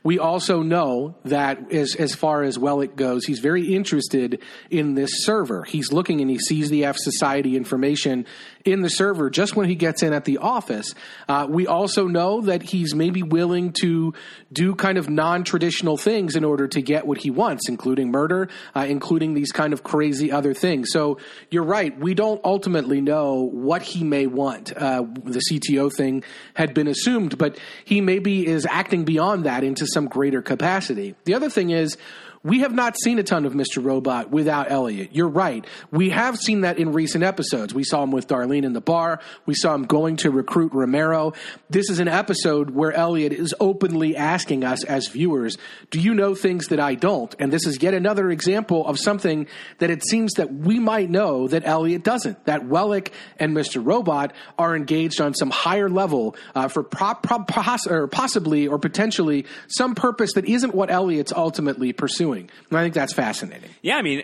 We 0.04 0.20
also 0.20 0.62
know 0.64 1.16
that 1.26 1.72
as 1.74 1.96
as 1.96 2.16
far 2.16 2.44
as 2.44 2.58
Wellick 2.58 2.96
goes, 2.96 3.26
he's 3.26 3.40
very 3.40 3.76
interested 3.76 4.42
in 4.70 4.96
this 4.96 5.12
server. 5.26 5.64
He's 5.64 5.92
looking 5.92 6.22
and 6.22 6.30
he 6.30 6.40
sees 6.40 6.70
the 6.70 6.86
F 6.86 6.96
Society 6.98 7.58
information 7.58 8.26
in 8.64 8.82
the 8.82 8.90
server 8.90 9.30
just 9.30 9.56
when 9.56 9.68
he 9.68 9.76
gets 9.76 10.02
in 10.02 10.14
at 10.14 10.24
the 10.24 10.38
office. 10.38 10.96
Uh, 11.28 11.46
we 11.50 11.68
also 11.68 12.08
know 12.08 12.42
that 12.42 12.64
he's 12.64 12.96
maybe 12.96 13.22
willing 13.22 13.74
to 13.82 14.14
do 14.52 14.76
kind 14.76 14.98
of 14.98 15.10
non 15.10 15.44
traditional 15.44 15.98
things 15.98 16.38
in 16.38 16.46
order 16.46 16.70
to 16.70 16.82
get 16.82 17.06
what 17.06 17.18
he 17.18 17.30
wants, 17.30 17.68
including 17.68 18.12
murder, 18.12 18.48
uh, 18.76 18.86
including 18.88 19.34
these 19.34 19.52
kind 19.52 19.74
of 19.74 19.84
crazy 19.84 20.32
other 20.32 20.54
things. 20.54 20.88
So 20.92 21.18
you're 21.50 21.64
right. 21.64 21.98
We 22.00 22.14
don't 22.14 22.42
ultimately 22.46 23.02
know 23.02 23.42
what 23.42 23.82
he 23.82 24.04
may 24.04 24.26
want. 24.26 24.72
Uh, 24.76 25.04
the 25.24 25.42
CTO 25.52 25.81
thing 25.90 26.24
had 26.54 26.74
been 26.74 26.88
assumed, 26.88 27.38
but 27.38 27.58
he 27.86 28.02
maybe 28.02 28.46
is 28.46 28.66
acting 28.70 29.04
beyond 29.04 29.46
that 29.46 29.64
into 29.64 29.86
some 29.88 30.08
greater 30.08 30.42
capacity. 30.42 31.16
The 31.26 31.34
other 31.34 31.50
thing 31.50 31.70
is, 31.72 31.98
we 32.44 32.62
have 32.62 32.74
not 32.74 32.96
seen 33.00 33.20
a 33.20 33.24
ton 33.24 33.46
of 33.46 33.54
Mr. 33.54 33.84
Robot 33.84 34.32
without 34.32 34.72
Elliot. 34.72 35.10
You're 35.14 35.28
right. 35.28 35.66
We 35.92 36.10
have 36.10 36.38
seen 36.38 36.62
that 36.62 36.80
in 36.80 36.92
recent 36.92 37.24
episodes. 37.24 37.72
We 37.72 37.84
saw 37.84 38.02
him 38.02 38.12
with 38.12 38.28
Darlene 38.28 38.64
in 38.64 38.74
the 38.74 38.82
bar. 38.82 39.20
We 39.46 39.54
saw 39.54 39.76
him 39.76 39.84
going 39.86 40.18
to 40.18 40.32
recruit 40.32 40.74
Romero. 40.74 41.34
This 41.70 41.90
is 41.92 42.00
an 42.00 42.08
episode 42.08 42.72
where 42.72 42.92
Elliot 42.94 43.32
is 43.32 43.54
openly 43.60 44.16
asking 44.16 44.64
us 44.64 44.84
as 44.84 45.08
viewers, 45.08 45.56
do 45.92 46.00
you 46.00 46.16
know 46.16 46.34
things 46.34 46.68
that 46.70 46.80
I 46.80 46.96
don't? 46.96 47.34
And 47.38 47.54
this 47.54 47.68
is 47.68 47.82
yet 47.84 47.94
another 47.94 48.32
example 48.32 48.88
of 48.88 48.98
something 48.98 49.46
that 49.78 49.92
it 49.92 50.04
seems 50.04 50.34
that 50.34 50.52
we 50.52 50.80
might 50.80 51.12
know 51.12 51.48
that 51.48 51.62
Elliot 51.66 52.04
doesn't. 52.04 52.44
That 52.46 52.64
Wellick 52.64 53.12
and 53.38 53.56
Mr. 53.56 53.86
Robot 53.86 54.34
are 54.58 54.76
engaged 54.76 55.22
on 55.22 55.36
some 55.36 55.52
higher 55.52 55.90
level 55.90 56.36
uh, 56.56 56.70
for 56.70 56.82
pro- 56.82 57.14
pro- 57.14 57.46
or 57.88 58.08
possibly 58.08 58.68
or 58.68 58.80
potentially 58.80 59.46
some 59.68 59.94
purpose 59.94 60.34
that 60.34 60.46
isn't 60.46 60.74
what 60.74 60.90
Elliot's 60.90 61.32
ultimately 61.32 61.94
pursuing. 61.94 62.31
And 62.40 62.78
I 62.78 62.84
think 62.84 62.94
that's 62.94 63.14
fascinating. 63.14 63.70
Yeah, 63.82 63.98
I 63.98 64.02
mean, 64.02 64.24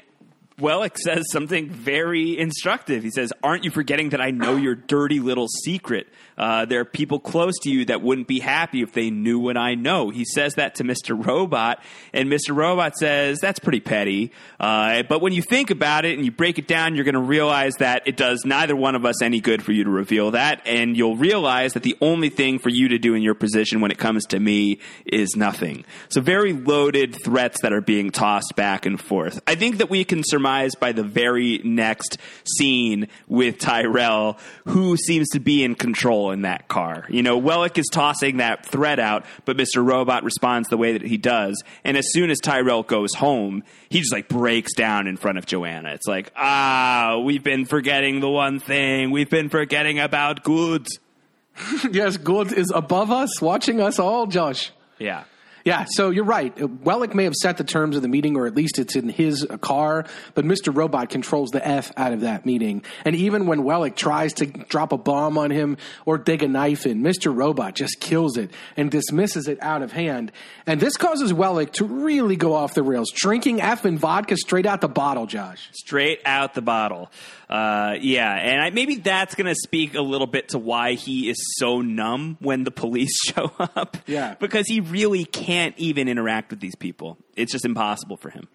Wellick 0.59 0.97
says 0.97 1.23
something 1.31 1.69
very 1.69 2.37
instructive. 2.37 3.03
He 3.03 3.11
says, 3.11 3.31
Aren't 3.43 3.63
you 3.63 3.71
forgetting 3.71 4.09
that 4.09 4.21
I 4.21 4.31
know 4.31 4.55
your 4.55 4.75
dirty 4.75 5.19
little 5.19 5.47
secret? 5.47 6.07
Uh, 6.37 6.65
there 6.65 6.79
are 6.79 6.85
people 6.85 7.19
close 7.19 7.57
to 7.59 7.69
you 7.69 7.85
that 7.85 8.01
wouldn't 8.01 8.27
be 8.27 8.39
happy 8.39 8.81
if 8.81 8.93
they 8.93 9.09
knew 9.09 9.39
what 9.39 9.57
I 9.57 9.75
know. 9.75 10.09
He 10.09 10.25
says 10.25 10.53
that 10.55 10.75
to 10.75 10.83
Mr. 10.83 11.25
Robot, 11.25 11.81
and 12.13 12.29
Mr. 12.29 12.55
Robot 12.55 12.95
says, 12.95 13.39
That's 13.39 13.59
pretty 13.59 13.79
petty. 13.79 14.31
Uh, 14.59 15.03
but 15.03 15.21
when 15.21 15.33
you 15.33 15.41
think 15.41 15.71
about 15.71 16.05
it 16.05 16.15
and 16.15 16.25
you 16.25 16.31
break 16.31 16.59
it 16.59 16.67
down, 16.67 16.95
you're 16.95 17.05
going 17.05 17.15
to 17.15 17.19
realize 17.19 17.73
that 17.79 18.03
it 18.05 18.17
does 18.17 18.43
neither 18.45 18.75
one 18.75 18.95
of 18.95 19.05
us 19.05 19.21
any 19.21 19.39
good 19.39 19.63
for 19.63 19.71
you 19.71 19.83
to 19.83 19.89
reveal 19.89 20.31
that, 20.31 20.61
and 20.65 20.95
you'll 20.95 21.17
realize 21.17 21.73
that 21.73 21.83
the 21.83 21.97
only 22.01 22.29
thing 22.29 22.59
for 22.59 22.69
you 22.69 22.89
to 22.89 22.99
do 22.99 23.15
in 23.15 23.21
your 23.21 23.35
position 23.35 23.81
when 23.81 23.91
it 23.91 23.97
comes 23.97 24.25
to 24.25 24.39
me 24.39 24.79
is 25.05 25.35
nothing. 25.35 25.85
So, 26.09 26.21
very 26.21 26.53
loaded 26.53 27.15
threats 27.23 27.61
that 27.61 27.73
are 27.73 27.81
being 27.81 28.11
tossed 28.11 28.55
back 28.55 28.85
and 28.85 28.99
forth. 28.99 29.41
I 29.47 29.55
think 29.55 29.77
that 29.77 29.89
we 29.89 30.03
can 30.03 30.23
surmise 30.23 30.75
by 30.75 30.91
the 30.91 31.03
very 31.03 31.61
next 31.63 32.17
scene 32.57 33.07
with 33.27 33.57
Tyrell 33.57 34.37
who 34.65 34.97
seems 34.97 35.29
to 35.29 35.39
be 35.39 35.63
in 35.63 35.75
control 35.75 36.26
in 36.31 36.43
that 36.43 36.67
car. 36.67 37.05
You 37.09 37.23
know, 37.23 37.39
Wellick 37.39 37.77
is 37.77 37.87
tossing 37.91 38.37
that 38.37 38.65
threat 38.65 38.99
out, 38.99 39.25
but 39.45 39.57
Mr. 39.57 39.85
Robot 39.85 40.23
responds 40.23 40.69
the 40.69 40.77
way 40.77 40.93
that 40.93 41.01
he 41.01 41.17
does. 41.17 41.61
And 41.83 41.97
as 41.97 42.05
soon 42.11 42.29
as 42.29 42.39
Tyrell 42.39 42.83
goes 42.83 43.13
home, 43.13 43.63
he 43.89 43.99
just 43.99 44.13
like 44.13 44.27
breaks 44.27 44.73
down 44.73 45.07
in 45.07 45.17
front 45.17 45.37
of 45.37 45.45
Joanna. 45.45 45.93
It's 45.93 46.07
like, 46.07 46.31
ah, 46.35 47.19
we've 47.23 47.43
been 47.43 47.65
forgetting 47.65 48.19
the 48.19 48.29
one 48.29 48.59
thing. 48.59 49.11
We've 49.11 49.29
been 49.29 49.49
forgetting 49.49 49.99
about 49.99 50.43
goods. 50.43 50.99
yes, 51.91 52.17
good 52.17 52.51
is 52.53 52.71
above 52.73 53.11
us, 53.11 53.41
watching 53.41 53.81
us 53.81 53.99
all, 53.99 54.27
Josh. 54.27 54.71
Yeah. 54.99 55.23
Yeah, 55.67 55.85
so 55.89 56.11
you're 56.11 56.23
right. 56.23 56.55
Wellick 56.55 57.13
may 57.13 57.25
have 57.25 57.33
set 57.35 57.57
the 57.57 57.65
terms 57.65 57.97
of 57.97 58.01
the 58.01 58.07
meeting, 58.07 58.37
or 58.37 58.47
at 58.47 58.55
least 58.55 58.79
it's 58.79 58.95
in 58.95 59.09
his 59.09 59.45
car, 59.59 60.05
but 60.33 60.45
Mr. 60.45 60.73
Robot 60.73 61.09
controls 61.09 61.49
the 61.49 61.67
F 61.67 61.91
out 61.97 62.13
of 62.13 62.21
that 62.21 62.45
meeting. 62.45 62.83
And 63.03 63.17
even 63.17 63.47
when 63.47 63.63
Wellick 63.63 63.97
tries 63.97 64.31
to 64.35 64.45
drop 64.45 64.93
a 64.93 64.97
bomb 64.97 65.37
on 65.37 65.51
him 65.51 65.75
or 66.05 66.17
dig 66.17 66.41
a 66.41 66.47
knife 66.47 66.85
in, 66.85 67.03
Mr. 67.03 67.35
Robot 67.35 67.75
just 67.75 67.99
kills 67.99 68.37
it 68.37 68.51
and 68.77 68.89
dismisses 68.89 69.49
it 69.49 69.61
out 69.61 69.81
of 69.81 69.91
hand. 69.91 70.31
And 70.65 70.79
this 70.79 70.95
causes 70.95 71.33
Wellick 71.33 71.73
to 71.73 71.83
really 71.83 72.37
go 72.37 72.53
off 72.53 72.73
the 72.73 72.81
rails, 72.81 73.11
drinking 73.13 73.59
F 73.59 73.83
and 73.83 73.99
vodka 73.99 74.37
straight 74.37 74.65
out 74.65 74.79
the 74.79 74.87
bottle, 74.87 75.25
Josh. 75.25 75.67
Straight 75.73 76.21
out 76.23 76.53
the 76.53 76.61
bottle. 76.61 77.11
Uh, 77.49 77.95
yeah, 78.01 78.33
and 78.33 78.61
I, 78.61 78.69
maybe 78.71 78.95
that's 78.95 79.35
going 79.35 79.47
to 79.47 79.55
speak 79.55 79.95
a 79.95 80.01
little 80.01 80.27
bit 80.27 80.49
to 80.49 80.59
why 80.59 80.93
he 80.93 81.29
is 81.29 81.37
so 81.57 81.81
numb 81.81 82.37
when 82.41 82.63
the 82.63 82.71
police 82.71 83.17
show 83.25 83.51
up. 83.57 83.97
Yeah. 84.05 84.35
Because 84.39 84.67
he 84.67 84.81
really 84.81 85.23
can't 85.23 85.73
even 85.77 86.09
interact 86.09 86.49
with 86.49 86.59
these 86.59 86.75
people. 86.75 87.17
It's 87.35 87.51
just 87.51 87.65
impossible 87.65 88.17
for 88.17 88.29
him. 88.29 88.47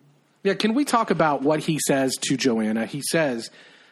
Yeah, 0.43 0.55
can 0.55 0.74
we 0.74 0.84
talk 0.84 1.11
about 1.11 1.43
what 1.43 1.61
he 1.61 1.78
says 1.86 2.16
to 2.22 2.36
Joanna? 2.36 2.84
He 2.84 3.01
says, 3.11 3.51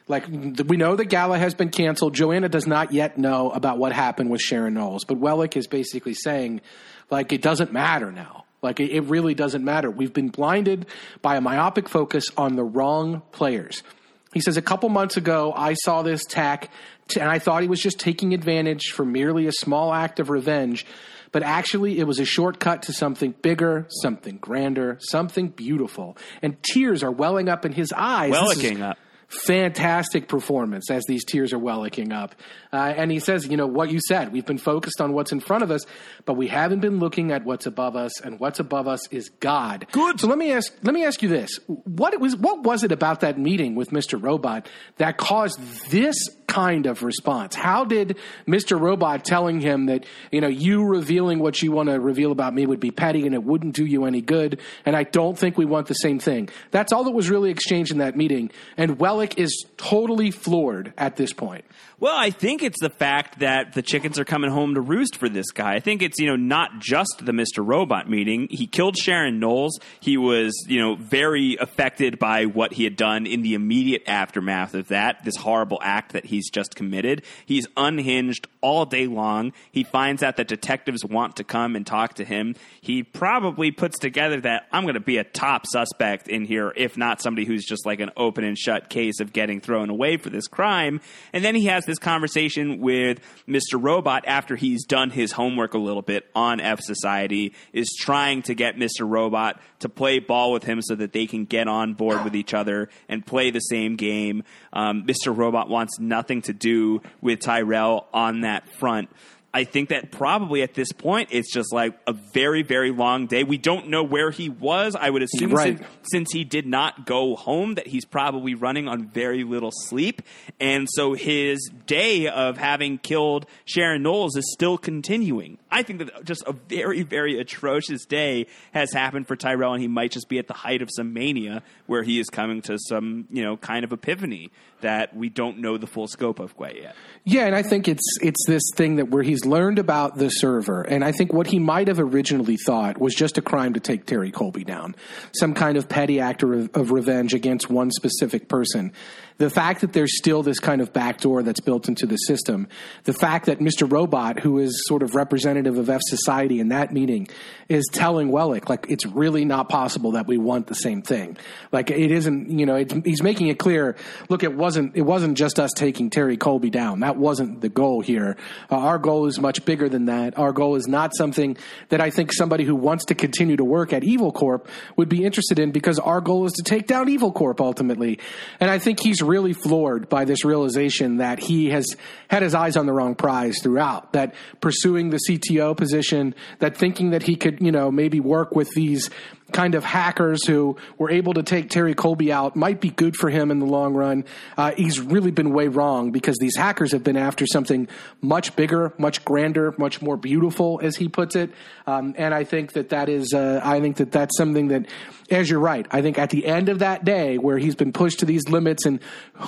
like, 0.09 0.27
we 0.29 0.77
know 0.77 0.97
the 0.97 1.05
gala 1.05 1.39
has 1.39 1.55
been 1.55 1.71
canceled. 1.71 2.15
Joanna 2.15 2.49
does 2.49 2.67
not 2.67 2.93
yet 2.93 3.17
know 3.17 3.51
about 3.51 3.79
what 3.79 3.93
happened 3.93 4.31
with 4.31 4.41
Sharon 4.41 4.75
Knowles, 4.75 5.05
but 5.05 5.19
Wellick 5.19 5.57
is 5.57 5.69
basically 5.69 6.15
saying, 6.15 6.61
like, 7.09 7.33
it 7.33 7.41
doesn't 7.41 7.73
matter 7.73 8.11
now. 8.11 8.45
Like, 8.63 8.81
it, 8.81 8.91
it 8.91 9.03
really 9.03 9.35
doesn't 9.35 9.65
matter. 9.65 9.91
We've 9.91 10.13
been 10.13 10.29
blinded 10.29 10.87
by 11.23 11.37
a 11.37 11.41
myopic 11.41 11.89
focus 11.89 12.25
on 12.37 12.57
the 12.57 12.65
wrong 12.65 13.23
players. 13.31 13.85
He 14.33 14.41
says, 14.41 14.57
a 14.57 14.63
couple 14.63 14.89
months 14.89 15.17
ago, 15.17 15.53
I 15.57 15.75
saw 15.75 16.03
this 16.03 16.25
tack, 16.25 16.71
t- 17.09 17.21
and 17.21 17.29
I 17.29 17.39
thought 17.41 17.63
he 17.63 17.69
was 17.69 17.81
just 17.81 17.99
taking 17.99 18.33
advantage 18.33 18.91
for 18.93 19.05
merely 19.05 19.47
a 19.47 19.53
small 19.53 19.93
act 19.93 20.21
of 20.21 20.31
revenge. 20.31 20.87
But 21.33 21.43
actually, 21.43 21.99
it 21.99 22.05
was 22.05 22.19
a 22.19 22.25
shortcut 22.25 22.83
to 22.83 22.93
something 22.93 23.35
bigger, 23.43 23.87
something 24.03 24.39
grander, 24.39 24.99
something 25.01 25.49
beautiful. 25.49 26.17
And 26.43 26.61
tears 26.63 27.03
are 27.03 27.11
welling 27.11 27.49
up 27.49 27.65
in 27.65 27.73
his 27.73 27.93
eyes. 27.97 28.33
Wellicking 28.33 28.83
up. 28.83 28.99
fantastic 29.29 30.27
performance 30.27 30.91
as 30.91 31.05
these 31.07 31.25
tears 31.25 31.53
are 31.53 31.59
welling 31.59 32.13
up. 32.13 32.35
Uh, 32.73 32.93
and 32.97 33.11
he 33.11 33.19
says, 33.19 33.49
you 33.49 33.57
know, 33.57 33.67
what 33.67 33.91
you 33.91 33.99
said, 34.07 34.33
we've 34.33 34.47
been 34.47 34.59
focused 34.59 35.01
on 35.01 35.13
what's 35.13 35.33
in 35.33 35.41
front 35.41 35.65
of 35.65 35.71
us, 35.71 35.85
but 36.25 36.35
we 36.35 36.47
haven't 36.47 36.81
been 36.81 36.99
looking 36.99 37.33
at 37.33 37.45
what's 37.45 37.67
above 37.67 37.97
us, 37.97 38.21
and 38.21 38.39
what's 38.39 38.61
above 38.61 38.87
us 38.87 39.09
is 39.09 39.29
God. 39.41 39.87
Good. 39.91 40.21
So 40.21 40.29
let 40.29 40.39
me 40.39 40.53
ask, 40.53 40.73
let 40.83 40.95
me 40.95 41.05
ask 41.05 41.23
you 41.23 41.29
this: 41.29 41.59
what 41.67 42.15
it 42.15 42.21
was, 42.21 42.37
what 42.37 42.63
was 42.63 42.85
it 42.85 42.93
about 42.93 43.21
that 43.21 43.39
meeting 43.39 43.75
with 43.75 43.91
Mr. 43.91 44.23
Robot 44.23 44.69
that 44.99 45.17
caused 45.17 45.59
this 45.91 46.17
kind 46.47 46.87
of 46.87 47.03
response? 47.03 47.57
How 47.57 47.85
did 47.85 48.17
Mr. 48.47 48.81
Robot 48.81 49.25
telling 49.25 49.61
him 49.61 49.87
that 49.87 50.05
you 50.31 50.41
know 50.41 50.49
you 50.49 50.85
revealing 50.85 51.41
what 51.41 51.61
you 51.63 51.73
want 51.73 51.89
to 51.89 51.99
reveal 51.99 52.31
about 52.31 52.55
me 52.55 52.67
would 52.67 52.81
be 52.81 52.93
petty 52.93 53.27
and 53.27 53.35
it 53.35 53.43
wouldn't 53.43 53.75
do 53.75 53.85
you 53.85 54.05
any 54.05 54.21
good, 54.21 54.61
and 54.87 54.95
I 54.95 55.03
don't 55.03 55.37
think 55.37 55.59
we 55.59 55.65
want 55.65 55.89
the 55.89 55.95
same 55.95 56.21
thing. 56.21 56.49
That's 56.71 56.93
all 56.93 57.03
that 57.05 57.11
was 57.11 57.31
really 57.31 57.51
exchanged 57.51 57.91
in 57.91 57.99
that 57.99 58.17
meeting, 58.17 58.53
and 58.77 58.97
Wellick 58.99 59.39
is 59.39 59.65
totally 59.77 60.31
floored 60.31 60.93
at 60.97 61.17
this 61.17 61.33
point. 61.33 61.65
Well, 61.99 62.17
I 62.17 62.31
think 62.31 62.60
it's 62.63 62.81
the 62.81 62.91
fact 62.91 63.41
that 63.41 63.73
the 63.73 63.83
chickens 63.83 64.19
are 64.19 64.25
coming 64.25 64.51
home 64.51 64.75
to 64.75 64.81
roost 64.81 65.17
for 65.17 65.29
this 65.29 65.51
guy. 65.51 65.75
I 65.75 65.81
think 65.81 66.03
it's, 66.03 66.19
you 66.19 66.27
know, 66.27 66.37
not 66.37 66.79
just 66.79 67.23
the 67.25 67.33
Mr. 67.33 67.67
Robot 67.67 68.09
meeting. 68.09 68.49
He 68.51 68.67
killed 68.67 68.97
Sharon 68.97 69.39
Knowles. 69.39 69.79
He 70.01 70.17
was, 70.17 70.53
you 70.69 70.81
know, 70.81 70.97
very 70.97 71.57
affected 71.61 72.19
by 72.19 72.47
what 72.47 72.73
he 72.73 72.85
had 72.85 72.97
done 72.97 73.27
in 73.27 73.43
the 73.43 73.55
immediate 73.55 74.03
aftermath 74.07 74.75
of 74.75 74.89
that, 74.89 75.25
this 75.25 75.37
horrible 75.37 75.79
act 75.83 76.13
that 76.13 76.27
he's 76.27 76.51
just 76.51 76.75
committed. 76.75 77.23
He's 77.47 77.67
unhinged 77.77 78.49
all 78.61 78.85
day 78.85 79.07
long. 79.07 79.53
He 79.73 79.85
finds 79.85 80.23
out 80.23 80.37
that 80.37 80.49
detectives 80.49 81.05
want 81.05 81.37
to 81.37 81.45
come 81.45 81.77
and 81.77 81.87
talk 81.87 82.15
to 82.15 82.25
him. 82.25 82.55
He 82.81 83.03
probably 83.03 83.71
puts 83.71 83.99
together 83.99 84.41
that 84.43 84.67
I'm 84.73 84.83
going 84.83 84.95
to 84.95 85.01
be 85.01 85.19
a 85.19 85.25
top 85.25 85.67
suspect 85.67 86.29
in 86.29 86.45
here, 86.45 86.73
if 86.77 86.97
not 86.97 87.23
somebody 87.23 87.47
who's 87.47 87.65
just 87.65 87.87
like 87.87 88.01
an 88.01 88.11
open 88.17 88.45
and 88.45 88.59
shut 88.59 88.91
case 88.91 89.21
of 89.21 89.33
getting 89.33 89.61
thrown 89.61 89.91
away 89.91 90.17
for 90.17 90.31
this 90.31 90.47
crime. 90.47 91.01
And 91.33 91.45
then 91.45 91.55
he 91.55 91.67
has 91.67 91.85
this 91.87 91.99
conversation 91.99 92.50
with 92.57 93.21
Mr. 93.49 93.81
Robot 93.81 94.25
after 94.27 94.57
he's 94.57 94.85
done 94.85 95.11
his 95.11 95.33
homework 95.33 95.75
a 95.75 95.79
little 95.79 96.03
bit 96.03 96.27
on 96.35 96.61
F 96.61 96.81
Society, 96.81 97.55
is 97.73 97.89
trying 97.99 98.43
to 98.43 98.55
get 98.55 98.77
Mr. 98.77 99.09
Robot 99.09 99.61
to 99.81 99.89
play 99.89 100.19
ball 100.19 100.53
with 100.53 100.65
him 100.65 100.81
so 100.83 100.95
that 100.95 101.13
they 101.13 101.27
can 101.27 101.45
get 101.45 101.69
on 101.69 101.95
board 101.95 102.25
with 102.25 102.35
each 102.35 102.55
other 102.55 102.89
and 103.09 103.25
play 103.25 103.51
the 103.51 103.61
same 103.61 103.97
game. 103.97 104.43
Um, 104.73 105.05
Mr. 105.05 105.37
Robot 105.37 105.69
wants 105.69 105.99
nothing 105.99 106.43
to 106.43 106.53
do 106.53 107.03
with 107.21 107.41
Tyrell 107.41 108.07
on 108.13 108.43
that 108.43 108.69
front. 108.75 109.11
I 109.53 109.65
think 109.65 109.89
that 109.89 110.13
probably 110.13 110.63
at 110.63 110.75
this 110.75 110.93
point 110.93 111.31
it's 111.33 111.53
just 111.53 111.73
like 111.73 111.99
a 112.07 112.13
very 112.13 112.63
very 112.63 112.91
long 112.93 113.27
day. 113.27 113.43
We 113.43 113.59
don't 113.59 113.89
know 113.89 114.03
where 114.05 114.31
he 114.31 114.49
was. 114.49 114.95
I 114.95 115.11
would 115.11 115.23
assume 115.23 115.51
Right. 115.53 115.79
since, 115.79 115.89
since 116.13 116.33
he 116.33 116.45
did 116.45 116.67
not 116.67 117.05
go 117.07 117.35
home 117.37 117.75
that 117.75 117.87
he's 117.89 118.05
probably 118.05 118.55
running 118.55 118.87
on 118.87 119.09
very 119.09 119.43
little 119.45 119.73
sleep, 119.73 120.23
and 120.61 120.87
so 120.91 121.15
his 121.15 121.69
day 121.87 122.29
of 122.29 122.59
having 122.59 122.99
killed 122.99 123.47
Sharon 123.65 124.03
Knowles 124.03 124.37
is 124.37 124.51
still 124.53 124.79
continuing. 124.79 125.59
I 125.71 125.83
think 125.83 126.01
that 126.01 126.25
just 126.25 126.43
a 126.47 126.53
very, 126.53 127.03
very 127.03 127.39
atrocious 127.39 128.05
day 128.05 128.47
has 128.73 128.93
happened 128.93 129.29
for 129.29 129.37
Tyrell, 129.37 129.73
and 129.73 129.83
he 129.83 129.89
might 129.89 130.11
just 130.11 130.29
be 130.29 130.39
at 130.39 130.49
the 130.49 130.55
height 130.55 130.83
of 130.83 130.89
some 130.95 131.13
mania 131.13 131.63
where 131.87 132.03
he 132.03 132.19
is 132.19 132.29
coming 132.29 132.63
to 132.63 132.79
some, 132.89 133.27
you 133.31 133.45
know, 133.45 133.57
kind 133.57 133.85
of 133.85 133.93
epiphany 133.93 134.51
that 134.81 135.15
we 135.15 135.29
don't 135.29 135.59
know 135.59 135.77
the 135.77 135.87
full 135.87 136.09
scope 136.09 136.41
of 136.41 136.57
quite 136.57 136.81
yet. 136.81 136.97
Yeah, 137.25 137.47
and 137.47 137.55
I 137.55 137.63
think 137.63 137.87
it's 137.87 138.03
it's 138.23 138.45
this 138.47 138.63
thing 138.75 138.97
that 138.97 139.11
where 139.11 139.23
he's 139.23 139.45
learned 139.45 139.79
about 139.79 140.17
the 140.17 140.31
server, 140.31 140.83
and 140.83 141.05
I 141.05 141.13
think 141.13 141.33
what 141.33 141.47
he 141.47 141.59
might 141.59 141.89
have 141.89 142.01
originally 142.01 142.57
thought 142.57 142.99
was 142.99 143.15
just 143.15 143.39
a 143.39 143.43
crime 143.43 143.75
to 143.75 143.81
take 143.81 144.07
Terry 144.07 144.31
Colby 144.31 144.65
down, 144.65 144.97
some 145.33 145.55
kind 145.55 145.77
of 145.77 145.89
petty 145.89 146.21
act 146.21 146.43
of, 146.43 146.71
of 146.75 146.91
revenge 146.91 147.35
against 147.35 147.71
one 147.71 147.91
specific 147.91 148.49
person. 148.49 148.93
The 149.41 149.49
fact 149.49 149.81
that 149.81 149.95
there's 149.95 150.19
still 150.19 150.43
this 150.43 150.61
kind 150.61 150.83
of 150.83 150.93
backdoor 150.93 151.43
that's 151.43 151.61
built 151.61 151.89
into 151.89 152.05
the 152.05 152.19
system, 152.19 152.69
the 153.05 153.15
fact 153.15 153.47
that 153.47 153.59
Mr. 153.59 153.91
Robot, 153.91 154.39
who 154.39 154.59
is 154.59 154.85
sort 154.87 155.03
of 155.03 155.15
representative 155.15 155.79
of 155.79 155.89
F 155.89 156.03
Society 156.03 156.61
in 156.61 156.69
that 156.69 156.93
meeting, 156.93 157.27
is 157.67 157.89
telling 157.91 158.29
Wellick 158.31 158.69
like 158.69 158.85
it's 158.91 159.07
really 159.07 159.47
not 159.47 159.71
possible 159.71 160.13
that 160.13 160.27
we 160.27 160.37
want 160.37 160.67
the 160.67 160.75
same 160.75 161.01
thing. 161.01 161.39
Like 161.73 161.91
it 161.91 162.11
isn't, 162.11 162.51
you 162.51 162.67
know, 162.67 162.75
it, 162.75 162.93
he's 163.07 163.23
making 163.23 163.47
it 163.47 163.59
clear. 163.59 163.97
Look, 164.29 164.43
it 164.43 164.55
wasn't 164.55 164.95
it 164.95 165.03
wasn't 165.03 165.39
just 165.39 165.59
us 165.59 165.71
taking 165.75 166.11
Terry 166.11 166.37
Colby 166.37 166.69
down. 166.69 167.01
That 167.01 167.17
wasn't 167.17 167.63
the 167.63 167.71
goal 167.71 168.03
here. 168.03 168.37
Uh, 168.71 168.77
our 168.77 168.99
goal 168.99 169.25
is 169.25 169.41
much 169.41 169.65
bigger 169.65 169.89
than 169.89 170.05
that. 170.05 170.37
Our 170.37 170.53
goal 170.53 170.75
is 170.75 170.87
not 170.87 171.17
something 171.17 171.57
that 171.89 172.03
I 172.03 172.11
think 172.11 172.35
somebody 172.35 172.65
who 172.65 172.77
wants 172.77 173.07
to 173.07 173.15
continue 173.15 173.57
to 173.57 173.65
work 173.65 173.95
at 173.95 174.05
Evil 174.05 174.33
Corp 174.33 174.69
would 174.97 175.09
be 175.09 175.25
interested 175.25 175.59
in 175.59 175.71
because 175.71 175.99
our 175.99 176.21
goal 176.21 176.45
is 176.45 176.53
to 176.53 176.63
take 176.63 176.87
down 176.87 177.09
Evil 177.09 177.33
Corp 177.33 177.59
ultimately. 177.63 178.19
And 178.61 178.71
I 178.71 178.79
think 178.79 179.01
he's 179.01 179.23
really 179.31 179.53
floored 179.53 180.09
by 180.09 180.25
this 180.25 180.45
realization 180.45 181.19
that 181.19 181.39
he 181.39 181.71
has 181.71 181.97
had 182.29 182.43
his 182.43 182.55
eyes 182.55 182.77
on 182.77 182.87
the 182.87 182.93
wrong 182.93 183.15
prize 183.15 183.61
throughout. 183.63 184.13
That 184.13 184.35
pursuing 184.61 185.11
the 185.11 185.21
CTO 185.29 185.77
position, 185.77 186.35
that 186.59 186.77
thinking 186.77 187.11
that 187.11 187.23
he 187.23 187.37
could, 187.37 187.61
you 187.61 187.71
know, 187.71 187.93
maybe 187.93 188.19
work 188.19 188.57
with 188.57 188.71
these 188.75 189.09
kind 189.53 189.75
of 189.75 189.85
hackers 189.85 190.47
who 190.47 190.77
were 190.99 191.11
able 191.11 191.35
to 191.35 191.43
take 191.43 191.71
Terry 191.71 191.95
Colby 191.95 192.33
out 192.33 192.57
might 192.57 192.81
be 192.81 192.91
good 192.91 193.17
for 193.17 193.31
him 193.31 193.51
in 193.51 193.59
the 193.59 193.67
long 193.67 193.95
run. 193.95 194.25
Uh, 194.57 194.73
he's 194.73 195.01
really 195.01 195.31
been 195.31 195.53
way 195.53 195.69
wrong 195.69 196.11
because 196.11 196.37
these 196.41 196.57
hackers 196.57 196.93
have 196.93 197.05
been 197.05 197.17
after 197.17 197.47
something 197.47 197.89
much 198.21 198.57
bigger, 198.57 198.93
much 198.99 199.25
grander, 199.25 199.75
much 199.79 200.03
more 200.03 200.17
beautiful, 200.17 200.81
as 200.83 200.97
he 200.97 201.09
puts 201.09 201.37
it. 201.37 201.51
Um, 201.87 202.15
and 202.17 202.35
I 202.35 202.45
think 202.45 202.73
that 202.73 202.91
that 202.91 203.09
is, 203.09 203.33
uh, 203.35 203.61
I 203.63 203.81
think 203.81 203.97
that 203.97 204.13
that's 204.13 204.37
something 204.37 204.69
that, 204.69 204.87
as 205.31 205.49
you're 205.49 205.61
right, 205.61 205.87
I 205.91 206.03
think 206.03 206.19
at 206.19 206.31
the 206.31 206.47
end 206.47 206.69
of 206.69 206.81
that 206.81 207.05
day 207.05 207.39
where 207.39 207.59
he's 207.59 207.75
been 207.75 207.93
pushed 207.93 208.21
to 208.21 208.27
these 208.27 208.49
limits 208.49 208.87
and 208.87 209.01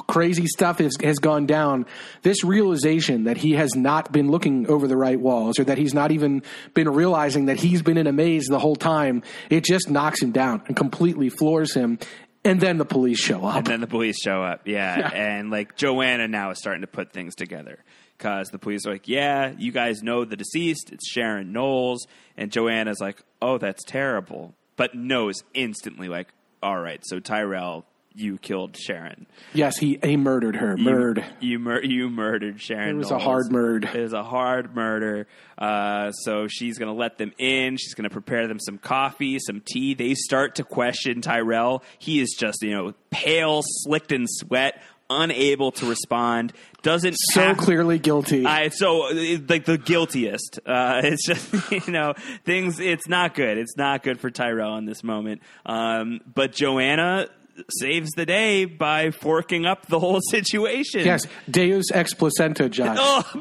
crazy 0.07 0.46
stuff 0.46 0.78
has, 0.78 0.96
has 1.03 1.18
gone 1.18 1.46
down, 1.46 1.86
this 2.22 2.44
realization 2.44 3.24
that 3.24 3.36
he 3.36 3.53
has 3.53 3.74
not 3.74 4.12
been 4.12 4.30
looking 4.30 4.68
over 4.68 4.86
the 4.86 4.96
right 4.96 5.18
walls 5.18 5.59
or 5.59 5.64
that 5.64 5.78
he's 5.78 5.94
not 5.94 6.12
even 6.12 6.42
been 6.74 6.88
realizing 6.88 7.46
that 7.46 7.59
he's 7.59 7.82
been 7.82 7.98
in 7.98 8.07
a 8.07 8.12
maze 8.12 8.46
the 8.46 8.59
whole 8.59 8.76
time, 8.76 9.22
it 9.50 9.64
just 9.64 9.90
knocks 9.93 10.22
him 10.22 10.32
down 10.32 10.62
and 10.66 10.76
completely 10.76 11.28
floors 11.28 11.74
him. 11.74 11.99
And 12.45 12.61
then 12.61 12.78
the 12.78 12.84
police 12.84 13.20
show 13.20 13.45
up. 13.45 13.57
And 13.59 13.66
then 13.66 13.80
the 13.80 13.86
police 13.86 14.20
show 14.20 14.43
up, 14.43 14.66
yeah. 14.66 14.99
Yeah. 14.99 15.09
And 15.09 15.51
like 15.51 15.76
Joanna 15.76 16.26
now 16.26 16.51
is 16.51 16.59
starting 16.59 16.80
to 16.80 16.88
put 16.88 17.12
things 17.12 17.34
together 17.36 17.78
because 18.18 18.49
the 18.49 18.59
police 18.59 18.86
are 18.86 18.93
like, 18.93 19.09
yeah, 19.09 19.53
you 19.57 19.70
guys 19.70 20.03
know 20.03 20.24
the 20.24 20.36
deceased. 20.36 20.93
It's 20.93 21.09
Sharon 21.09 21.53
Knowles. 21.53 22.07
And 22.36 22.51
Joanna's 22.51 23.01
like, 23.01 23.22
oh, 23.40 23.59
that's 23.59 23.84
terrible. 23.84 24.55
But 24.76 24.95
knows 24.95 25.45
instantly, 25.55 26.09
like, 26.09 26.28
all 26.62 26.78
right, 26.80 27.01
so 27.05 27.18
Tyrell, 27.20 27.84
you 28.14 28.38
killed 28.38 28.76
Sharon. 28.76 29.26
Yes, 29.54 29.76
he, 29.78 29.98
he 30.02 30.16
murdered 30.16 30.56
her. 30.56 30.76
Murdered. 30.76 31.24
You 31.40 31.58
mur- 31.58 31.82
you 31.82 32.08
murdered 32.10 32.60
Sharon. 32.60 32.90
It 32.90 32.94
was 32.98 33.10
a 33.10 33.18
hard 33.18 33.46
murd. 33.50 33.94
It 33.94 34.00
was 34.02 34.12
a 34.12 34.22
hard 34.22 34.74
murder. 34.74 35.26
Uh, 35.58 36.10
so 36.12 36.46
she's 36.48 36.78
going 36.78 36.92
to 36.92 36.98
let 36.98 37.18
them 37.18 37.32
in. 37.38 37.76
She's 37.76 37.94
going 37.94 38.04
to 38.08 38.10
prepare 38.10 38.48
them 38.48 38.58
some 38.60 38.78
coffee, 38.78 39.38
some 39.38 39.60
tea. 39.64 39.94
They 39.94 40.14
start 40.14 40.56
to 40.56 40.64
question 40.64 41.20
Tyrell. 41.22 41.82
He 41.98 42.20
is 42.20 42.34
just 42.38 42.62
you 42.62 42.70
know 42.72 42.94
pale, 43.10 43.62
slicked 43.64 44.12
in 44.12 44.26
sweat, 44.26 44.82
unable 45.10 45.72
to 45.72 45.86
respond. 45.86 46.52
Doesn't 46.82 47.14
So 47.32 47.40
have- 47.42 47.58
clearly 47.58 47.98
guilty. 48.00 48.44
I 48.44 48.68
so 48.70 49.10
like 49.48 49.64
the 49.66 49.78
guiltiest. 49.78 50.58
Uh, 50.66 51.00
it's 51.04 51.24
just 51.26 51.70
you 51.86 51.92
know 51.92 52.14
things. 52.44 52.80
It's 52.80 53.06
not 53.06 53.34
good. 53.34 53.56
It's 53.58 53.76
not 53.76 54.02
good 54.02 54.18
for 54.18 54.30
Tyrell 54.30 54.76
in 54.78 54.84
this 54.86 55.04
moment. 55.04 55.42
Um, 55.64 56.20
but 56.34 56.52
Joanna 56.52 57.28
saves 57.70 58.11
the 58.12 58.24
day 58.26 58.64
by 58.64 59.11
forking 59.11 59.66
up 59.66 59.86
the 59.86 59.98
whole 59.98 60.20
situation. 60.30 61.05
yes, 61.05 61.26
Deus 61.50 61.86
ex 61.92 62.14
placenta, 62.14 62.68
Josh. 62.68 62.96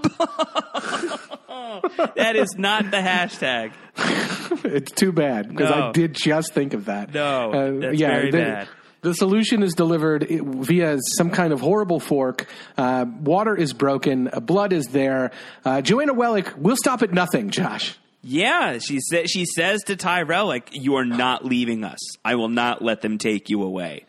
that 2.16 2.34
is 2.36 2.56
not 2.58 2.92
the 2.92 2.98
hashtag. 2.98 3.72
It's 4.64 4.92
too 4.92 5.12
bad 5.12 5.48
because 5.50 5.70
No. 5.70 5.90
I 5.90 5.92
did 5.92 6.14
just 6.14 6.54
think 6.54 6.74
of 6.74 6.86
that. 6.86 7.14
No, 7.14 7.52
Uh, 7.52 7.80
that's 7.80 7.98
yeah, 7.98 8.08
very 8.10 8.32
the, 8.32 8.38
bad. 8.38 8.68
The 9.02 9.14
solution 9.16 9.64
is 9.64 9.74
delivered 9.74 10.28
via 10.30 10.98
some 11.18 11.32
kind 11.32 11.52
of 11.54 11.62
horrible 11.62 12.00
fork. 12.00 12.48
Uh, 12.78 13.06
water 13.22 13.56
is 13.56 13.74
broken. 13.74 14.30
Blood 14.44 14.74
is 14.74 14.88
there. 14.88 15.32
Uh, 15.66 15.82
Joanna 15.82 16.14
Wellick 16.14 16.56
will 16.58 16.76
stop 16.76 17.02
at 17.02 17.12
nothing, 17.14 17.50
Josh. 17.50 17.98
Yeah, 18.24 18.78
she 18.78 19.00
sa- 19.00 19.26
she 19.26 19.46
says 19.46 19.82
to 19.84 19.96
Tyrell, 19.96 20.46
like, 20.46 20.70
you 20.74 20.96
are 20.96 21.06
not 21.06 21.44
leaving 21.44 21.84
us. 21.84 22.00
I 22.24 22.36
will 22.36 22.50
not 22.50 22.84
let 22.84 23.02
them 23.02 23.18
take 23.18 23.50
you 23.50 23.64
away. 23.64 24.06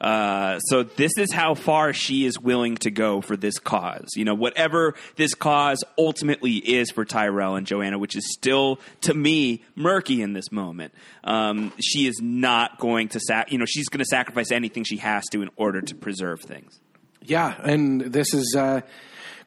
Uh, 0.00 0.58
so 0.58 0.82
this 0.82 1.12
is 1.16 1.32
how 1.32 1.54
far 1.54 1.92
she 1.92 2.24
is 2.24 2.40
willing 2.40 2.74
to 2.74 2.90
go 2.90 3.20
for 3.20 3.36
this 3.36 3.60
cause. 3.60 4.08
You 4.16 4.24
know, 4.24 4.34
whatever 4.34 4.94
this 5.14 5.32
cause 5.34 5.84
ultimately 5.96 6.54
is 6.54 6.90
for 6.90 7.04
Tyrell 7.04 7.54
and 7.54 7.64
Joanna, 7.64 7.98
which 7.98 8.16
is 8.16 8.32
still 8.32 8.80
to 9.02 9.14
me 9.14 9.62
murky 9.76 10.20
in 10.20 10.32
this 10.32 10.50
moment. 10.50 10.92
Um, 11.22 11.72
she 11.78 12.08
is 12.08 12.18
not 12.20 12.80
going 12.80 13.10
to 13.10 13.20
sac. 13.20 13.52
You 13.52 13.58
know, 13.58 13.64
she's 13.64 13.88
going 13.88 14.00
to 14.00 14.04
sacrifice 14.04 14.50
anything 14.50 14.82
she 14.82 14.96
has 14.96 15.24
to 15.26 15.40
in 15.40 15.50
order 15.54 15.80
to 15.80 15.94
preserve 15.94 16.40
things. 16.40 16.80
Yeah, 17.24 17.54
and 17.62 18.00
this 18.00 18.34
is 18.34 18.56
uh, 18.58 18.80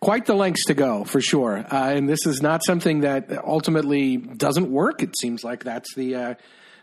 quite 0.05 0.27
the 0.27 0.35
lengths 0.35 0.65
to 0.65 0.75
go 0.75 1.03
for 1.03 1.19
sure. 1.19 1.57
Uh, 1.57 1.89
and 1.89 2.07
this 2.07 2.27
is 2.27 2.39
not 2.39 2.61
something 2.63 2.99
that 2.99 3.43
ultimately 3.43 4.17
doesn't 4.17 4.69
work. 4.69 5.01
It 5.01 5.17
seems 5.19 5.43
like 5.43 5.63
that's 5.63 5.95
the 5.95 6.13
uh, 6.15 6.33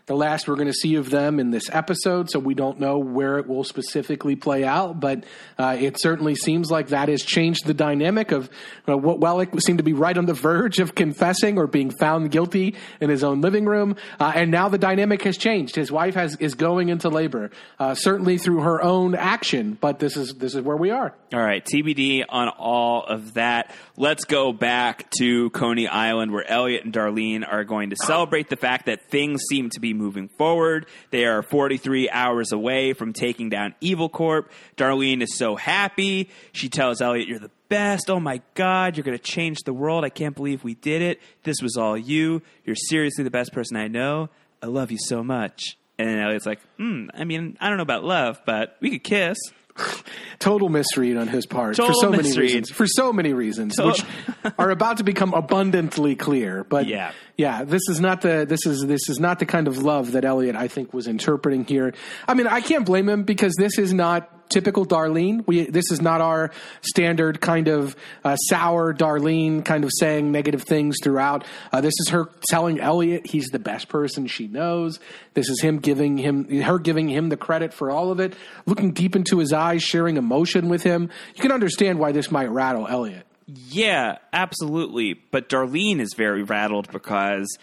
the 0.05 0.15
last 0.15 0.47
we're 0.47 0.55
going 0.55 0.67
to 0.67 0.73
see 0.73 0.95
of 0.95 1.09
them 1.09 1.39
in 1.39 1.51
this 1.51 1.69
episode. 1.71 2.29
So 2.29 2.39
we 2.39 2.53
don't 2.53 2.79
know 2.79 2.97
where 2.97 3.37
it 3.37 3.47
will 3.47 3.63
specifically 3.63 4.35
play 4.35 4.65
out, 4.65 4.99
but 4.99 5.23
uh, 5.57 5.77
it 5.79 5.99
certainly 5.99 6.35
seems 6.35 6.69
like 6.69 6.89
that 6.89 7.07
has 7.07 7.23
changed 7.23 7.65
the 7.65 7.73
dynamic 7.73 8.31
of 8.31 8.49
uh, 8.87 8.97
what 8.97 9.19
Wellick 9.19 9.57
seemed 9.61 9.77
to 9.77 9.83
be 9.83 9.93
right 9.93 10.17
on 10.17 10.25
the 10.25 10.33
verge 10.33 10.79
of 10.79 10.93
confessing 10.93 11.57
or 11.57 11.67
being 11.67 11.89
found 11.89 12.31
guilty 12.31 12.75
in 12.99 13.09
his 13.09 13.23
own 13.23 13.41
living 13.41 13.65
room, 13.65 13.95
uh, 14.19 14.33
and 14.35 14.51
now 14.51 14.67
the 14.67 14.77
dynamic 14.77 15.21
has 15.23 15.37
changed. 15.37 15.75
His 15.75 15.91
wife 15.91 16.15
has 16.15 16.35
is 16.37 16.55
going 16.55 16.89
into 16.89 17.09
labor, 17.09 17.51
uh, 17.79 17.95
certainly 17.95 18.37
through 18.37 18.61
her 18.61 18.81
own 18.81 19.15
action, 19.15 19.77
but 19.79 19.99
this 19.99 20.17
is 20.17 20.33
this 20.33 20.55
is 20.55 20.61
where 20.61 20.77
we 20.77 20.91
are. 20.91 21.15
All 21.33 21.39
right, 21.39 21.63
TBD 21.63 22.25
on 22.27 22.49
all 22.49 23.03
of 23.05 23.35
that. 23.35 23.73
Let's 23.95 24.25
go 24.25 24.51
back 24.51 25.09
to 25.19 25.49
Coney 25.51 25.87
Island 25.87 26.31
where 26.31 26.45
Elliot 26.49 26.83
and 26.83 26.93
Darlene 26.93 27.43
are 27.49 27.63
going 27.63 27.91
to 27.91 27.95
celebrate 27.95 28.49
the 28.49 28.57
fact 28.57 28.87
that 28.87 29.09
things 29.09 29.43
seem 29.49 29.69
to 29.71 29.79
be 29.79 29.92
moving 29.93 30.27
forward. 30.27 30.85
They 31.11 31.25
are 31.25 31.41
43 31.41 32.09
hours 32.09 32.51
away 32.51 32.93
from 32.93 33.13
taking 33.13 33.49
down 33.49 33.75
Evil 33.81 34.09
Corp. 34.09 34.51
Darlene 34.77 35.21
is 35.21 35.35
so 35.35 35.55
happy. 35.55 36.29
She 36.51 36.69
tells 36.69 37.01
Elliot, 37.01 37.27
You're 37.27 37.39
the 37.39 37.51
best. 37.69 38.09
Oh 38.09 38.19
my 38.19 38.41
God, 38.53 38.97
you're 38.97 39.03
going 39.03 39.17
to 39.17 39.23
change 39.23 39.59
the 39.65 39.73
world. 39.73 40.03
I 40.03 40.09
can't 40.09 40.35
believe 40.35 40.63
we 40.63 40.75
did 40.75 41.01
it. 41.01 41.19
This 41.43 41.61
was 41.61 41.77
all 41.77 41.97
you. 41.97 42.41
You're 42.65 42.75
seriously 42.75 43.23
the 43.23 43.31
best 43.31 43.53
person 43.53 43.77
I 43.77 43.87
know. 43.87 44.29
I 44.61 44.67
love 44.67 44.91
you 44.91 44.99
so 44.99 45.23
much. 45.23 45.77
And 45.97 46.19
Elliot's 46.19 46.45
like, 46.45 46.59
Hmm, 46.77 47.07
I 47.13 47.23
mean, 47.23 47.57
I 47.59 47.69
don't 47.69 47.77
know 47.77 47.83
about 47.83 48.03
love, 48.03 48.41
but 48.45 48.77
we 48.79 48.91
could 48.91 49.03
kiss. 49.03 49.37
total 50.39 50.69
misread 50.69 51.17
on 51.17 51.27
his 51.27 51.45
part 51.45 51.75
Total 51.75 51.93
for 51.93 51.99
so 52.01 52.09
many 52.11 52.31
reasons. 52.37 52.69
For 52.69 52.85
so 52.87 53.13
many 53.13 53.33
reasons, 53.33 53.79
which 53.79 54.03
are 54.57 54.69
about 54.69 54.97
to 54.97 55.03
become 55.03 55.33
abundantly 55.33 56.15
clear. 56.15 56.63
But 56.63 56.87
Yeah. 56.87 57.11
yeah, 57.37 57.63
this 57.63 57.81
is 57.89 57.99
not 57.99 58.21
the 58.21 58.45
this 58.47 58.65
is 58.65 58.85
this 58.85 59.09
is 59.09 59.19
not 59.19 59.39
the 59.39 59.45
kind 59.45 59.67
of 59.67 59.77
love 59.79 60.13
that 60.13 60.25
Elliot 60.25 60.55
I 60.55 60.67
think 60.67 60.93
was 60.93 61.07
interpreting 61.07 61.65
here. 61.65 61.93
I 62.27 62.33
mean, 62.33 62.47
I 62.47 62.61
can't 62.61 62.85
blame 62.85 63.07
him 63.09 63.23
because 63.23 63.53
this 63.57 63.77
is 63.77 63.93
not 63.93 64.29
typical 64.49 64.85
Darlene. 64.85 65.45
We 65.47 65.65
this 65.65 65.91
is 65.91 66.01
not 66.01 66.21
our 66.21 66.51
standard 66.81 67.41
kind 67.41 67.67
of 67.67 67.95
uh, 68.23 68.35
sour 68.35 68.93
Darlene 68.93 69.63
kind 69.65 69.83
of 69.83 69.89
saying 69.99 70.31
negative 70.31 70.63
things 70.63 70.97
throughout. 71.03 71.43
Uh, 71.71 71.81
this 71.81 71.93
is 71.99 72.09
her 72.09 72.29
telling 72.49 72.79
Elliot 72.79 73.25
he's 73.27 73.47
the 73.47 73.59
best 73.59 73.89
person 73.89 74.27
she 74.27 74.47
knows. 74.47 74.99
This 75.33 75.49
is 75.49 75.61
him 75.61 75.79
giving 75.79 76.17
him 76.17 76.61
her 76.61 76.79
giving 76.79 77.09
him 77.09 77.29
the 77.29 77.37
credit 77.37 77.73
for 77.73 77.89
all 77.91 78.11
of 78.11 78.19
it. 78.19 78.35
Looking 78.65 78.91
deep 78.91 79.15
into 79.15 79.39
his 79.39 79.53
eyes, 79.53 79.83
sharing 79.83 80.17
emotion 80.17 80.69
with 80.69 80.83
him. 80.83 81.09
You 81.35 81.41
can 81.41 81.51
understand 81.51 81.99
why 81.99 82.11
this 82.11 82.31
might 82.31 82.49
rattle 82.49 82.87
Elliot. 82.87 83.25
Yeah, 83.45 84.19
absolutely. 84.31 85.13
But 85.15 85.49
Darlene 85.49 85.99
is 85.99 86.13
very 86.15 86.43
rattled 86.43 86.89
because 86.91 87.57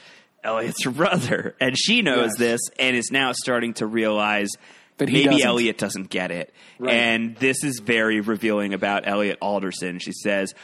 Elliot's 0.45 0.85
her 0.85 0.91
brother, 1.03 1.55
and 1.61 1.76
she 1.78 2.03
knows 2.03 2.31
Yes. 2.33 2.39
this 2.39 2.61
and 2.78 2.97
is 2.97 3.11
now 3.11 3.33
starting 3.33 3.74
to 3.74 3.87
realize 3.87 4.49
That 5.01 5.09
he 5.09 5.16
maybe 5.24 5.30
doesn't. 5.36 5.46
Elliot 5.46 5.78
doesn't 5.78 6.11
get 6.11 6.30
it. 6.30 6.55
Right. 6.78 6.94
And 6.94 7.36
this 7.36 7.64
is 7.64 7.80
very 7.80 8.20
revealing 8.20 8.72
about 8.72 9.07
Elliot 9.09 9.36
Alderson. 9.42 9.98
She 9.98 10.12
says, 10.12 10.55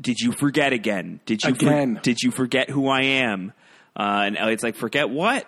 did 0.00 0.20
you 0.20 0.32
forget 0.32 0.72
again? 0.72 1.20
Did 1.26 1.42
you 1.42 1.54
for- 1.54 1.66
Again. 1.66 2.00
did 2.02 2.20
you 2.22 2.30
forget 2.30 2.70
who 2.70 2.88
I 2.88 3.02
am? 3.02 3.52
Uh, 3.98 4.22
and 4.26 4.36
Elliot's 4.38 4.62
like, 4.62 4.76
forget 4.76 5.10
what? 5.10 5.46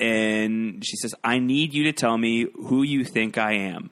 And 0.00 0.84
she 0.86 0.96
says, 0.96 1.14
I 1.24 1.38
need 1.40 1.74
you 1.74 1.84
to 1.84 1.92
tell 1.92 2.16
me 2.16 2.46
who 2.54 2.82
you 2.82 3.04
think 3.04 3.36
I 3.36 3.54
am. 3.54 3.90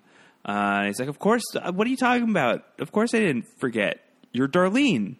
Uh, 0.49 0.53
and 0.79 0.87
he's 0.87 1.01
like, 1.01 1.09
of 1.09 1.19
course. 1.19 1.43
uh, 1.57 1.73
What 1.73 1.87
are 1.87 1.91
you 1.91 1.97
talking 1.97 2.31
about? 2.31 2.63
Of 2.79 2.93
course, 2.93 3.13
I 3.15 3.19
didn't 3.19 3.47
forget. 3.59 4.01
You're 4.33 4.47
Darlene. 4.49 5.17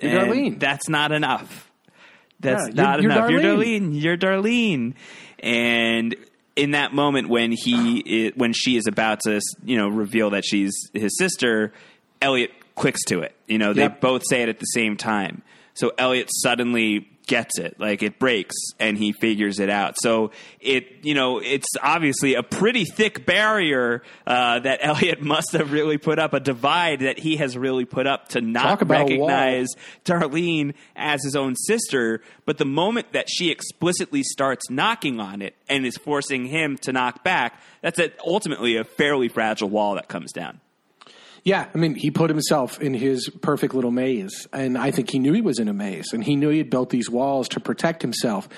You're 0.00 0.18
And 0.18 0.30
Darlene. 0.32 0.58
That's 0.58 0.88
not 0.88 1.12
enough. 1.12 1.70
That's 2.40 2.68
Yeah, 2.68 2.82
not 2.82 3.02
you're- 3.02 3.12
you're 3.12 3.12
enough. 3.12 3.30
You're 3.30 3.40
Darlene. 3.42 3.92
Darlene. 3.92 4.02
You're 4.02 4.16
Darlene. 4.16 4.94
And 5.40 6.16
in 6.56 6.72
that 6.72 6.92
moment 6.92 7.28
when 7.28 7.52
he 7.52 8.26
i- 8.28 8.32
when 8.36 8.52
she 8.52 8.76
is 8.76 8.86
about 8.86 9.20
to 9.24 9.40
you 9.64 9.76
know 9.76 9.88
reveal 9.88 10.30
that 10.30 10.44
she's 10.44 10.72
his 10.92 11.16
sister, 11.18 11.72
Elliot 12.20 12.50
clicks 12.74 13.02
to 13.04 13.20
it. 13.20 13.34
You 13.48 13.58
know, 13.58 13.72
they 13.72 13.82
Yep. 13.82 14.00
both 14.00 14.22
say 14.28 14.42
it 14.42 14.48
at 14.48 14.58
the 14.58 14.66
same 14.66 14.96
time. 14.96 15.42
So 15.74 15.92
Elliot 15.98 16.28
suddenly 16.30 17.08
gets 17.26 17.58
it. 17.58 17.78
Like 17.78 18.02
it 18.02 18.18
breaks 18.18 18.54
and 18.78 18.98
he 18.98 19.12
figures 19.12 19.58
it 19.60 19.70
out. 19.70 19.94
So 20.00 20.32
it, 20.60 21.04
you 21.04 21.14
know, 21.14 21.38
it's 21.38 21.68
obviously 21.82 22.34
a 22.34 22.42
pretty 22.42 22.84
thick 22.84 23.24
barrier 23.24 24.02
uh, 24.26 24.60
that 24.60 24.80
Elliot 24.82 25.22
must 25.22 25.52
have 25.52 25.72
really 25.72 25.98
put 25.98 26.18
up, 26.18 26.34
a 26.34 26.40
divide 26.40 27.00
that 27.00 27.18
he 27.18 27.36
has 27.36 27.56
really 27.56 27.84
put 27.84 28.06
up 28.06 28.28
to 28.30 28.40
not 28.40 28.62
Talk 28.62 28.82
about 28.82 29.10
a 29.10 29.16
wall. 29.16 29.28
recognize 29.28 29.68
Darlene 30.04 30.74
as 30.96 31.22
his 31.24 31.36
own 31.36 31.54
sister. 31.56 32.20
But 32.44 32.58
the 32.58 32.64
moment 32.66 33.12
that 33.12 33.26
she 33.28 33.50
explicitly 33.50 34.22
starts 34.22 34.70
knocking 34.70 35.20
on 35.20 35.42
it 35.42 35.54
and 35.68 35.86
is 35.86 35.96
forcing 35.96 36.46
him 36.46 36.76
to 36.78 36.92
knock 36.92 37.22
back, 37.24 37.60
that's 37.82 37.98
a, 37.98 38.12
ultimately 38.24 38.76
a 38.76 38.84
fairly 38.84 39.28
fragile 39.28 39.68
wall 39.68 39.94
that 39.94 40.08
comes 40.08 40.32
down. 40.32 40.60
Yeah, 41.44 41.66
I 41.74 41.78
mean, 41.78 41.96
he 41.96 42.12
put 42.12 42.30
himself 42.30 42.80
in 42.80 42.94
his 42.94 43.28
perfect 43.28 43.74
little 43.74 43.90
maze, 43.90 44.46
and 44.52 44.78
I 44.78 44.92
think 44.92 45.10
he 45.10 45.18
knew 45.18 45.32
he 45.32 45.40
was 45.40 45.58
in 45.58 45.68
a 45.68 45.72
maze, 45.72 46.12
and 46.12 46.22
he 46.22 46.36
knew 46.36 46.50
he 46.50 46.58
had 46.58 46.70
built 46.70 46.90
these 46.90 47.10
walls 47.10 47.48
to 47.48 47.60
protect 47.60 48.00
himself. 48.02 48.48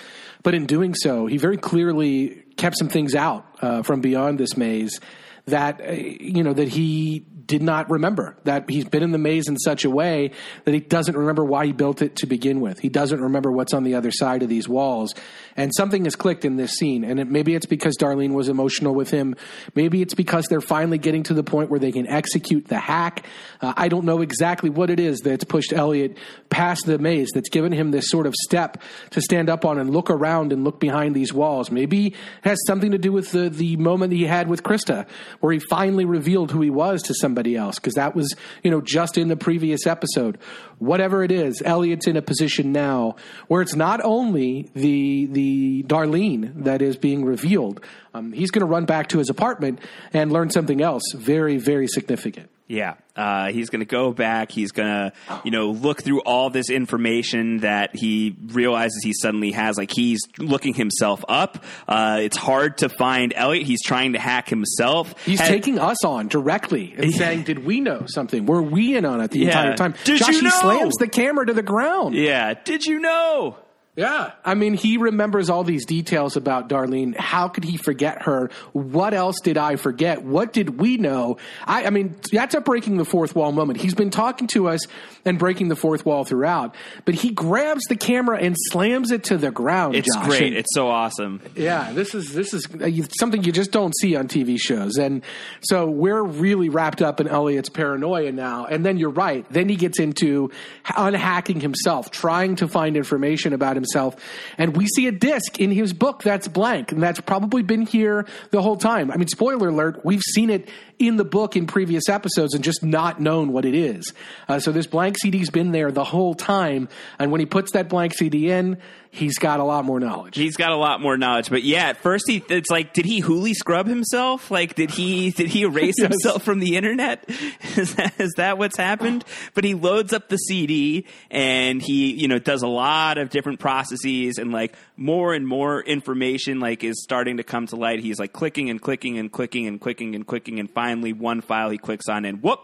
But 0.43 0.55
in 0.55 0.67
doing 0.67 0.95
so, 0.95 1.25
he 1.25 1.39
very 1.39 1.57
clearly 1.57 2.45
kept 2.59 2.77
some 2.79 2.89
things 2.89 3.15
out 3.15 3.47
uh, 3.63 3.83
from 3.83 4.03
beyond 4.03 4.39
this 4.39 4.59
maze 4.59 5.01
that 5.47 5.81
uh, 5.81 5.93
you 5.93 6.43
know 6.43 6.53
that 6.53 6.69
he 6.69 7.25
did 7.47 7.63
not 7.63 7.91
remember. 7.91 8.37
That 8.45 8.69
he's 8.69 8.85
been 8.85 9.03
in 9.03 9.13
the 9.13 9.19
maze 9.19 9.49
in 9.49 9.59
such 9.59 9.85
a 9.85 9.91
way 9.91 10.33
that 10.65 10.75
he 10.75 10.81
doesn't 10.81 11.17
remember 11.17 11.45
why 11.45 11.67
he 11.67 11.73
built 11.73 12.03
it 12.03 12.17
to 12.17 12.27
begin 12.27 12.61
with. 12.61 12.79
He 12.81 12.89
doesn't 12.89 13.21
remember 13.21 13.51
what's 13.51 13.75
on 13.75 13.85
the 13.85 13.95
other 13.95 14.11
side 14.11 14.43
of 14.43 14.49
these 14.49 14.69
walls, 14.69 15.15
and 15.57 15.73
something 15.75 16.05
has 16.05 16.17
clicked 16.17 16.45
in 16.45 16.57
this 16.57 16.73
scene. 16.73 17.05
And 17.05 17.21
it, 17.21 17.31
maybe 17.31 17.55
it's 17.55 17.67
because 17.67 17.97
Darlene 17.97 18.33
was 18.33 18.49
emotional 18.49 18.95
with 18.95 19.11
him. 19.11 19.37
Maybe 19.75 20.03
it's 20.03 20.15
because 20.15 20.47
they're 20.47 20.61
finally 20.61 20.99
getting 20.99 21.23
to 21.25 21.35
the 21.35 21.45
point 21.45 21.71
where 21.71 21.81
they 21.81 21.93
can 21.93 22.07
execute 22.07 22.67
the 22.67 22.79
hack. 22.79 23.27
Uh, 23.61 23.73
I 23.77 23.89
don't 23.89 24.05
know 24.05 24.21
exactly 24.21 24.71
what 24.71 24.91
it 24.91 24.99
is 24.99 25.21
that's 25.21 25.45
pushed 25.45 25.73
Elliot 25.73 26.17
past 26.51 26.87
the 26.87 26.99
maze. 26.99 27.31
That's 27.35 27.49
given 27.49 27.73
him 27.73 27.91
this 27.91 28.09
sort 28.09 28.27
of 28.27 28.35
step 28.35 28.83
to 29.11 29.21
stand 29.21 29.49
up 29.49 29.65
on 29.65 29.79
and 29.79 29.91
look 29.91 30.11
around 30.11 30.53
and 30.53 30.65
look 30.65 30.81
behind 30.81 31.15
these 31.15 31.33
walls. 31.33 31.71
Maybe 31.71 32.09
it 32.09 32.15
has 32.43 32.59
something 32.67 32.91
to 32.91 32.99
do 32.99 33.13
with 33.13 33.33
the 33.33 33.49
the 33.49 33.77
moment 33.77 34.13
he 34.13 34.25
had 34.25 34.49
with 34.49 34.63
Krista, 34.63 35.07
where 35.41 35.53
he 35.53 35.61
finally 35.71 36.05
revealed 36.05 36.51
who 36.51 36.61
he 36.61 36.71
was 36.71 37.03
to 37.03 37.15
somebody 37.15 37.57
else. 37.57 37.77
Because 37.77 37.95
that 37.95 38.15
was 38.15 38.35
you 38.63 38.71
know 38.71 38.81
just 38.81 39.19
in 39.19 39.29
the 39.29 39.37
previous 39.37 39.87
episode. 39.87 40.39
Whatever 40.79 41.23
it 41.23 41.31
is, 41.31 41.63
Elliot's 41.65 42.07
in 42.07 42.17
a 42.17 42.23
position 42.23 42.73
now 42.73 43.17
where 43.49 43.63
it's 43.63 43.77
not 43.77 44.01
only 44.03 44.71
the 44.75 45.27
the 45.27 45.44
Darlene 45.87 46.65
that 46.65 46.83
is 46.83 46.97
being 46.97 47.25
revealed. 47.25 47.81
Um, 48.15 48.33
he's 48.33 48.51
going 48.51 48.61
to 48.61 48.67
run 48.67 48.85
back 48.85 49.09
to 49.09 49.19
his 49.19 49.29
apartment 49.31 49.81
and 50.13 50.33
learn 50.33 50.51
something 50.51 50.81
else 50.81 51.03
very 51.15 51.57
very 51.57 51.87
significant. 51.89 52.51
Yeah, 52.67 52.95
uh, 53.15 53.53
he's 53.53 53.69
going 53.69 53.81
to 53.81 53.87
go 53.87 54.13
back. 54.15 54.51
He's 54.51 54.73
going 54.73 54.89
to, 54.89 55.13
you 55.45 55.51
know, 55.51 55.67
look 55.73 56.03
through 56.03 56.21
all 56.23 56.49
this 56.49 56.71
information 56.71 57.59
that 57.59 57.95
he 57.95 58.35
realizes 58.47 59.03
he 59.05 59.13
suddenly 59.13 59.51
has. 59.53 59.77
Like 59.77 59.91
he's 59.91 60.21
looking 60.39 60.73
himself 60.73 61.23
up. 61.29 61.63
Uh, 61.87 62.21
it's 62.23 62.39
hard 62.39 62.79
to 62.79 62.89
find 62.89 63.35
Elliot. 63.37 63.67
He's 63.67 63.83
trying 63.83 64.15
to 64.15 64.19
hack 64.19 64.49
himself. 64.49 65.15
He's 65.27 65.41
Had- 65.41 65.49
taking 65.49 65.79
us 65.79 66.07
on 66.07 66.29
directly 66.29 66.95
and 66.97 67.13
saying, 67.15 67.43
"Did 67.43 67.67
we 67.67 67.81
know 67.81 68.05
something? 68.07 68.47
Were 68.47 68.63
we 68.63 68.97
in 68.97 69.05
on 69.05 69.21
it 69.21 69.31
the 69.31 69.41
Yeah. 69.41 69.47
entire 69.49 69.77
time?" 69.77 69.95
Did 70.05 70.21
Josh, 70.21 70.29
you 70.29 70.35
he 70.37 70.43
know? 70.45 70.51
slams 70.51 70.95
the 70.95 71.07
camera 71.09 71.45
to 71.45 71.53
the 71.53 71.63
ground. 71.63 72.15
Yeah. 72.15 72.55
Did 72.55 72.87
you 72.87 72.99
know? 72.99 73.59
Yeah. 73.97 74.33
I 74.45 74.55
mean, 74.55 74.75
he 74.75 74.97
remembers 74.97 75.49
all 75.51 75.63
these 75.63 75.87
details 75.87 76.37
about 76.37 76.69
Darlene. 76.69 77.17
How 77.17 77.47
could 77.49 77.63
he 77.63 77.77
forget 77.77 78.23
her? 78.23 78.51
What 78.73 79.15
else 79.15 79.37
did 79.41 79.57
I 79.57 79.77
forget? 79.77 80.23
What 80.25 80.53
did 80.53 80.81
we 80.81 80.97
know? 80.97 81.37
I, 81.65 81.85
I 81.87 81.91
mean, 81.91 82.17
that's 82.33 82.55
a 82.57 82.61
breaking 82.61 82.97
the 82.97 83.05
fourth 83.05 83.37
wall 83.37 83.53
moment. 83.53 83.79
He's 83.81 83.95
been 83.95 84.11
talking 84.11 84.49
to 84.49 84.69
us 84.69 84.81
and 85.25 85.39
breaking 85.39 85.69
the 85.69 85.77
fourth 85.77 86.05
wall 86.05 86.25
throughout, 86.25 86.75
but 87.05 87.15
he 87.15 87.31
grabs 87.31 87.85
the 87.85 87.95
camera 87.97 88.39
and 88.39 88.57
slams 88.71 89.13
it 89.13 89.25
to 89.25 89.39
the 89.39 89.53
ground. 89.53 89.95
It's 89.95 90.13
Josh. 90.13 90.27
great. 90.27 90.43
And- 90.49 90.57
It's 90.57 90.75
so 90.75 90.89
awesome. 90.89 91.41
yeah, 91.55 91.93
this 91.93 92.15
is 92.17 92.33
this 92.35 92.53
is 92.53 92.67
uh, 92.75 92.91
something 93.19 93.45
you 93.45 93.53
just 93.53 93.71
don't 93.71 93.95
see 94.01 94.17
on 94.17 94.27
TV 94.29 94.59
shows, 94.61 94.97
and 94.99 95.23
so 95.61 95.87
we're 95.89 96.23
really 96.23 96.69
wrapped 96.69 97.01
up 97.01 97.21
in 97.21 97.29
Elliot's 97.29 97.69
paranoia 97.69 98.33
now. 98.33 98.67
And 98.67 98.85
then 98.85 98.97
you're 98.99 99.11
right. 99.11 99.47
Then 99.51 99.69
he 99.69 99.77
gets 99.77 99.99
into 100.01 100.51
unhacking 100.97 101.61
himself, 101.61 102.11
trying 102.11 102.57
to 102.57 102.69
find 102.69 102.97
information 102.97 103.53
about 103.53 103.77
himself, 103.85 104.17
and 104.59 104.77
we 104.77 104.87
see 104.87 105.07
a 105.07 105.13
disc 105.13 105.61
in 105.61 105.71
his 105.71 105.93
book 105.93 106.23
that's 106.23 106.49
blank, 106.49 106.93
and 106.93 107.03
that's 107.03 107.21
probably 107.21 107.63
been 107.63 107.87
here 107.87 108.27
the 108.51 108.63
whole 108.63 108.77
time. 108.77 109.11
I 109.11 109.17
mean, 109.17 109.29
spoiler 109.29 109.69
alert: 109.69 110.05
we've 110.05 110.23
seen 110.35 110.51
it 110.51 110.69
in 110.99 111.17
the 111.17 111.25
book 111.25 111.57
in 111.57 111.67
previous 111.67 112.09
episodes 112.09 112.55
and 112.55 112.63
just 112.63 112.83
not 112.83 113.21
known 113.21 113.53
what 113.53 113.65
it 113.65 113.75
is. 113.75 114.13
Uh, 114.49 114.59
so 114.59 114.73
this 114.73 114.87
blank 114.87 115.17
CD's 115.19 115.51
been 115.51 115.73
there 115.73 115.91
the 115.91 116.05
whole 116.05 116.35
time, 116.35 116.89
and 117.19 117.31
when 117.31 117.41
he 117.41 117.47
puts 117.47 117.73
that 117.73 117.89
blank 117.89 118.15
CD 118.15 118.51
in, 118.51 118.79
he's 119.15 119.39
got 119.39 119.61
a 119.61 119.65
lot 119.65 119.85
more 119.85 120.01
knowledge. 120.01 120.37
He's 120.37 120.57
got 120.57 120.73
a 120.73 120.77
lot 120.77 121.01
more 121.01 121.17
knowledge, 121.17 121.49
but 121.49 121.63
yeah, 121.63 121.89
at 121.89 121.99
first 121.99 122.25
he 122.27 122.43
it's 122.49 122.71
like, 122.71 122.93
did 122.93 123.05
he 123.05 123.23
Hooli 123.23 123.53
scrub 123.55 123.87
himself? 123.87 124.51
Like, 124.51 124.75
did 124.75 124.91
he 124.91 125.31
did 125.31 125.49
he 125.49 125.63
erase 125.63 125.95
Yes. 125.99 126.09
himself 126.11 126.43
from 126.43 126.59
the 126.59 126.77
internet? 126.77 127.25
Is 127.77 127.95
that, 127.97 128.15
is 128.21 128.33
that 128.37 128.59
what's 128.59 128.77
happened? 128.77 129.25
But 129.55 129.65
he 129.65 129.75
loads 129.75 130.13
up 130.13 130.29
the 130.29 130.37
CD 130.37 131.07
and 131.31 131.83
he 131.83 132.13
you 132.13 132.29
know 132.29 132.39
does 132.39 132.63
a 132.63 132.69
lot 132.69 133.19
of 133.19 133.31
different 133.31 133.59
processes 133.61 134.39
and 134.39 134.53
like 134.53 134.75
more 134.97 135.35
and 135.35 135.47
more 135.47 135.81
information 135.83 136.61
like 136.61 136.85
is 136.85 137.03
starting 137.03 137.39
to 137.39 137.43
come 137.45 137.67
to 137.69 137.77
light. 137.77 138.01
He's 138.01 138.19
like 138.21 138.33
clicking 138.33 138.71
and 138.71 138.81
clicking 138.81 139.19
and 139.19 139.31
clicking 139.33 139.67
and 139.67 139.81
clicking 139.81 140.15
and 140.15 140.27
clicking, 140.27 140.61
and 140.61 140.71
finally 140.71 141.13
one 141.13 141.41
file 141.41 141.71
he 141.71 141.79
clicks 141.79 142.09
on 142.09 142.25
and 142.25 142.43
whoop, 142.43 142.61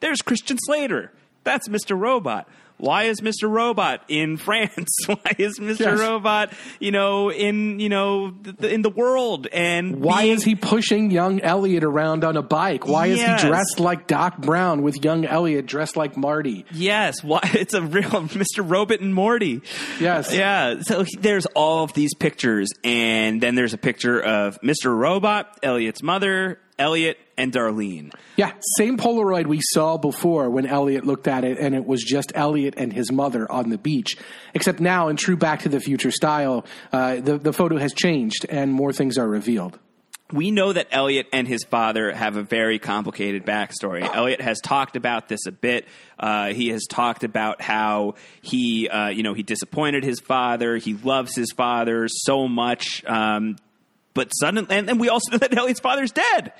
there's 0.00 0.22
Christian 0.22 0.58
Slater. 0.64 1.12
That's 1.44 1.68
Mr. 1.68 1.98
Robot. 1.98 2.48
Why 2.84 3.04
is 3.04 3.20
Mr. 3.20 3.48
Robot 3.50 4.02
in 4.08 4.36
France? 4.46 4.94
Why 5.06 5.32
is 5.38 5.58
Mr. 5.58 5.80
Yes. 5.80 5.98
Robot, 6.00 6.52
you 6.80 6.90
know, 6.90 7.30
in 7.30 7.80
you 7.80 7.88
know 7.88 8.30
th- 8.30 8.56
th- 8.58 8.72
in 8.72 8.82
the 8.82 8.90
world? 8.90 9.46
And 9.52 10.00
Why 10.02 10.22
being- 10.24 10.34
is 10.36 10.44
he 10.44 10.54
pushing 10.54 11.10
young 11.10 11.40
Elliot 11.40 11.82
around 11.84 12.24
on 12.24 12.36
a 12.36 12.42
bike? 12.42 12.86
Why 12.86 13.06
Yes. 13.06 13.38
is 13.38 13.42
he 13.42 13.48
dressed 13.48 13.80
like 13.80 14.06
Doc 14.06 14.38
Brown 14.38 14.82
with 14.82 15.02
young 15.04 15.24
Elliot 15.24 15.66
dressed 15.66 15.96
like 15.96 16.16
Marty? 16.16 16.64
Yes, 16.72 17.22
why 17.24 17.40
it's 17.54 17.74
a 17.74 17.82
real 17.82 18.02
Mr. 18.10 18.68
Robot 18.68 19.00
and 19.00 19.14
Morty. 19.14 19.62
Yes. 19.98 20.32
Yeah. 20.34 20.80
So 20.82 21.04
he- 21.04 21.16
there's 21.18 21.46
all 21.46 21.84
of 21.84 21.92
these 21.94 22.14
pictures, 22.14 22.68
and 22.84 23.40
then 23.42 23.54
there's 23.54 23.72
a 23.74 23.78
picture 23.78 24.20
of 24.20 24.60
Mr. 24.60 24.94
Robot, 24.96 25.58
Elliot's 25.62 26.02
mother, 26.02 26.58
Elliot, 26.78 27.18
and 27.36 27.52
Darlene. 27.52 28.12
Yeah, 28.36 28.52
same 28.76 28.96
Polaroid 28.96 29.46
we 29.46 29.60
saw 29.62 29.96
before 29.96 30.50
when 30.50 30.66
Elliot 30.66 31.04
looked 31.04 31.28
at 31.28 31.44
it 31.44 31.58
and 31.58 31.74
it 31.74 31.84
was 31.84 32.02
just 32.02 32.32
Elliot 32.34 32.74
and 32.76 32.92
his 32.92 33.10
mother 33.10 33.50
on 33.50 33.70
the 33.70 33.78
beach. 33.78 34.16
Except 34.54 34.80
now, 34.80 35.08
in 35.08 35.16
true 35.16 35.36
Back 35.36 35.60
to 35.62 35.68
the 35.68 35.80
Future 35.80 36.10
style, 36.10 36.64
uh, 36.92 37.16
the, 37.16 37.38
the 37.38 37.52
photo 37.52 37.76
has 37.78 37.92
changed 37.92 38.46
and 38.48 38.72
more 38.72 38.92
things 38.92 39.18
are 39.18 39.28
revealed. 39.28 39.78
we 40.32 40.50
know 40.50 40.72
that 40.72 40.88
Elliot 40.90 41.26
and 41.32 41.46
his 41.46 41.64
father 41.64 42.12
have 42.12 42.36
a 42.36 42.42
very 42.42 42.78
complicated 42.78 43.44
backstory. 43.44 44.02
Elliot 44.02 44.40
has 44.40 44.60
talked 44.60 44.96
about 44.96 45.28
this 45.28 45.46
a 45.46 45.52
bit. 45.52 45.86
Uh, 46.18 46.52
he 46.52 46.68
has 46.70 46.86
talked 46.88 47.24
about 47.24 47.60
how 47.60 48.14
he, 48.40 48.88
uh, 48.88 49.08
you 49.08 49.22
know, 49.22 49.34
he 49.34 49.42
disappointed 49.42 50.02
his 50.02 50.20
father. 50.20 50.76
He 50.76 50.94
loves 50.94 51.36
his 51.36 51.52
father 51.52 52.08
so 52.08 52.48
much, 52.48 53.04
um, 53.04 53.56
but 54.14 54.30
suddenly, 54.30 54.74
and, 54.74 54.88
and 54.88 54.98
we 55.00 55.08
also 55.08 55.32
know 55.32 55.38
that 55.44 55.56
Elliot's 55.56 55.80
father's 55.80 56.12
dead, 56.12 56.52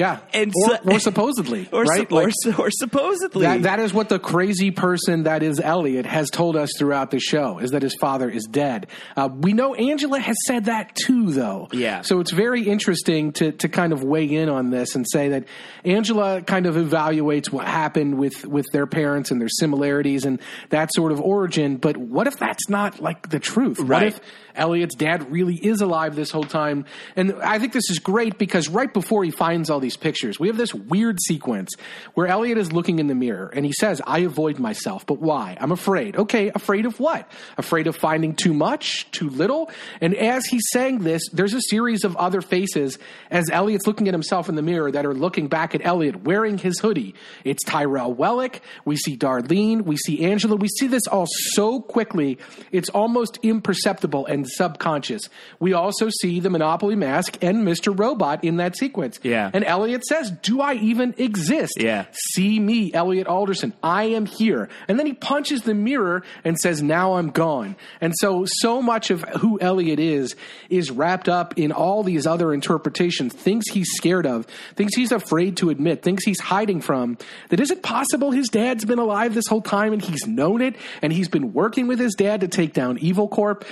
Yeah, 0.00 0.20
And 0.32 0.52
or, 0.54 0.68
so- 0.76 0.90
or 0.92 0.98
supposedly, 0.98 1.68
or 1.72 1.82
right? 1.84 2.08
su- 2.08 2.16
or, 2.16 2.64
or 2.66 2.70
supposedly. 2.70 3.42
that, 3.42 3.62
that 3.62 3.80
is 3.80 3.92
what 3.94 4.08
the 4.08 4.18
crazy 4.18 4.70
person 4.70 5.24
that 5.24 5.42
is 5.42 5.60
Elliot 5.60 6.06
has 6.06 6.30
told 6.30 6.56
us 6.56 6.70
throughout 6.78 7.10
the 7.10 7.20
show 7.20 7.58
is 7.58 7.70
that 7.72 7.82
his 7.82 7.94
father 8.00 8.28
is 8.30 8.44
dead. 8.50 8.86
Uh, 9.16 9.28
we 9.32 9.52
know 9.52 9.74
Angela 9.74 10.18
has 10.18 10.36
said 10.46 10.64
that 10.64 10.94
too, 10.94 11.30
though. 11.32 11.68
Yeah. 11.72 12.00
So 12.02 12.20
it's 12.20 12.30
very 12.32 12.62
interesting 12.62 13.32
to 13.34 13.52
to 13.52 13.68
kind 13.68 13.92
of 13.92 14.02
weigh 14.02 14.24
in 14.30 14.48
on 14.48 14.70
this 14.70 14.94
and 14.94 15.06
say 15.08 15.28
that 15.30 15.44
Angela 15.84 16.42
kind 16.42 16.66
of 16.66 16.74
evaluates 16.76 17.50
what 17.52 17.66
happened 17.66 18.18
with 18.18 18.46
with 18.46 18.66
their 18.72 18.86
parents 18.86 19.30
and 19.30 19.40
their 19.40 19.48
similarities 19.48 20.24
and 20.24 20.40
that 20.70 20.90
sort 20.94 21.12
of 21.12 21.20
origin. 21.20 21.76
But 21.76 21.96
what 21.96 22.26
if 22.26 22.38
that's 22.38 22.68
not 22.68 23.00
like 23.00 23.28
the 23.28 23.38
truth? 23.38 23.78
What 23.78 23.88
Right. 23.88 24.06
if 24.08 24.20
Elliot's 24.54 24.94
dad 24.94 25.30
really 25.30 25.56
is 25.56 25.80
alive 25.80 26.14
this 26.16 26.30
whole 26.30 26.44
time? 26.44 26.84
And 27.16 27.34
I 27.42 27.58
think 27.58 27.72
this 27.72 27.90
is 27.90 27.98
great 27.98 28.38
because 28.38 28.68
right 28.68 28.92
before 28.92 29.24
he 29.24 29.30
finds 29.30 29.70
all 29.70 29.80
these 29.80 29.96
pictures. 29.96 30.38
We 30.38 30.48
have 30.48 30.56
this 30.56 30.74
weird 30.74 31.18
sequence 31.20 31.70
where 32.14 32.26
Elliot 32.26 32.58
is 32.58 32.72
looking 32.72 32.98
in 32.98 33.06
the 33.06 33.14
mirror 33.14 33.50
and 33.54 33.64
he 33.64 33.72
says, 33.72 34.00
I 34.06 34.20
avoid 34.20 34.58
myself, 34.58 35.06
but 35.06 35.20
why? 35.20 35.56
I'm 35.60 35.72
afraid. 35.72 36.16
Okay, 36.16 36.50
afraid 36.54 36.86
of 36.86 37.00
what? 37.00 37.30
Afraid 37.58 37.86
of 37.86 37.96
finding 37.96 38.34
too 38.34 38.54
much, 38.54 39.10
too 39.10 39.28
little? 39.28 39.70
And 40.00 40.14
as 40.14 40.46
he's 40.46 40.64
saying 40.72 41.00
this, 41.00 41.28
there's 41.32 41.54
a 41.54 41.62
series 41.62 42.04
of 42.04 42.16
other 42.16 42.40
faces 42.40 42.98
as 43.30 43.48
Elliot's 43.50 43.86
looking 43.86 44.08
at 44.08 44.14
himself 44.14 44.48
in 44.48 44.54
the 44.54 44.62
mirror 44.62 44.90
that 44.90 45.06
are 45.06 45.14
looking 45.14 45.48
back 45.48 45.74
at 45.74 45.84
Elliot 45.84 46.22
wearing 46.22 46.58
his 46.58 46.78
hoodie. 46.80 47.14
It's 47.44 47.62
Tyrell 47.64 48.14
Wellick. 48.14 48.60
We 48.84 48.96
see 48.96 49.16
Darlene. 49.16 49.82
We 49.82 49.96
see 49.96 50.24
Angela. 50.24 50.56
We 50.56 50.68
see 50.68 50.86
this 50.86 51.06
all 51.06 51.26
so 51.52 51.80
quickly, 51.80 52.38
it's 52.72 52.88
almost 52.90 53.38
imperceptible 53.42 54.26
and 54.26 54.39
subconscious. 54.46 55.28
We 55.58 55.72
also 55.72 56.08
see 56.20 56.40
the 56.40 56.50
Monopoly 56.50 56.96
mask 56.96 57.38
and 57.42 57.66
Mr. 57.66 57.96
Robot 57.96 58.44
in 58.44 58.56
that 58.56 58.76
sequence. 58.76 59.20
Yeah. 59.22 59.50
And 59.52 59.64
Elliot 59.64 60.04
says, 60.04 60.30
Do 60.30 60.60
I 60.60 60.74
even 60.74 61.14
exist? 61.18 61.74
Yeah. 61.78 62.06
See 62.34 62.58
me, 62.58 62.92
Elliot 62.92 63.26
Alderson. 63.26 63.72
I 63.82 64.04
am 64.04 64.26
here. 64.26 64.68
And 64.88 64.98
then 64.98 65.06
he 65.06 65.12
punches 65.12 65.62
the 65.62 65.74
mirror 65.74 66.22
and 66.44 66.58
says, 66.58 66.82
Now 66.82 67.14
I'm 67.14 67.30
gone. 67.30 67.76
And 68.00 68.12
so, 68.18 68.44
so 68.46 68.82
much 68.82 69.10
of 69.10 69.22
who 69.40 69.58
Elliot 69.60 69.98
is 69.98 70.36
is 70.68 70.90
wrapped 70.90 71.28
up 71.28 71.58
in 71.58 71.72
all 71.72 72.02
these 72.02 72.26
other 72.26 72.52
interpretations, 72.52 73.34
things 73.34 73.64
he's 73.72 73.90
scared 73.92 74.26
of, 74.26 74.46
things 74.76 74.94
he's 74.94 75.12
afraid 75.12 75.56
to 75.58 75.70
admit, 75.70 76.02
things 76.02 76.24
he's 76.24 76.40
hiding 76.40 76.80
from. 76.80 77.18
That 77.48 77.60
is 77.60 77.70
it 77.70 77.82
possible 77.82 78.30
his 78.30 78.48
dad's 78.48 78.84
been 78.84 78.98
alive 78.98 79.34
this 79.34 79.46
whole 79.46 79.62
time 79.62 79.92
and 79.92 80.02
he's 80.02 80.26
known 80.26 80.62
it 80.62 80.76
and 81.02 81.12
he's 81.12 81.28
been 81.28 81.52
working 81.52 81.86
with 81.86 81.98
his 81.98 82.14
dad 82.14 82.40
to 82.40 82.48
take 82.48 82.72
down 82.72 82.98
Evil 82.98 83.28
Corp? 83.28 83.64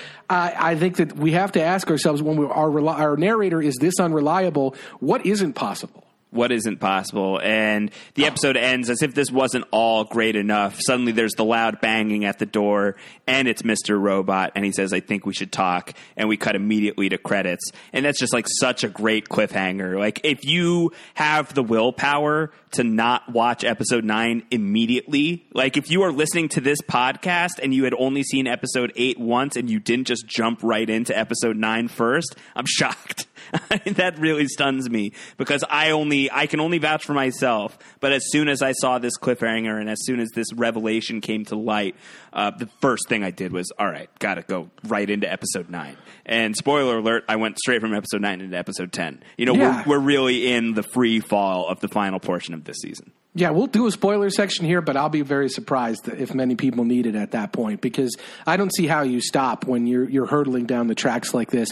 I, 0.59 0.74
think 0.76 0.97
that 0.97 1.16
we 1.16 1.32
have 1.32 1.52
to 1.52 1.62
ask 1.62 1.90
ourselves 1.90 2.22
when 2.22 2.36
we, 2.36 2.47
our, 2.47 2.89
our 2.89 3.16
narrator 3.16 3.62
is 3.62 3.76
this 3.76 4.01
unreliable, 4.01 4.74
what 5.01 5.24
isn't 5.24 5.55
possible? 5.55 6.07
What 6.30 6.52
isn't 6.52 6.78
possible. 6.78 7.40
And 7.42 7.90
the 8.14 8.26
episode 8.26 8.56
ends 8.56 8.90
as 8.90 9.02
if 9.02 9.14
this 9.14 9.30
wasn't 9.30 9.64
all 9.70 10.05
great 10.05 10.36
enough. 10.36 10.78
Suddenly 10.80 11.12
there's 11.12 11.34
the 11.34 11.44
loud 11.44 11.80
banging 11.80 12.24
at 12.24 12.38
the 12.38 12.46
door, 12.46 12.96
and 13.26 13.48
it's 13.48 13.62
Mr. 13.62 14.00
Robot, 14.00 14.52
and 14.55 14.64
he 14.64 14.72
says, 14.72 14.92
I 14.92 15.00
think 15.00 15.26
we 15.26 15.32
should 15.32 15.52
talk. 15.52 15.92
And 16.16 16.28
we 16.28 16.36
cut 16.36 16.56
immediately 16.56 17.09
to 17.09 17.18
credits. 17.18 17.70
And 17.92 18.05
that's 18.05 18.18
just 18.18 18.32
like 18.32 18.46
such 18.60 18.84
a 18.84 18.88
great 18.88 19.28
cliffhanger. 19.28 19.98
Like, 19.98 20.20
if 20.24 20.44
you 20.44 20.92
have 21.14 21.55
the 21.55 21.62
willpower 21.62 22.50
to 22.72 22.84
not 22.84 23.32
watch 23.32 23.64
episode 23.64 24.05
nine 24.05 24.44
immediately, 24.50 25.46
like 25.55 25.76
if 25.76 25.90
you 25.90 26.02
are 26.02 26.12
listening 26.12 26.48
to 26.50 26.60
this 26.60 26.80
podcast 26.82 27.59
and 27.62 27.72
you 27.72 27.84
had 27.84 27.94
only 27.98 28.22
seen 28.22 28.46
episode 28.46 28.92
eight 28.96 29.18
once 29.18 29.56
and 29.56 29.70
you 29.70 29.80
didn't 29.80 30.06
just 30.06 30.26
jump 30.26 30.60
right 30.62 30.88
into 30.88 31.16
episode 31.16 31.56
nine 31.56 31.88
first, 31.88 32.36
I'm 32.55 32.66
shocked. 32.68 33.26
that 33.86 34.18
really 34.18 34.46
stuns 34.46 34.90
me 34.90 35.12
because 35.36 35.64
I 35.70 35.90
only 35.90 36.18
I 36.32 36.47
can 36.47 36.61
only 36.61 36.78
vouch 36.78 37.05
for 37.05 37.15
myself. 37.15 37.78
But 38.01 38.12
as 38.12 38.23
soon 38.31 38.49
as 38.49 38.62
I 38.62 38.73
saw 38.73 38.99
this 38.99 39.16
cliffhanger 39.19 39.78
and 39.81 39.89
as 39.89 39.99
soon 40.05 40.20
as 40.20 40.28
this 40.35 40.53
revelation 40.53 41.20
came 41.20 41.45
to 41.47 41.57
light, 41.57 41.95
uh, 42.32 42.51
the 42.51 42.66
first 42.81 43.09
thing 43.09 43.23
I 43.24 43.31
did 43.31 43.53
was 43.53 43.70
all 43.78 43.86
right, 43.90 44.11
got 44.19 44.35
to 44.35 44.43
go 44.43 44.70
right 44.85 45.09
into 45.09 45.31
episode 45.31 45.70
nine. 45.70 45.97
And 46.27 46.57
spoiler 46.57 46.99
alert, 46.99 47.24
I 47.28 47.36
went 47.36 47.59
straight 47.59 47.81
from 47.81 47.95
episode 47.95 48.20
nine 48.23 48.40
into 48.40 48.57
episode 48.57 48.93
ten. 48.93 49.23
You 49.36 49.47
know, 49.47 49.55
Yeah. 49.55 49.85
we're, 49.86 49.99
we're 49.99 50.05
really 50.05 50.53
in 50.53 50.74
the 50.74 50.82
free 50.82 51.20
fall 51.20 51.66
of 51.69 51.81
the 51.81 51.89
final 51.89 52.20
portion 52.20 52.55
of 52.55 52.65
this 52.65 52.77
season. 52.82 53.12
Yeah, 53.35 53.51
we'll 53.51 53.66
do 53.69 53.86
a 53.86 53.90
spoiler 53.93 54.31
section 54.31 54.65
here, 54.66 54.81
but 54.81 54.97
I'll 54.97 55.11
be 55.11 55.20
very 55.20 55.49
surprised 55.49 56.09
if 56.09 56.35
many 56.35 56.57
people 56.57 56.85
need 56.85 57.07
it 57.07 57.15
at 57.15 57.32
that 57.32 57.53
point 57.53 57.81
because 57.81 58.16
I 58.47 58.57
don't 58.57 58.74
see 58.74 58.86
how 58.89 59.03
you 59.03 59.20
stop 59.20 59.65
when 59.65 59.86
you're 59.86 60.09
you're 60.09 60.27
hurtling 60.27 60.65
down 60.66 60.89
the 60.89 60.95
tracks 60.97 61.32
like 61.35 61.51
this, 61.51 61.70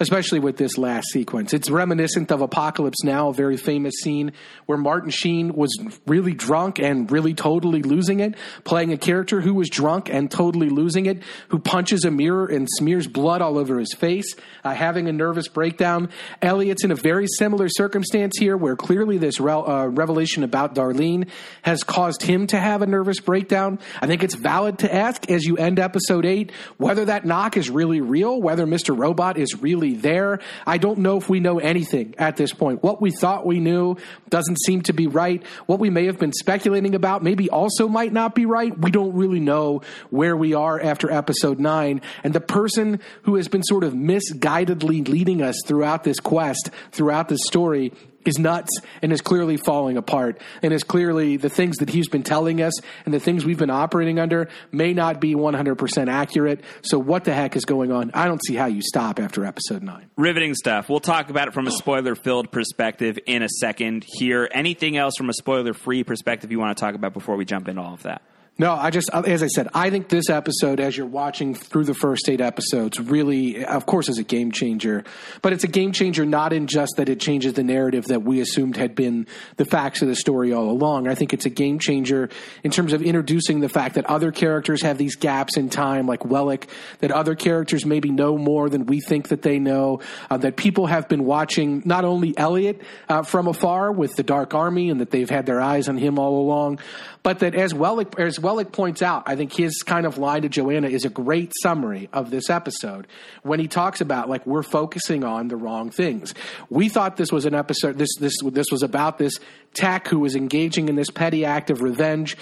especially 0.00 0.38
with 0.38 0.56
this 0.56 0.78
last 0.78 1.08
sequence. 1.08 1.52
It's 1.52 1.70
reminiscent 1.70 2.30
of 2.30 2.40
Apocalypse 2.40 3.02
Now, 3.02 3.28
a 3.28 3.32
very 3.32 3.56
famous 3.56 3.94
scene 4.02 4.32
where 4.66 4.78
Martin 4.78 5.10
Sheen 5.10 5.54
was 5.54 5.76
really 6.06 6.34
drunk 6.34 6.78
and 6.78 7.10
really 7.10 7.34
totally 7.34 7.82
losing 7.82 8.20
it, 8.20 8.34
playing 8.64 8.92
a 8.92 8.96
character 8.96 9.40
who 9.40 9.54
was 9.54 9.68
drunk 9.68 10.08
and 10.08 10.30
totally 10.30 10.68
losing 10.68 11.06
it, 11.06 11.22
who 11.48 11.58
punches 11.58 12.04
a 12.04 12.10
mirror 12.10 12.46
and 12.46 12.68
smears 12.70 13.06
blood 13.06 13.42
all 13.42 13.58
over 13.58 13.78
his 13.78 13.92
face, 13.94 14.34
uh, 14.64 14.72
having 14.74 15.08
a 15.08 15.12
nervous 15.12 15.48
breakdown. 15.48 16.08
Elliot's 16.42 16.84
in 16.84 16.90
a 16.90 16.96
very 16.96 17.26
similar 17.26 17.68
circumstance 17.68 18.38
here 18.38 18.56
where 18.56 18.76
clearly 18.76 19.18
this 19.18 19.40
re- 19.40 19.52
uh, 19.52 19.86
revelation 19.86 20.44
about 20.44 20.74
Darlene 20.74 21.28
has 21.62 21.82
caused 21.82 22.22
him 22.22 22.46
to 22.48 22.58
have 22.58 22.82
a 22.82 22.86
nervous 22.86 23.20
breakdown. 23.20 23.78
I 24.00 24.06
think 24.06 24.22
it's 24.22 24.34
valid 24.34 24.78
to 24.80 24.94
ask 24.94 25.28
as 25.30 25.44
you 25.44 25.56
end 25.56 25.78
episode 25.78 26.24
eight 26.24 26.52
whether 26.76 27.04
that 27.06 27.24
knock 27.24 27.56
is 27.56 27.70
really 27.70 28.00
real, 28.00 28.40
whether 28.40 28.66
Mr. 28.66 28.96
Robot 28.96 29.38
is 29.38 29.60
really 29.60 29.87
there. 29.94 30.40
I 30.66 30.78
don't 30.78 30.98
know 30.98 31.16
if 31.16 31.28
we 31.28 31.40
know 31.40 31.58
anything 31.58 32.14
at 32.18 32.36
this 32.36 32.52
point. 32.52 32.82
What 32.82 33.00
we 33.00 33.10
thought 33.10 33.46
we 33.46 33.60
knew 33.60 33.96
doesn't 34.28 34.58
seem 34.64 34.82
to 34.82 34.92
be 34.92 35.06
right. 35.06 35.44
What 35.66 35.78
we 35.78 35.90
may 35.90 36.06
have 36.06 36.18
been 36.18 36.32
speculating 36.32 36.94
about 36.94 37.22
maybe 37.22 37.50
also 37.50 37.88
might 37.88 38.12
not 38.12 38.34
be 38.34 38.46
right. 38.46 38.76
We 38.78 38.90
don't 38.90 39.14
really 39.14 39.40
know 39.40 39.82
where 40.10 40.36
we 40.36 40.54
are 40.54 40.80
after 40.80 41.10
episode 41.10 41.58
nine. 41.58 42.00
And 42.24 42.34
the 42.34 42.40
person 42.40 43.00
who 43.22 43.36
has 43.36 43.48
been 43.48 43.62
sort 43.62 43.84
of 43.84 43.94
misguidedly 43.94 45.08
leading 45.08 45.42
us 45.42 45.56
throughout 45.66 46.04
this 46.04 46.20
quest, 46.20 46.70
throughout 46.92 47.28
this 47.28 47.40
story, 47.44 47.92
is 48.28 48.38
nuts 48.38 48.70
and 49.02 49.12
is 49.12 49.20
clearly 49.20 49.56
falling 49.56 49.96
apart 49.96 50.40
and 50.62 50.72
is 50.72 50.84
clearly 50.84 51.36
the 51.36 51.48
things 51.48 51.78
that 51.78 51.88
he's 51.88 52.08
been 52.08 52.22
telling 52.22 52.62
us 52.62 52.72
and 53.04 53.12
the 53.12 53.18
things 53.18 53.44
we've 53.44 53.58
been 53.58 53.70
operating 53.70 54.20
under 54.20 54.48
may 54.70 54.92
not 54.92 55.20
be 55.20 55.34
100% 55.34 56.08
accurate. 56.08 56.62
So 56.82 56.98
what 56.98 57.24
the 57.24 57.34
heck 57.34 57.56
is 57.56 57.64
going 57.64 57.90
on? 57.90 58.10
I 58.14 58.26
don't 58.26 58.44
see 58.44 58.54
how 58.54 58.66
you 58.66 58.82
stop 58.82 59.18
after 59.18 59.44
episode 59.44 59.82
9. 59.82 60.10
Riveting 60.16 60.54
stuff. 60.54 60.88
We'll 60.88 61.00
talk 61.00 61.30
about 61.30 61.48
it 61.48 61.54
from 61.54 61.66
a 61.66 61.72
spoiler 61.72 62.14
filled 62.14 62.52
perspective 62.52 63.18
in 63.26 63.42
a 63.42 63.48
second 63.48 64.04
here. 64.06 64.48
Anything 64.52 64.96
else 64.96 65.14
from 65.16 65.30
a 65.30 65.34
spoiler 65.34 65.72
free 65.72 66.04
perspective 66.04 66.52
you 66.52 66.58
want 66.58 66.76
to 66.76 66.80
talk 66.80 66.94
about 66.94 67.14
before 67.14 67.36
we 67.36 67.44
jump 67.44 67.68
into 67.68 67.80
all 67.80 67.94
of 67.94 68.02
that? 68.04 68.22
No, 68.60 68.72
I 68.74 68.90
just, 68.90 69.08
as 69.14 69.44
I 69.44 69.46
said, 69.46 69.68
I 69.72 69.88
think 69.88 70.08
this 70.08 70.28
episode, 70.28 70.80
as 70.80 70.96
you're 70.96 71.06
watching 71.06 71.54
through 71.54 71.84
the 71.84 71.94
first 71.94 72.28
eight 72.28 72.40
episodes, 72.40 72.98
really, 72.98 73.64
of 73.64 73.86
course, 73.86 74.08
is 74.08 74.18
a 74.18 74.24
game 74.24 74.50
changer. 74.50 75.04
But 75.42 75.52
it's 75.52 75.62
a 75.62 75.68
game 75.68 75.92
changer 75.92 76.26
not 76.26 76.52
in 76.52 76.66
just 76.66 76.94
that 76.96 77.08
it 77.08 77.20
changes 77.20 77.52
the 77.52 77.62
narrative 77.62 78.06
that 78.06 78.24
we 78.24 78.40
assumed 78.40 78.76
had 78.76 78.96
been 78.96 79.28
the 79.58 79.64
facts 79.64 80.02
of 80.02 80.08
the 80.08 80.16
story 80.16 80.52
all 80.52 80.70
along. 80.70 81.06
I 81.06 81.14
think 81.14 81.32
it's 81.32 81.46
a 81.46 81.50
game 81.50 81.78
changer 81.78 82.30
in 82.64 82.72
terms 82.72 82.92
of 82.92 83.00
introducing 83.00 83.60
the 83.60 83.68
fact 83.68 83.94
that 83.94 84.06
other 84.06 84.32
characters 84.32 84.82
have 84.82 84.98
these 84.98 85.14
gaps 85.14 85.56
in 85.56 85.70
time, 85.70 86.08
like 86.08 86.24
Wellick, 86.24 86.68
that 86.98 87.12
other 87.12 87.36
characters 87.36 87.86
maybe 87.86 88.10
know 88.10 88.36
more 88.36 88.68
than 88.68 88.86
we 88.86 88.98
think 88.98 89.28
that 89.28 89.42
they 89.42 89.60
know, 89.60 90.00
uh, 90.30 90.36
that 90.36 90.56
people 90.56 90.88
have 90.88 91.08
been 91.08 91.24
watching 91.24 91.80
not 91.84 92.04
only 92.04 92.36
Elliot 92.36 92.82
uh, 93.08 93.22
from 93.22 93.46
afar 93.46 93.92
with 93.92 94.16
the 94.16 94.24
Dark 94.24 94.52
Army 94.52 94.90
and 94.90 95.00
that 95.00 95.12
they've 95.12 95.30
had 95.30 95.46
their 95.46 95.60
eyes 95.60 95.88
on 95.88 95.96
him 95.96 96.18
all 96.18 96.40
along, 96.40 96.80
but 97.28 97.40
that 97.40 97.54
as 97.54 97.74
Wellick, 97.74 98.18
as 98.18 98.38
Wellick 98.38 98.72
points 98.72 99.02
out, 99.02 99.24
I 99.26 99.36
think 99.36 99.52
his 99.52 99.82
kind 99.82 100.06
of 100.06 100.16
line 100.16 100.40
to 100.40 100.48
Joanna 100.48 100.88
is 100.88 101.04
a 101.04 101.10
great 101.10 101.52
summary 101.62 102.08
of 102.10 102.30
this 102.30 102.48
episode 102.48 103.06
when 103.42 103.60
he 103.60 103.68
talks 103.68 104.00
about 104.00 104.30
like 104.30 104.46
we're 104.46 104.62
focusing 104.62 105.24
on 105.24 105.48
the 105.48 105.56
wrong 105.56 105.90
things. 105.90 106.32
We 106.70 106.88
thought 106.88 107.18
this 107.18 107.30
was 107.30 107.44
an 107.44 107.54
episode. 107.54 107.98
This 107.98 108.08
this 108.18 108.32
this 108.42 108.68
was 108.72 108.82
about 108.82 109.18
this 109.18 109.40
Tack 109.74 110.08
who 110.08 110.20
was 110.20 110.36
engaging 110.36 110.88
in 110.88 110.96
this 110.96 111.10
petty 111.10 111.44
act 111.44 111.68
of 111.68 111.82
revenge. 111.82 112.34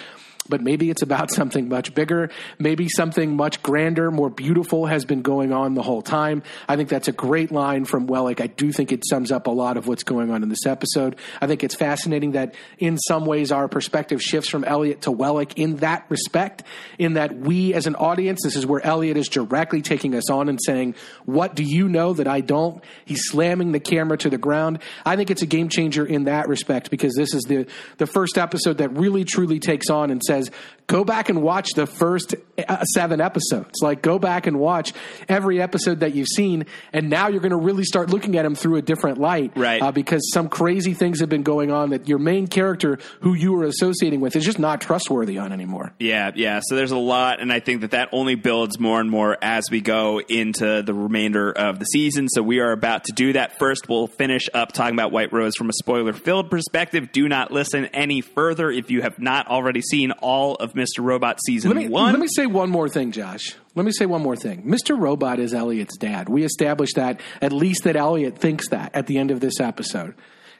But 0.46 0.62
maybe 0.62 0.90
it's 0.90 1.02
about 1.02 1.30
something 1.34 1.68
much 1.68 1.94
bigger. 1.94 2.30
Maybe 2.58 2.88
something 2.88 3.36
much 3.36 3.62
grander, 3.62 4.10
more 4.10 4.30
beautiful 4.30 4.86
has 4.86 5.04
been 5.04 5.22
going 5.22 5.52
on 5.52 5.74
the 5.74 5.82
whole 5.82 6.02
time. 6.02 6.42
I 6.68 6.76
think 6.76 6.88
that's 6.88 7.08
a 7.08 7.12
great 7.12 7.50
line 7.50 7.84
from 7.84 8.06
Wellick. 8.06 8.40
I 8.40 8.46
do 8.46 8.72
think 8.72 8.92
it 8.92 9.02
sums 9.08 9.32
up 9.32 9.46
a 9.46 9.50
lot 9.50 9.76
of 9.76 9.86
what's 9.86 10.02
going 10.02 10.30
on 10.30 10.42
in 10.42 10.48
this 10.48 10.66
episode. 10.66 11.16
I 11.40 11.46
think 11.46 11.64
it's 11.64 11.74
fascinating 11.74 12.32
that 12.32 12.54
in 12.78 12.98
some 12.98 13.26
ways 13.26 13.52
our 13.52 13.68
perspective 13.68 14.22
shifts 14.22 14.48
from 14.48 14.64
Elliot 14.64 15.02
to 15.02 15.10
Wellick 15.10 15.54
in 15.56 15.76
that 15.76 16.06
respect, 16.08 16.62
in 16.98 17.14
that 17.14 17.36
we 17.36 17.74
as 17.74 17.86
an 17.86 17.94
audience, 17.96 18.40
this 18.42 18.56
is 18.56 18.66
where 18.66 18.84
Elliot 18.84 19.16
is 19.16 19.28
directly 19.28 19.82
taking 19.82 20.14
us 20.14 20.30
on 20.30 20.48
and 20.48 20.58
saying, 20.64 20.94
What 21.24 21.54
do 21.54 21.62
you 21.62 21.88
know 21.88 22.12
that 22.14 22.28
I 22.28 22.40
don't? 22.40 22.82
He's 23.04 23.22
slamming 23.24 23.72
the 23.72 23.80
camera 23.80 24.16
to 24.18 24.30
the 24.30 24.38
ground. 24.38 24.80
I 25.04 25.16
think 25.16 25.30
it's 25.30 25.42
a 25.42 25.46
game 25.46 25.68
changer 25.68 26.04
in 26.04 26.24
that 26.24 26.48
respect 26.48 26.90
because 26.90 27.14
this 27.14 27.34
is 27.34 27.42
the, 27.44 27.66
the 27.98 28.06
first 28.06 28.38
episode 28.38 28.78
that 28.78 28.90
really 28.90 29.24
truly 29.24 29.58
takes 29.58 29.88
on 29.90 30.10
and 30.10 30.22
says, 30.22 30.35
says, 30.44 30.50
go 30.86 31.04
back 31.04 31.28
and 31.28 31.42
watch 31.42 31.70
the 31.74 31.86
first 31.86 32.34
uh, 32.68 32.84
seven 32.84 33.20
episodes. 33.20 33.82
Like, 33.82 34.02
go 34.02 34.18
back 34.18 34.46
and 34.46 34.58
watch 34.58 34.92
every 35.28 35.60
episode 35.60 36.00
that 36.00 36.14
you've 36.14 36.28
seen, 36.28 36.66
and 36.92 37.10
now 37.10 37.28
you're 37.28 37.40
going 37.40 37.50
to 37.50 37.56
really 37.56 37.84
start 37.84 38.10
looking 38.10 38.36
at 38.36 38.42
them 38.42 38.54
through 38.54 38.76
a 38.76 38.82
different 38.82 39.18
light. 39.18 39.52
Right. 39.56 39.82
Uh, 39.82 39.92
because 39.92 40.30
some 40.32 40.48
crazy 40.48 40.94
things 40.94 41.20
have 41.20 41.28
been 41.28 41.42
going 41.42 41.70
on 41.70 41.90
that 41.90 42.08
your 42.08 42.18
main 42.18 42.46
character, 42.46 42.98
who 43.20 43.34
you 43.34 43.52
were 43.52 43.64
associating 43.64 44.20
with, 44.20 44.36
is 44.36 44.44
just 44.44 44.58
not 44.58 44.80
trustworthy 44.80 45.38
on 45.38 45.52
anymore. 45.52 45.92
Yeah, 45.98 46.30
yeah. 46.34 46.60
So 46.62 46.76
there's 46.76 46.92
a 46.92 46.98
lot, 46.98 47.40
and 47.40 47.52
I 47.52 47.60
think 47.60 47.80
that 47.80 47.90
that 47.92 48.08
only 48.12 48.34
builds 48.34 48.78
more 48.78 49.00
and 49.00 49.10
more 49.10 49.36
as 49.42 49.64
we 49.70 49.80
go 49.80 50.20
into 50.20 50.82
the 50.82 50.94
remainder 50.94 51.50
of 51.50 51.78
the 51.78 51.84
season. 51.84 52.28
So 52.28 52.42
we 52.42 52.60
are 52.60 52.72
about 52.72 53.04
to 53.04 53.12
do 53.12 53.32
that. 53.32 53.58
First, 53.58 53.88
we'll 53.88 54.06
finish 54.06 54.48
up 54.54 54.72
talking 54.72 54.94
about 54.94 55.12
White 55.12 55.32
Rose 55.32 55.54
from 55.56 55.68
a 55.68 55.72
spoiler 55.72 56.12
filled 56.12 56.50
perspective. 56.50 57.10
Do 57.12 57.28
not 57.28 57.50
listen 57.50 57.86
any 57.86 58.20
further 58.20 58.70
if 58.70 58.90
you 58.90 59.02
have 59.02 59.18
not 59.18 59.48
already 59.48 59.82
seen 59.82 60.12
all 60.12 60.54
of 60.54 60.75
Mr. 60.76 61.00
Robot 61.00 61.38
season 61.44 61.70
Let 61.70 61.76
me, 61.76 61.88
one. 61.88 62.12
let 62.12 62.20
me 62.20 62.28
say 62.28 62.46
one 62.46 62.70
more 62.70 62.88
thing, 62.88 63.10
Josh. 63.10 63.56
Let 63.74 63.84
me 63.86 63.92
say 63.92 64.06
one 64.06 64.22
more 64.22 64.36
thing. 64.36 64.62
Mr. 64.62 64.98
Robot 64.98 65.40
is 65.40 65.52
Elliot's 65.54 65.96
dad. 65.96 66.28
We 66.28 66.44
established 66.44 66.96
that, 66.96 67.20
at 67.40 67.52
least 67.52 67.84
that 67.84 67.96
Elliot 67.96 68.38
thinks 68.38 68.68
that 68.68 68.94
at 68.94 69.06
the 69.06 69.18
end 69.18 69.30
of 69.30 69.40
this 69.40 69.58
episode. 69.58 70.14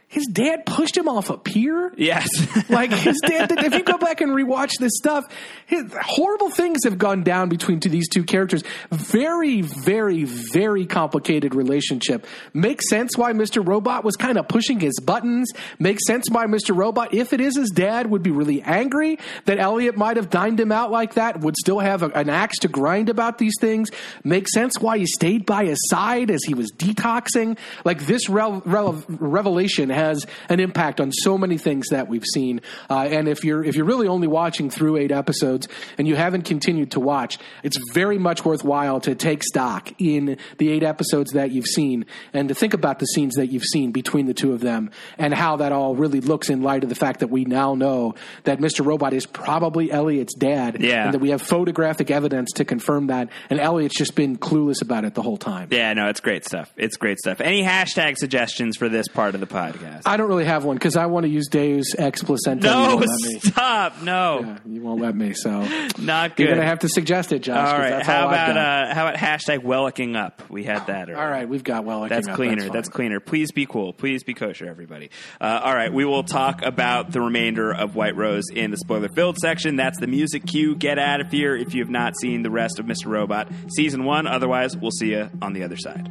His 0.08 0.26
dad 0.26 0.64
pushed 0.66 0.96
him 0.96 1.08
off 1.08 1.30
a 1.30 1.36
pier. 1.36 1.92
Yes. 1.96 2.28
Like 2.68 2.92
his 2.92 3.20
dad, 3.24 3.52
if 3.52 3.74
you 3.74 3.84
go 3.84 3.96
back 3.96 4.20
and 4.20 4.32
rewatch 4.32 4.72
this 4.80 4.92
stuff, 4.96 5.24
his, 5.66 5.84
horrible 6.00 6.50
things 6.50 6.80
have 6.84 6.98
gone 6.98 7.22
down 7.22 7.48
between 7.48 7.80
to 7.80 7.88
these 7.88 8.08
two 8.08 8.24
characters. 8.24 8.62
Very, 8.90 9.62
very, 9.62 10.24
very 10.24 10.84
complicated 10.84 11.54
relationship. 11.54 12.26
Makes 12.52 12.90
sense 12.90 13.16
why 13.16 13.32
Mr. 13.32 13.66
Robot 13.66 14.04
was 14.04 14.16
kind 14.16 14.36
of 14.36 14.48
pushing 14.48 14.80
his 14.80 14.98
buttons. 15.00 15.52
Makes 15.78 16.06
sense 16.06 16.24
why 16.28 16.46
Mr. 16.46 16.76
Robot, 16.76 17.14
if 17.14 17.32
it 17.32 17.40
is 17.40 17.56
his 17.56 17.70
dad, 17.70 18.10
would 18.10 18.22
be 18.22 18.30
really 18.30 18.62
angry 18.62 19.18
that 19.44 19.58
Elliot 19.58 19.96
might 19.96 20.16
have 20.16 20.28
dined 20.28 20.58
him 20.58 20.72
out 20.72 20.90
like 20.90 21.14
that. 21.14 21.40
Would 21.40 21.56
still 21.56 21.78
have 21.78 22.02
a, 22.02 22.08
an 22.08 22.28
axe 22.28 22.58
to 22.60 22.68
grind 22.68 23.08
about 23.08 23.38
these 23.38 23.54
things. 23.60 23.90
Makes 24.24 24.52
sense 24.52 24.80
why 24.80 24.98
he 24.98 25.06
stayed 25.06 25.46
by 25.46 25.66
his 25.66 25.78
side 25.88 26.30
as 26.30 26.40
he 26.44 26.54
was 26.54 26.72
detoxing. 26.72 27.58
Like 27.84 28.06
this 28.06 28.28
revelation 28.28 29.90
has 29.96 30.24
an 30.48 30.60
impact 30.60 31.00
on 31.00 31.10
so 31.10 31.36
many 31.36 31.58
things 31.58 31.88
that 31.88 32.08
we've 32.08 32.24
seen. 32.24 32.60
Uh, 32.88 33.08
and 33.10 33.28
if 33.28 33.44
you're 33.44 33.64
if 33.64 33.74
you're 33.74 33.86
really 33.86 34.06
only 34.06 34.28
watching 34.28 34.70
through 34.70 34.96
eight 34.96 35.10
episodes 35.10 35.66
and 35.98 36.06
you 36.06 36.14
haven't 36.14 36.42
continued 36.42 36.92
to 36.92 37.00
watch, 37.00 37.38
it's 37.62 37.78
very 37.92 38.18
much 38.18 38.44
worthwhile 38.44 39.00
to 39.00 39.14
take 39.14 39.42
stock 39.42 39.92
in 39.98 40.38
the 40.58 40.70
eight 40.70 40.82
episodes 40.82 41.32
that 41.32 41.50
you've 41.50 41.66
seen 41.66 42.04
and 42.32 42.48
to 42.48 42.54
think 42.54 42.74
about 42.74 42.98
the 42.98 43.06
scenes 43.06 43.34
that 43.34 43.48
you've 43.48 43.64
seen 43.64 43.90
between 43.92 44.26
the 44.26 44.34
two 44.34 44.52
of 44.52 44.60
them 44.60 44.90
and 45.18 45.34
how 45.34 45.56
that 45.56 45.72
all 45.72 45.96
really 45.96 46.20
looks 46.20 46.50
in 46.50 46.62
light 46.62 46.82
of 46.82 46.88
the 46.88 46.94
fact 46.94 47.20
that 47.20 47.28
we 47.28 47.44
now 47.44 47.74
know 47.74 48.14
that 48.44 48.58
Mr. 48.58 48.84
Robot 48.84 49.12
is 49.12 49.26
probably 49.26 49.90
Elliot's 49.90 50.34
dad. 50.34 50.80
Yeah. 50.80 51.04
And 51.04 51.14
that 51.14 51.20
we 51.20 51.30
have 51.30 51.42
photographic 51.42 52.10
evidence 52.10 52.52
to 52.52 52.64
confirm 52.64 53.08
that. 53.08 53.30
And 53.50 53.58
Elliot's 53.58 53.96
just 53.96 54.14
been 54.14 54.36
clueless 54.36 54.82
about 54.82 55.04
it 55.04 55.14
the 55.14 55.22
whole 55.22 55.36
time. 55.36 55.68
Yeah, 55.70 55.92
no, 55.94 56.08
it's 56.08 56.20
great 56.20 56.44
stuff. 56.44 56.72
It's 56.76 56.96
great 56.96 57.18
stuff. 57.18 57.40
Any 57.40 57.62
hashtag 57.62 58.16
suggestions 58.16 58.76
for 58.76 58.88
this 58.88 59.08
part 59.08 59.34
of 59.34 59.40
the 59.40 59.46
podcast? 59.46 59.85
I 60.04 60.16
don't 60.16 60.28
really 60.28 60.44
have 60.44 60.64
one 60.64 60.76
because 60.76 60.96
I 60.96 61.06
want 61.06 61.24
to 61.24 61.28
use 61.30 61.48
Deus 61.48 61.94
ex 61.98 62.22
placenta. 62.22 62.66
no, 62.66 62.82
You 62.82 62.96
won't 62.96 63.00
let 63.00 63.20
me. 63.32 63.38
stop. 63.40 64.02
No, 64.02 64.40
Yeah, 64.40 64.58
you 64.66 64.82
won't 64.82 65.00
let 65.00 65.14
me. 65.14 65.32
So 65.34 65.60
not 65.98 66.36
good. 66.36 66.44
you're 66.44 66.54
gonna 66.54 66.66
have 66.66 66.80
to 66.80 66.88
suggest 66.88 67.32
it, 67.32 67.40
Josh. 67.40 67.56
all 67.56 67.78
right. 67.78 67.90
That's 67.90 68.06
How 68.06 68.22
all 68.22 68.28
about 68.28 68.56
uh, 68.56 68.94
how 68.94 69.06
about 69.08 69.18
hashtag 69.18 69.60
wellicking 69.64 70.16
up? 70.16 70.42
We 70.50 70.64
had 70.64 70.86
that. 70.86 71.08
Earlier. 71.08 71.18
all 71.18 71.28
right, 71.28 71.48
we've 71.48 71.64
got 71.64 71.84
well. 71.84 72.08
That's 72.08 72.26
cleaner. 72.28 72.62
fine. 72.62 72.72
That's 72.72 72.88
cleaner. 72.88 73.20
Please 73.20 73.52
be 73.52 73.66
cool. 73.66 73.92
Please 73.92 74.22
be 74.22 74.34
kosher, 74.34 74.68
everybody. 74.68 75.10
Uh, 75.40 75.60
all 75.64 75.74
right, 75.74 75.92
we 75.92 76.04
will 76.04 76.22
talk 76.24 76.62
about 76.62 77.10
the 77.12 77.20
remainder 77.20 77.72
of 77.74 77.94
White 77.96 78.16
Rose 78.16 78.44
in 78.52 78.70
the 78.70 78.76
spoiler 78.76 79.08
filled 79.08 79.36
section. 79.38 79.76
That's 79.76 79.98
the 79.98 80.06
music 80.06 80.46
cue. 80.46 80.74
Get 80.76 80.98
out 80.98 81.20
of 81.20 81.30
here 81.30 81.56
if 81.56 81.74
you 81.74 81.82
have 81.82 81.90
not 81.90 82.14
seen 82.20 82.42
the 82.42 82.50
rest 82.50 82.78
of 82.78 82.86
Mr. 82.86 83.06
Robot 83.06 83.48
season 83.76 84.04
one. 84.04 84.26
Otherwise, 84.26 84.76
we'll 84.76 84.90
see 84.90 85.10
you 85.12 85.30
on 85.42 85.52
the 85.52 85.62
other 85.64 85.76
side. 85.76 86.08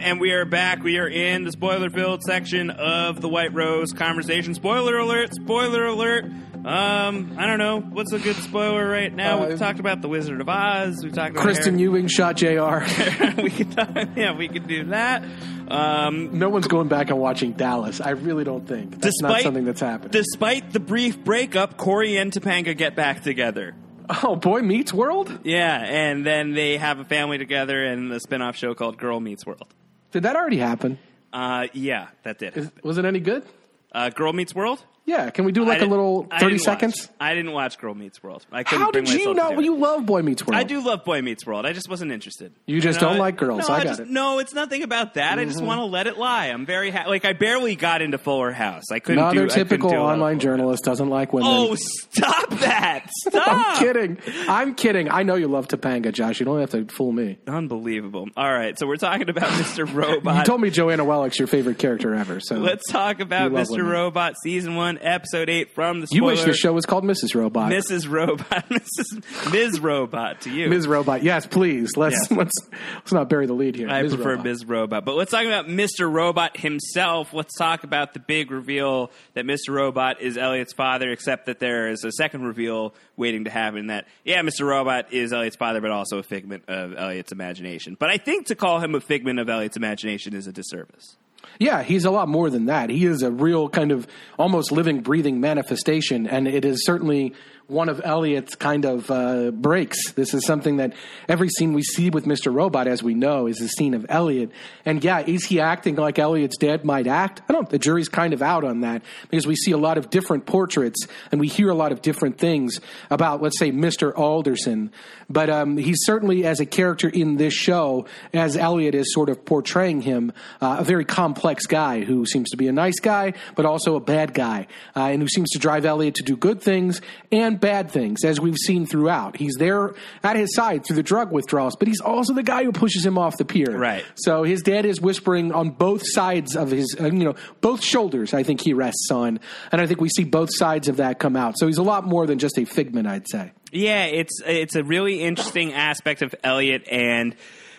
Right, 0.00 0.08
and 0.08 0.18
we 0.20 0.32
are 0.32 0.44
back. 0.46 0.82
We 0.82 0.98
are 0.98 1.06
in 1.08 1.44
the 1.44 1.52
spoiler 1.52 1.90
filled 1.90 2.22
section 2.22 2.70
of 2.70 3.20
the 3.20 3.28
White 3.28 3.52
Rose 3.52 3.92
conversation. 3.92 4.54
Spoiler 4.54 4.96
alert! 4.98 5.34
Spoiler 5.34 5.84
alert! 5.86 6.24
Um, 6.24 7.34
I 7.38 7.46
don't 7.46 7.58
know 7.58 7.80
what's 7.80 8.12
a 8.12 8.18
good 8.18 8.36
spoiler 8.36 8.88
right 8.88 9.12
now. 9.14 9.42
Uh, 9.42 9.48
We've 9.48 9.58
talked 9.58 9.78
about 9.80 10.00
the 10.02 10.08
Wizard 10.08 10.40
of 10.40 10.48
Oz. 10.48 11.00
We've 11.02 11.12
talked 11.12 11.32
about 11.32 11.44
Kristin 11.46 11.64
Harry- 11.72 11.80
Ewing 11.82 12.06
shot 12.08 12.36
J.R. 12.36 12.80
we 13.42 13.50
could 13.50 13.72
talk, 13.72 13.90
yeah, 14.16 14.36
we 14.36 14.48
could 14.48 14.66
do 14.66 14.84
that. 14.86 15.22
Um, 15.68 16.38
no 16.38 16.48
one's 16.48 16.66
going 16.66 16.88
back 16.88 17.10
and 17.10 17.18
watching 17.18 17.52
Dallas. 17.52 18.00
I 18.00 18.10
really 18.10 18.44
don't 18.44 18.66
think 18.66 19.00
that's 19.00 19.20
not 19.20 19.28
Despite- 19.28 19.42
something 19.44 19.64
that's 19.64 19.80
happened. 19.80 20.12
despite 20.12 20.72
the 20.72 20.80
brief 20.80 21.22
breakup, 21.22 21.76
Corey 21.76 22.16
and 22.16 22.32
Topanga 22.32 22.76
get 22.76 22.94
back 22.96 23.22
together. 23.22 23.74
oh, 24.22 24.34
Boy 24.36 24.60
Meets 24.60 24.92
World. 24.92 25.40
Yeah, 25.44 25.76
and 25.78 26.24
then 26.26 26.52
they 26.52 26.76
have 26.78 26.98
a 26.98 27.04
family 27.04 27.38
together 27.38 27.84
in 27.84 28.10
a 28.10 28.18
spin-off 28.20 28.56
show 28.56 28.74
called 28.74 28.98
Girl 28.98 29.20
Meets 29.20 29.46
World. 29.46 29.72
Did 30.10 30.24
that 30.24 30.36
already 30.36 30.58
happen? 30.58 30.98
Uh, 31.32 31.68
yeah, 31.72 32.08
that 32.24 32.38
did. 32.38 32.56
Is, 32.56 32.70
was 32.82 32.98
it 32.98 33.04
any 33.04 33.20
good? 33.20 33.44
Uh, 33.92 34.10
Girl 34.10 34.32
Meets 34.32 34.54
World. 34.54 34.84
Yeah. 35.10 35.30
Can 35.30 35.44
we 35.44 35.52
do 35.52 35.64
like 35.64 35.78
a 35.78 35.80
didn't- 35.80 35.90
little 35.90 36.26
I 36.30 36.40
thirty 36.40 36.56
didn't 36.56 36.66
watch. 36.66 36.80
seconds? 36.80 37.10
I 37.20 37.34
didn't 37.34 37.52
watch 37.52 37.78
Girl 37.78 37.94
Meets 37.94 38.22
World. 38.22 38.46
I 38.52 38.62
couldn't 38.62 38.84
How 38.84 38.90
bring 38.92 39.04
did 39.04 39.12
you 39.14 39.18
myself 39.18 39.36
to 39.36 39.42
know? 39.42 39.50
do 39.56 39.60
it. 39.60 39.64
You 39.64 39.76
love 39.76 40.06
Boy 40.06 40.22
Meets 40.22 40.46
World. 40.46 40.56
I 40.58 40.62
do 40.64 40.80
love 40.84 41.04
Boy 41.04 41.20
Meets 41.22 41.44
World. 41.46 41.66
I 41.66 41.72
just 41.72 41.88
wasn't 41.88 42.12
interested. 42.12 42.52
You 42.66 42.80
just 42.80 43.00
don't 43.00 43.18
like 43.18 43.36
girls. 43.36 43.68
No, 43.68 43.74
I 43.74 43.78
got 43.78 43.86
just, 43.86 44.00
it. 44.00 44.04
Mm-hmm. 44.04 44.12
No, 44.14 44.38
it's 44.38 44.54
nothing 44.54 44.82
about 44.82 45.14
that. 45.14 45.38
I 45.38 45.44
just 45.44 45.62
want 45.62 45.78
to 45.80 45.84
let 45.84 46.06
it 46.06 46.16
lie. 46.18 46.46
I'm 46.46 46.64
very 46.66 46.90
ha- 46.90 47.08
like 47.08 47.24
I 47.24 47.32
barely 47.32 47.76
got 47.76 48.02
into 48.02 48.18
Fuller 48.18 48.52
House. 48.52 48.84
I 48.92 48.98
couldn't 49.00 49.18
Another 49.18 49.34
do 49.34 49.40
I 49.40 49.48
couldn't 49.48 49.68
typical 49.68 49.90
do 49.90 49.96
a 49.96 49.98
lot 49.98 50.04
of 50.06 50.12
online 50.14 50.38
Fuller 50.40 50.56
journalist 50.56 50.84
doesn't 50.84 51.08
like 51.08 51.32
women. 51.32 51.48
Oh, 51.50 51.74
stop 51.76 52.50
that! 52.60 53.08
Stop. 53.26 53.48
I'm 53.48 53.78
kidding. 53.78 54.18
I'm 54.48 54.74
kidding. 54.74 55.10
I 55.10 55.22
know 55.24 55.34
you 55.34 55.48
love 55.48 55.68
Topanga, 55.68 56.12
Josh. 56.12 56.40
You 56.40 56.46
don't 56.46 56.60
have 56.60 56.70
to 56.70 56.86
fool 56.86 57.12
me. 57.12 57.38
Unbelievable. 57.46 58.28
All 58.36 58.52
right, 58.52 58.78
so 58.78 58.86
we're 58.86 58.96
talking 58.96 59.28
about 59.28 59.48
Mr. 59.50 59.92
Robot. 59.92 60.36
You 60.38 60.44
told 60.44 60.60
me 60.60 60.70
Joanna 60.70 61.04
Wellick's 61.04 61.38
your 61.38 61.48
favorite 61.48 61.78
character 61.78 62.14
ever. 62.14 62.40
So 62.40 62.56
Let's 62.56 62.90
talk 62.90 63.20
about 63.20 63.50
You 63.50 63.56
love 63.56 63.66
Mr. 63.68 63.70
women. 63.78 63.86
Robot, 63.92 64.34
season 64.42 64.74
one, 64.76 64.98
episode 65.00 65.48
eight 65.48 65.74
from 65.74 66.00
the 66.00 66.08
you 66.10 66.18
spoiler. 66.18 66.32
wish 66.32 66.44
the 66.44 66.54
show 66.54 66.72
was 66.72 66.86
called 66.86 67.04
Mrs. 67.04 67.34
Robot. 67.34 67.72
Mrs. 67.72 68.08
Robot, 68.08 68.68
Mrs. 68.70 69.52
Ms. 69.52 69.80
Robot 69.80 70.42
to 70.42 70.50
you. 70.50 70.68
Ms. 70.68 70.86
Robot. 70.86 71.22
Yes, 71.22 71.46
please. 71.46 71.96
Let's 71.96 72.14
Yes. 72.30 72.30
let's 72.38 72.52
let's 72.94 73.12
not 73.12 73.28
bury 73.28 73.46
the 73.46 73.52
lead 73.52 73.76
here. 73.76 73.88
I 73.88 74.02
Ms. 74.02 74.14
prefer 74.14 74.30
Robot. 74.30 74.44
Ms. 74.44 74.64
Robot. 74.66 75.04
But 75.04 75.14
let's 75.16 75.30
talk 75.30 75.44
about 75.44 75.66
Mr. 75.66 76.10
Robot 76.12 76.56
himself. 76.56 77.32
Let's 77.32 77.56
talk 77.56 77.84
about 77.84 78.14
the 78.14 78.20
big 78.20 78.50
reveal 78.50 79.10
that 79.34 79.44
Mr. 79.44 79.70
Robot 79.70 80.20
is 80.20 80.36
Elliot's 80.36 80.72
father, 80.72 81.10
except 81.10 81.46
that 81.46 81.58
there 81.60 81.88
is 81.88 82.04
a 82.04 82.12
second 82.12 82.44
reveal 82.44 82.94
waiting 83.16 83.44
to 83.44 83.50
happen 83.50 83.88
that, 83.88 84.06
yeah, 84.24 84.40
Mr. 84.42 84.66
Robot 84.66 85.12
is 85.12 85.32
Elliot's 85.32 85.56
father, 85.56 85.80
but 85.80 85.90
also 85.90 86.18
a 86.18 86.22
figment 86.22 86.64
of 86.68 86.94
Elliot's 86.96 87.32
imagination. 87.32 87.96
But 87.98 88.10
I 88.10 88.16
think 88.16 88.46
to 88.46 88.54
call 88.54 88.80
him 88.80 88.94
a 88.94 89.00
figment 89.00 89.38
of 89.38 89.48
Elliot's 89.48 89.76
imagination 89.76 90.34
is 90.34 90.46
a 90.46 90.52
disservice. 90.52 91.16
Yeah, 91.58 91.82
he's 91.82 92.04
a 92.06 92.10
lot 92.10 92.28
more 92.28 92.48
than 92.48 92.66
that. 92.66 92.88
He 92.88 93.04
is 93.04 93.22
a 93.22 93.30
real 93.30 93.68
kind 93.68 93.92
of 93.92 94.06
almost 94.38 94.72
living, 94.72 95.00
breathing 95.00 95.40
manifestation, 95.40 96.26
and 96.26 96.48
it 96.48 96.64
is 96.64 96.86
certainly 96.86 97.34
one 97.70 97.88
of 97.88 98.00
Elliot's 98.04 98.56
kind 98.56 98.84
of 98.84 99.10
uh, 99.10 99.50
breaks. 99.52 100.12
This 100.12 100.34
is 100.34 100.44
something 100.44 100.78
that 100.78 100.92
every 101.28 101.48
scene 101.48 101.72
we 101.72 101.82
see 101.82 102.10
with 102.10 102.24
Mr. 102.24 102.52
Robot, 102.52 102.88
as 102.88 103.02
we 103.02 103.14
know, 103.14 103.46
is 103.46 103.60
a 103.60 103.68
scene 103.68 103.94
of 103.94 104.04
Elliot. 104.08 104.50
And 104.84 105.02
yeah, 105.04 105.20
is 105.20 105.44
he 105.44 105.60
acting 105.60 105.94
like 105.94 106.18
Elliot's 106.18 106.56
dad 106.56 106.84
might 106.84 107.06
act? 107.06 107.42
I 107.48 107.52
don't. 107.52 107.70
The 107.70 107.78
jury's 107.78 108.08
kind 108.08 108.32
of 108.32 108.42
out 108.42 108.64
on 108.64 108.80
that 108.80 109.02
because 109.30 109.46
we 109.46 109.54
see 109.54 109.70
a 109.70 109.78
lot 109.78 109.98
of 109.98 110.10
different 110.10 110.46
portraits 110.46 111.06
and 111.30 111.40
we 111.40 111.46
hear 111.46 111.70
a 111.70 111.74
lot 111.74 111.92
of 111.92 112.02
different 112.02 112.38
things 112.38 112.80
about, 113.08 113.40
let's 113.40 113.58
say, 113.58 113.70
Mr. 113.70 114.16
Alderson. 114.18 114.90
But 115.28 115.48
um, 115.48 115.76
he's 115.76 115.98
certainly, 116.00 116.44
as 116.44 116.58
a 116.58 116.66
character 116.66 117.08
in 117.08 117.36
this 117.36 117.54
show, 117.54 118.06
as 118.34 118.56
Elliot 118.56 118.96
is 118.96 119.14
sort 119.14 119.28
of 119.28 119.44
portraying 119.44 120.00
him, 120.00 120.32
uh, 120.60 120.78
a 120.80 120.84
very 120.84 121.04
complex 121.04 121.66
guy 121.66 122.02
who 122.02 122.26
seems 122.26 122.50
to 122.50 122.56
be 122.56 122.66
a 122.66 122.72
nice 122.72 122.98
guy, 122.98 123.34
but 123.54 123.64
also 123.64 123.94
a 123.94 124.00
bad 124.00 124.34
guy, 124.34 124.66
uh, 124.96 125.04
and 125.04 125.22
who 125.22 125.28
seems 125.28 125.50
to 125.50 125.60
drive 125.60 125.84
Elliot 125.84 126.16
to 126.16 126.24
do 126.24 126.36
good 126.36 126.60
things 126.60 127.00
and 127.30 127.59
bad 127.60 127.90
things, 127.90 128.24
as 128.24 128.40
we've 128.40 128.56
seen 128.56 128.86
throughout. 128.86 129.36
He's 129.36 129.54
there 129.58 129.94
at 130.22 130.36
his 130.36 130.54
side 130.54 130.84
through 130.84 130.96
the 130.96 131.02
drug 131.02 131.32
withdrawals, 131.32 131.76
but 131.76 131.88
he's 131.88 132.00
also 132.00 132.34
the 132.34 132.42
guy 132.42 132.64
who 132.64 132.72
pushes 132.72 133.04
him 133.04 133.18
off 133.18 133.36
the 133.36 133.44
pier. 133.44 133.76
Right. 133.76 134.04
So 134.14 134.42
his 134.42 134.62
dad 134.62 134.86
is 134.86 135.00
whispering 135.00 135.52
on 135.52 135.70
both 135.70 136.02
sides 136.04 136.56
of 136.56 136.70
his, 136.70 136.96
uh, 137.00 137.04
you 137.04 137.24
know, 137.24 137.34
both 137.60 137.82
shoulders. 137.84 138.34
I 138.34 138.42
think 138.42 138.60
he 138.60 138.72
rests 138.72 139.10
on, 139.10 139.40
and 139.72 139.80
I 139.80 139.86
think 139.86 140.00
we 140.00 140.08
see 140.08 140.24
both 140.24 140.50
sides 140.52 140.88
of 140.88 140.96
that 140.96 141.18
come 141.18 141.36
out. 141.36 141.58
So 141.58 141.66
he's 141.66 141.78
a 141.78 141.82
lot 141.82 142.04
more 142.04 142.26
than 142.26 142.38
just 142.38 142.58
a 142.58 142.64
figment, 142.64 143.06
I'd 143.06 143.28
say. 143.28 143.52
Yeah, 143.72 144.04
it's 144.06 144.40
it's 144.44 144.74
a 144.74 144.82
really 144.82 145.20
interesting 145.20 145.72
aspect 145.72 146.22
of 146.22 146.34
Elliot, 146.42 146.88
and 146.90 147.36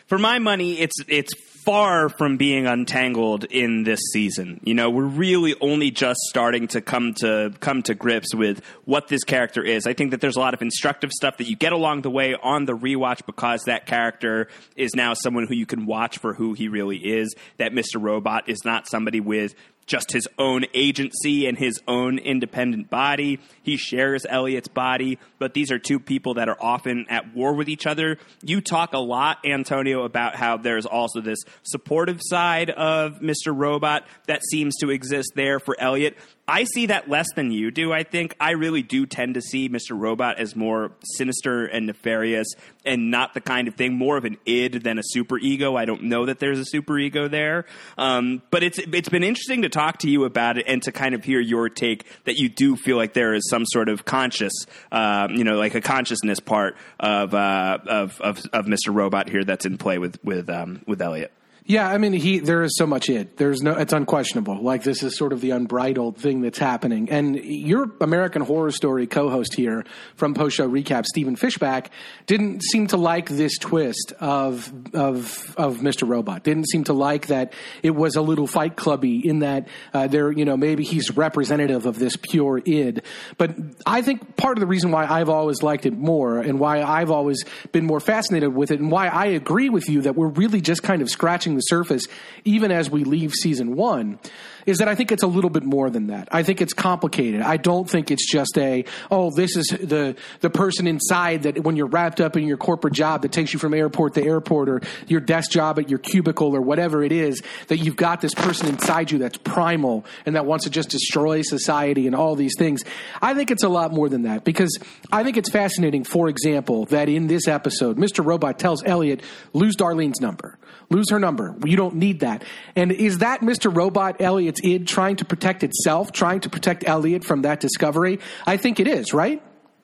for 0.08 0.18
my 0.18 0.40
money, 0.40 0.80
it's 0.80 0.96
it's 1.08 1.34
far 1.66 2.10
from 2.10 2.38
being 2.38 2.66
untangled 2.66 3.44
in 3.46 3.84
this 3.84 4.00
season. 4.12 4.60
You 4.64 4.74
know, 4.74 4.90
we're 4.90 5.04
really 5.04 5.56
only 5.62 5.92
just 5.92 6.20
starting 6.22 6.68
to 6.70 6.82
come 6.82 7.14
to 7.16 7.54
come 7.60 7.84
to 7.84 7.94
grips 7.94 8.34
with 8.34 8.64
what 8.86 9.08
this 9.08 9.24
character 9.24 9.64
is. 9.64 9.86
I 9.86 9.94
think 9.94 10.12
that 10.12 10.22
there's 10.22 10.36
a 10.36 10.40
lot 10.40 10.54
of 10.54 10.62
instructive 10.62 11.12
stuff 11.12 11.38
that 11.38 11.48
you 11.48 11.56
get 11.56 11.74
along 11.74 12.02
the 12.02 12.10
way 12.10 12.36
on 12.36 12.66
the 12.66 12.76
rewatch 12.76 13.26
because 13.26 13.64
that 13.64 13.86
character 13.86 14.48
is 14.76 14.96
now 14.96 15.14
someone 15.14 15.48
who 15.48 15.56
you 15.56 15.66
can 15.66 15.86
watch 15.86 16.18
for 16.18 16.34
who 16.34 16.54
he 16.54 16.68
really 16.68 16.98
is. 16.98 17.36
That 17.58 17.74
Mr. 17.74 18.02
Robot 18.02 18.50
is 18.50 18.66
not 18.66 18.88
somebody 18.88 19.20
with 19.20 19.56
just 19.92 20.14
his 20.14 20.26
own 20.40 20.64
agency 20.74 21.46
and 21.46 21.58
his 21.58 21.82
own 21.86 22.18
independent 22.18 22.90
body. 22.90 23.40
He 23.62 23.76
shares 23.76 24.26
Elliot's 24.28 24.70
body, 24.70 25.20
but 25.38 25.54
these 25.54 25.70
are 25.70 25.78
two 25.78 26.00
people 26.00 26.36
that 26.36 26.48
are 26.48 26.58
often 26.62 27.06
at 27.10 27.36
war 27.36 27.54
with 27.54 27.68
each 27.68 27.86
other. 27.86 28.18
You 28.42 28.62
talk 28.62 28.94
a 28.94 29.00
lot, 29.00 29.40
Antonio, 29.46 30.06
about 30.06 30.36
how 30.36 30.56
there's 30.56 30.86
also 30.86 31.20
this 31.20 31.40
supportive 31.64 32.22
side 32.22 32.70
of 32.70 33.20
Mr. 33.20 33.54
Robot 33.54 34.08
that 34.28 34.42
seems 34.50 34.78
to 34.78 34.90
exist 34.92 35.34
there 35.36 35.60
for 35.60 35.76
Elliot. 35.78 36.18
I 36.48 36.66
see 36.66 36.88
that 36.88 37.10
less 37.10 37.28
than 37.36 37.52
you 37.52 37.72
do, 37.72 37.94
I 37.94 38.04
think. 38.04 38.36
I 38.40 38.52
really 38.52 38.82
do 38.82 39.06
tend 39.06 39.36
to 39.36 39.42
see 39.42 39.70
Mr. 39.70 39.98
Robot 39.98 40.40
as 40.40 40.56
more 40.56 40.92
sinister 41.04 41.66
and 41.66 41.86
nefarious 41.86 42.48
and 42.84 43.12
not 43.12 43.34
the 43.34 43.42
kind 43.42 43.68
of 43.68 43.76
thing, 43.76 43.94
more 43.94 44.18
of 44.18 44.26
an 44.26 44.38
id 44.46 44.80
than 44.84 44.98
a 44.98 45.04
super 45.04 45.38
ego. 45.38 45.76
I 45.76 45.86
don't 45.86 46.04
know 46.04 46.26
that 46.26 46.40
there's 46.40 46.60
a 46.60 46.66
super 46.66 46.98
ego 46.98 47.28
there. 47.28 47.66
Um, 47.98 48.42
but 48.50 48.64
it's 48.64 48.80
it's 48.80 49.10
been 49.10 49.24
interesting 49.24 49.62
to 49.62 49.70
talk 49.70 50.00
to 50.00 50.10
you 50.10 50.26
about 50.26 50.58
it 50.58 50.66
and 50.68 50.82
to 50.84 50.92
kind 50.92 51.16
of 51.16 51.24
hear 51.24 51.40
your 51.40 51.70
take 51.70 52.06
that 52.26 52.36
you 52.38 52.50
do 52.50 52.76
feel 52.76 52.98
like 52.98 53.14
there 53.14 53.34
is 53.34 53.48
some 53.50 53.66
sort 53.66 53.88
of 53.88 54.04
conscious, 54.04 54.54
uh, 54.92 55.28
you 55.32 55.44
know, 55.44 55.58
like 55.58 55.76
a 55.76 55.82
consciousness 55.82 56.40
part 56.40 56.76
of, 57.00 57.34
uh, 57.34 57.78
of, 57.86 58.20
of, 58.20 58.42
of 58.52 58.66
Mr. 58.66 58.94
Robot 58.94 59.30
here 59.30 59.44
that's 59.44 59.66
in 59.66 59.78
play 59.78 60.00
with, 60.00 60.24
with, 60.24 60.50
um, 60.50 60.82
with 60.88 61.02
Elliot. 61.02 61.32
Yeah, 61.72 61.88
I 61.88 62.00
mean, 62.00 62.12
he 62.12 62.40
there 62.40 62.64
is 62.64 62.76
so 62.76 62.86
much 62.86 63.10
it. 63.10 63.38
There's 63.38 63.62
no, 63.62 63.72
it's 63.72 63.94
unquestionable. 63.94 64.62
Like 64.62 64.84
this 64.84 65.04
is 65.04 65.16
sort 65.16 65.32
of 65.32 65.40
the 65.40 65.52
unbridled 65.52 66.18
thing 66.18 66.42
that's 66.42 66.60
happening. 66.60 67.10
And 67.10 67.38
your 67.38 67.90
American 68.02 68.42
Horror 68.42 68.72
Story 68.72 69.08
co-host 69.08 69.56
here 69.56 69.86
from 70.18 70.34
post 70.34 70.58
show 70.58 70.70
recap, 70.70 71.06
Stephen 71.06 71.38
Fishbach, 71.38 71.88
didn't 72.26 72.62
seem 72.62 72.88
to 72.88 72.98
like 72.98 73.30
this 73.30 73.58
twist 73.58 74.12
of 74.20 74.70
of 74.94 75.56
of 75.56 75.78
Mr. 75.78 76.06
Robot. 76.06 76.44
Didn't 76.44 76.68
seem 76.68 76.84
to 76.86 76.94
like 76.94 77.28
that 77.28 77.54
it 77.84 77.92
was 77.92 78.18
a 78.18 78.22
little 78.22 78.48
Fight 78.48 78.76
Clubby 78.76 79.26
in 79.26 79.40
that 79.40 79.70
uh, 79.94 80.08
there, 80.08 80.30
you 80.30 80.44
know, 80.44 80.58
maybe 80.58 80.84
he's 80.84 81.16
representative 81.16 81.86
of 81.86 81.98
this 81.98 82.18
pure 82.18 82.62
id. 82.66 83.02
But 83.38 83.56
I 83.86 84.02
think 84.02 84.36
part 84.36 84.58
of 84.58 84.60
the 84.60 84.68
reason 84.68 84.92
why 84.92 85.06
I've 85.06 85.30
always 85.30 85.64
liked 85.64 85.86
it 85.86 85.98
more 85.98 86.40
and 86.40 86.60
why 86.60 86.84
I've 86.84 87.12
always 87.12 87.46
been 87.72 87.86
more 87.86 88.02
fascinated 88.02 88.54
with 88.54 88.72
it 88.72 88.82
and 88.82 88.92
why 88.92 89.08
I 89.08 89.28
agree 89.28 89.70
with 89.70 89.88
you 89.88 90.02
that 90.02 90.18
we're 90.18 90.28
really 90.28 90.60
just 90.60 90.84
kind 90.84 91.02
of 91.02 91.10
scratching 91.10 91.61
the 91.62 91.68
surface, 91.68 92.08
even 92.44 92.72
as 92.72 92.90
we 92.90 93.04
leave 93.04 93.34
season 93.34 93.76
one, 93.76 94.20
is 94.66 94.78
that 94.78 94.88
I 94.88 94.96
think 94.96 95.12
it's 95.12 95.24
a 95.24 95.28
little 95.28 95.50
bit 95.50 95.64
more 95.64 95.90
than 95.90 96.08
that. 96.08 96.28
I 96.32 96.44
think 96.44 96.62
it's 96.62 96.74
complicated. 96.74 97.42
I 97.42 97.58
don't 97.58 97.90
think 97.90 98.12
it's 98.12 98.30
just 98.32 98.58
a 98.58 98.86
oh, 99.10 99.32
this 99.36 99.56
is 99.56 99.68
the 99.68 100.16
the 100.42 100.50
person 100.50 100.88
inside 100.88 101.44
that 101.44 101.64
when 101.64 101.76
you're 101.76 101.88
wrapped 101.88 102.22
up 102.22 102.38
in 102.38 102.46
your 102.46 102.58
corporate 102.58 102.94
job 102.94 103.22
that 103.24 103.32
takes 103.32 103.54
you 103.54 103.60
from 103.60 103.74
airport 103.74 104.14
to 104.16 104.24
airport 104.24 104.70
or 104.70 104.82
your 105.08 105.20
desk 105.20 105.52
job 105.52 105.80
at 105.80 105.90
your 105.90 106.00
cubicle 106.00 106.56
or 106.56 106.62
whatever 106.62 107.04
it 107.04 107.12
is 107.12 107.42
that 107.68 107.78
you've 107.78 107.96
got 107.96 108.22
this 108.22 108.34
person 108.34 108.68
inside 108.68 109.12
you 109.12 109.18
that's 109.18 109.38
primal 109.38 110.06
and 110.26 110.36
that 110.36 110.46
wants 110.46 110.66
to 110.66 110.70
just 110.70 110.90
destroy 110.90 111.42
society 111.42 112.08
and 112.08 112.16
all 112.16 112.36
these 112.36 112.54
things. 112.58 112.84
I 113.22 113.34
think 113.34 113.52
it's 113.52 113.64
a 113.64 113.70
lot 113.70 113.92
more 113.92 114.10
than 114.10 114.24
that 114.24 114.44
because 114.44 114.78
I 115.12 115.24
think 115.24 115.38
it's 115.38 115.50
fascinating. 115.50 116.04
For 116.04 116.30
example, 116.30 116.86
that 116.86 117.10
in 117.10 117.28
this 117.28 117.48
episode, 117.48 117.98
Mr. 117.98 118.26
Robot 118.26 118.60
tells 118.60 118.84
Elliot 118.84 119.22
lose 119.54 119.76
Darlene's 119.76 120.22
number, 120.22 120.58
lose 120.92 121.10
her 121.10 121.20
number. 121.20 121.56
You 121.66 121.78
don't 121.78 121.96
need 121.96 122.20
that. 122.20 122.44
And 122.76 122.92
is 122.92 123.20
that 123.20 123.42
Mr. 123.42 123.76
Robot 123.76 124.22
Elliot's 124.22 124.62
id 124.64 124.86
trying 124.88 125.16
to 125.18 125.26
protect 125.26 125.64
itself, 125.64 126.12
trying 126.12 126.42
to 126.42 126.50
protect 126.50 126.88
Elliot 126.88 127.24
from 127.24 127.44
that 127.44 127.60
discovery? 127.60 128.20
I 128.46 128.58
think 128.58 128.80
it 128.80 128.88
is, 128.88 129.14
right? 129.14 129.42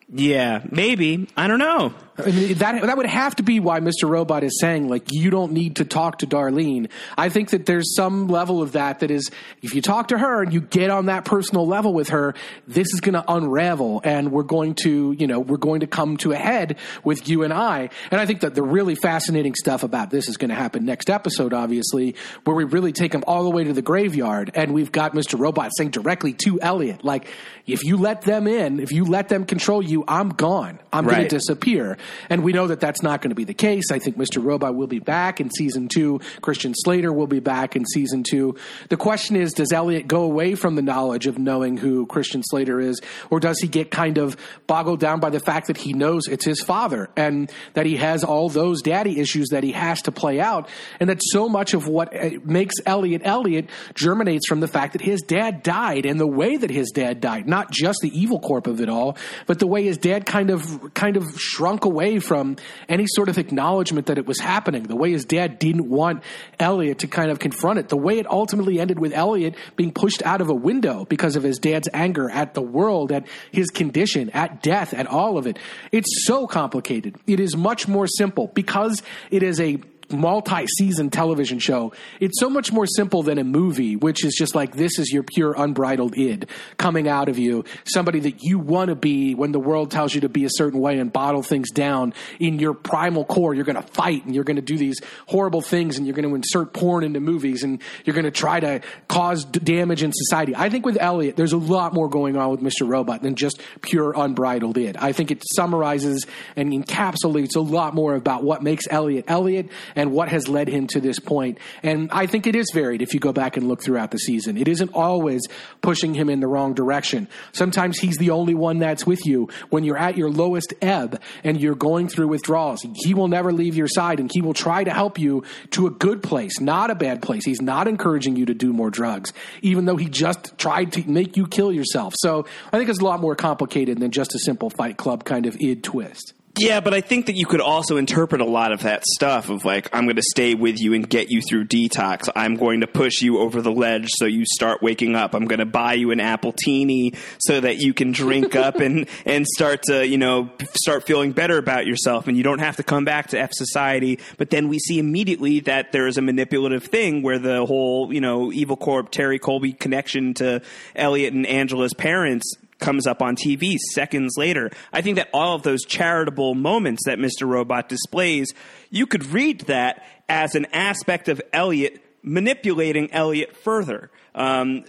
Yeah, 0.09 0.63
maybe. 0.69 1.27
I 1.35 1.47
don't 1.47 1.59
know. 1.59 1.93
I 2.17 2.31
mean, 2.31 2.53
that 2.55 2.81
that 2.81 2.97
would 2.97 3.05
have 3.05 3.35
to 3.35 3.43
be 3.43 3.59
why 3.59 3.79
Mr. 3.79 4.09
Robot 4.09 4.43
is 4.43 4.59
saying 4.59 4.89
like 4.89 5.11
you 5.11 5.29
don't 5.29 5.51
need 5.51 5.75
to 5.77 5.85
talk 5.85 6.19
to 6.19 6.27
Darlene. 6.27 6.89
I 7.17 7.29
think 7.29 7.51
that 7.51 7.65
there's 7.65 7.95
some 7.95 8.27
level 8.27 8.61
of 8.61 8.71
that 8.71 8.99
that 8.99 9.11
is 9.11 9.29
if 9.61 9.75
you 9.75 9.81
talk 9.81 10.07
to 10.07 10.17
her 10.17 10.41
and 10.41 10.51
you 10.51 10.61
get 10.61 10.89
on 10.89 11.07
that 11.07 11.25
personal 11.25 11.67
level 11.67 11.93
with 11.93 12.09
her, 12.09 12.33
this 12.67 12.87
is 12.93 13.01
going 13.01 13.13
to 13.13 13.23
unravel 13.31 14.01
and 14.03 14.31
we're 14.31 14.43
going 14.43 14.73
to, 14.83 15.11
you 15.11 15.27
know, 15.27 15.39
we're 15.39 15.57
going 15.57 15.81
to 15.81 15.87
come 15.87 16.17
to 16.17 16.31
a 16.31 16.37
head 16.37 16.77
with 17.03 17.29
you 17.29 17.43
and 17.43 17.53
I. 17.53 17.89
And 18.09 18.19
I 18.19 18.25
think 18.25 18.41
that 18.41 18.55
the 18.55 18.63
really 18.63 18.95
fascinating 18.95 19.53
stuff 19.53 19.83
about 19.83 20.09
this 20.09 20.27
is 20.27 20.37
going 20.37 20.49
to 20.49 20.55
happen 20.55 20.85
next 20.85 21.09
episode 21.09 21.53
obviously, 21.53 22.15
where 22.45 22.55
we 22.55 22.63
really 22.63 22.93
take 22.93 23.13
him 23.13 23.23
all 23.27 23.43
the 23.43 23.49
way 23.51 23.63
to 23.63 23.73
the 23.73 23.81
graveyard 23.81 24.51
and 24.55 24.73
we've 24.73 24.91
got 24.91 25.13
Mr. 25.13 25.37
Robot 25.37 25.71
saying 25.77 25.91
directly 25.91 26.33
to 26.33 26.59
Elliot 26.61 27.03
like 27.03 27.27
if 27.67 27.83
you 27.83 27.97
let 27.97 28.21
them 28.21 28.47
in, 28.47 28.79
if 28.79 28.91
you 28.91 29.03
let 29.05 29.27
them 29.27 29.45
control 29.45 29.81
you, 29.81 30.05
I'm 30.07 30.29
gone. 30.29 30.79
I'm 30.91 31.05
right. 31.05 31.15
going 31.15 31.27
to 31.27 31.35
disappear. 31.35 31.97
And 32.29 32.43
we 32.43 32.53
know 32.53 32.67
that 32.67 32.79
that's 32.79 33.01
not 33.01 33.21
going 33.21 33.29
to 33.29 33.35
be 33.35 33.43
the 33.43 33.53
case. 33.53 33.91
I 33.91 33.99
think 33.99 34.17
Mr. 34.17 34.43
Robot 34.43 34.75
will 34.75 34.87
be 34.87 34.99
back 34.99 35.39
in 35.39 35.49
season 35.51 35.87
two. 35.87 36.19
Christian 36.41 36.73
Slater 36.75 37.11
will 37.11 37.27
be 37.27 37.39
back 37.39 37.75
in 37.75 37.85
season 37.85 38.23
two. 38.23 38.55
The 38.89 38.97
question 38.97 39.35
is, 39.35 39.53
does 39.53 39.71
Elliot 39.71 40.07
go 40.07 40.23
away 40.23 40.55
from 40.55 40.75
the 40.75 40.81
knowledge 40.81 41.27
of 41.27 41.37
knowing 41.37 41.77
who 41.77 42.05
Christian 42.05 42.43
Slater 42.43 42.79
is, 42.79 43.01
or 43.29 43.39
does 43.39 43.59
he 43.59 43.67
get 43.67 43.91
kind 43.91 44.17
of 44.17 44.37
boggled 44.67 44.99
down 44.99 45.19
by 45.19 45.29
the 45.29 45.39
fact 45.39 45.67
that 45.67 45.77
he 45.77 45.93
knows 45.93 46.27
it's 46.27 46.45
his 46.45 46.61
father 46.61 47.09
and 47.15 47.51
that 47.73 47.85
he 47.85 47.97
has 47.97 48.23
all 48.23 48.49
those 48.49 48.81
daddy 48.81 49.19
issues 49.19 49.49
that 49.49 49.63
he 49.63 49.71
has 49.71 50.01
to 50.03 50.11
play 50.11 50.39
out, 50.39 50.69
and 50.99 51.09
that 51.09 51.19
so 51.21 51.49
much 51.49 51.73
of 51.73 51.87
what 51.87 52.15
uh, 52.15 52.29
makes 52.43 52.75
Elliot 52.85 53.21
Elliot 53.23 53.69
germinates 53.93 54.47
from 54.47 54.59
the 54.59 54.67
fact 54.67 54.93
that 54.93 55.01
his 55.01 55.21
dad 55.21 55.63
died 55.63 56.05
and 56.05 56.19
the 56.19 56.27
way 56.27 56.57
that 56.57 56.69
his 56.69 56.91
dad 56.91 57.21
died, 57.21 57.47
not 57.47 57.71
just 57.71 57.99
the 58.01 58.17
evil 58.17 58.39
corp 58.39 58.67
of 58.67 58.81
it 58.81 58.89
all, 58.89 59.17
but 59.45 59.59
the 59.59 59.67
way 59.67 59.83
his 59.83 59.97
dad 59.97 60.25
kind 60.25 60.49
of 60.49 60.93
kind 60.93 61.17
of 61.17 61.25
shrunk 61.37 61.85
away 61.85 61.96
from 62.19 62.57
any 62.87 63.05
sort 63.07 63.29
of 63.29 63.37
acknowledgement 63.37 64.07
that 64.07 64.17
it 64.17 64.25
was 64.25 64.39
happening. 64.39 64.83
The 64.83 64.95
way 64.95 65.11
his 65.11 65.25
dad 65.25 65.59
didn't 65.59 65.89
want 65.89 66.23
Elliot 66.59 66.99
to 66.99 67.07
kind 67.07 67.31
of 67.31 67.39
confront 67.39 67.79
it. 67.79 67.89
The 67.89 67.97
way 67.97 68.19
it 68.19 68.29
ultimately 68.29 68.79
ended 68.79 68.99
with 68.99 69.13
Elliot 69.13 69.55
being 69.75 69.91
pushed 69.91 70.23
out 70.25 70.41
of 70.41 70.49
a 70.49 70.53
window 70.53 71.05
because 71.05 71.35
of 71.35 71.43
his 71.43 71.59
dad's 71.59 71.89
anger 71.93 72.29
at 72.29 72.53
the 72.53 72.61
world, 72.61 73.11
at 73.11 73.27
his 73.51 73.69
condition, 73.69 74.29
at 74.31 74.61
death, 74.61 74.93
at 74.93 75.07
all 75.07 75.37
of 75.37 75.47
it. 75.47 75.57
It's 75.91 76.25
so 76.25 76.47
complicated. 76.47 77.15
It 77.27 77.39
is 77.39 77.55
much 77.55 77.87
more 77.87 78.07
simple 78.07 78.47
because 78.53 79.01
it 79.31 79.43
is 79.43 79.59
a 79.59 79.77
multi-season 80.11 81.09
television 81.09 81.59
show. 81.59 81.93
It's 82.19 82.39
so 82.39 82.49
much 82.49 82.71
more 82.71 82.85
simple 82.85 83.23
than 83.23 83.37
a 83.37 83.43
movie, 83.43 83.95
which 83.95 84.23
is 84.23 84.35
just 84.37 84.55
like 84.55 84.75
this 84.75 84.99
is 84.99 85.11
your 85.11 85.23
pure 85.23 85.53
unbridled 85.57 86.17
id 86.17 86.47
coming 86.77 87.07
out 87.07 87.29
of 87.29 87.37
you, 87.37 87.65
somebody 87.85 88.19
that 88.21 88.43
you 88.43 88.59
want 88.59 88.89
to 88.89 88.95
be 88.95 89.35
when 89.35 89.51
the 89.51 89.59
world 89.59 89.91
tells 89.91 90.13
you 90.13 90.21
to 90.21 90.29
be 90.29 90.45
a 90.45 90.49
certain 90.51 90.79
way 90.79 90.99
and 90.99 91.11
bottle 91.11 91.43
things 91.43 91.71
down 91.71 92.13
in 92.39 92.59
your 92.59 92.73
primal 92.73 93.25
core. 93.25 93.53
You're 93.53 93.65
going 93.65 93.75
to 93.75 93.81
fight 93.81 94.25
and 94.25 94.33
you're 94.33 94.43
going 94.43 94.55
to 94.55 94.61
do 94.61 94.77
these 94.77 94.99
horrible 95.27 95.61
things 95.61 95.97
and 95.97 96.05
you're 96.05 96.15
going 96.15 96.27
to 96.27 96.35
insert 96.35 96.73
porn 96.73 97.03
into 97.03 97.19
movies 97.19 97.63
and 97.63 97.81
you're 98.05 98.13
going 98.13 98.25
to 98.25 98.31
try 98.31 98.59
to 98.59 98.81
cause 99.07 99.45
damage 99.45 100.03
in 100.03 100.11
society. 100.13 100.55
I 100.55 100.69
think 100.69 100.85
with 100.85 100.97
Elliot, 100.99 101.35
there's 101.35 101.53
a 101.53 101.57
lot 101.57 101.93
more 101.93 102.09
going 102.09 102.37
on 102.37 102.51
with 102.51 102.61
Mr. 102.61 102.87
Robot 102.87 103.21
than 103.21 103.35
just 103.35 103.61
pure 103.81 104.13
unbridled 104.15 104.77
id. 104.77 104.97
I 104.97 105.11
think 105.11 105.31
it 105.31 105.43
summarizes 105.55 106.25
and 106.55 106.71
encapsulates 106.71 107.55
a 107.55 107.61
lot 107.61 107.93
more 107.93 108.15
about 108.15 108.43
what 108.43 108.63
makes 108.63 108.85
Elliot 108.89 109.25
Elliot 109.27 109.69
and 109.97 110.11
what 110.11 110.29
has 110.29 110.47
led 110.47 110.69
him 110.69 110.87
to 110.87 111.01
this 111.01 111.19
point. 111.19 111.57
And 111.83 112.09
I 112.11 112.27
think 112.27 112.47
it 112.47 112.55
is 112.55 112.71
varied 112.73 113.01
if 113.01 113.13
you 113.13 113.19
go 113.19 113.33
back 113.33 113.57
and 113.57 113.67
look 113.67 113.83
throughout 113.83 114.11
the 114.11 114.19
season. 114.19 114.55
It 114.55 114.67
isn't 114.67 114.91
always 114.93 115.41
pushing 115.81 116.13
him 116.13 116.29
in 116.29 116.39
the 116.39 116.47
wrong 116.47 116.75
direction. 116.75 117.27
Sometimes 117.51 117.97
he's 117.97 118.17
the 118.17 118.29
only 118.29 118.53
one 118.53 118.77
that's 118.77 119.05
with 119.05 119.25
you 119.25 119.49
when 119.69 119.83
you're 119.83 119.97
at 119.97 120.15
your 120.15 120.29
lowest 120.29 120.73
ebb 120.81 121.19
and 121.43 121.59
you're 121.59 121.75
going 121.75 122.07
through 122.07 122.27
withdrawals. 122.27 122.85
He 122.93 123.15
will 123.15 123.27
never 123.27 123.51
leave 123.51 123.75
your 123.75 123.87
side 123.87 124.19
and 124.19 124.31
he 124.31 124.41
will 124.41 124.53
try 124.53 124.83
to 124.83 124.91
help 124.91 125.17
you 125.17 125.43
to 125.71 125.87
a 125.87 125.89
good 125.89 126.21
place, 126.21 126.61
not 126.61 126.91
a 126.91 126.95
bad 126.95 127.23
place. 127.23 127.43
He's 127.43 127.61
not 127.61 127.87
encouraging 127.87 128.35
you 128.35 128.45
to 128.45 128.53
do 128.53 128.71
more 128.71 128.91
drugs, 128.91 129.33
even 129.63 129.85
though 129.85 129.97
he 129.97 130.09
just 130.09 130.57
tried 130.59 130.93
to 130.93 131.09
make 131.09 131.35
you 131.35 131.47
kill 131.47 131.73
yourself. 131.73 132.13
So 132.17 132.45
I 132.71 132.77
think 132.77 132.89
it's 132.91 132.99
a 132.99 133.05
lot 133.05 133.19
more 133.19 133.35
complicated 133.35 133.99
than 133.99 134.11
just 134.11 134.35
a 134.35 134.39
simple 134.39 134.69
fight 134.69 134.97
club 134.97 135.23
kind 135.23 135.47
of 135.47 135.57
id 135.59 135.81
twist. 135.81 136.33
Yeah, 136.59 136.79
but 136.79 136.93
I 136.93 137.01
think 137.01 137.27
that 137.27 137.35
you 137.35 137.45
could 137.45 137.61
also 137.61 137.97
interpret 137.97 138.41
a 138.41 138.45
lot 138.45 138.71
of 138.71 138.81
that 138.81 139.03
stuff 139.05 139.49
of 139.49 139.63
like, 139.63 139.89
I'm 139.93 140.05
going 140.05 140.15
to 140.15 140.23
stay 140.23 140.55
with 140.55 140.79
you 140.79 140.93
and 140.93 141.07
get 141.07 141.29
you 141.29 141.41
through 141.41 141.65
detox. 141.65 142.29
I'm 142.35 142.55
going 142.55 142.81
to 142.81 142.87
push 142.87 143.21
you 143.21 143.39
over 143.39 143.61
the 143.61 143.71
ledge 143.71 144.09
so 144.15 144.25
you 144.25 144.43
start 144.45 144.81
waking 144.81 145.15
up. 145.15 145.35
I'm 145.35 145.45
going 145.45 145.59
to 145.59 145.65
buy 145.65 145.93
you 145.93 146.11
an 146.11 146.19
appletini 146.19 147.15
so 147.39 147.59
that 147.59 147.77
you 147.77 147.93
can 147.93 148.11
drink 148.11 148.55
up 148.55 148.75
and, 148.79 149.07
and 149.25 149.45
start 149.45 149.83
to, 149.83 150.07
you 150.07 150.17
know, 150.17 150.49
start 150.73 151.05
feeling 151.05 151.31
better 151.31 151.57
about 151.57 151.85
yourself 151.85 152.27
and 152.27 152.35
you 152.35 152.43
don't 152.43 152.59
have 152.59 152.77
to 152.77 152.83
come 152.83 153.05
back 153.05 153.27
to 153.27 153.39
F 153.39 153.51
society. 153.53 154.19
But 154.37 154.49
then 154.49 154.67
we 154.67 154.79
see 154.79 154.97
immediately 154.97 155.59
that 155.61 155.91
there 155.91 156.07
is 156.07 156.17
a 156.17 156.21
manipulative 156.21 156.85
thing 156.85 157.21
where 157.21 157.39
the 157.39 157.65
whole, 157.65 158.11
you 158.11 158.21
know, 158.21 158.51
evil 158.51 158.77
corp 158.77 159.11
Terry 159.11 159.37
Colby 159.37 159.73
connection 159.73 160.33
to 160.35 160.61
Elliot 160.95 161.33
and 161.33 161.45
Angela's 161.45 161.93
parents 161.93 162.55
comes 162.79 163.07
up 163.07 163.21
on 163.21 163.35
TV 163.35 163.77
seconds 163.93 164.35
later. 164.37 164.71
I 164.93 165.01
think 165.01 165.17
that 165.17 165.29
all 165.33 165.55
of 165.55 165.63
those 165.63 165.83
charitable 165.85 166.55
moments 166.55 167.03
that 167.05 167.17
Mr. 167.17 167.47
Robot 167.47 167.89
displays, 167.89 168.53
you 168.89 169.07
could 169.07 169.25
read 169.25 169.61
that 169.61 170.05
as 170.29 170.55
an 170.55 170.65
aspect 170.73 171.29
of 171.29 171.41
Elliot 171.53 172.03
manipulating 172.23 173.11
Elliot 173.13 173.55
further. 173.55 174.11
Um, 174.35 174.83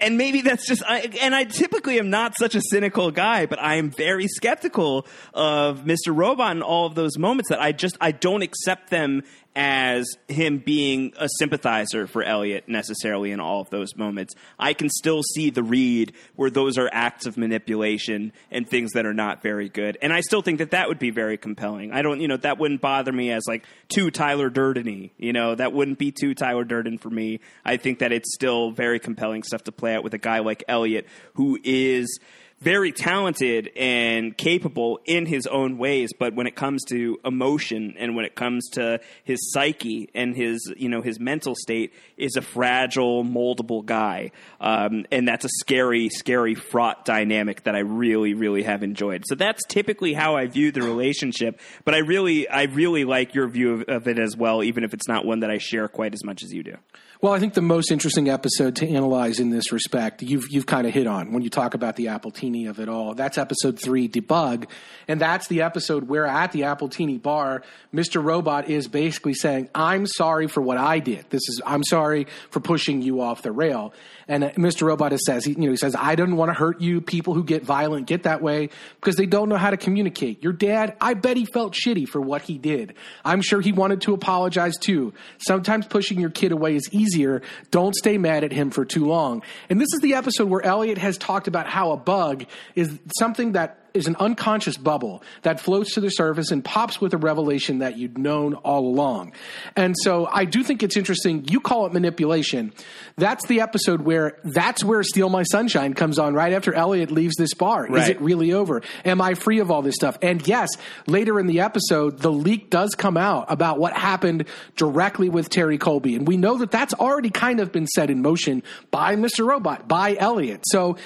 and 0.00 0.16
maybe 0.16 0.42
that's 0.42 0.66
just 0.66 0.82
I, 0.86 1.10
and 1.20 1.34
I 1.34 1.44
typically 1.44 1.98
am 1.98 2.10
not 2.10 2.36
such 2.36 2.54
a 2.54 2.60
cynical 2.60 3.10
guy, 3.10 3.46
but 3.46 3.60
I 3.60 3.76
am 3.76 3.90
very 3.90 4.28
skeptical 4.28 5.06
of 5.34 5.80
Mr. 5.80 6.14
Robot 6.14 6.56
in 6.56 6.62
all 6.62 6.86
of 6.86 6.94
those 6.94 7.18
moments 7.18 7.50
that 7.50 7.60
I 7.60 7.72
just 7.72 7.96
I 8.00 8.12
don't 8.12 8.42
accept 8.42 8.90
them 8.90 9.22
as 9.54 10.06
him 10.28 10.58
being 10.58 11.12
a 11.18 11.28
sympathizer 11.38 12.06
for 12.06 12.22
Elliot 12.22 12.68
necessarily 12.68 13.32
in 13.32 13.40
all 13.40 13.60
of 13.60 13.70
those 13.70 13.96
moments. 13.96 14.34
I 14.58 14.72
can 14.72 14.88
still 14.88 15.22
see 15.34 15.50
the 15.50 15.62
read 15.62 16.12
where 16.36 16.50
those 16.50 16.78
are 16.78 16.88
acts 16.92 17.26
of 17.26 17.36
manipulation 17.36 18.32
and 18.50 18.68
things 18.68 18.92
that 18.92 19.04
are 19.04 19.14
not 19.14 19.42
very 19.42 19.68
good. 19.68 19.98
And 20.00 20.12
I 20.12 20.20
still 20.20 20.42
think 20.42 20.58
that 20.58 20.70
that 20.70 20.88
would 20.88 20.98
be 20.98 21.10
very 21.10 21.36
compelling. 21.36 21.92
I 21.92 22.02
don't, 22.02 22.20
you 22.20 22.28
know, 22.28 22.36
that 22.38 22.58
wouldn't 22.58 22.80
bother 22.80 23.12
me 23.12 23.32
as 23.32 23.44
like 23.46 23.64
too 23.88 24.10
Tyler 24.10 24.48
Durden 24.48 24.78
you 24.78 25.32
know, 25.32 25.54
that 25.54 25.72
wouldn't 25.72 25.98
be 25.98 26.12
too 26.12 26.34
Tyler 26.34 26.64
Durden 26.64 26.98
for 26.98 27.10
me. 27.10 27.40
I 27.64 27.76
think 27.76 27.98
that 27.98 28.12
it's 28.12 28.32
still 28.34 28.70
very 28.70 28.98
compelling 28.98 29.42
stuff 29.42 29.64
to 29.64 29.72
play 29.72 29.94
out 29.94 30.04
with 30.04 30.14
a 30.14 30.18
guy 30.18 30.38
like 30.38 30.64
Elliot 30.68 31.06
who 31.34 31.58
is 31.62 32.18
very 32.60 32.90
talented 32.92 33.70
and 33.76 34.36
capable 34.36 35.00
in 35.04 35.26
his 35.26 35.46
own 35.46 35.78
ways, 35.78 36.10
but 36.18 36.34
when 36.34 36.46
it 36.46 36.56
comes 36.56 36.84
to 36.86 37.18
emotion 37.24 37.94
and 37.98 38.16
when 38.16 38.24
it 38.24 38.34
comes 38.34 38.68
to 38.70 39.00
his 39.24 39.52
psyche 39.52 40.10
and 40.14 40.34
his 40.34 40.72
you 40.76 40.88
know 40.88 41.00
his 41.00 41.20
mental 41.20 41.54
state, 41.54 41.92
is 42.16 42.36
a 42.36 42.42
fragile, 42.42 43.24
moldable 43.24 43.84
guy, 43.84 44.32
um, 44.60 45.06
and 45.12 45.26
that's 45.26 45.44
a 45.44 45.48
scary, 45.60 46.08
scary, 46.08 46.54
fraught 46.54 47.04
dynamic 47.04 47.62
that 47.64 47.74
I 47.76 47.80
really, 47.80 48.34
really 48.34 48.64
have 48.64 48.82
enjoyed. 48.82 49.24
So 49.26 49.34
that's 49.34 49.64
typically 49.66 50.12
how 50.12 50.36
I 50.36 50.46
view 50.46 50.72
the 50.72 50.82
relationship. 50.82 51.60
But 51.84 51.94
I 51.94 51.98
really, 51.98 52.48
I 52.48 52.64
really 52.64 53.04
like 53.04 53.34
your 53.34 53.48
view 53.48 53.74
of, 53.74 53.82
of 53.88 54.08
it 54.08 54.18
as 54.18 54.36
well, 54.36 54.62
even 54.62 54.84
if 54.84 54.94
it's 54.94 55.08
not 55.08 55.24
one 55.24 55.40
that 55.40 55.50
I 55.50 55.58
share 55.58 55.88
quite 55.88 56.12
as 56.12 56.24
much 56.24 56.42
as 56.42 56.52
you 56.52 56.62
do. 56.62 56.76
Well, 57.20 57.32
I 57.32 57.40
think 57.40 57.54
the 57.54 57.62
most 57.62 57.90
interesting 57.90 58.28
episode 58.28 58.76
to 58.76 58.88
analyze 58.88 59.40
in 59.40 59.50
this 59.50 59.72
respect, 59.72 60.22
you've 60.22 60.44
you've 60.50 60.66
kind 60.66 60.86
of 60.86 60.94
hit 60.94 61.08
on 61.08 61.32
when 61.32 61.42
you 61.42 61.50
talk 61.50 61.74
about 61.74 61.96
the 61.96 62.06
Appletini 62.06 62.70
of 62.70 62.78
it 62.78 62.88
all. 62.88 63.14
That's 63.14 63.38
episode 63.38 63.80
three, 63.82 64.08
debug, 64.08 64.68
and 65.08 65.20
that's 65.20 65.48
the 65.48 65.62
episode 65.62 66.06
where 66.06 66.26
at 66.26 66.52
the 66.52 66.60
Appletini 66.60 67.20
bar, 67.20 67.64
Mr. 67.92 68.22
Robot 68.22 68.70
is 68.70 68.86
basically 68.86 69.34
saying, 69.34 69.68
"I'm 69.74 70.06
sorry 70.06 70.46
for 70.46 70.60
what 70.60 70.78
I 70.78 71.00
did. 71.00 71.28
This 71.28 71.40
is 71.48 71.60
I'm 71.66 71.82
sorry 71.82 72.28
for 72.50 72.60
pushing 72.60 73.02
you 73.02 73.20
off 73.20 73.42
the 73.42 73.50
rail." 73.50 73.94
And 74.28 74.44
uh, 74.44 74.50
Mr. 74.50 74.82
Robot 74.82 75.18
says, 75.18 75.44
he, 75.44 75.52
you 75.54 75.58
know, 75.58 75.70
he 75.70 75.76
says, 75.76 75.96
"I 75.98 76.14
don't 76.14 76.36
want 76.36 76.50
to 76.50 76.54
hurt 76.54 76.80
you. 76.80 77.00
People 77.00 77.34
who 77.34 77.42
get 77.42 77.64
violent 77.64 78.06
get 78.06 78.22
that 78.24 78.42
way 78.42 78.68
because 79.00 79.16
they 79.16 79.26
don't 79.26 79.48
know 79.48 79.56
how 79.56 79.70
to 79.70 79.76
communicate. 79.76 80.44
Your 80.44 80.52
dad, 80.52 80.94
I 81.00 81.14
bet 81.14 81.36
he 81.36 81.46
felt 81.46 81.74
shitty 81.74 82.08
for 82.08 82.20
what 82.20 82.42
he 82.42 82.58
did. 82.58 82.94
I'm 83.24 83.42
sure 83.42 83.60
he 83.60 83.72
wanted 83.72 84.02
to 84.02 84.14
apologize 84.14 84.76
too. 84.78 85.14
Sometimes 85.38 85.84
pushing 85.88 86.20
your 86.20 86.30
kid 86.30 86.52
away 86.52 86.76
is 86.76 86.88
easy." 86.92 87.07
Easier. 87.08 87.42
Don't 87.70 87.94
stay 87.94 88.18
mad 88.18 88.44
at 88.44 88.52
him 88.52 88.70
for 88.70 88.84
too 88.84 89.06
long. 89.06 89.42
And 89.68 89.80
this 89.80 89.88
is 89.94 90.00
the 90.00 90.14
episode 90.14 90.48
where 90.48 90.62
Elliot 90.62 90.98
has 90.98 91.18
talked 91.18 91.48
about 91.48 91.66
how 91.66 91.92
a 91.92 91.96
bug 91.96 92.44
is 92.74 92.98
something 93.18 93.52
that 93.52 93.87
is 93.98 94.06
an 94.06 94.16
unconscious 94.16 94.78
bubble 94.78 95.22
that 95.42 95.60
floats 95.60 95.94
to 95.94 96.00
the 96.00 96.08
surface 96.08 96.50
and 96.50 96.64
pops 96.64 97.00
with 97.00 97.12
a 97.12 97.18
revelation 97.18 97.80
that 97.80 97.98
you'd 97.98 98.16
known 98.16 98.54
all 98.54 98.86
along. 98.86 99.32
And 99.76 99.94
so 99.98 100.26
I 100.26 100.44
do 100.44 100.62
think 100.62 100.82
it's 100.82 100.96
interesting. 100.96 101.44
You 101.48 101.60
call 101.60 101.84
it 101.86 101.92
manipulation. 101.92 102.72
That's 103.16 103.46
the 103.46 103.60
episode 103.60 104.02
where 104.02 104.38
that's 104.44 104.84
where 104.84 105.02
Steal 105.02 105.28
My 105.28 105.42
Sunshine 105.42 105.92
comes 105.94 106.18
on 106.18 106.34
right 106.34 106.52
after 106.52 106.72
Elliot 106.72 107.10
leaves 107.10 107.34
this 107.36 107.52
bar. 107.54 107.86
Right. 107.86 108.04
Is 108.04 108.08
it 108.08 108.20
really 108.20 108.52
over? 108.52 108.82
Am 109.04 109.20
I 109.20 109.34
free 109.34 109.58
of 109.58 109.70
all 109.70 109.82
this 109.82 109.96
stuff? 109.96 110.16
And 110.22 110.46
yes, 110.46 110.68
later 111.06 111.38
in 111.40 111.46
the 111.46 111.60
episode, 111.60 112.20
the 112.20 112.32
leak 112.32 112.70
does 112.70 112.94
come 112.94 113.16
out 113.16 113.46
about 113.48 113.78
what 113.78 113.92
happened 113.92 114.44
directly 114.76 115.28
with 115.28 115.50
Terry 115.50 115.78
Colby. 115.78 116.14
And 116.14 116.26
we 116.26 116.36
know 116.36 116.58
that 116.58 116.70
that's 116.70 116.94
already 116.94 117.30
kind 117.30 117.60
of 117.60 117.72
been 117.72 117.86
set 117.88 118.10
in 118.10 118.22
motion 118.22 118.62
by 118.90 119.16
Mr. 119.16 119.46
Robot, 119.46 119.88
by 119.88 120.16
Elliot. 120.16 120.62
So 120.66 120.96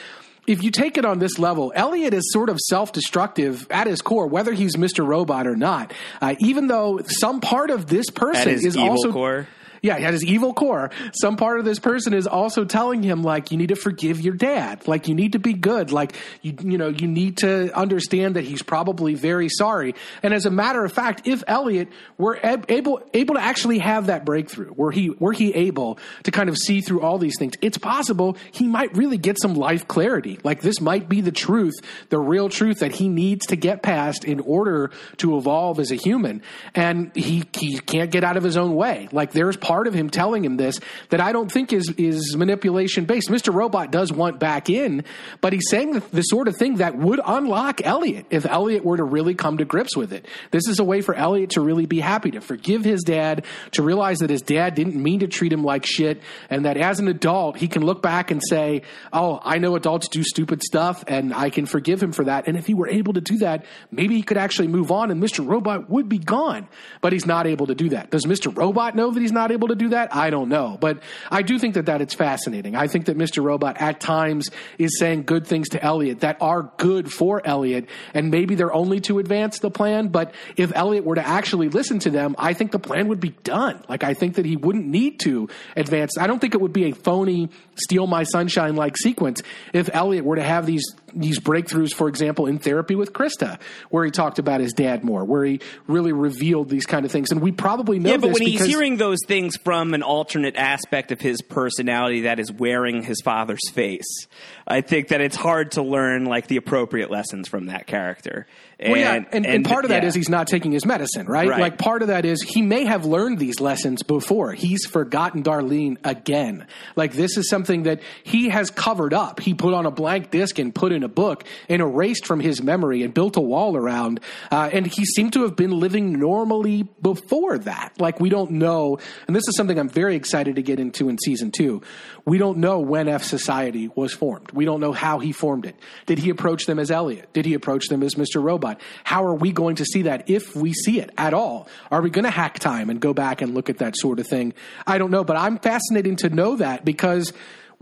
if 0.47 0.63
you 0.63 0.71
take 0.71 0.99
it 0.99 1.05
on 1.05 1.19
this 1.19 1.39
level, 1.39 1.73
Elliot 1.75 2.15
is 2.15 2.33
sort 2.33 2.49
of 2.49 2.59
self 2.59 2.93
destructive 2.93 3.67
at 3.71 3.87
his 3.87 4.03
core, 4.03 4.27
whether 4.27 4.53
he's 4.53 4.77
Mr. 4.77 5.07
Robot 5.07 5.47
or 5.47 5.57
not. 5.57 5.93
Uh, 6.21 6.35
even 6.41 6.67
though 6.67 7.01
some 7.07 7.41
part 7.41 7.71
of 7.71 7.87
this 7.87 8.11
person 8.11 8.53
is 8.53 8.77
also. 8.77 9.13
Core 9.13 9.49
yeah, 9.83 9.99
he 9.99 10.05
had 10.05 10.15
his 10.15 10.25
evil 10.25 10.55
core. 10.55 10.93
Some 11.21 11.37
part 11.37 11.59
of 11.59 11.65
this 11.65 11.81
person 11.81 12.15
is 12.15 12.29
also 12.29 12.65
telling 12.65 13.03
him 13.03 13.25
like 13.25 13.51
you 13.51 13.59
need 13.59 13.71
to 13.71 13.75
forgive 13.75 14.21
your 14.21 14.35
dad, 14.35 14.87
like 14.87 15.09
you 15.09 15.15
need 15.17 15.33
to 15.33 15.41
be 15.41 15.55
good, 15.55 15.91
like 15.91 16.15
you 16.41 16.55
you 16.63 16.79
know 16.79 16.89
you 16.89 17.09
need 17.09 17.39
to 17.39 17.77
understand 17.77 18.37
that 18.37 18.45
he's 18.45 18.63
probably 18.63 19.15
very 19.15 19.49
sorry. 19.49 19.97
And 20.23 20.33
as 20.33 20.47
a 20.47 20.51
matter 20.51 20.85
of 20.85 20.93
fact, 20.93 21.27
if 21.27 21.43
Elliot 21.49 21.89
were 22.17 22.39
able 22.43 23.03
able 23.13 23.35
to 23.35 23.41
actually 23.41 23.81
have 23.81 24.07
that 24.07 24.25
breakthrough, 24.25 24.73
were 24.73 24.93
he 24.93 25.11
were 25.11 25.33
he 25.33 25.53
able 25.53 25.99
to 26.23 26.31
kind 26.31 26.49
of 26.49 26.57
see 26.57 26.81
through 26.81 27.01
all 27.01 27.19
these 27.19 27.37
things, 27.37 27.55
it's 27.61 27.79
possible 27.79 28.37
he 28.53 28.69
might 28.69 28.97
really 28.97 29.19
get 29.19 29.37
some 29.43 29.55
life 29.55 29.89
clarity. 29.89 30.39
Like 30.45 30.61
this 30.61 30.81
might 30.81 31.09
be 31.09 31.23
the 31.23 31.33
truth, 31.33 31.75
the 32.09 32.21
real 32.21 32.49
truth 32.49 32.79
that 32.79 32.93
he 32.93 33.09
needs 33.09 33.47
to 33.47 33.57
get 33.57 33.83
past 33.83 34.25
in 34.25 34.39
order 34.39 34.93
to 35.17 35.37
evolve 35.39 35.81
as 35.81 35.91
a 35.91 35.97
human, 35.97 36.41
and 36.73 37.11
he 37.17 37.43
he 37.53 37.81
can't 37.81 38.13
get 38.13 38.23
out 38.23 38.37
of 38.37 38.45
his 38.45 38.57
own 38.57 38.77
way. 38.77 39.09
Like 39.11 39.33
there's 39.33 39.57
part 39.57 39.72
part 39.73 39.87
of 39.87 39.95
him 39.95 40.11
telling 40.11 40.45
him 40.45 40.57
this 40.59 40.79
that 41.09 41.21
I 41.21 41.33
don't 41.33 41.51
think 41.51 41.73
is 41.73 41.93
is 41.97 42.37
manipulation 42.37 43.07
based. 43.07 43.31
Mr. 43.31 43.55
Robot 43.55 43.91
does 43.91 44.13
want 44.13 44.39
back 44.39 44.69
in, 44.69 45.05
but 45.41 45.55
he's 45.55 45.69
saying 45.71 45.93
the, 45.93 46.01
the 46.13 46.23
sort 46.23 46.47
of 46.47 46.57
thing 46.57 46.77
that 46.77 46.97
would 46.97 47.21
unlock 47.25 47.81
Elliot 47.85 48.27
if 48.31 48.45
Elliot 48.45 48.85
were 48.85 48.99
to 48.99 49.05
really 49.05 49.35
come 49.35 49.57
to 49.59 49.65
grips 49.65 49.97
with 49.97 50.13
it. 50.13 50.27
This 50.51 50.69
is 50.69 50.79
a 50.79 50.85
way 50.85 51.01
for 51.01 51.15
Elliot 51.15 51.51
to 51.51 51.61
really 51.63 51.87
be 51.87 52.01
happy, 52.01 52.33
to 52.33 52.41
forgive 52.41 52.85
his 52.85 53.03
dad, 53.03 53.47
to 53.71 53.83
realize 53.83 54.19
that 54.19 54.29
his 54.29 54.43
dad 54.43 54.75
didn't 54.75 55.03
mean 55.03 55.21
to 55.21 55.27
treat 55.27 55.53
him 55.53 55.65
like 55.65 55.87
shit, 55.87 56.21
and 56.51 56.67
that 56.67 56.77
as 56.77 57.01
an 57.01 57.09
adult, 57.09 57.57
he 57.57 57.69
can 57.69 57.83
look 57.83 58.03
back 58.03 58.31
and 58.31 58.43
say, 58.47 58.83
Oh, 59.13 59.41
I 59.43 59.57
know 59.57 59.75
adults 59.75 60.09
do 60.09 60.23
stupid 60.23 60.63
stuff, 60.63 61.03
and 61.09 61.33
I 61.33 61.49
can 61.51 61.67
forgive 61.67 62.03
him 62.03 62.13
for 62.13 62.25
that. 62.25 62.47
And 62.47 62.57
if 62.57 62.67
he 62.67 62.75
were 62.75 62.89
able 62.89 63.15
to 63.15 63.21
do 63.21 63.39
that, 63.39 63.65
maybe 63.91 64.17
he 64.17 64.23
could 64.23 64.37
actually 64.37 64.69
move 64.69 64.93
on 64.93 65.11
and 65.11 65.23
Mr. 65.23 65.47
Robot 65.47 65.89
would 65.89 66.09
be 66.09 66.19
gone. 66.19 66.69
But 67.01 67.13
he's 67.13 67.27
not 67.27 67.47
able 67.47 67.67
to 67.69 67.75
do 67.75 67.89
that. 67.91 68.11
Does 68.11 68.27
Mr. 68.27 68.55
Robot 68.55 68.95
know 68.95 69.11
that 69.11 69.21
he's 69.21 69.33
not 69.33 69.51
able 69.53 69.62
able 69.63 69.69
to 69.69 69.75
do 69.77 69.91
that? 69.91 70.15
I 70.15 70.31
don't 70.31 70.49
know. 70.49 70.77
But 70.81 70.99
I 71.31 71.43
do 71.43 71.59
think 71.59 71.75
that, 71.75 71.87
that 71.87 72.01
it's 72.01 72.15
fascinating. 72.15 72.75
I 72.75 72.89
think 72.89 73.07
that 73.07 73.17
Mr. 73.17 73.43
Robot 73.43 73.81
at 73.81 74.01
times 74.01 74.51
is 74.79 74.99
saying 74.99 75.23
good 75.23 75.47
things 75.47 75.71
to 75.71 75.83
Elliot 75.83 76.21
that 76.21 76.37
are 76.41 76.71
good 76.79 77.13
for 77.13 77.47
Elliot, 77.47 77.89
and 78.15 78.31
maybe 78.31 78.55
they're 78.55 78.73
only 78.73 79.01
to 79.03 79.19
advance 79.19 79.61
the 79.61 79.71
plan. 79.71 80.09
But 80.09 80.35
if 80.57 80.73
Elliot 80.75 81.05
were 81.05 81.15
to 81.15 81.27
actually 81.27 81.69
listen 81.69 82.01
to 82.01 82.11
them, 82.11 82.35
I 82.39 82.55
think 82.55 82.73
the 82.73 82.79
plan 82.79 83.09
would 83.09 83.21
be 83.21 83.31
done. 83.45 83.83
Like, 83.89 84.05
I 84.05 84.15
think 84.15 84.35
that 84.35 84.45
he 84.45 84.57
wouldn't 84.57 84.87
need 84.87 85.21
to 85.21 85.49
advance. 85.77 86.19
I 86.19 86.27
don't 86.27 86.41
think 86.41 86.55
it 86.55 86.61
would 86.61 86.73
be 86.73 86.87
a 86.87 86.93
phony 86.93 87.49
steal 87.77 88.07
my 88.07 88.25
sunshine 88.25 88.77
like 88.77 88.97
sequence 88.97 89.43
if 89.73 89.89
Elliot 89.93 90.25
were 90.25 90.37
to 90.37 90.43
have 90.43 90.67
these 90.67 90.85
these 91.15 91.39
breakthroughs, 91.39 91.93
for 91.95 92.09
example, 92.09 92.47
in 92.47 92.59
therapy 92.59 92.95
with 92.95 93.13
Krista, 93.13 93.61
where 93.91 94.05
he 94.05 94.11
talked 94.11 94.39
about 94.39 94.61
his 94.61 94.73
dad 94.73 95.05
more, 95.05 95.25
where 95.25 95.45
he 95.45 95.61
really 95.87 96.13
revealed 96.13 96.69
these 96.69 96.87
kind 96.87 97.05
of 97.05 97.13
things. 97.13 97.31
And 97.31 97.41
we 97.41 97.53
probably 97.53 97.99
know 97.99 98.11
yeah, 98.11 98.17
but 98.17 98.33
when 98.33 98.43
he's 98.43 98.65
hearing 98.65 98.97
those 98.97 99.19
things 99.27 99.57
from 99.57 99.95
an 99.95 100.03
alternate 100.03 100.57
aspect 100.57 101.13
of 101.13 101.21
his 101.21 101.43
personality 101.43 102.23
that 102.23 102.39
is 102.39 102.51
wearing 102.51 103.03
his 103.03 103.21
father's 103.23 103.69
face, 103.71 104.27
I 104.67 104.81
think 104.81 105.09
that 105.09 105.21
it's 105.21 105.37
hard 105.37 105.73
to 105.73 105.83
learn 105.83 106.25
like 106.25 106.47
the 106.47 106.57
appropriate 106.57 107.11
lessons 107.11 107.49
from 107.49 107.67
that 107.67 107.87
character. 107.87 108.47
And, 108.83 108.93
well, 108.93 109.01
yeah, 109.01 109.15
and, 109.15 109.27
and, 109.33 109.47
and 109.47 109.65
part 109.65 109.85
of 109.85 109.91
that 109.91 110.03
yeah. 110.03 110.09
is 110.09 110.15
he's 110.17 110.29
not 110.29 110.49
taking 110.49 110.73
his 110.73 110.85
medicine, 110.85 111.27
right? 111.27 111.49
right? 111.49 111.61
Like 111.61 111.79
part 111.79 112.03
of 112.03 112.09
that 112.09 112.25
is 112.25 112.43
he 112.43 112.63
may 112.63 112.85
have 112.85 113.05
learned 113.05 113.39
these 113.39 113.61
lessons 113.61 114.03
before. 114.03 114.53
He's 114.53 114.85
forgotten 114.87 115.45
Darlene 115.45 115.99
again. 116.03 116.67
Like 116.97 117.13
this 117.13 117.37
is 117.37 117.49
something 117.49 117.85
that 117.85 118.01
he 118.25 118.49
has 118.49 118.73
covered 118.73 119.15
up. 119.15 119.39
He 119.39 119.55
put 119.55 119.73
on 119.73 119.87
a 119.87 119.93
blank 119.93 120.33
disc 120.33 120.59
and 120.59 120.75
put 120.75 120.91
in 120.91 121.05
a 121.05 121.09
book 121.09 121.45
and 121.69 121.81
erased 121.81 122.27
from 122.27 122.41
his 122.41 122.61
memory 122.61 123.05
and 123.05 123.15
built 123.15 123.37
a 123.37 123.41
wall 123.41 123.77
around. 123.77 124.19
Uh, 124.51 124.69
and 124.73 124.85
he 124.85 125.05
seemed 125.05 125.35
to 125.35 125.43
have 125.43 125.55
been 125.55 125.71
living 125.71 126.19
normally 126.19 126.83
before 126.83 127.59
that. 127.59 127.93
Like 128.01 128.19
we 128.19 128.31
don't 128.31 128.53
know, 128.53 128.99
and 129.29 129.37
this 129.37 129.47
is 129.47 129.57
something 129.57 129.79
I'm 129.79 129.91
very 129.91 130.17
excited 130.17 130.57
to 130.57 130.63
get 130.63 130.81
into 130.81 131.09
in 131.09 131.19
season 131.19 131.53
two. 131.53 131.83
We 132.25 132.39
don't 132.39 132.59
know 132.59 132.81
when 132.81 133.09
F 133.09 133.23
Society 133.23 133.91
was 133.95 134.13
formed. 134.13 134.51
We 134.51 134.65
don't 134.65 134.81
know 134.81 134.93
how 134.93 135.21
he 135.21 135.31
formed 135.31 135.67
it. 135.67 135.77
Did 136.07 136.19
he 136.19 136.31
approach 136.31 136.67
them 136.67 136.81
as 136.81 136.91
Elliot? 136.91 137.33
Did 137.33 137.47
he 137.47 137.55
approach 137.55 137.89
them 137.89 138.03
as 138.03 138.15
Mr. 138.15 138.43
Robot? 138.43 138.72
How 139.05 139.25
are 139.25 139.35
we 139.35 139.53
going 139.53 139.77
to 139.77 139.85
see 139.85 140.03
that 140.03 140.29
if 140.29 140.55
we 140.55 140.73
see 140.73 141.01
it 141.01 141.11
at 141.19 141.35
all? 141.35 141.69
Are 141.91 142.03
we 142.03 142.11
going 142.11 142.25
to 142.25 142.31
hack 142.31 142.59
time 142.59 142.91
and 142.91 143.01
go 143.01 143.15
back 143.15 143.43
and 143.43 143.55
look 143.55 143.71
at 143.71 143.79
that 143.79 143.97
sort 143.97 144.19
of 144.19 144.27
thing? 144.27 144.55
I 144.87 144.99
don't 144.99 145.11
know, 145.11 145.25
but 145.25 145.37
I'm 145.37 145.59
fascinating 145.59 146.17
to 146.17 146.29
know 146.29 146.57
that 146.57 146.85
because 146.85 147.33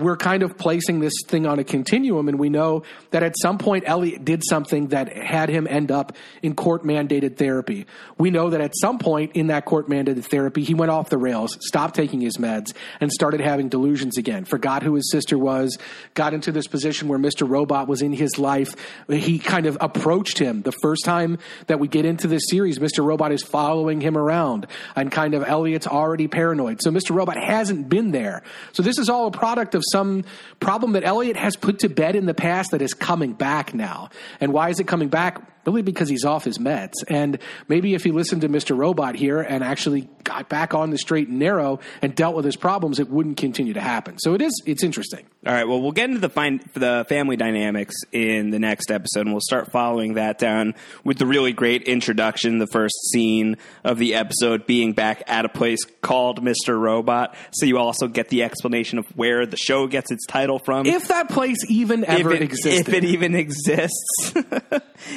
we're 0.00 0.16
kind 0.16 0.42
of 0.42 0.56
placing 0.56 1.00
this 1.00 1.12
thing 1.26 1.46
on 1.46 1.58
a 1.58 1.64
continuum, 1.64 2.28
and 2.28 2.38
we 2.38 2.48
know 2.48 2.82
that 3.10 3.22
at 3.22 3.34
some 3.40 3.58
point 3.58 3.84
Elliot 3.86 4.24
did 4.24 4.42
something 4.48 4.88
that 4.88 5.16
had 5.16 5.48
him 5.48 5.66
end 5.68 5.90
up 5.90 6.16
in 6.42 6.54
court 6.54 6.84
mandated 6.84 7.36
therapy. 7.36 7.86
We 8.18 8.30
know 8.30 8.50
that 8.50 8.60
at 8.60 8.72
some 8.80 8.98
point 8.98 9.32
in 9.34 9.48
that 9.48 9.64
court 9.64 9.88
mandated 9.88 10.24
therapy, 10.24 10.64
he 10.64 10.74
went 10.74 10.90
off 10.90 11.10
the 11.10 11.18
rails, 11.18 11.56
stopped 11.60 11.94
taking 11.94 12.20
his 12.20 12.36
meds, 12.36 12.72
and 13.00 13.12
started 13.12 13.40
having 13.40 13.68
delusions 13.68 14.18
again. 14.18 14.44
Forgot 14.44 14.82
who 14.82 14.94
his 14.94 15.10
sister 15.10 15.38
was, 15.38 15.78
got 16.14 16.34
into 16.34 16.52
this 16.52 16.66
position 16.66 17.08
where 17.08 17.18
Mr. 17.18 17.48
Robot 17.48 17.88
was 17.88 18.02
in 18.02 18.12
his 18.12 18.38
life. 18.38 18.74
He 19.08 19.38
kind 19.38 19.66
of 19.66 19.76
approached 19.80 20.38
him. 20.38 20.62
The 20.62 20.72
first 20.82 21.04
time 21.04 21.38
that 21.66 21.80
we 21.80 21.88
get 21.88 22.04
into 22.04 22.28
this 22.28 22.42
series, 22.48 22.78
Mr. 22.78 23.04
Robot 23.04 23.32
is 23.32 23.42
following 23.42 24.00
him 24.00 24.16
around, 24.16 24.66
and 24.96 25.10
kind 25.10 25.34
of 25.34 25.44
Elliot's 25.44 25.86
already 25.86 26.28
paranoid. 26.28 26.80
So 26.82 26.90
Mr. 26.90 27.14
Robot 27.14 27.36
hasn't 27.36 27.88
been 27.88 28.10
there. 28.10 28.42
So 28.72 28.82
this 28.82 28.98
is 28.98 29.08
all 29.08 29.26
a 29.26 29.30
product 29.30 29.74
of 29.74 29.82
some 29.90 30.24
problem 30.60 30.92
that 30.92 31.04
Elliot 31.04 31.36
has 31.36 31.56
put 31.56 31.80
to 31.80 31.88
bed 31.88 32.16
in 32.16 32.26
the 32.26 32.34
past 32.34 32.70
that 32.70 32.82
is 32.82 32.94
coming 32.94 33.32
back 33.32 33.74
now. 33.74 34.10
And 34.40 34.52
why 34.52 34.68
is 34.70 34.80
it 34.80 34.86
coming 34.86 35.08
back? 35.08 35.59
Really 35.70 35.82
because 35.82 36.08
he's 36.08 36.24
off 36.24 36.44
his 36.44 36.58
meds. 36.58 36.94
And 37.08 37.38
maybe 37.68 37.94
if 37.94 38.04
he 38.04 38.10
listened 38.10 38.42
to 38.42 38.48
Mr. 38.48 38.76
Robot 38.76 39.14
here 39.14 39.40
and 39.40 39.62
actually 39.62 40.08
got 40.24 40.48
back 40.48 40.74
on 40.74 40.90
the 40.90 40.98
straight 40.98 41.28
and 41.28 41.38
narrow 41.38 41.80
and 42.02 42.14
dealt 42.14 42.34
with 42.34 42.44
his 42.44 42.56
problems, 42.56 42.98
it 42.98 43.08
wouldn't 43.08 43.36
continue 43.36 43.74
to 43.74 43.80
happen. 43.80 44.18
So 44.18 44.34
it 44.34 44.42
is, 44.42 44.52
it's 44.66 44.82
interesting. 44.82 45.26
All 45.46 45.52
right. 45.52 45.66
Well, 45.66 45.80
we'll 45.80 45.92
get 45.92 46.10
into 46.10 46.20
the 46.20 46.28
find, 46.28 46.60
the 46.74 47.06
family 47.08 47.36
dynamics 47.36 47.94
in 48.12 48.50
the 48.50 48.58
next 48.58 48.90
episode, 48.90 49.22
and 49.22 49.32
we'll 49.32 49.40
start 49.40 49.72
following 49.72 50.14
that 50.14 50.38
down 50.38 50.74
with 51.02 51.18
the 51.18 51.26
really 51.26 51.52
great 51.52 51.84
introduction, 51.84 52.58
the 52.58 52.66
first 52.66 52.94
scene 53.10 53.56
of 53.82 53.98
the 53.98 54.14
episode 54.14 54.66
being 54.66 54.92
back 54.92 55.22
at 55.26 55.44
a 55.44 55.48
place 55.48 55.80
called 56.02 56.44
Mr. 56.44 56.78
Robot. 56.78 57.34
So 57.52 57.64
you 57.64 57.78
also 57.78 58.06
get 58.06 58.28
the 58.28 58.42
explanation 58.42 58.98
of 58.98 59.06
where 59.16 59.46
the 59.46 59.56
show 59.56 59.86
gets 59.86 60.10
its 60.10 60.26
title 60.26 60.58
from. 60.58 60.84
If 60.86 61.08
that 61.08 61.30
place 61.30 61.58
even 61.68 62.04
ever 62.04 62.32
if 62.32 62.40
it, 62.40 62.44
existed. 62.44 62.88
If 62.88 62.94
it 62.94 63.04
even 63.04 63.34
exists. 63.34 64.34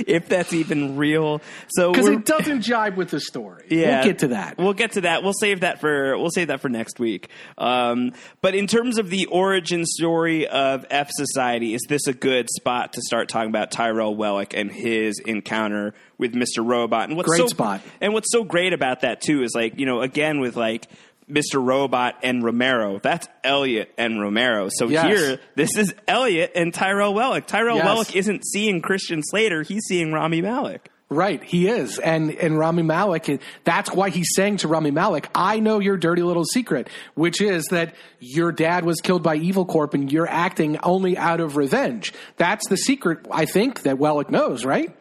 if 0.08 0.30
that's 0.44 0.54
even 0.54 0.98
real. 0.98 1.42
So 1.70 1.92
because 1.92 2.08
it 2.08 2.26
doesn't 2.26 2.62
jibe 2.62 2.96
with 2.98 3.10
the 3.10 3.20
story. 3.20 3.66
yeah, 3.70 3.96
We'll 3.96 4.04
get 4.04 4.20
to 4.20 4.28
that. 4.30 4.58
We'll 4.58 4.74
get 4.74 4.92
to 4.94 5.02
that. 5.02 5.24
We'll 5.24 5.34
save 5.34 5.62
that 5.62 5.80
for 5.80 6.18
we'll 6.18 6.32
save 6.32 6.48
that 6.48 6.62
for 6.62 6.70
next 6.70 7.00
week. 7.00 7.30
Um, 7.58 8.12
but 8.42 8.56
in 8.56 8.68
terms 8.68 8.98
of 8.98 9.10
the 9.10 9.26
origin 9.28 9.86
story 9.86 10.48
of 10.48 10.86
F 10.90 11.10
Society, 11.12 11.74
is 11.74 11.82
this 11.88 12.08
a 12.08 12.14
good 12.14 12.50
spot 12.50 12.94
to 12.94 13.02
start 13.02 13.30
talking 13.30 13.50
about 13.50 13.72
Tyrell 13.72 14.16
Wellick 14.16 14.54
and 14.54 14.72
his 14.72 15.20
encounter 15.20 15.94
with 16.18 16.34
Mr. 16.34 16.66
Robot? 16.66 17.10
And 17.10 17.18
what's 17.18 17.30
Great 17.30 17.40
so, 17.40 17.48
spot. 17.48 17.82
And 18.02 18.14
what's 18.14 18.32
so 18.32 18.44
great 18.44 18.74
about 18.74 19.02
that 19.02 19.22
too 19.22 19.44
is 19.44 19.54
like 19.56 19.80
you 19.80 19.86
know 19.86 20.02
again 20.02 20.40
with 20.40 20.56
like. 20.56 20.88
Mr. 21.30 21.64
Robot 21.64 22.16
and 22.24 22.44
Romero. 22.44 23.00
That's 23.02 23.28
Elliot 23.44 23.92
and 23.98 24.20
Romero. 24.22 24.70
So 24.72 24.88
Yes. 24.90 25.06
here, 25.06 25.40
this 25.56 25.70
is 25.78 25.94
Elliot 26.08 26.52
and 26.56 26.74
Tyrell 26.74 27.14
Wellick. 27.14 27.46
Tyrell 27.46 27.78
Yes. 27.78 27.86
Wellick 27.88 28.16
isn't 28.16 28.46
seeing 28.46 28.82
Christian 28.82 29.22
Slater; 29.24 29.64
he's 29.64 29.84
seeing 29.88 30.12
Rami 30.12 30.42
Malek. 30.42 30.90
Right, 31.10 31.44
he 31.44 31.68
is, 31.68 32.00
and 32.00 32.32
and 32.32 32.58
Rami 32.58 32.82
Malek. 32.82 33.40
That's 33.66 33.92
why 33.92 34.10
he's 34.10 34.30
saying 34.36 34.58
to 34.58 34.68
Rami 34.68 34.90
Malek, 34.90 35.30
"I 35.36 35.60
know 35.60 35.80
your 35.80 35.96
dirty 35.96 36.24
little 36.24 36.46
secret, 36.46 36.90
which 37.14 37.40
is 37.40 37.66
that 37.66 37.94
your 38.20 38.52
dad 38.52 38.84
was 38.84 39.00
killed 39.00 39.22
by 39.22 39.36
Evil 39.36 39.66
Corp, 39.66 39.94
and 39.94 40.12
you're 40.12 40.28
acting 40.30 40.80
only 40.82 41.16
out 41.16 41.40
of 41.40 41.56
revenge. 41.56 42.14
That's 42.38 42.68
the 42.68 42.78
secret. 42.78 43.20
I 43.30 43.46
think 43.46 43.84
that 43.84 43.98
Wellick 44.00 44.32
knows, 44.32 44.66
right? 44.66 44.92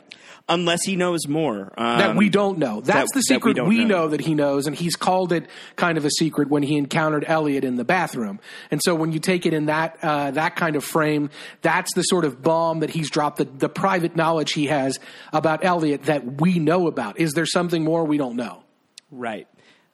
Unless 0.52 0.84
he 0.84 0.96
knows 0.96 1.26
more. 1.26 1.72
Um, 1.76 1.98
That 1.98 2.16
we 2.16 2.28
don't 2.28 2.58
know. 2.58 2.80
That's 2.80 3.10
that- 3.12 3.18
the 3.18 3.24
that 3.28 3.44
we 3.44 3.52
secret 3.54 3.66
we, 3.66 3.78
know. 3.84 4.02
know. 4.04 4.08
that 4.08 4.20
he 4.20 4.34
knows, 4.34 4.66
and 4.66 4.76
he's 4.76 4.96
called 4.96 5.32
it 5.32 5.46
kind 5.76 5.96
of 5.98 6.04
a 6.04 6.10
secret 6.10 6.48
when 6.50 6.62
he 6.62 6.76
encountered 6.76 7.24
Elliot 7.26 7.64
in 7.64 7.76
the 7.76 7.84
bathroom. 7.84 8.38
And 8.70 8.80
so 8.84 8.94
when 8.94 9.12
you 9.12 9.18
take 9.18 9.46
it 9.46 9.54
in 9.54 9.66
that 9.66 9.98
uh, 10.02 10.30
that 10.32 10.56
kind 10.56 10.76
of 10.76 10.84
frame, 10.84 11.30
that's 11.62 11.92
the 11.94 12.02
sort 12.02 12.24
of 12.24 12.42
bomb 12.42 12.80
that 12.80 12.90
he's 12.90 13.10
dropped, 13.10 13.38
the, 13.38 13.44
the 13.44 13.68
private 13.68 14.14
knowledge 14.16 14.52
he 14.52 14.66
has 14.66 14.98
about 15.32 15.64
Elliot 15.64 16.02
that 16.04 16.40
we 16.40 16.58
know 16.58 16.86
about. 16.86 17.18
Is 17.18 17.32
there 17.32 17.46
something 17.46 17.82
more 17.84 18.04
we 18.04 18.18
don't 18.18 18.36
know? 18.36 18.62
Right. 19.10 19.46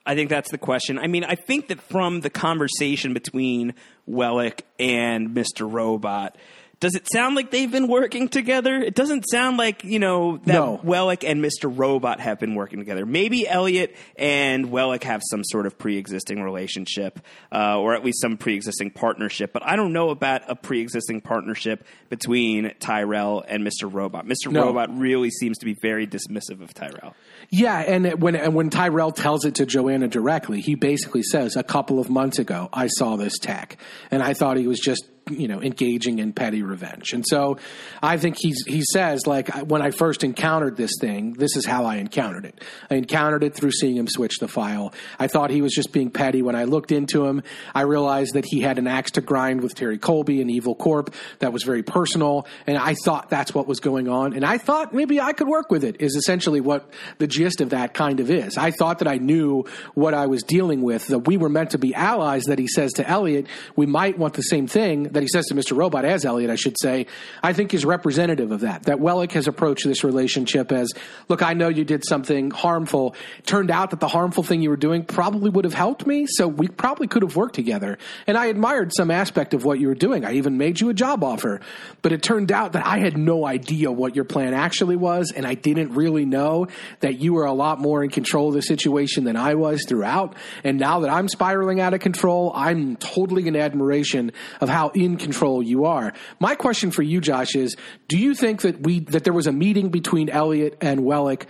I 0.06 0.14
think 0.14 0.30
that's 0.30 0.51
the 0.51 0.56
question. 0.59 0.98
I 0.98 1.06
mean, 1.06 1.22
I 1.24 1.35
think 1.35 1.68
that 1.68 1.82
from 1.82 2.20
the 2.22 2.30
conversation 2.30 3.12
between 3.12 3.74
Wellick 4.09 4.60
and 4.78 5.30
Mr. 5.36 5.70
Robot, 5.70 6.36
does 6.80 6.94
it 6.94 7.09
sound 7.10 7.34
like 7.34 7.50
they've 7.50 7.70
been 7.70 7.88
working 7.88 8.28
together? 8.28 8.76
It 8.76 8.94
doesn't 8.94 9.24
sound 9.28 9.56
like, 9.56 9.82
you 9.82 9.98
know, 9.98 10.36
that 10.44 10.52
No. 10.55 10.80
Wellick 10.84 11.24
and 11.28 11.42
Mr. 11.44 11.72
Robot 11.72 12.20
have 12.20 12.38
been 12.38 12.55
working 12.55 12.78
together. 12.78 13.05
Maybe 13.05 13.48
Elliot 13.48 13.96
and 14.16 14.66
Wellick 14.70 15.02
have 15.02 15.20
some 15.28 15.42
sort 15.44 15.66
of 15.66 15.76
pre 15.76 15.96
existing 15.98 16.40
relationship, 16.42 17.18
uh, 17.52 17.78
or 17.78 17.94
at 17.94 18.05
least 18.05 18.20
some 18.20 18.36
pre 18.36 18.55
existing 18.55 18.90
partnership. 18.90 19.52
But 19.52 19.64
I 19.64 19.74
don't 19.74 19.92
know 19.92 20.10
about 20.10 20.42
a 20.48 20.55
pre 20.55 20.80
existing 20.80 21.20
partnership 21.20 21.84
between 22.10 22.72
Tyrell 22.78 23.44
and 23.48 23.66
Mr. 23.66 23.92
Robot. 23.92 24.26
Mr. 24.26 24.50
No. 24.50 24.66
Robot 24.66 24.96
really 24.96 25.30
seems 25.30 25.59
to 25.59 25.64
be 25.64 25.74
very 25.82 26.06
dismissive 26.06 26.62
of 26.62 26.72
Tyrell. 26.74 27.16
Yeah, 27.50 27.78
and 27.78 28.20
when 28.20 28.36
and 28.36 28.54
when 28.54 28.68
Tyrell 28.68 29.10
tells 29.10 29.46
it 29.46 29.54
to 29.56 29.66
Joanna 29.66 30.08
directly, 30.08 30.60
he 30.60 30.74
basically 30.74 31.22
says, 31.22 31.56
"A 31.56 31.62
couple 31.62 31.98
of 31.98 32.10
months 32.10 32.38
ago, 32.38 32.68
I 32.72 32.88
saw 32.88 33.16
this 33.16 33.38
tech, 33.38 33.78
and 34.10 34.22
I 34.22 34.34
thought 34.34 34.58
he 34.58 34.66
was 34.66 34.78
just 34.78 35.04
you 35.30 35.46
know 35.48 35.62
engaging 35.62 36.18
in 36.18 36.34
petty 36.34 36.62
revenge." 36.62 37.14
And 37.14 37.24
so, 37.26 37.56
I 38.02 38.18
think 38.18 38.36
he's 38.38 38.64
he 38.66 38.82
says 38.92 39.26
like 39.26 39.48
when 39.66 39.80
I 39.80 39.92
first 39.92 40.24
encountered 40.24 40.76
this 40.76 40.90
thing, 41.00 41.32
this 41.32 41.56
is 41.56 41.64
how 41.64 41.86
I 41.86 41.96
encountered 41.96 42.44
it. 42.44 42.62
I 42.90 42.96
encountered 42.96 43.42
it 43.42 43.54
through 43.54 43.72
seeing 43.72 43.96
him 43.96 44.08
switch 44.08 44.40
the 44.40 44.48
file. 44.48 44.92
I 45.18 45.26
thought 45.26 45.48
he 45.50 45.62
was 45.62 45.72
just 45.72 45.90
being 45.90 46.10
petty. 46.10 46.42
When 46.42 46.54
I 46.54 46.64
looked 46.64 46.92
into 46.92 47.24
him, 47.24 47.42
I 47.74 47.82
realized 47.82 48.34
that 48.34 48.44
he 48.44 48.60
had 48.60 48.76
an 48.76 48.86
axe 48.86 49.12
to 49.12 49.22
grind 49.22 49.62
with 49.62 49.74
Terry 49.74 49.96
Colby 49.96 50.42
and 50.42 50.50
Evil 50.50 50.74
Corp 50.74 51.14
that 51.38 51.54
was 51.54 51.62
very 51.62 51.82
personal, 51.82 52.46
and 52.66 52.76
I 52.76 52.94
thought 53.06 53.30
that's 53.30 53.54
what 53.54 53.66
was 53.66 53.80
going 53.80 54.06
on. 54.06 54.34
And 54.34 54.44
I 54.44 54.58
thought 54.58 54.92
maybe 54.92 55.18
I 55.18 55.32
could 55.32 55.48
work 55.48 55.70
with 55.70 55.82
it. 55.82 56.02
Is 56.02 56.14
essentially 56.14 56.60
what 56.60 56.90
the 57.16 57.38
gist 57.39 57.60
of 57.60 57.70
that 57.70 57.94
kind 57.94 58.19
of 58.19 58.31
is. 58.31 58.59
I 58.59 58.73
thought 58.73 58.98
that 58.98 59.06
I 59.06 59.19
knew 59.19 59.65
what 59.94 60.12
I 60.12 60.27
was 60.27 60.43
dealing 60.43 60.82
with. 60.82 61.06
That 61.06 61.20
we 61.20 61.36
were 61.36 61.48
meant 61.48 61.70
to 61.70 61.78
be 61.78 61.94
allies. 61.94 62.44
That 62.44 62.59
he 62.59 62.66
says 62.66 62.93
to 62.94 63.09
Elliot, 63.09 63.47
we 63.77 63.86
might 63.86 64.19
want 64.19 64.35
the 64.35 64.43
same 64.43 64.66
thing. 64.66 65.05
That 65.05 65.23
he 65.23 65.28
says 65.28 65.47
to 65.47 65.55
Mr. 65.55 65.77
Robot 65.77 66.05
as 66.05 66.24
Elliot, 66.24 66.51
I 66.51 66.56
should 66.56 66.74
say. 66.81 67.06
I 67.40 67.52
think 67.52 67.73
is 67.74 67.85
representative 67.85 68.51
of 68.51 68.60
that. 68.60 68.82
That 68.85 68.98
Wellick 68.98 69.31
has 69.32 69.47
approached 69.47 69.86
this 69.86 70.02
relationship 70.02 70.73
as, 70.73 70.93
look, 71.28 71.40
I 71.40 71.55
know 71.55 71.69
you 71.69 71.85
did 71.85 72.05
something 72.05 72.51
harmful. 72.51 73.15
Turned 73.47 73.70
out 73.70 73.90
that 73.90 74.01
the 74.01 74.09
harmful 74.09 74.43
thing 74.43 74.60
you 74.62 74.70
were 74.70 74.77
doing 74.77 75.05
probably 75.05 75.51
would 75.51 75.65
have 75.65 75.74
helped 75.74 76.05
me. 76.06 76.27
So 76.28 76.48
we 76.48 76.66
probably 76.66 77.06
could 77.06 77.23
have 77.23 77.36
worked 77.36 77.55
together. 77.55 77.98
And 78.27 78.36
I 78.36 78.47
admired 78.47 78.93
some 78.93 79.12
aspect 79.12 79.55
of 79.55 79.65
what 79.65 79.78
you 79.78 79.86
were 79.86 79.94
doing. 79.94 80.24
I 80.24 80.32
even 80.32 80.59
made 80.59 80.81
you 80.81 80.89
a 80.89 80.94
job 80.94 81.23
offer. 81.23 81.60
But 82.02 82.10
it 82.10 82.20
turned 82.20 82.51
out 82.51 82.73
that 82.73 82.85
I 82.85 82.98
had 82.98 83.16
no 83.16 83.47
idea 83.47 83.93
what 83.93 84.16
your 84.16 84.24
plan 84.24 84.55
actually 84.55 84.97
was. 84.97 85.31
And 85.31 85.47
I 85.47 85.55
didn't 85.55 85.94
really 85.94 86.24
know 86.24 86.66
that 87.01 87.20
you 87.20 87.27
were 87.32 87.44
a 87.44 87.52
lot 87.52 87.80
more 87.80 88.02
in 88.02 88.10
control 88.10 88.48
of 88.48 88.55
the 88.55 88.62
situation 88.62 89.24
than 89.24 89.36
I 89.36 89.55
was 89.55 89.84
throughout. 89.86 90.34
And 90.64 90.78
now 90.78 91.00
that 91.00 91.10
I'm 91.10 91.28
spiraling 91.28 91.80
out 91.80 91.94
of 91.94 92.00
control, 92.00 92.52
I'm 92.55 92.96
totally 92.96 93.46
in 93.46 93.56
admiration 93.56 94.32
of 94.60 94.68
how 94.68 94.90
in 94.90 95.16
control 95.16 95.62
you 95.62 95.84
are. 95.84 96.12
My 96.40 96.55
question 96.55 96.90
for 96.90 97.02
you, 97.02 97.20
Josh, 97.20 97.55
is 97.55 97.76
do 98.09 98.18
you 98.18 98.34
think 98.34 98.62
that 98.62 98.80
we 98.80 99.00
that 99.00 99.24
there 99.24 99.32
was 99.32 99.46
a 99.46 99.52
meeting 99.52 99.90
between 99.90 100.28
Elliot 100.28 100.76
and 100.80 101.00
Wellick 101.00 101.46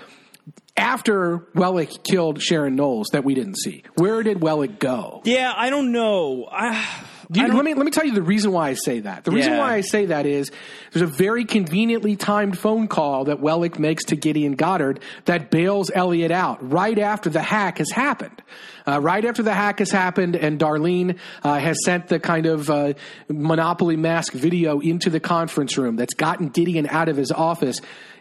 after 0.76 1.38
Wellick 1.54 2.04
killed 2.04 2.40
Sharon 2.40 2.76
Knowles 2.76 3.08
that 3.12 3.24
we 3.24 3.34
didn't 3.34 3.56
see? 3.56 3.82
Where 3.96 4.22
did 4.22 4.40
Wellick 4.40 4.78
go? 4.78 5.22
Yeah, 5.24 5.52
I 5.54 5.70
don't 5.70 5.92
know. 5.92 6.48
I, 6.50 7.04
you- 7.32 7.46
let 7.54 7.64
me 7.64 7.74
let 7.74 7.84
me 7.84 7.90
tell 7.90 8.04
you 8.06 8.12
the 8.14 8.22
reason 8.22 8.52
why 8.52 8.68
I 8.68 8.74
say 8.74 9.00
that. 9.00 9.24
The 9.24 9.30
reason 9.30 9.52
Yeah. 9.54 9.58
why 9.60 9.74
I 9.74 9.80
say 9.82 10.06
that 10.06 10.24
is 10.26 10.50
there's 10.92 11.02
a 11.02 11.12
very 11.12 11.44
conveniently 11.44 12.16
timed 12.16 12.58
phone 12.58 12.88
call 12.88 13.24
that 13.24 13.40
Wellick 13.40 13.78
makes 13.78 14.04
to 14.06 14.16
Gideon 14.16 14.52
Goddard 14.52 15.00
that 15.26 15.50
bails 15.50 15.90
Elliot 15.94 16.30
out 16.30 16.58
right 16.70 16.98
after 16.98 17.28
the 17.30 17.42
hack 17.42 17.78
has 17.78 17.90
happened. 17.90 18.40
Uh, 18.86 18.98
right 19.00 19.24
after 19.24 19.42
the 19.42 19.52
hack 19.52 19.80
has 19.80 19.90
happened, 19.90 20.34
and 20.36 20.58
Darlene 20.58 21.16
uh, 21.44 21.58
has 21.58 21.76
sent 21.84 22.08
the 22.08 22.18
kind 22.18 22.46
of 22.46 22.70
uh, 22.70 22.94
Monopoly 23.28 23.96
mask 23.96 24.32
video 24.32 24.80
into 24.80 25.10
the 25.10 25.20
conference 25.20 25.76
room 25.76 25.96
that's 25.96 26.14
gotten 26.14 26.48
Gideon 26.48 26.86
out 26.88 27.08
of 27.10 27.16
his 27.16 27.30
office. 27.30 27.80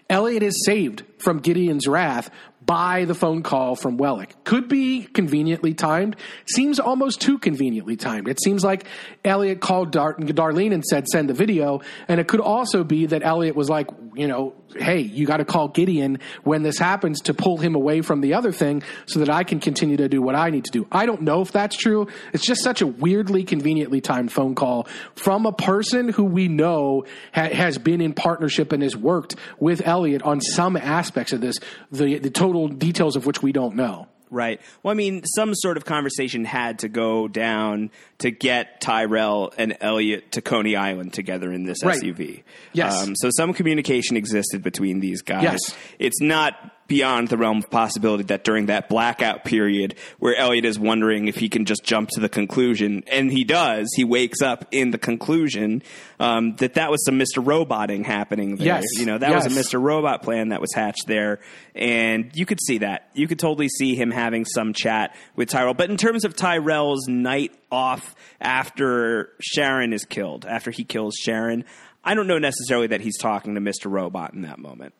Elliot 0.10 0.44
is 0.44 0.66
saved 0.66 1.04
from 1.20 1.40
Gideon's 1.40 1.88
wrath 1.88 2.30
by 2.68 3.06
the 3.06 3.16
phone 3.16 3.42
call 3.42 3.76
from 3.76 3.98
Wellick. 3.98 4.32
Could 4.44 4.68
be 4.68 5.04
conveniently 5.04 5.74
timed. 5.74 6.18
Seems 6.54 6.80
almost 6.80 7.22
too 7.22 7.40
conveniently 7.40 7.96
timed. 7.96 8.28
It 8.28 8.40
seems 8.44 8.64
like 8.64 8.86
Elliot 9.24 9.62
called 9.62 9.92
Dar- 9.92 10.16
Darlene 10.16 10.74
and 10.74 10.84
said, 10.84 11.08
send 11.08 11.30
the 11.30 11.34
video. 11.34 11.82
And 12.10 12.20
it 12.20 12.28
could 12.28 12.42
also 12.42 12.84
be 12.84 13.08
that 13.08 13.24
Elliot 13.24 13.56
was 13.56 13.70
like, 13.70 13.88
you 14.16 14.28
know, 14.28 14.54
hey, 14.76 15.00
you 15.00 15.26
got 15.26 15.38
to 15.38 15.46
call 15.46 15.70
Gideon 15.70 16.20
when 16.44 16.62
this 16.62 16.78
happens 16.78 17.22
to 17.22 17.34
pull 17.34 17.58
him 17.58 17.74
away 17.74 18.02
from 18.02 18.20
the 18.20 18.34
other 18.34 18.52
thing 18.52 18.84
so 19.06 19.20
that 19.20 19.30
I 19.30 19.46
can 19.46 19.62
continue 19.62 19.98
to 19.98 20.10
do 20.10 20.22
what 20.22 20.36
I 20.36 20.50
need 20.50 20.66
to 20.66 20.72
do. 20.72 20.88
I 20.92 21.06
don't 21.06 21.22
know 21.22 21.42
if 21.42 21.54
that's 21.54 21.78
true. 21.78 22.08
It's 22.34 22.46
just 22.46 22.64
such 22.64 22.82
a 22.82 22.88
weirdly 22.88 23.46
conveniently 23.46 24.02
timed 24.02 24.32
phone 24.32 24.56
call 24.56 24.88
from 25.16 25.46
a 25.46 25.54
person 25.54 26.10
who 26.10 26.26
we 26.26 26.50
know 26.50 27.06
ha- 27.34 27.50
has 27.50 27.78
been 27.78 28.02
in 28.02 28.14
partnership 28.14 28.74
and 28.74 28.84
has 28.84 28.98
worked 28.98 29.36
with 29.58 29.88
Elliot 29.88 30.22
on 30.24 30.42
some 30.42 30.76
aspects 30.76 31.32
of 31.32 31.40
this, 31.40 31.60
the, 31.92 32.20
the 32.20 32.30
total 32.30 32.57
details 32.66 33.16
of 33.16 33.28
which 33.28 33.44
we 33.44 33.52
don't 33.52 33.76
know. 33.76 34.08
Right. 34.30 34.60
Well, 34.84 34.92
I 34.92 34.96
mean, 34.96 35.24
some 35.36 35.56
sort 35.56 35.78
of 35.78 35.86
conversation 35.86 36.44
had 36.44 36.80
to 36.80 36.90
go 36.90 37.30
down 37.30 37.92
to 38.20 38.32
get 38.32 38.82
Tyrell 38.82 39.54
and 39.58 39.78
Elliot 39.80 40.32
to 40.34 40.42
Coney 40.42 40.76
Island 40.76 41.14
together 41.14 41.52
in 41.52 41.66
this 41.66 41.84
Right. 41.84 41.98
SUV. 42.02 42.44
Yes. 42.74 43.04
Um, 43.04 43.16
so 43.16 43.30
some 43.36 43.54
communication 43.54 44.18
existed 44.18 44.64
between 44.64 45.00
these 45.00 45.22
guys. 45.22 45.44
Yes. 45.44 45.60
It's 46.00 46.20
not 46.22 46.56
beyond 46.88 47.28
the 47.28 47.38
realm 47.38 47.58
of 47.58 47.70
possibility 47.70 48.24
that 48.24 48.46
during 48.46 48.68
that 48.68 48.88
blackout 48.88 49.44
period 49.44 49.94
where 50.20 50.34
Elliot 50.38 50.64
is 50.64 50.80
wondering 50.80 51.28
if 51.28 51.36
he 51.36 51.50
can 51.50 51.66
just 51.66 51.84
jump 51.84 52.08
to 52.12 52.22
the 52.22 52.30
conclusion, 52.30 53.04
and 53.12 53.30
he 53.30 53.44
does, 53.44 53.90
he 53.98 54.06
wakes 54.06 54.42
up 54.42 54.66
in 54.72 54.92
the 54.92 54.98
conclusion, 54.98 55.84
um, 56.22 56.56
that 56.56 56.76
that 56.76 56.90
was 56.90 57.04
some 57.04 57.20
Mr. 57.20 57.46
Roboting 57.46 58.06
happening 58.06 58.56
there. 58.56 58.68
Yes. 58.68 58.86
You 58.98 59.06
know, 59.06 59.18
that 59.18 59.36
was 59.36 59.46
a 59.46 59.50
Mr. 59.50 59.82
Robot 59.82 60.24
plan 60.24 60.50
that 60.50 60.62
was 60.62 60.74
hatched 60.74 61.08
there. 61.08 61.40
And 61.76 62.32
you 62.34 62.46
could 62.46 62.60
see 62.66 62.78
that. 62.78 63.10
You 63.14 63.28
could 63.28 63.38
totally 63.38 63.68
see 63.68 63.96
him 63.96 64.10
having 64.10 64.46
some 64.46 64.72
chat 64.74 65.14
with 65.36 65.50
Tyrell. 65.50 65.74
But 65.74 65.90
in 65.90 65.98
terms 65.98 66.24
of 66.24 66.38
Tyrell's 66.38 67.06
night 67.10 67.52
off 67.72 68.16
after 68.40 69.32
Sharon 69.42 69.94
is 69.94 70.06
killed, 70.06 70.46
after 70.46 70.72
he 70.72 70.84
kills 70.84 71.16
Sharon, 71.16 71.66
I 72.04 72.14
don't 72.16 72.28
know 72.28 72.38
necessarily 72.40 72.88
that 72.88 73.02
he's 73.02 73.18
talking 73.18 73.56
to 73.56 73.62
Mr. 73.62 73.92
Robot 73.92 74.34
in 74.34 74.44
that 74.44 74.60
moment. 74.60 74.94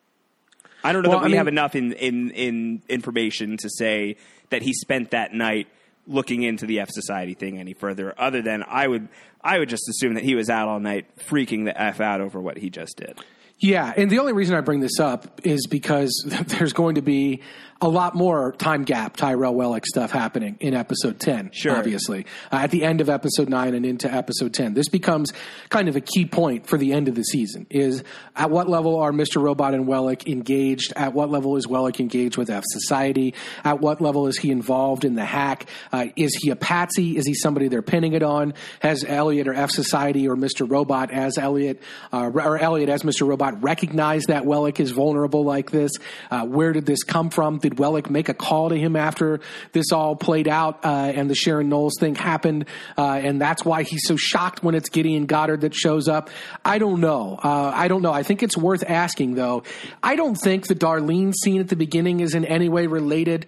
I 0.84 0.92
don't 0.94 1.04
know 1.04 1.10
Well, 1.10 1.20
that 1.20 1.24
I 1.26 1.28
we 1.28 1.32
mean- 1.32 1.38
have 1.38 1.48
enough 1.48 1.76
in, 1.76 1.94
in 1.94 2.32
in 2.32 2.82
information 2.90 3.58
to 3.58 3.70
say 3.70 4.18
that 4.50 4.62
he 4.62 4.74
spent 4.74 5.12
that 5.12 5.34
night 5.34 5.68
looking 6.06 6.44
into 6.44 6.66
the 6.66 6.80
F 6.80 6.90
Society 6.90 7.34
thing 7.34 7.58
any 7.60 7.74
further. 7.74 8.14
Other 8.18 8.42
than 8.42 8.64
I 8.68 8.88
would 8.88 9.08
I 9.42 9.60
would 9.60 9.70
just 9.70 9.88
assume 9.90 10.14
that 10.16 10.24
he 10.24 10.36
was 10.36 10.50
out 10.50 10.68
all 10.68 10.80
night 10.80 11.06
freaking 11.30 11.66
the 11.66 11.80
f 11.80 12.00
out 12.02 12.22
over 12.22 12.40
what 12.40 12.58
he 12.58 12.70
just 12.70 12.98
did. 12.98 13.18
Yeah, 13.60 13.92
and 13.98 14.10
the 14.12 14.20
only 14.20 14.34
reason 14.34 14.56
I 14.56 14.62
bring 14.62 14.82
this 14.82 15.00
up 15.00 15.42
is 15.44 15.66
because 15.68 16.12
there's 16.48 16.74
going 16.74 16.96
to 16.96 17.02
be 17.02 17.42
a 17.80 17.88
lot 17.88 18.16
more 18.16 18.54
time 18.54 18.84
gap 18.84 19.16
Tyrell 19.18 19.54
Wellick 19.54 19.86
stuff 19.86 20.12
happening 20.12 20.58
in 20.60 20.74
episode 20.74 21.20
10, 21.20 21.52
Sure. 21.54 21.76
obviously. 21.78 22.26
Uh, 22.52 22.58
at 22.58 22.72
the 22.72 22.84
end 22.84 23.02
of 23.02 23.10
episode 23.10 23.50
9 23.50 23.76
and 23.76 23.86
into 23.86 24.12
episode 24.12 24.54
10. 24.54 24.74
This 24.74 24.90
becomes 24.90 25.32
kind 25.70 25.88
of 25.88 25.96
a 25.96 26.02
key 26.02 26.26
point 26.26 26.66
for 26.68 26.78
the 26.78 26.94
end 26.94 27.08
of 27.08 27.14
the 27.16 27.24
season 27.24 27.68
is 27.70 28.04
at 28.36 28.50
what 28.50 28.68
level 28.68 28.98
are 29.00 29.12
Mr. 29.12 29.42
Robot 29.42 29.74
and 29.76 29.86
Wellick 29.88 30.26
engaged? 30.28 30.92
At 30.96 31.14
what 31.14 31.30
level 31.30 31.56
is 31.56 31.68
Wellick 31.68 32.00
engaged 32.00 32.36
with 32.38 32.50
F 32.50 32.64
Society? 32.66 33.36
At 33.64 33.80
what 33.80 34.02
level 34.02 34.28
is 34.28 34.38
he 34.40 34.50
involved 34.50 35.06
in 35.06 35.14
the 35.16 35.26
hack? 35.26 35.68
Uh, 35.92 36.08
is 36.16 36.34
he 36.36 36.50
a 36.50 36.56
patsy? 36.56 37.16
Is 37.16 37.28
he 37.28 37.36
somebody 37.36 37.68
they're 37.68 37.82
pinning 37.84 38.14
it 38.14 38.24
on? 38.24 38.56
Has 38.80 39.04
Elliot 39.08 39.48
or 39.48 39.54
F 39.54 39.70
Society 39.70 40.28
or 40.28 40.36
Mr. 40.36 40.68
Robot 40.70 41.12
as 41.12 41.38
Elliot 41.38 41.82
uh, 42.12 42.32
or 42.34 42.58
Elliot 42.58 42.90
as 42.90 43.04
Mr. 43.04 43.28
Robot 43.28 43.62
recognize 43.62 44.24
that 44.26 44.46
Wellick 44.46 44.80
is 44.80 44.92
vulnerable 44.92 45.44
like 45.44 45.70
this? 45.70 45.92
Uh, 46.32 46.46
where 46.46 46.74
did 46.74 46.86
this 46.88 47.04
come 47.04 47.30
from? 47.30 47.60
Did 47.68 47.78
Wellick 47.78 48.10
make 48.10 48.30
a 48.30 48.34
call 48.34 48.70
to 48.70 48.78
him 48.78 48.96
after 48.96 49.42
this 49.74 49.92
all 49.92 50.16
played 50.16 50.48
out 50.48 50.86
uh, 50.86 51.12
and 51.14 51.30
the 51.30 51.36
Sharon 51.36 51.68
Knowles 51.68 51.96
thing 52.00 52.16
happened? 52.16 52.66
Uh, 52.98 53.20
and 53.22 53.42
that's 53.42 53.66
why 53.66 53.84
he's 53.84 54.08
so 54.08 54.16
shocked 54.16 54.64
when 54.64 54.74
it's 54.74 54.88
Gideon 54.88 55.26
Goddard 55.26 55.62
that 55.62 55.76
shows 55.76 56.08
up. 56.08 56.30
I 56.64 56.78
don't 56.78 57.02
know. 57.02 57.38
Uh, 57.44 57.72
I 57.76 57.90
don't 57.90 58.02
know. 58.02 58.14
I 58.14 58.24
think 58.24 58.42
it's 58.42 58.56
worth 58.56 58.86
asking 58.88 59.36
though. 59.36 59.64
I 60.02 60.16
don't 60.16 60.36
think 60.36 60.68
the 60.68 60.76
Darlene 60.76 61.34
scene 61.34 61.60
at 61.60 61.68
the 61.68 61.76
beginning 61.76 62.22
is 62.22 62.36
in 62.36 62.46
any 62.46 62.70
way 62.70 62.88
related 62.88 63.48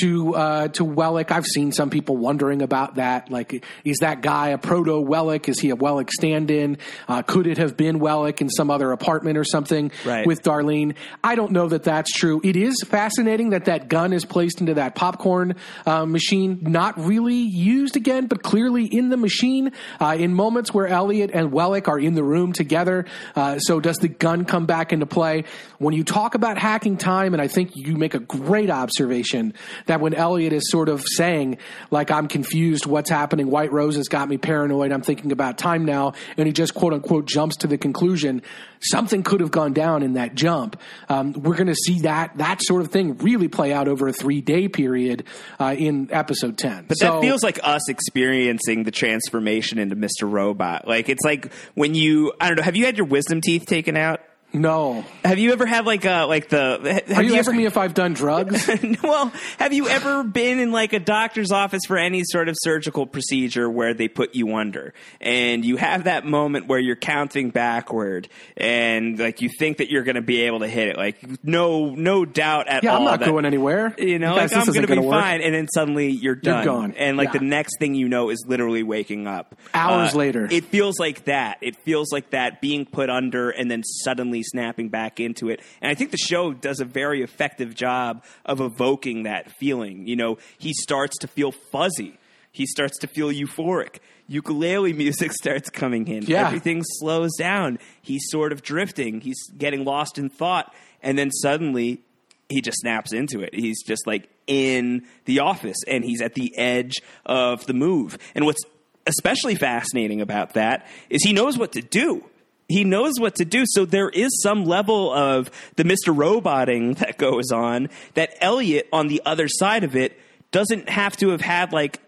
to 0.00 0.34
uh, 0.34 0.68
to 0.68 0.84
Wellick. 0.84 1.30
I've 1.30 1.46
seen 1.46 1.72
some 1.72 1.90
people 1.90 2.16
wondering 2.16 2.62
about 2.62 2.96
that. 2.96 3.30
Like, 3.30 3.64
is 3.84 3.98
that 4.00 4.20
guy 4.22 4.48
a 4.48 4.58
proto 4.58 5.00
Wellick? 5.02 5.48
Is 5.48 5.58
he 5.60 5.70
a 5.70 5.76
Wellick 5.76 6.10
stand-in? 6.10 6.78
Uh, 7.08 7.22
could 7.22 7.46
it 7.46 7.58
have 7.58 7.76
been 7.76 7.98
Wellick 8.00 8.40
in 8.40 8.48
some 8.50 8.70
other 8.70 8.92
apartment 8.92 9.36
or 9.38 9.44
something 9.44 9.90
Right. 10.04 10.26
with 10.26 10.42
Darlene? 10.42 10.94
I 11.22 11.34
don't 11.34 11.52
know 11.52 11.68
that 11.68 11.84
that's 11.84 12.12
true. 12.12 12.40
It 12.44 12.56
is 12.56 12.82
fascinating 12.86 13.50
that 13.50 13.66
that 13.66 13.88
gun 13.88 14.12
is 14.12 14.24
placed 14.24 14.60
into 14.60 14.74
that 14.74 14.94
popcorn 14.94 15.54
uh, 15.86 16.06
machine, 16.06 16.58
not 16.62 16.98
really 16.98 17.34
used 17.34 17.96
again, 17.96 18.26
but 18.26 18.42
clearly 18.42 18.84
in 18.84 19.08
the 19.10 19.16
machine 19.16 19.72
uh, 20.00 20.16
in 20.18 20.34
moments 20.34 20.72
where 20.72 20.86
Elliot 20.86 21.30
and 21.32 21.52
Wellick 21.52 21.88
are 21.88 21.98
in 21.98 22.14
the 22.14 22.24
room 22.24 22.52
together. 22.52 23.06
Uh, 23.34 23.58
so 23.58 23.80
does 23.80 23.96
the 23.98 24.08
gun 24.08 24.44
come 24.44 24.66
back 24.66 24.92
into 24.92 25.06
play? 25.06 25.44
When 25.78 25.94
you 25.94 26.04
talk 26.04 26.34
about 26.34 26.58
hacking 26.58 26.96
time, 26.96 27.32
and 27.34 27.40
I 27.42 27.48
think 27.48 27.70
you 27.74 27.96
make 27.96 28.14
a 28.14 28.18
great 28.18 28.70
observation 28.70 29.54
that 29.88 30.00
when 30.00 30.14
Elliot 30.14 30.52
is 30.52 30.70
sort 30.70 30.88
of 30.88 31.04
saying, 31.04 31.58
like, 31.90 32.10
I'm 32.10 32.28
confused, 32.28 32.86
what's 32.86 33.10
happening? 33.10 33.50
White 33.50 33.72
Rose 33.72 33.96
has 33.96 34.08
got 34.08 34.28
me 34.28 34.38
paranoid. 34.38 34.92
I'm 34.92 35.02
thinking 35.02 35.32
about 35.32 35.58
time 35.58 35.84
now. 35.84 36.12
And 36.36 36.46
he 36.46 36.52
just 36.52 36.74
quote 36.74 36.94
unquote 36.94 37.26
jumps 37.26 37.56
to 37.56 37.66
the 37.66 37.76
conclusion 37.76 38.42
something 38.80 39.22
could 39.22 39.40
have 39.40 39.50
gone 39.50 39.72
down 39.72 40.02
in 40.02 40.12
that 40.14 40.34
jump. 40.34 40.80
Um, 41.08 41.32
we're 41.32 41.56
going 41.56 41.66
to 41.66 41.74
see 41.74 42.00
that, 42.00 42.38
that 42.38 42.62
sort 42.62 42.82
of 42.82 42.92
thing 42.92 43.16
really 43.18 43.48
play 43.48 43.72
out 43.72 43.88
over 43.88 44.08
a 44.08 44.12
three 44.12 44.40
day 44.40 44.68
period 44.68 45.24
uh, 45.58 45.74
in 45.76 46.08
episode 46.12 46.56
10. 46.58 46.86
But 46.86 46.98
that 47.00 47.20
feels 47.20 47.42
like 47.42 47.58
us 47.62 47.88
experiencing 47.88 48.84
the 48.84 48.90
transformation 48.90 49.78
into 49.78 49.96
Mr. 49.96 50.30
Robot. 50.30 50.86
Like 50.86 51.08
it's 51.08 51.24
like 51.24 51.52
when 51.74 51.94
you 51.94 52.32
I 52.40 52.48
don't 52.48 52.58
know, 52.58 52.62
have 52.62 52.76
you 52.76 52.84
had 52.84 52.96
your 52.96 53.06
wisdom 53.06 53.40
teeth 53.40 53.66
taken 53.66 53.96
out? 53.96 54.20
No. 54.52 55.04
Have 55.24 55.38
you 55.38 55.52
ever 55.52 55.66
had 55.66 55.84
like 55.84 56.04
a 56.06 56.24
like 56.24 56.48
the 56.48 57.02
have 57.08 57.18
Are 57.18 57.22
you, 57.22 57.30
ever 57.34 57.38
asking 57.40 57.56
me 57.58 57.66
if 57.66 57.76
I've 57.76 57.92
done 57.94 58.14
drugs? 58.14 58.68
well, 59.02 59.32
have 59.58 59.72
you 59.72 59.88
ever 59.88 60.24
been 60.24 60.58
in 60.58 60.72
like 60.72 60.92
a 60.94 60.98
doctor's 60.98 61.52
office 61.52 61.82
for 61.86 61.98
any 61.98 62.22
sort 62.24 62.48
of 62.48 62.56
surgical 62.58 63.06
procedure 63.06 63.68
where 63.68 63.92
they 63.94 64.08
put 64.08 64.34
you 64.34 64.54
under 64.56 64.94
and 65.20 65.64
you 65.64 65.76
have 65.76 66.04
that 66.04 66.24
moment 66.24 66.66
where 66.66 66.78
you're 66.78 66.96
counting 66.96 67.50
backward 67.50 68.28
and 68.56 69.18
like 69.18 69.42
you 69.42 69.48
think 69.58 69.78
that 69.78 69.90
you're 69.90 70.02
going 70.02 70.14
to 70.16 70.22
be 70.22 70.42
able 70.42 70.60
to 70.60 70.68
hit 70.68 70.88
it 70.88 70.96
like 70.96 71.18
no 71.44 71.90
no 71.94 72.24
doubt 72.24 72.68
at 72.68 72.82
yeah, 72.84 72.92
all 72.92 72.98
I'm 73.00 73.04
not 73.04 73.20
that- 73.20 73.26
going 73.28 73.44
anywhere. 73.44 73.94
you 73.98 74.18
know, 74.18 74.34
like 74.34 74.52
I'm 74.54 74.66
going 74.66 74.86
to 74.86 74.86
be 74.86 74.98
work. 74.98 75.20
fine, 75.22 75.42
and 75.42 75.54
then 75.54 75.68
suddenly 75.68 76.08
you're 76.10 76.34
done, 76.34 76.64
You're 76.64 76.74
gone. 76.74 76.94
and 76.96 77.16
like 77.16 77.34
Yeah. 77.34 77.40
the 77.40 77.44
next 77.46 77.78
thing 77.78 77.94
you 77.94 78.08
know 78.08 78.30
is 78.30 78.44
literally 78.48 78.82
waking 78.82 79.26
up 79.26 79.54
Hours 79.74 80.14
Uh, 80.14 80.18
later. 80.18 80.48
It 80.50 80.64
feels 80.64 80.98
like 80.98 81.24
that. 81.24 81.58
It 81.60 81.76
feels 81.76 82.10
like 82.12 82.30
that 82.30 82.60
being 82.60 82.86
put 82.86 83.10
under 83.10 83.50
and 83.50 83.70
then 83.70 83.82
suddenly 83.84 84.37
snapping 84.42 84.88
back 84.88 85.20
into 85.20 85.48
it. 85.48 85.60
And 85.80 85.90
I 85.90 85.94
think 85.94 86.10
the 86.10 86.16
show 86.16 86.52
does 86.52 86.80
a 86.80 86.84
very 86.84 87.22
effective 87.22 87.74
job 87.74 88.24
of 88.44 88.60
evoking 88.60 89.24
that 89.24 89.50
feeling. 89.52 90.06
You 90.06 90.16
know, 90.16 90.38
he 90.58 90.72
starts 90.72 91.18
to 91.18 91.28
feel 91.28 91.52
fuzzy. 91.52 92.18
He 92.52 92.66
starts 92.66 92.98
to 92.98 93.06
feel 93.06 93.30
euphoric. 93.30 93.98
Ukulele 94.26 94.92
music 94.92 95.32
starts 95.40 95.70
coming 95.70 96.08
in. 96.08 96.24
Yeah. 96.24 96.46
Everything 96.46 96.82
slows 96.84 97.30
down. 97.36 97.78
He's 98.02 98.22
sort 98.30 98.52
of 98.52 98.62
drifting. 98.62 99.20
He's 99.20 99.48
getting 99.56 99.84
lost 99.84 100.18
in 100.18 100.28
thought. 100.28 100.74
And 101.02 101.18
then 101.18 101.30
suddenly 101.30 102.02
he 102.48 102.60
just 102.60 102.78
snaps 102.80 103.12
into 103.12 103.40
it. 103.40 103.54
He's 103.54 103.82
just 103.84 104.06
like 104.06 104.28
in 104.46 105.06
the 105.26 105.40
office 105.40 105.76
and 105.86 106.04
he's 106.04 106.20
at 106.22 106.34
the 106.34 106.56
edge 106.56 106.94
of 107.26 107.66
the 107.66 107.74
move. 107.74 108.18
And 108.34 108.44
what's 108.44 108.62
especially 109.06 109.54
fascinating 109.54 110.20
about 110.20 110.54
that 110.54 110.86
is 111.10 111.22
he 111.22 111.32
knows 111.32 111.58
what 111.58 111.72
to 111.72 111.82
do. 111.82 112.24
He 112.68 112.84
knows 112.84 113.14
what 113.18 113.36
to 113.36 113.44
do. 113.44 113.64
So 113.66 113.84
there 113.86 114.10
is 114.10 114.28
some 114.42 114.64
level 114.64 115.12
of 115.12 115.50
the 115.76 115.84
Mr. 115.84 116.14
Roboting 116.14 116.94
that 117.00 117.16
goes 117.18 117.50
on 117.50 117.88
that 118.14 118.34
Elliot 118.40 118.88
on 118.92 119.08
the 119.08 119.22
other 119.24 119.48
side 119.48 119.84
of 119.84 119.96
it 119.96 120.18
doesn't 120.50 120.88
have 120.88 121.16
to 121.18 121.30
have 121.30 121.40
had 121.40 121.72
like 121.72 122.00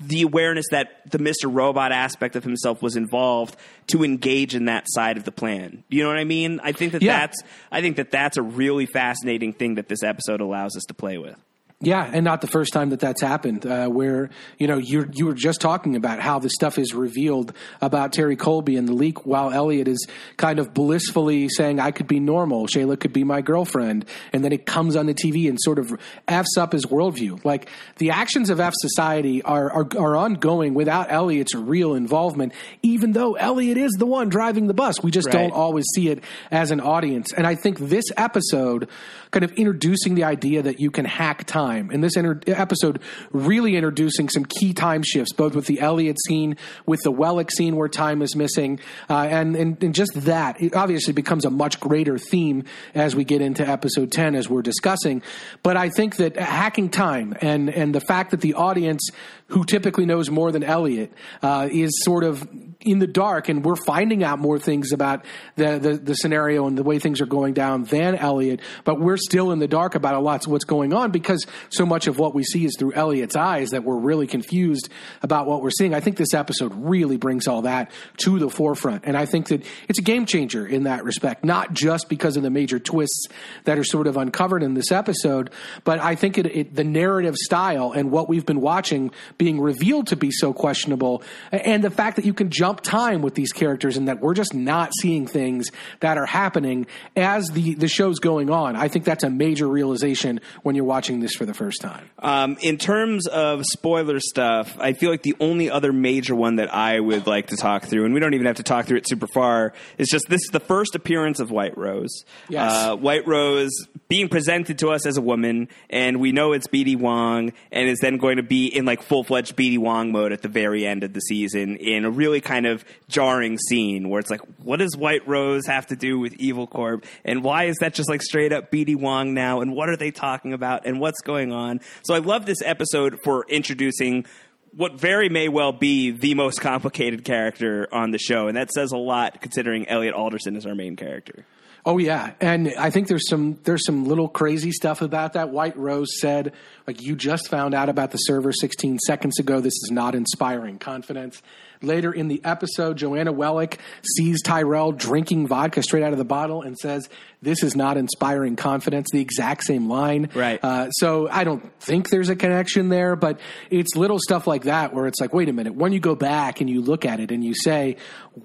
the 0.00 0.22
awareness 0.22 0.64
that 0.70 1.10
the 1.10 1.18
Mr. 1.18 1.44
Robot 1.52 1.92
aspect 1.92 2.34
of 2.34 2.42
himself 2.42 2.80
was 2.82 2.96
involved 2.96 3.54
to 3.88 4.02
engage 4.02 4.54
in 4.54 4.64
that 4.64 4.84
side 4.88 5.16
of 5.18 5.24
the 5.24 5.32
plan. 5.32 5.84
You 5.90 6.02
know 6.02 6.08
what 6.08 6.18
I 6.18 6.24
mean? 6.24 6.58
I 6.62 6.72
think 6.72 6.92
that 6.92 7.02
Yeah. 7.02 7.18
that's 7.20 7.42
I 7.70 7.80
think 7.82 7.96
that 7.96 8.10
that's 8.10 8.36
a 8.38 8.42
really 8.42 8.86
fascinating 8.86 9.52
thing 9.52 9.74
that 9.74 9.88
this 9.88 10.02
episode 10.02 10.40
allows 10.40 10.74
us 10.76 10.84
to 10.88 10.94
play 10.94 11.18
with. 11.18 11.36
Yeah, 11.82 12.10
and 12.12 12.26
not 12.26 12.42
the 12.42 12.46
first 12.46 12.74
time 12.74 12.90
that 12.90 13.00
that's 13.00 13.22
happened. 13.22 13.64
Uh, 13.64 13.88
where 13.88 14.28
you 14.58 14.66
know 14.66 14.76
you 14.76 15.08
you 15.14 15.24
were 15.24 15.32
just 15.32 15.62
talking 15.62 15.96
about 15.96 16.20
how 16.20 16.38
the 16.38 16.50
stuff 16.50 16.78
is 16.78 16.92
revealed 16.92 17.54
about 17.80 18.12
Terry 18.12 18.36
Colby 18.36 18.76
and 18.76 18.86
the 18.86 18.92
leak, 18.92 19.24
while 19.24 19.50
Elliot 19.50 19.88
is 19.88 20.06
kind 20.36 20.58
of 20.58 20.74
blissfully 20.74 21.48
saying, 21.48 21.80
"I 21.80 21.90
could 21.90 22.06
be 22.06 22.20
normal. 22.20 22.66
Shayla 22.66 23.00
could 23.00 23.14
be 23.14 23.24
my 23.24 23.40
girlfriend," 23.40 24.04
and 24.34 24.44
then 24.44 24.52
it 24.52 24.66
comes 24.66 24.94
on 24.94 25.06
the 25.06 25.14
TV 25.14 25.48
and 25.48 25.58
sort 25.58 25.78
of 25.78 25.98
f's 26.28 26.58
up 26.58 26.72
his 26.72 26.84
worldview. 26.84 27.42
Like 27.46 27.70
the 27.96 28.10
actions 28.10 28.50
of 28.50 28.60
F 28.60 28.74
Society 28.76 29.40
are 29.42 29.72
are, 29.72 29.88
are 29.98 30.16
ongoing 30.16 30.74
without 30.74 31.10
Elliot's 31.10 31.54
real 31.54 31.94
involvement, 31.94 32.52
even 32.82 33.12
though 33.12 33.36
Elliot 33.36 33.78
is 33.78 33.92
the 33.92 34.04
one 34.04 34.28
driving 34.28 34.66
the 34.66 34.74
bus. 34.74 35.02
We 35.02 35.10
just 35.10 35.28
Right. 35.28 35.32
don't 35.48 35.52
always 35.52 35.86
see 35.94 36.10
it 36.10 36.22
as 36.50 36.72
an 36.72 36.80
audience. 36.80 37.32
And 37.32 37.46
I 37.46 37.54
think 37.54 37.78
this 37.78 38.04
episode, 38.18 38.86
kind 39.30 39.44
of 39.44 39.52
introducing 39.52 40.14
the 40.14 40.24
idea 40.24 40.62
that 40.62 40.80
you 40.80 40.90
can 40.90 41.04
hack 41.04 41.44
time, 41.44 41.90
and 41.90 42.02
this 42.02 42.16
inter- 42.16 42.40
episode 42.46 43.00
really 43.32 43.76
introducing 43.76 44.28
some 44.28 44.44
key 44.44 44.72
time 44.72 45.02
shifts, 45.02 45.32
both 45.32 45.54
with 45.54 45.66
the 45.66 45.80
Elliot 45.80 46.16
scene, 46.26 46.56
with 46.86 47.00
the 47.02 47.12
Wellick 47.12 47.50
scene 47.50 47.76
where 47.76 47.88
time 47.88 48.22
is 48.22 48.34
missing, 48.34 48.80
uh, 49.08 49.26
and, 49.30 49.56
and 49.56 49.82
and 49.82 49.94
just 49.94 50.12
that 50.22 50.60
it 50.60 50.74
obviously 50.74 51.12
becomes 51.12 51.44
a 51.44 51.50
much 51.50 51.80
greater 51.80 52.18
theme 52.18 52.64
as 52.94 53.14
we 53.14 53.24
get 53.24 53.40
into 53.40 53.66
episode 53.66 54.10
ten, 54.12 54.34
as 54.34 54.48
we're 54.48 54.62
discussing. 54.62 55.22
But 55.62 55.76
I 55.76 55.88
think 55.90 56.16
that 56.16 56.36
hacking 56.36 56.90
time 56.90 57.36
and 57.40 57.70
and 57.70 57.94
the 57.94 58.00
fact 58.00 58.32
that 58.32 58.40
the 58.40 58.54
audience, 58.54 59.08
who 59.50 59.64
typically 59.64 60.06
knows 60.06 60.30
more 60.30 60.52
than 60.52 60.62
Elliot, 60.62 61.12
uh, 61.42 61.68
is 61.70 61.90
sort 62.04 62.24
of 62.24 62.48
in 62.80 62.98
the 62.98 63.06
dark, 63.06 63.48
and 63.48 63.64
we're 63.64 63.76
finding 63.76 64.24
out 64.24 64.38
more 64.38 64.58
things 64.58 64.92
about 64.92 65.24
the, 65.56 65.78
the 65.78 65.98
the 65.98 66.14
scenario 66.14 66.66
and 66.66 66.78
the 66.78 66.82
way 66.82 66.98
things 66.98 67.20
are 67.20 67.26
going 67.26 67.52
down 67.52 67.84
than 67.84 68.14
Elliot. 68.14 68.60
But 68.84 69.00
we're 69.00 69.18
still 69.18 69.52
in 69.52 69.58
the 69.58 69.68
dark 69.68 69.94
about 69.94 70.14
a 70.14 70.20
lot 70.20 70.46
of 70.46 70.50
what's 70.52 70.64
going 70.64 70.94
on 70.94 71.10
because 71.10 71.46
so 71.68 71.84
much 71.84 72.06
of 72.06 72.18
what 72.18 72.34
we 72.34 72.42
see 72.42 72.64
is 72.64 72.74
through 72.78 72.94
Elliot's 72.94 73.36
eyes 73.36 73.70
that 73.70 73.84
we're 73.84 73.98
really 73.98 74.26
confused 74.26 74.88
about 75.22 75.46
what 75.46 75.62
we're 75.62 75.70
seeing. 75.70 75.94
I 75.94 76.00
think 76.00 76.16
this 76.16 76.32
episode 76.32 76.72
really 76.74 77.18
brings 77.18 77.46
all 77.46 77.62
that 77.62 77.90
to 78.18 78.38
the 78.38 78.48
forefront, 78.48 79.04
and 79.04 79.16
I 79.16 79.26
think 79.26 79.48
that 79.48 79.64
it's 79.88 79.98
a 79.98 80.02
game 80.02 80.24
changer 80.24 80.66
in 80.66 80.84
that 80.84 81.04
respect. 81.04 81.44
Not 81.44 81.74
just 81.74 82.08
because 82.08 82.36
of 82.36 82.42
the 82.42 82.50
major 82.50 82.78
twists 82.78 83.26
that 83.64 83.78
are 83.78 83.84
sort 83.84 84.06
of 84.06 84.16
uncovered 84.16 84.62
in 84.62 84.74
this 84.74 84.90
episode, 84.90 85.50
but 85.84 85.98
I 85.98 86.14
think 86.14 86.38
it, 86.38 86.46
it 86.46 86.74
the 86.74 86.84
narrative 86.84 87.36
style 87.36 87.92
and 87.92 88.10
what 88.10 88.28
we've 88.28 88.46
been 88.46 88.60
watching 88.60 89.10
being 89.40 89.58
revealed 89.58 90.08
to 90.08 90.16
be 90.16 90.30
so 90.30 90.52
questionable, 90.52 91.22
and 91.50 91.82
the 91.82 91.90
fact 91.90 92.16
that 92.16 92.26
you 92.26 92.34
can 92.34 92.50
jump 92.50 92.82
time 92.82 93.22
with 93.22 93.34
these 93.34 93.52
characters 93.52 93.96
and 93.96 94.06
that 94.06 94.20
we're 94.20 94.34
just 94.34 94.52
not 94.52 94.92
seeing 95.00 95.26
things 95.26 95.70
that 96.00 96.18
are 96.18 96.26
happening 96.26 96.86
as 97.16 97.48
the 97.48 97.72
the 97.72 97.88
show's 97.88 98.18
going 98.18 98.50
on. 98.50 98.76
I 98.76 98.88
think 98.88 99.06
that's 99.06 99.24
a 99.24 99.30
major 99.30 99.66
realization 99.66 100.42
when 100.62 100.76
you're 100.76 100.84
watching 100.84 101.20
this 101.20 101.34
for 101.34 101.46
the 101.46 101.54
first 101.54 101.80
time. 101.80 102.10
Um, 102.18 102.58
in 102.60 102.76
terms 102.76 103.26
of 103.28 103.64
spoiler 103.64 104.20
stuff, 104.20 104.76
I 104.78 104.92
feel 104.92 105.10
like 105.10 105.22
the 105.22 105.36
only 105.40 105.70
other 105.70 105.90
major 105.90 106.34
one 106.34 106.56
that 106.56 106.74
I 106.74 107.00
would 107.00 107.26
like 107.26 107.46
to 107.46 107.56
talk 107.56 107.86
through, 107.86 108.04
and 108.04 108.12
we 108.12 108.20
don't 108.20 108.34
even 108.34 108.46
have 108.46 108.56
to 108.56 108.62
talk 108.62 108.84
through 108.84 108.98
it 108.98 109.08
super 109.08 109.26
far, 109.26 109.72
is 109.96 110.08
just 110.08 110.26
this 110.28 110.42
is 110.42 110.50
the 110.52 110.60
first 110.60 110.94
appearance 110.94 111.40
of 111.40 111.50
White 111.50 111.78
Rose. 111.78 112.26
Yes. 112.50 112.70
Uh, 112.70 112.96
White 112.96 113.26
Rose 113.26 113.70
being 114.08 114.28
presented 114.28 114.78
to 114.80 114.90
us 114.90 115.06
as 115.06 115.16
a 115.16 115.22
woman, 115.22 115.68
and 115.88 116.20
we 116.20 116.30
know 116.30 116.52
it's 116.52 116.66
BD 116.66 116.98
Wong, 116.98 117.54
and 117.72 117.88
is 117.88 118.00
then 118.00 118.18
going 118.18 118.36
to 118.36 118.42
be 118.42 118.66
in 118.66 118.84
like 118.84 119.00
full 119.00 119.24
fledged 119.30 119.54
BD 119.54 119.78
Wong 119.78 120.10
mode 120.10 120.32
at 120.32 120.42
the 120.42 120.48
very 120.48 120.84
end 120.84 121.04
of 121.04 121.12
the 121.12 121.20
season 121.20 121.76
in 121.76 122.04
a 122.04 122.10
really 122.10 122.40
kind 122.40 122.66
of 122.66 122.84
jarring 123.06 123.58
scene 123.58 124.08
where 124.08 124.18
it's 124.18 124.28
like, 124.28 124.40
what 124.58 124.78
does 124.78 124.96
White 124.96 125.24
Rose 125.28 125.68
have 125.68 125.86
to 125.86 125.94
do 125.94 126.18
with 126.18 126.34
Evil 126.34 126.66
Corp, 126.66 127.06
and 127.24 127.44
why 127.44 127.66
is 127.66 127.76
that 127.76 127.94
just 127.94 128.10
like 128.10 128.22
straight 128.22 128.52
up 128.52 128.72
BD 128.72 128.96
Wong 128.96 129.32
now, 129.32 129.60
and 129.60 129.72
what 129.72 129.88
are 129.88 129.96
they 129.96 130.10
talking 130.10 130.52
about, 130.52 130.84
and 130.84 130.98
what's 130.98 131.20
going 131.20 131.52
on? 131.52 131.80
So 132.02 132.12
I 132.12 132.18
love 132.18 132.44
this 132.44 132.60
episode 132.64 133.20
for 133.22 133.44
introducing 133.48 134.26
what 134.74 134.94
very 134.94 135.28
may 135.28 135.48
well 135.48 135.70
be 135.70 136.10
the 136.10 136.34
most 136.34 136.60
complicated 136.60 137.24
character 137.24 137.86
on 137.92 138.10
the 138.10 138.18
show, 138.18 138.48
and 138.48 138.56
that 138.56 138.72
says 138.72 138.90
a 138.90 138.96
lot 138.96 139.40
considering 139.40 139.88
Elliot 139.88 140.12
Alderson 140.12 140.56
is 140.56 140.66
our 140.66 140.74
main 140.74 140.96
character. 140.96 141.44
Oh 141.86 141.96
yeah, 141.96 142.32
and 142.40 142.74
I 142.78 142.90
think 142.90 143.08
there's 143.08 143.28
some 143.28 143.58
there's 143.64 143.84
some 143.86 144.04
little 144.04 144.28
crazy 144.28 144.70
stuff 144.70 145.00
about 145.00 145.32
that. 145.32 145.48
White 145.48 145.76
Rose 145.78 146.20
said, 146.20 146.52
like 146.86 147.00
you 147.00 147.16
just 147.16 147.48
found 147.48 147.74
out 147.74 147.88
about 147.88 148.10
the 148.10 148.18
server 148.18 148.52
16 148.52 148.98
seconds 148.98 149.38
ago. 149.38 149.60
This 149.60 149.72
is 149.72 149.88
not 149.90 150.14
inspiring 150.14 150.78
confidence. 150.78 151.42
Later 151.82 152.12
in 152.12 152.28
the 152.28 152.42
episode, 152.44 152.98
Joanna 152.98 153.32
Wellick 153.32 153.78
sees 154.14 154.42
Tyrell 154.42 154.92
drinking 154.92 155.46
vodka 155.46 155.82
straight 155.82 156.02
out 156.02 156.12
of 156.12 156.18
the 156.18 156.24
bottle 156.26 156.60
and 156.60 156.76
says, 156.76 157.08
"This 157.42 157.62
is 157.62 157.76
not 157.76 157.96
inspiring 157.96 158.56
confidence." 158.56 159.08
The 159.12 159.20
exact 159.20 159.64
same 159.64 159.88
line, 159.88 160.30
Right. 160.34 160.60
Uh, 160.62 160.90
so 160.90 161.28
I 161.30 161.44
don't 161.44 161.62
think 161.80 162.08
there's 162.08 162.28
a 162.28 162.36
connection 162.36 162.88
there, 162.88 163.16
but 163.16 163.40
it's 163.70 163.96
little 163.96 164.18
stuff 164.18 164.46
like 164.46 164.64
that 164.64 164.94
where 164.94 165.06
it's 165.06 165.20
like, 165.20 165.32
wait 165.34 165.48
a 165.48 165.52
minute. 165.52 165.74
When 165.74 165.92
you 165.92 166.00
go 166.00 166.14
back 166.14 166.60
and 166.60 166.68
you 166.68 166.80
look 166.80 167.04
at 167.04 167.20
it 167.20 167.30
and 167.30 167.44
you 167.44 167.54
say, 167.54 167.96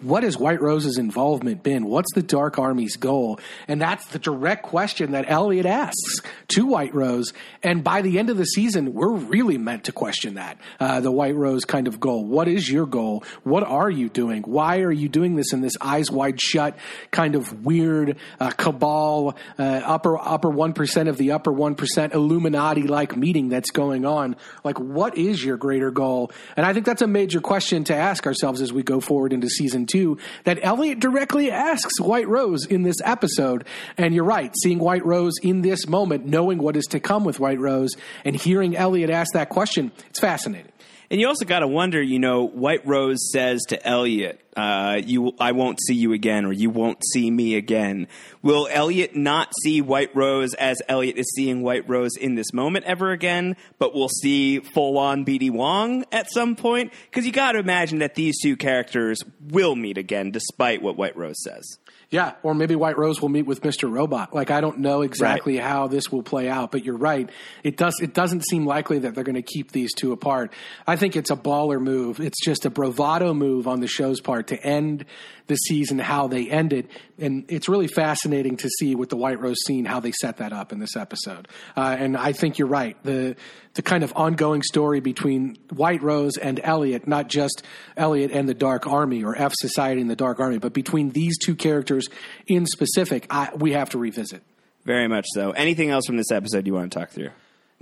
what 0.02 0.24
has 0.24 0.38
White 0.38 0.62
Rose's 0.62 0.98
involvement 0.98 1.64
been? 1.64 1.86
What's 1.86 2.14
the 2.14 2.24
Dark 2.24 2.58
Army's 2.60 2.96
goal? 2.98 3.40
And 3.68 3.82
that's 3.82 4.06
the 4.08 4.20
direct 4.20 4.64
question 4.64 5.12
that 5.12 5.26
Elliot 5.30 5.66
asks 5.66 6.22
to 6.50 6.66
White 6.66 6.94
Rose. 6.94 7.34
And 7.64 7.84
by 7.84 8.02
the 8.02 8.18
end 8.20 8.30
of 8.30 8.38
the 8.38 8.46
season, 8.46 8.94
we're 8.94 9.12
really 9.12 9.58
meant 9.58 9.86
to 9.86 9.92
question 9.92 10.36
that 10.36 10.58
uh, 10.80 11.00
the 11.02 11.12
White 11.12 11.36
Rose 11.36 11.66
kind 11.66 11.88
of 11.88 12.00
goal. 12.00 12.26
What 12.26 12.48
is 12.48 12.70
your 12.70 12.86
goal? 12.86 13.24
What 13.44 13.64
are 13.64 13.90
you 13.90 14.10
doing? 14.10 14.44
Why 14.44 14.80
are 14.80 14.92
you 14.92 15.10
doing 15.10 15.36
this 15.36 15.54
in 15.54 15.62
this 15.62 15.74
eyes 15.82 16.12
wide 16.12 16.42
shut 16.42 16.78
kind 17.12 17.36
of 17.36 17.66
weird 17.66 18.18
uh, 18.40 18.52
cabal, 18.52 18.85
uh, 18.88 19.64
upper 19.64 20.18
upper 20.18 20.50
one 20.50 20.74
percent 20.74 21.10
of 21.10 21.18
the 21.18 21.32
upper 21.32 21.52
one 21.52 21.76
percent 21.76 22.14
Illuminati 22.14 22.84
like 22.84 23.16
meeting 23.16 23.50
that's 23.50 23.72
going 23.72 24.06
on? 24.06 24.36
Like, 24.64 24.80
what 24.80 25.18
is 25.18 25.44
your 25.44 25.58
greater 25.58 25.92
goal? 25.92 26.32
And 26.56 26.66
I 26.66 26.74
think 26.74 26.86
that's 26.86 27.02
a 27.02 27.08
major 27.08 27.42
question 27.42 27.84
to 27.86 27.96
ask 27.96 28.26
ourselves 28.26 28.62
as 28.62 28.72
we 28.72 28.84
go 28.84 29.00
forward 29.00 29.34
into 29.34 29.50
season 29.50 29.86
two. 29.86 30.18
That 30.44 30.60
Elliot 30.62 31.00
directly 31.00 31.52
asks 31.52 32.00
White 32.00 32.28
Rose 32.28 32.66
in 32.66 32.84
this 32.84 32.98
episode. 33.04 33.66
And 33.98 34.14
you're 34.14 34.24
right, 34.24 34.54
seeing 34.64 34.80
White 34.80 35.06
Rose 35.06 35.34
in 35.42 35.62
this 35.62 35.88
moment, 35.88 36.26
knowing 36.26 36.58
what 36.58 36.76
is 36.78 36.86
to 36.88 37.00
come 37.00 37.24
with 37.24 37.40
White 37.40 37.60
Rose, 37.60 37.92
and 38.24 38.36
hearing 38.36 38.76
Elliot 38.76 39.10
ask 39.10 39.34
that 39.34 39.50
question, 39.50 39.92
it's 40.10 40.20
fascinating. 40.20 40.72
And 41.16 41.22
you 41.22 41.30
also 41.30 41.46
got 41.46 41.60
to 41.60 41.68
wonder, 41.70 42.02
you 42.02 42.20
know, 42.20 42.46
White 42.46 42.86
Rose 42.86 43.32
says 43.32 43.62
to 43.70 43.88
Elliot, 43.88 44.38
uh, 44.58 45.00
"You, 45.02 45.34
I 45.40 45.54
won't 45.54 45.80
see 45.88 45.94
you 45.94 46.12
again, 46.12 46.44
or 46.44 46.52
you 46.52 46.70
won't 46.70 47.02
see 47.14 47.32
me 47.32 47.56
again." 47.56 48.10
Will 48.42 48.68
Elliot 48.70 49.16
not 49.16 49.54
see 49.64 49.80
White 49.80 50.14
Rose 50.14 50.54
as 50.56 50.82
Elliot 50.90 51.18
is 51.18 51.34
seeing 51.34 51.62
White 51.62 51.88
Rose 51.88 52.18
in 52.18 52.36
this 52.36 52.52
moment 52.52 52.84
ever 52.84 53.12
again? 53.12 53.56
But 53.80 53.96
we'll 53.96 54.10
see 54.10 54.60
full 54.60 54.98
on 54.98 55.24
BD 55.24 55.50
Wong 55.50 56.04
at 56.12 56.30
some 56.34 56.54
point 56.58 56.92
because 57.10 57.26
you 57.26 57.32
got 57.32 57.54
to 57.54 57.60
imagine 57.60 58.00
that 58.00 58.16
these 58.16 58.36
two 58.42 58.58
characters 58.58 59.20
will 59.52 59.78
meet 59.78 59.98
again, 59.98 60.32
despite 60.32 60.82
what 60.82 60.98
White 60.98 61.16
Rose 61.16 61.42
says. 61.46 61.80
Yeah, 62.10 62.34
or 62.44 62.54
maybe 62.54 62.76
White 62.76 62.98
Rose 62.98 63.22
will 63.22 63.30
meet 63.30 63.46
with 63.46 63.62
Mr. 63.62 63.92
Robot. 63.92 64.34
Like 64.34 64.52
I 64.52 64.62
don't 64.62 64.80
know 64.80 65.02
exactly 65.02 65.58
how 65.58 65.88
this 65.88 66.12
will 66.12 66.24
play 66.24 66.48
out, 66.48 66.72
but 66.72 66.86
you're 66.86 66.98
right. 66.98 67.30
It 67.64 67.78
does 67.78 67.96
it 68.02 68.14
doesn't 68.14 68.46
seem 68.46 68.66
likely 68.66 69.00
that 69.00 69.16
they're 69.16 69.24
going 69.24 69.36
to 69.36 69.42
keep 69.42 69.72
these 69.72 69.94
two 69.94 70.12
apart. 70.12 70.54
I 70.86 70.96
think 70.96 71.16
it's 71.16 71.32
a 71.32 71.36
baller 71.36 71.82
move. 71.82 72.20
It's 72.20 72.44
just 72.44 72.66
a 72.66 72.70
bravado 72.70 73.34
move 73.34 73.68
on 73.68 73.80
the 73.80 73.88
show's 73.88 74.22
part 74.22 74.48
to 74.48 74.64
end 74.64 75.06
the 75.48 75.56
season 75.56 76.00
how 76.00 76.28
they 76.28 76.50
ended. 76.50 76.88
and 77.20 77.46
it's 77.50 77.70
really 77.70 77.88
fascinating 77.88 78.58
to 78.58 78.70
see 78.80 78.96
with 78.96 79.10
the 79.10 79.16
White 79.16 79.40
Rose 79.40 79.64
scene 79.66 79.86
how 79.86 80.00
they 80.00 80.12
set 80.12 80.38
that 80.38 80.54
up 80.54 80.72
in 80.72 80.80
this 80.80 80.96
episode. 80.96 81.48
Uh, 81.78 81.96
and 81.98 82.18
I 82.18 82.32
think 82.32 82.58
you're 82.58 82.68
right. 82.68 82.98
The 83.04 83.36
the 83.76 83.82
kind 83.82 84.04
of 84.04 84.14
ongoing 84.16 84.62
story 84.64 85.02
between 85.02 85.58
White 85.70 86.02
Rose 86.02 86.38
and 86.38 86.62
Elliot, 86.64 87.08
not 87.08 87.28
just 87.28 87.62
Elliot 87.98 88.32
and 88.32 88.48
the 88.48 88.54
Dark 88.54 88.88
Army 88.88 89.24
or 89.24 89.36
F 89.38 89.54
Society 89.56 90.00
and 90.00 90.10
the 90.10 90.16
Dark 90.16 90.40
Army, 90.40 90.60
but 90.60 90.72
between 90.74 91.12
these 91.12 91.38
two 91.38 91.56
characters 91.56 92.08
in 92.48 92.66
specific, 92.66 93.28
I, 93.30 93.50
we 93.56 93.74
have 93.74 93.90
to 93.90 93.98
revisit. 93.98 94.44
Very 94.86 95.08
much 95.08 95.26
so. 95.34 95.52
Anything 95.52 95.90
else 95.90 96.06
from 96.06 96.16
this 96.16 96.32
episode 96.32 96.66
you 96.66 96.74
want 96.74 96.92
to 96.92 97.00
talk 97.00 97.10
through? 97.10 97.32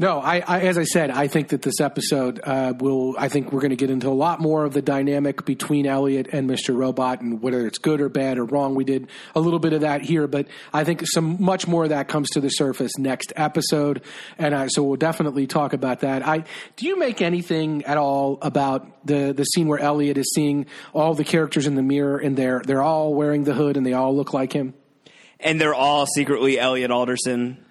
No, 0.03 0.19
I, 0.19 0.43
I 0.45 0.59
as 0.63 0.77
I 0.77 0.83
said, 0.83 1.11
I 1.11 1.29
think 1.29 1.47
that 1.47 1.61
this 1.61 1.79
episode 1.79 2.41
uh, 2.43 2.73
will. 2.77 3.15
I 3.17 3.29
think 3.29 3.53
we're 3.53 3.61
going 3.61 3.69
to 3.69 3.77
get 3.77 3.89
into 3.89 4.09
a 4.09 4.09
lot 4.09 4.41
more 4.41 4.65
of 4.65 4.73
the 4.73 4.81
dynamic 4.81 5.45
between 5.45 5.85
Elliot 5.85 6.27
and 6.33 6.45
Mister 6.45 6.73
Robot, 6.73 7.21
and 7.21 7.41
whether 7.41 7.65
it's 7.65 7.77
good 7.77 8.01
or 8.01 8.09
bad 8.09 8.37
or 8.37 8.43
wrong. 8.43 8.75
We 8.75 8.83
did 8.83 9.07
a 9.33 9.39
little 9.39 9.59
bit 9.59 9.71
of 9.71 9.79
that 9.79 10.01
here, 10.01 10.27
but 10.27 10.47
I 10.73 10.83
think 10.83 11.03
some 11.05 11.41
much 11.41 11.67
more 11.67 11.83
of 11.83 11.91
that 11.91 12.09
comes 12.09 12.31
to 12.31 12.41
the 12.41 12.49
surface 12.49 12.97
next 12.97 13.31
episode, 13.37 14.01
and 14.37 14.53
uh, 14.53 14.67
so 14.67 14.83
we'll 14.83 14.97
definitely 14.97 15.47
talk 15.47 15.71
about 15.71 16.01
that. 16.01 16.27
I 16.27 16.43
do 16.75 16.85
you 16.85 16.99
make 16.99 17.21
anything 17.21 17.85
at 17.85 17.95
all 17.95 18.39
about 18.41 19.07
the 19.07 19.31
the 19.31 19.45
scene 19.45 19.69
where 19.69 19.79
Elliot 19.79 20.17
is 20.17 20.29
seeing 20.35 20.65
all 20.91 21.13
the 21.13 21.23
characters 21.23 21.65
in 21.65 21.75
the 21.75 21.81
mirror, 21.81 22.17
and 22.17 22.35
they're 22.35 22.61
they're 22.65 22.83
all 22.83 23.13
wearing 23.13 23.45
the 23.45 23.53
hood, 23.53 23.77
and 23.77 23.85
they 23.85 23.93
all 23.93 24.13
look 24.13 24.33
like 24.33 24.51
him. 24.51 24.73
And 25.39 25.61
they're 25.61 25.73
all 25.73 26.05
secretly 26.07 26.59
Elliot 26.59 26.91
Alderson. 26.91 27.63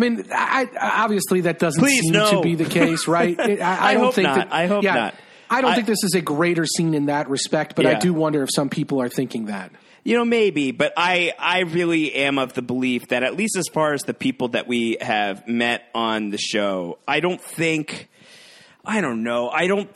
I 0.00 0.08
mean, 0.08 0.26
I, 0.32 0.68
obviously 1.04 1.42
that 1.42 1.58
doesn't 1.58 1.82
Please, 1.82 2.00
seem 2.00 2.12
no. 2.12 2.30
to 2.30 2.40
be 2.42 2.54
the 2.54 2.64
case, 2.64 3.06
right? 3.06 3.38
It- 3.50 3.60
I, 3.60 3.76
I 3.76 3.90
I 3.90 3.94
don't 3.94 4.04
hope 4.04 4.14
think 4.14 4.26
not. 4.26 4.36
that. 4.36 4.52
I 4.52 4.66
hope 4.66 4.82
yeah, 4.82 4.94
not. 4.94 5.14
I 5.50 5.60
don't 5.60 5.74
think 5.74 5.86
this 5.86 6.04
is 6.04 6.14
a 6.14 6.20
greater 6.20 6.64
scene 6.64 6.94
in 6.94 7.06
that 7.06 7.28
respect, 7.28 7.74
but 7.74 7.84
I 7.84 7.94
do 7.98 8.14
wonder 8.14 8.42
if 8.42 8.50
some 8.54 8.68
people 8.70 9.02
are 9.02 9.08
thinking 9.08 9.46
that. 9.46 9.72
You 10.04 10.16
know, 10.16 10.24
maybe, 10.24 10.70
but 10.70 10.94
I, 10.96 11.34
I 11.38 11.60
really 11.60 12.14
am 12.14 12.38
of 12.38 12.54
the 12.54 12.62
belief 12.62 13.08
that 13.08 13.22
at 13.22 13.36
least 13.36 13.56
as 13.56 13.66
far 13.70 13.92
as 13.92 14.02
the 14.02 14.14
people 14.14 14.48
that 14.48 14.66
we 14.66 14.96
have 15.00 15.46
met 15.46 15.82
on 15.94 16.30
the 16.30 16.38
show, 16.38 16.98
I 17.06 17.20
don't 17.20 17.40
think, 17.40 18.08
I 18.82 19.02
don't 19.02 19.22
know, 19.24 19.50
I 19.50 19.66
don't, 19.66 19.90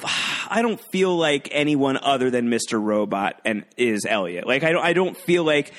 I 0.50 0.60
don't 0.60 0.78
feel 0.90 1.16
like 1.16 1.48
anyone 1.52 1.96
other 1.96 2.30
than 2.30 2.50
Mr. 2.50 2.82
Robot 2.82 3.40
and 3.46 3.64
is 3.78 4.04
Elliot. 4.06 4.46
Like 4.46 4.62
I 4.62 4.72
don't, 4.72 4.84
I 4.84 4.92
don't 4.92 5.16
feel 5.16 5.44
like 5.44 5.72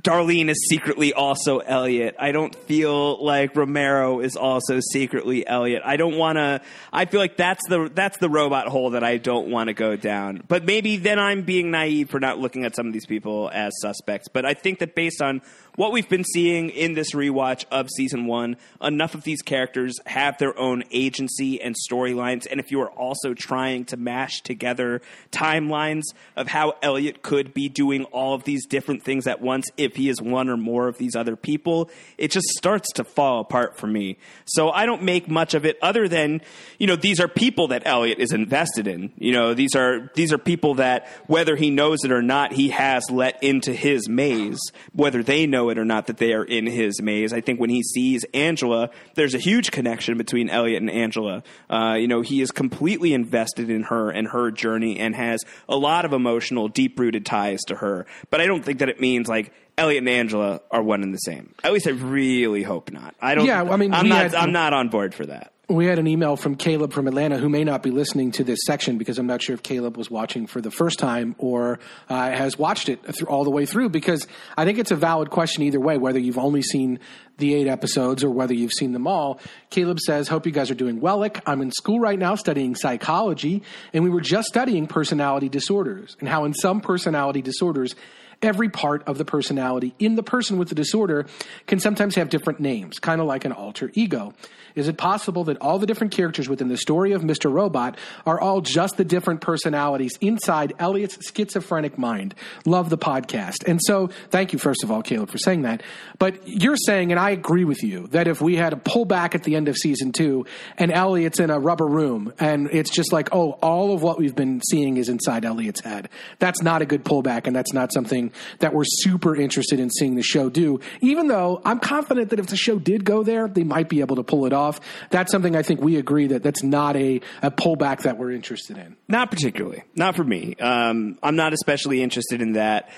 Darlene 0.00 0.48
is 0.48 0.56
secretly 0.68 1.12
also 1.12 1.58
Elliot. 1.58 2.16
I 2.18 2.32
don't 2.32 2.54
feel 2.54 3.22
like 3.22 3.54
Romero 3.54 4.20
is 4.20 4.36
also 4.36 4.80
secretly 4.80 5.46
Elliot. 5.46 5.82
I 5.84 5.96
don't 5.96 6.16
want 6.16 6.38
to. 6.38 6.62
I 6.92 7.04
feel 7.04 7.20
like 7.20 7.36
that's 7.36 7.60
the 7.68 7.90
that's 7.92 8.16
the 8.18 8.30
robot 8.30 8.68
hole 8.68 8.90
that 8.90 9.04
I 9.04 9.18
don't 9.18 9.50
want 9.50 9.68
to 9.68 9.74
go 9.74 9.96
down. 9.96 10.42
But 10.48 10.64
maybe 10.64 10.96
then 10.96 11.18
I'm 11.18 11.42
being 11.42 11.70
naive 11.70 12.08
for 12.08 12.20
not 12.20 12.38
looking 12.38 12.64
at 12.64 12.74
some 12.74 12.86
of 12.86 12.92
these 12.94 13.06
people 13.06 13.50
as 13.52 13.72
suspects. 13.80 14.28
But 14.28 14.46
I 14.46 14.54
think 14.54 14.78
that 14.78 14.94
based 14.94 15.20
on 15.20 15.42
what 15.76 15.92
we've 15.92 16.08
been 16.08 16.24
seeing 16.24 16.68
in 16.70 16.92
this 16.92 17.12
rewatch 17.14 17.64
of 17.70 17.88
season 17.96 18.26
one, 18.26 18.56
enough 18.82 19.14
of 19.14 19.24
these 19.24 19.40
characters 19.40 19.98
have 20.06 20.36
their 20.38 20.58
own 20.58 20.84
agency 20.90 21.60
and 21.62 21.74
storylines. 21.88 22.46
And 22.50 22.60
if 22.60 22.70
you 22.70 22.80
are 22.82 22.90
also 22.90 23.32
trying 23.32 23.86
to 23.86 23.96
mash 23.96 24.42
together 24.42 25.00
timelines 25.30 26.02
of 26.36 26.48
how 26.48 26.74
Elliot 26.82 27.22
could 27.22 27.54
be 27.54 27.68
doing 27.68 28.04
all 28.04 28.34
of 28.34 28.44
these 28.44 28.66
different 28.66 29.02
things 29.02 29.26
at 29.26 29.40
once 29.40 29.70
if 29.78 29.96
he 29.96 30.10
is 30.10 30.20
one 30.20 30.50
or 30.50 30.58
more 30.58 30.88
of 30.88 30.98
these 30.98 31.16
other 31.16 31.36
people, 31.36 31.90
it 32.18 32.30
just 32.30 32.48
starts 32.48 32.92
to 32.92 33.04
fall 33.04 33.40
apart 33.40 33.76
for 33.76 33.86
me. 33.86 34.18
So 34.44 34.70
I 34.70 34.84
don't 34.84 35.02
make 35.02 35.28
much 35.28 35.54
of 35.54 35.64
it 35.64 35.78
other 35.80 36.06
than, 36.06 36.42
you 36.78 36.86
know, 36.86 36.96
these 36.96 37.18
are 37.18 37.28
people 37.28 37.68
that 37.68 37.86
Elliot 37.86 38.18
is 38.18 38.32
invested 38.32 38.86
in. 38.86 39.12
You 39.16 39.32
know, 39.32 39.54
these 39.54 39.74
are 39.74 40.10
these 40.14 40.32
are 40.32 40.38
people 40.38 40.74
that 40.74 41.08
whether 41.26 41.56
he 41.56 41.70
knows 41.70 42.04
it 42.04 42.12
or 42.12 42.22
not, 42.22 42.52
he 42.52 42.68
has 42.70 43.04
let 43.10 43.42
into 43.42 43.72
his 43.72 44.08
maze, 44.08 44.60
whether 44.92 45.22
they 45.22 45.46
know 45.46 45.61
it 45.70 45.78
or 45.78 45.84
not 45.84 46.06
that 46.06 46.16
they 46.18 46.32
are 46.32 46.44
in 46.44 46.66
his 46.66 47.00
maze. 47.02 47.32
I 47.32 47.40
think 47.40 47.60
when 47.60 47.70
he 47.70 47.82
sees 47.82 48.24
Angela, 48.34 48.90
there's 49.14 49.34
a 49.34 49.38
huge 49.38 49.70
connection 49.70 50.16
between 50.18 50.48
Elliot 50.50 50.80
and 50.82 50.90
Angela. 50.90 51.42
Uh, 51.70 51.96
you 51.98 52.08
know, 52.08 52.20
he 52.20 52.40
is 52.40 52.50
completely 52.50 53.12
invested 53.14 53.70
in 53.70 53.84
her 53.84 54.10
and 54.10 54.28
her 54.28 54.50
journey 54.50 54.98
and 54.98 55.14
has 55.14 55.42
a 55.68 55.76
lot 55.76 56.04
of 56.04 56.12
emotional, 56.12 56.68
deep 56.68 56.98
rooted 56.98 57.24
ties 57.26 57.60
to 57.68 57.76
her. 57.76 58.06
But 58.30 58.40
I 58.40 58.46
don't 58.46 58.64
think 58.64 58.80
that 58.80 58.88
it 58.88 59.00
means 59.00 59.28
like 59.28 59.52
Elliot 59.78 60.02
and 60.02 60.08
Angela 60.08 60.60
are 60.70 60.82
one 60.82 61.02
and 61.02 61.12
the 61.14 61.18
same. 61.18 61.54
At 61.64 61.72
least 61.72 61.86
I 61.86 61.90
really 61.90 62.62
hope 62.62 62.90
not. 62.92 63.14
I 63.20 63.34
don't. 63.34 63.46
Yeah, 63.46 63.62
I 63.62 63.76
mean, 63.76 63.92
I'm 63.94 64.08
not. 64.08 64.22
had- 64.22 64.34
I'm 64.34 64.52
not 64.52 64.72
on 64.72 64.88
board 64.88 65.14
for 65.14 65.26
that. 65.26 65.52
We 65.72 65.86
had 65.86 65.98
an 65.98 66.06
email 66.06 66.36
from 66.36 66.56
Caleb 66.56 66.92
from 66.92 67.08
Atlanta 67.08 67.38
who 67.38 67.48
may 67.48 67.64
not 67.64 67.82
be 67.82 67.90
listening 67.90 68.30
to 68.32 68.44
this 68.44 68.58
section 68.66 68.98
because 68.98 69.18
I'm 69.18 69.26
not 69.26 69.40
sure 69.40 69.54
if 69.54 69.62
Caleb 69.62 69.96
was 69.96 70.10
watching 70.10 70.46
for 70.46 70.60
the 70.60 70.70
first 70.70 70.98
time 70.98 71.34
or 71.38 71.78
uh, 72.10 72.30
has 72.30 72.58
watched 72.58 72.90
it 72.90 73.00
through, 73.16 73.28
all 73.28 73.42
the 73.42 73.50
way 73.50 73.64
through 73.64 73.88
because 73.88 74.26
I 74.54 74.66
think 74.66 74.78
it's 74.78 74.90
a 74.90 74.96
valid 74.96 75.30
question 75.30 75.62
either 75.62 75.80
way, 75.80 75.96
whether 75.96 76.18
you've 76.18 76.36
only 76.36 76.60
seen 76.60 77.00
the 77.38 77.54
eight 77.54 77.68
episodes 77.68 78.22
or 78.22 78.28
whether 78.28 78.52
you've 78.52 78.74
seen 78.74 78.92
them 78.92 79.06
all. 79.06 79.40
Caleb 79.70 79.98
says, 79.98 80.28
Hope 80.28 80.44
you 80.44 80.52
guys 80.52 80.70
are 80.70 80.74
doing 80.74 81.00
well. 81.00 81.26
I'm 81.46 81.62
in 81.62 81.70
school 81.70 82.00
right 82.00 82.18
now 82.18 82.34
studying 82.34 82.74
psychology, 82.74 83.62
and 83.94 84.04
we 84.04 84.10
were 84.10 84.20
just 84.20 84.48
studying 84.48 84.86
personality 84.86 85.48
disorders 85.48 86.18
and 86.20 86.28
how 86.28 86.44
in 86.44 86.52
some 86.52 86.82
personality 86.82 87.40
disorders, 87.40 87.94
every 88.42 88.68
part 88.68 89.04
of 89.08 89.16
the 89.16 89.24
personality 89.24 89.94
in 89.98 90.16
the 90.16 90.22
person 90.22 90.58
with 90.58 90.68
the 90.68 90.74
disorder 90.74 91.24
can 91.66 91.78
sometimes 91.78 92.16
have 92.16 92.28
different 92.28 92.60
names, 92.60 92.98
kind 92.98 93.22
of 93.22 93.26
like 93.26 93.46
an 93.46 93.52
alter 93.52 93.90
ego. 93.94 94.34
Is 94.74 94.88
it 94.88 94.96
possible 94.96 95.44
that 95.44 95.58
all 95.58 95.78
the 95.78 95.86
different 95.86 96.12
characters 96.12 96.48
within 96.48 96.68
the 96.68 96.76
story 96.76 97.12
of 97.12 97.22
Mr. 97.22 97.52
Robot 97.52 97.98
are 98.26 98.40
all 98.40 98.60
just 98.60 98.96
the 98.96 99.04
different 99.04 99.40
personalities 99.40 100.12
inside 100.20 100.72
Elliot's 100.78 101.18
schizophrenic 101.34 101.98
mind? 101.98 102.34
Love 102.64 102.90
the 102.90 102.98
podcast. 102.98 103.66
And 103.66 103.80
so, 103.82 104.08
thank 104.30 104.52
you, 104.52 104.58
first 104.58 104.82
of 104.82 104.90
all, 104.90 105.02
Caleb, 105.02 105.30
for 105.30 105.38
saying 105.38 105.62
that. 105.62 105.82
But 106.18 106.46
you're 106.46 106.76
saying, 106.76 107.12
and 107.12 107.20
I 107.20 107.30
agree 107.30 107.64
with 107.64 107.82
you, 107.82 108.06
that 108.08 108.28
if 108.28 108.40
we 108.40 108.56
had 108.56 108.72
a 108.72 108.76
pullback 108.76 109.34
at 109.34 109.44
the 109.44 109.56
end 109.56 109.68
of 109.68 109.76
season 109.76 110.12
two 110.12 110.46
and 110.78 110.92
Elliot's 110.92 111.40
in 111.40 111.50
a 111.50 111.58
rubber 111.58 111.86
room 111.86 112.32
and 112.38 112.68
it's 112.72 112.90
just 112.90 113.12
like, 113.12 113.28
oh, 113.32 113.52
all 113.62 113.94
of 113.94 114.02
what 114.02 114.18
we've 114.18 114.34
been 114.34 114.60
seeing 114.70 114.96
is 114.96 115.08
inside 115.08 115.44
Elliot's 115.44 115.80
head, 115.80 116.08
that's 116.38 116.62
not 116.62 116.82
a 116.82 116.86
good 116.86 117.04
pullback 117.04 117.46
and 117.46 117.54
that's 117.54 117.72
not 117.72 117.92
something 117.92 118.32
that 118.60 118.72
we're 118.72 118.84
super 118.86 119.34
interested 119.34 119.80
in 119.80 119.90
seeing 119.90 120.14
the 120.14 120.22
show 120.22 120.48
do. 120.48 120.80
Even 121.00 121.28
though 121.28 121.60
I'm 121.64 121.78
confident 121.78 122.30
that 122.30 122.38
if 122.38 122.46
the 122.46 122.56
show 122.56 122.78
did 122.78 123.04
go 123.04 123.22
there, 123.22 123.48
they 123.48 123.64
might 123.64 123.88
be 123.88 124.00
able 124.00 124.16
to 124.16 124.22
pull 124.22 124.46
it 124.46 124.52
off 124.52 124.61
off. 124.62 124.80
That's 125.10 125.32
something 125.32 125.56
I 125.56 125.62
think 125.62 125.80
we 125.80 125.96
agree 125.96 126.28
that 126.28 126.42
that's 126.42 126.62
not 126.62 126.96
a, 126.96 127.20
a 127.42 127.50
pullback 127.50 128.02
that 128.02 128.18
we're 128.18 128.30
interested 128.30 128.78
in. 128.78 128.96
Not 129.08 129.30
particularly. 129.30 129.82
Not 129.94 130.16
for 130.16 130.24
me. 130.24 130.54
Um, 130.56 131.18
I'm 131.22 131.36
not 131.36 131.52
especially 131.52 132.02
interested 132.02 132.40
in 132.40 132.52
that 132.52 132.88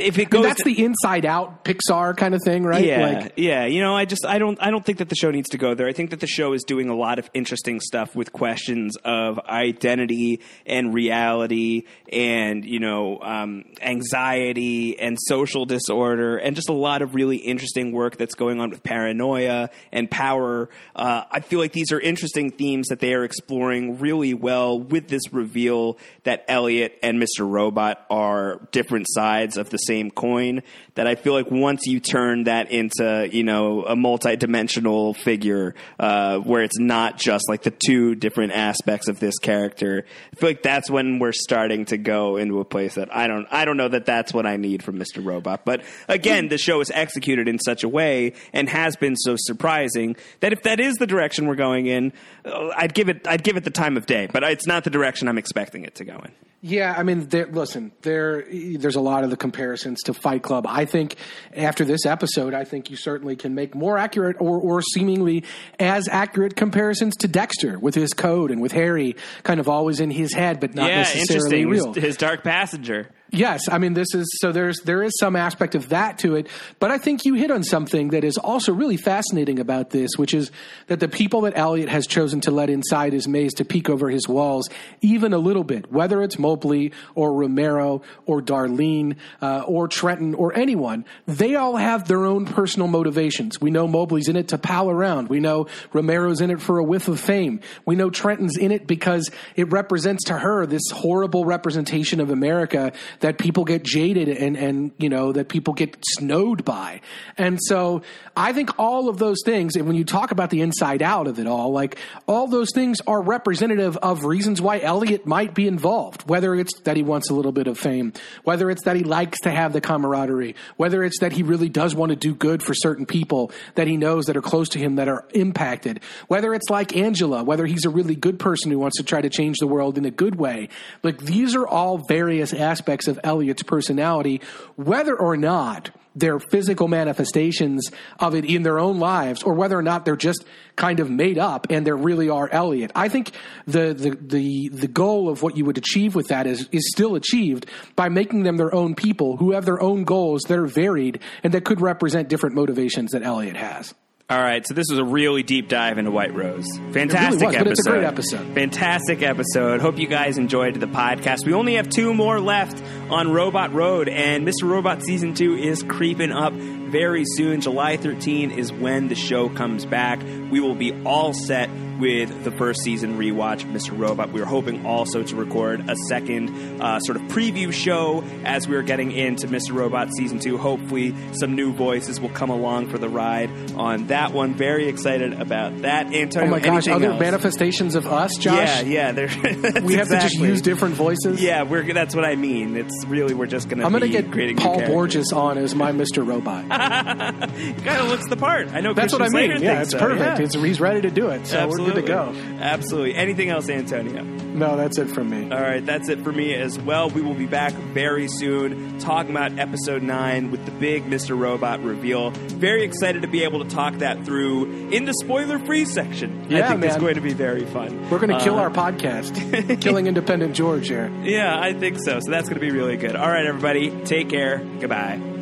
if 0.00 0.18
it 0.18 0.30
goes, 0.30 0.40
mean, 0.40 0.48
that's 0.48 0.64
the 0.64 0.84
Inside 0.84 1.26
Out 1.26 1.64
Pixar 1.64 2.16
kind 2.16 2.34
of 2.34 2.40
thing, 2.44 2.64
right? 2.64 2.84
Yeah, 2.84 3.06
like, 3.06 3.32
yeah. 3.36 3.66
You 3.66 3.80
know, 3.80 3.94
I 3.96 4.04
just 4.04 4.24
I 4.26 4.38
don't 4.38 4.58
I 4.60 4.70
don't 4.70 4.84
think 4.84 4.98
that 4.98 5.08
the 5.08 5.14
show 5.14 5.30
needs 5.30 5.50
to 5.50 5.58
go 5.58 5.74
there. 5.74 5.88
I 5.88 5.92
think 5.92 6.10
that 6.10 6.20
the 6.20 6.26
show 6.26 6.52
is 6.52 6.64
doing 6.64 6.88
a 6.88 6.94
lot 6.94 7.18
of 7.18 7.30
interesting 7.34 7.80
stuff 7.80 8.16
with 8.16 8.32
questions 8.32 8.96
of 9.04 9.38
identity 9.40 10.40
and 10.66 10.94
reality, 10.94 11.84
and 12.12 12.64
you 12.64 12.80
know, 12.80 13.20
um, 13.20 13.64
anxiety 13.80 14.98
and 14.98 15.18
social 15.20 15.66
disorder, 15.66 16.36
and 16.36 16.56
just 16.56 16.68
a 16.68 16.74
lot 16.74 17.02
of 17.02 17.14
really 17.14 17.36
interesting 17.36 17.92
work 17.92 18.16
that's 18.16 18.34
going 18.34 18.60
on 18.60 18.70
with 18.70 18.82
paranoia 18.82 19.70
and 19.92 20.10
power. 20.10 20.68
Uh, 20.96 21.24
I 21.30 21.40
feel 21.40 21.58
like 21.58 21.72
these 21.72 21.92
are 21.92 22.00
interesting 22.00 22.50
themes 22.50 22.88
that 22.88 23.00
they 23.00 23.14
are 23.14 23.24
exploring 23.24 23.98
really 23.98 24.34
well 24.34 24.80
with 24.80 25.08
this 25.08 25.32
reveal 25.32 25.98
that 26.24 26.44
Elliot 26.48 26.98
and 27.02 27.22
Mr. 27.22 27.48
Robot 27.48 28.04
are 28.10 28.60
different 28.72 29.06
sides 29.08 29.56
of 29.56 29.70
the 29.70 29.78
same 29.90 30.10
coin 30.12 30.62
that 30.94 31.08
I 31.08 31.16
feel 31.16 31.32
like 31.32 31.50
once 31.50 31.86
you 31.86 31.98
turn 31.98 32.44
that 32.44 32.70
into, 32.70 33.28
you 33.32 33.42
know, 33.42 33.84
a 33.84 33.96
multi-dimensional 33.96 35.14
figure, 35.14 35.74
uh, 35.98 36.38
where 36.38 36.62
it's 36.62 36.78
not 36.78 37.18
just 37.18 37.48
like 37.48 37.62
the 37.62 37.72
two 37.72 38.14
different 38.14 38.52
aspects 38.52 39.08
of 39.08 39.18
this 39.18 39.38
character, 39.38 40.04
I 40.32 40.36
feel 40.36 40.50
like 40.50 40.62
that's 40.62 40.88
when 40.88 41.18
we're 41.18 41.32
starting 41.32 41.86
to 41.86 41.96
go 41.96 42.36
into 42.36 42.60
a 42.60 42.64
place 42.64 42.94
that 42.94 43.14
I 43.14 43.26
don't, 43.26 43.48
I 43.50 43.64
don't 43.64 43.76
know 43.76 43.88
that 43.88 44.06
that's 44.06 44.32
what 44.32 44.46
I 44.46 44.56
need 44.56 44.84
from 44.84 44.96
Mr. 44.96 45.24
Robot. 45.24 45.64
But 45.64 45.82
again, 46.08 46.48
the 46.48 46.58
show 46.58 46.80
is 46.80 46.90
executed 46.92 47.48
in 47.48 47.58
such 47.58 47.82
a 47.82 47.88
way 47.88 48.34
and 48.52 48.68
has 48.68 48.94
been 48.94 49.16
so 49.16 49.34
surprising 49.36 50.14
that 50.38 50.52
if 50.52 50.62
that 50.62 50.78
is 50.78 50.94
the 50.96 51.06
direction 51.06 51.48
we're 51.48 51.56
going 51.56 51.86
in, 51.86 52.12
uh, 52.44 52.68
I'd 52.76 52.94
give 52.94 53.08
it, 53.08 53.26
I'd 53.26 53.42
give 53.42 53.56
it 53.56 53.64
the 53.64 53.70
time 53.70 53.96
of 53.96 54.06
day, 54.06 54.28
but 54.32 54.44
it's 54.44 54.66
not 54.66 54.84
the 54.84 54.90
direction 54.90 55.26
I'm 55.26 55.38
expecting 55.38 55.84
it 55.84 55.96
to 55.96 56.04
go 56.04 56.14
in. 56.24 56.30
Yeah, 56.62 56.94
I 56.96 57.04
mean, 57.04 57.26
there, 57.28 57.46
listen, 57.46 57.90
there 58.02 58.44
there's 58.50 58.96
a 58.96 59.00
lot 59.00 59.24
of 59.24 59.30
the 59.30 59.36
comparisons 59.70 60.02
to 60.02 60.14
Fight 60.14 60.42
Club. 60.42 60.66
I 60.68 60.84
think 60.84 61.14
after 61.54 61.84
this 61.84 62.04
episode, 62.04 62.54
I 62.54 62.64
think 62.64 62.90
you 62.90 62.96
certainly 62.96 63.36
can 63.36 63.54
make 63.54 63.74
more 63.74 63.98
accurate 63.98 64.36
or, 64.40 64.58
or 64.58 64.82
seemingly 64.82 65.44
as 65.78 66.08
accurate 66.08 66.56
comparisons 66.56 67.16
to 67.18 67.28
Dexter 67.28 67.78
with 67.78 67.94
his 67.94 68.12
code 68.12 68.50
and 68.50 68.60
with 68.60 68.72
Harry 68.72 69.14
kind 69.44 69.60
of 69.60 69.68
always 69.68 70.00
in 70.00 70.10
his 70.10 70.34
head, 70.34 70.58
but 70.58 70.74
not 70.74 70.88
yeah, 70.88 70.98
necessarily 70.98 71.66
real. 71.66 71.92
His, 71.92 72.04
his 72.04 72.16
dark 72.16 72.42
passenger. 72.42 73.10
Yes, 73.32 73.68
I 73.68 73.78
mean 73.78 73.94
this 73.94 74.12
is 74.14 74.28
so 74.40 74.50
there's 74.50 74.80
there 74.80 75.04
is 75.04 75.12
some 75.20 75.36
aspect 75.36 75.76
of 75.76 75.90
that 75.90 76.18
to 76.18 76.34
it, 76.34 76.48
but 76.80 76.90
I 76.90 76.98
think 76.98 77.24
you 77.24 77.34
hit 77.34 77.52
on 77.52 77.62
something 77.62 78.08
that 78.08 78.24
is 78.24 78.36
also 78.36 78.72
really 78.72 78.96
fascinating 78.96 79.60
about 79.60 79.90
this, 79.90 80.10
which 80.16 80.34
is 80.34 80.50
that 80.88 80.98
the 80.98 81.06
people 81.06 81.42
that 81.42 81.52
Elliot 81.56 81.88
has 81.88 82.08
chosen 82.08 82.40
to 82.42 82.50
let 82.50 82.70
inside 82.70 83.12
his 83.12 83.28
maze 83.28 83.54
to 83.54 83.64
peek 83.64 83.88
over 83.88 84.10
his 84.10 84.26
walls, 84.26 84.68
even 85.00 85.32
a 85.32 85.38
little 85.38 85.62
bit, 85.62 85.92
whether 85.92 86.22
it's 86.22 86.40
Mobley 86.40 86.92
or 87.14 87.32
Romero 87.32 88.02
or 88.26 88.42
Darlene 88.42 89.16
uh, 89.40 89.62
or 89.64 89.86
Trenton 89.86 90.34
or 90.34 90.56
anyone, 90.56 91.04
they 91.26 91.54
all 91.54 91.76
have 91.76 92.08
their 92.08 92.24
own 92.24 92.46
personal 92.46 92.88
motivations. 92.88 93.60
We 93.60 93.70
know 93.70 93.86
Mobley's 93.86 94.28
in 94.28 94.34
it 94.34 94.48
to 94.48 94.58
pal 94.58 94.90
around. 94.90 95.28
We 95.28 95.38
know 95.38 95.68
Romero's 95.92 96.40
in 96.40 96.50
it 96.50 96.60
for 96.60 96.78
a 96.78 96.84
whiff 96.84 97.06
of 97.06 97.20
fame. 97.20 97.60
We 97.86 97.94
know 97.94 98.10
Trenton's 98.10 98.56
in 98.56 98.72
it 98.72 98.88
because 98.88 99.30
it 99.54 99.70
represents 99.70 100.24
to 100.24 100.38
her 100.38 100.66
this 100.66 100.90
horrible 100.92 101.44
representation 101.44 102.18
of 102.18 102.30
America 102.30 102.92
that 103.20 103.38
people 103.38 103.64
get 103.64 103.82
jaded 103.82 104.28
and, 104.28 104.56
and, 104.56 104.92
you 104.98 105.08
know, 105.08 105.32
that 105.32 105.48
people 105.48 105.74
get 105.74 105.96
snowed 106.16 106.64
by. 106.64 107.00
And 107.38 107.58
so 107.62 108.02
I 108.36 108.52
think 108.52 108.78
all 108.78 109.08
of 109.08 109.18
those 109.18 109.38
things, 109.44 109.76
and 109.76 109.86
when 109.86 109.96
you 109.96 110.04
talk 110.04 110.30
about 110.30 110.50
the 110.50 110.60
inside 110.60 111.02
out 111.02 111.26
of 111.26 111.38
it 111.38 111.46
all, 111.46 111.72
like 111.72 111.98
all 112.26 112.46
those 112.46 112.70
things 112.74 113.00
are 113.06 113.20
representative 113.20 113.96
of 113.98 114.24
reasons 114.24 114.60
why 114.60 114.80
Elliot 114.80 115.26
might 115.26 115.54
be 115.54 115.66
involved, 115.66 116.28
whether 116.28 116.54
it's 116.54 116.78
that 116.80 116.96
he 116.96 117.02
wants 117.02 117.30
a 117.30 117.34
little 117.34 117.52
bit 117.52 117.66
of 117.66 117.78
fame, 117.78 118.12
whether 118.44 118.70
it's 118.70 118.84
that 118.84 118.96
he 118.96 119.04
likes 119.04 119.38
to 119.40 119.50
have 119.50 119.72
the 119.72 119.80
camaraderie, 119.80 120.54
whether 120.76 121.04
it's 121.04 121.20
that 121.20 121.32
he 121.32 121.42
really 121.42 121.68
does 121.68 121.94
want 121.94 122.10
to 122.10 122.16
do 122.16 122.34
good 122.34 122.62
for 122.62 122.74
certain 122.74 123.06
people 123.06 123.52
that 123.74 123.86
he 123.86 123.96
knows 123.96 124.26
that 124.26 124.36
are 124.36 124.42
close 124.42 124.68
to 124.70 124.78
him 124.78 124.96
that 124.96 125.08
are 125.08 125.26
impacted, 125.34 126.00
whether 126.28 126.54
it's 126.54 126.70
like 126.70 126.96
Angela, 126.96 127.44
whether 127.44 127.66
he's 127.66 127.84
a 127.84 127.90
really 127.90 128.14
good 128.14 128.38
person 128.38 128.70
who 128.70 128.78
wants 128.78 128.96
to 128.96 129.04
try 129.04 129.20
to 129.20 129.28
change 129.28 129.58
the 129.58 129.66
world 129.66 129.98
in 129.98 130.04
a 130.04 130.10
good 130.10 130.36
way. 130.36 130.68
Like 131.02 131.18
these 131.18 131.54
are 131.54 131.66
all 131.66 131.98
various 131.98 132.52
aspects 132.52 133.08
of 133.10 133.20
Elliot's 133.22 133.62
personality, 133.62 134.40
whether 134.76 135.14
or 135.14 135.36
not 135.36 135.90
they're 136.16 136.40
physical 136.40 136.88
manifestations 136.88 137.88
of 138.18 138.34
it 138.34 138.44
in 138.44 138.62
their 138.62 138.78
own 138.78 138.98
lives, 138.98 139.42
or 139.42 139.54
whether 139.54 139.78
or 139.78 139.82
not 139.82 140.04
they're 140.04 140.16
just 140.16 140.44
kind 140.76 140.98
of 141.00 141.10
made 141.10 141.38
up 141.38 141.66
and 141.70 141.86
they 141.86 141.92
really 141.92 142.28
are 142.28 142.48
Elliot. 142.50 142.90
I 142.94 143.08
think 143.08 143.32
the, 143.66 143.94
the 143.94 144.10
the 144.20 144.68
the 144.70 144.88
goal 144.88 145.28
of 145.28 145.42
what 145.42 145.56
you 145.56 145.64
would 145.66 145.78
achieve 145.78 146.14
with 146.14 146.28
that 146.28 146.46
is 146.46 146.68
is 146.72 146.90
still 146.92 147.14
achieved 147.14 147.66
by 147.96 148.08
making 148.08 148.42
them 148.42 148.56
their 148.56 148.74
own 148.74 148.94
people 148.94 149.36
who 149.36 149.52
have 149.52 149.64
their 149.64 149.80
own 149.80 150.04
goals 150.04 150.42
that 150.48 150.58
are 150.58 150.66
varied 150.66 151.20
and 151.44 151.54
that 151.54 151.64
could 151.64 151.80
represent 151.80 152.28
different 152.28 152.54
motivations 152.54 153.12
that 153.12 153.22
Elliot 153.22 153.56
has. 153.56 153.94
All 154.30 154.38
right, 154.38 154.64
so 154.64 154.74
this 154.74 154.86
was 154.88 155.00
a 155.00 155.04
really 155.04 155.42
deep 155.42 155.68
dive 155.68 155.98
into 155.98 156.12
White 156.12 156.32
Rose. 156.32 156.64
Fantastic 156.92 157.40
really 157.40 157.46
was, 157.46 157.56
episode. 157.56 157.64
But 157.64 157.72
it's 157.72 157.86
a 157.86 157.90
great 157.90 158.04
episode. 158.04 158.54
Fantastic 158.54 159.22
episode. 159.22 159.80
Hope 159.80 159.98
you 159.98 160.06
guys 160.06 160.38
enjoyed 160.38 160.76
the 160.76 160.86
podcast. 160.86 161.44
We 161.44 161.52
only 161.52 161.74
have 161.74 161.88
two 161.88 162.14
more 162.14 162.38
left 162.38 162.80
on 163.10 163.32
Robot 163.32 163.72
Road, 163.74 164.08
and 164.08 164.46
Mr. 164.46 164.64
Robot 164.64 165.02
Season 165.02 165.34
2 165.34 165.56
is 165.56 165.82
creeping 165.82 166.32
up 166.32 166.52
very 166.52 167.24
soon. 167.24 167.60
July 167.60 167.96
13 167.96 168.50
is 168.50 168.72
when 168.72 169.08
the 169.08 169.14
show 169.14 169.48
comes 169.48 169.84
back. 169.84 170.20
We 170.22 170.60
will 170.60 170.74
be 170.74 170.92
all 171.04 171.32
set 171.32 171.70
with 172.00 172.44
the 172.44 172.50
first 172.50 172.82
season 172.82 173.18
rewatch 173.18 173.62
of 173.62 173.68
Mr. 173.68 173.96
Robot. 173.96 174.32
We 174.32 174.40
were 174.40 174.46
hoping 174.46 174.86
also 174.86 175.22
to 175.22 175.36
record 175.36 175.88
a 175.88 175.94
second 176.08 176.80
uh, 176.80 176.98
sort 177.00 177.16
of 177.16 177.22
preview 177.24 177.72
show 177.72 178.24
as 178.44 178.66
we 178.66 178.74
are 178.76 178.82
getting 178.82 179.12
into 179.12 179.46
Mr. 179.46 179.74
Robot 179.74 180.08
season 180.16 180.38
two. 180.38 180.56
Hopefully, 180.56 181.14
some 181.32 181.54
new 181.54 181.72
voices 181.72 182.18
will 182.18 182.30
come 182.30 182.50
along 182.50 182.88
for 182.88 182.98
the 182.98 183.08
ride 183.08 183.50
on 183.72 184.06
that 184.06 184.32
one. 184.32 184.54
Very 184.54 184.88
excited 184.88 185.34
about 185.34 185.82
that. 185.82 186.06
Antonio, 186.14 186.48
oh 186.48 186.50
my 186.50 186.60
gosh, 186.60 186.88
other 186.88 187.10
else? 187.10 187.20
manifestations 187.20 187.94
of 187.94 188.06
us, 188.06 188.36
Josh? 188.38 188.82
Yeah, 188.84 189.12
yeah. 189.12 189.12
we 189.82 189.94
have 189.94 190.06
exactly. 190.06 190.16
to 190.16 190.20
just 190.20 190.38
use 190.38 190.62
different 190.62 190.94
voices. 190.94 191.40
Yeah, 191.40 191.64
we're 191.64 191.90
that's 191.92 192.14
what 192.14 192.24
I 192.24 192.36
mean. 192.36 192.76
It's 192.76 192.99
really 193.06 193.34
we're 193.34 193.46
just 193.46 193.68
gonna. 193.68 193.84
I'm 193.84 193.92
gonna 193.92 194.08
get 194.08 194.30
Paul 194.58 194.80
Borges 194.86 195.32
on 195.32 195.58
as 195.58 195.74
my 195.74 195.92
Mr. 195.92 196.26
Robot. 196.26 196.62
he 197.56 197.72
kind 197.72 198.00
of 198.00 198.08
looks 198.08 198.28
the 198.28 198.36
part. 198.36 198.68
I 198.68 198.80
know. 198.80 198.94
That's 198.94 199.14
Christian 199.14 199.20
what 199.20 199.42
I 199.42 199.48
mean. 199.48 199.58
Slater 199.58 199.64
yeah, 199.64 199.82
it's 199.82 199.90
so. 199.92 199.98
perfect. 199.98 200.38
Yeah. 200.38 200.44
It's, 200.44 200.54
he's 200.54 200.80
ready 200.80 201.00
to 201.02 201.10
do 201.10 201.28
it. 201.30 201.46
So 201.46 201.58
Absolutely. 201.58 202.02
we're 202.02 202.06
good 202.06 202.34
to 202.34 202.40
go. 202.42 202.58
Absolutely. 202.60 203.14
Anything 203.14 203.50
else, 203.50 203.68
Antonio? 203.68 204.22
No, 204.50 204.76
that's 204.76 204.98
it 204.98 205.06
from 205.08 205.30
me. 205.30 205.44
All 205.50 205.60
right, 205.60 205.84
that's 205.84 206.08
it 206.08 206.20
for 206.22 206.32
me 206.32 206.54
as 206.54 206.78
well. 206.78 207.08
We 207.08 207.22
will 207.22 207.34
be 207.34 207.46
back 207.46 207.72
very 207.72 208.26
soon 208.28 208.98
talking 208.98 209.30
about 209.30 209.58
episode 209.58 210.02
9 210.02 210.50
with 210.50 210.64
the 210.64 210.72
big 210.72 211.04
Mr. 211.04 211.38
Robot 211.38 211.82
reveal. 211.82 212.30
Very 212.30 212.82
excited 212.82 213.22
to 213.22 213.28
be 213.28 213.44
able 213.44 213.64
to 213.64 213.70
talk 213.70 213.94
that 213.98 214.24
through 214.24 214.90
in 214.90 215.04
the 215.04 215.14
spoiler 215.14 215.58
free 215.60 215.84
section. 215.84 216.46
Yeah, 216.50 216.64
I 216.64 216.68
think 216.68 216.80
man. 216.80 216.90
it's 216.90 216.98
going 216.98 217.14
to 217.14 217.20
be 217.20 217.32
very 217.32 217.64
fun. 217.66 218.10
We're 218.10 218.18
going 218.18 218.36
to 218.36 218.44
kill 218.44 218.58
Uh, 218.58 218.62
our 218.62 218.70
podcast. 218.70 219.80
Killing 219.80 220.08
Independent 220.08 220.54
George 220.54 220.88
here. 220.88 221.10
Yeah, 221.22 221.58
I 221.58 221.72
think 221.72 221.98
so. 221.98 222.18
So 222.20 222.30
that's 222.30 222.48
going 222.48 222.60
to 222.60 222.66
be 222.66 222.72
really 222.90 223.06
good. 223.06 223.16
All 223.16 223.28
right, 223.28 223.46
everybody, 223.46 223.90
take 224.04 224.28
care. 224.28 224.58
Goodbye. 224.58 225.39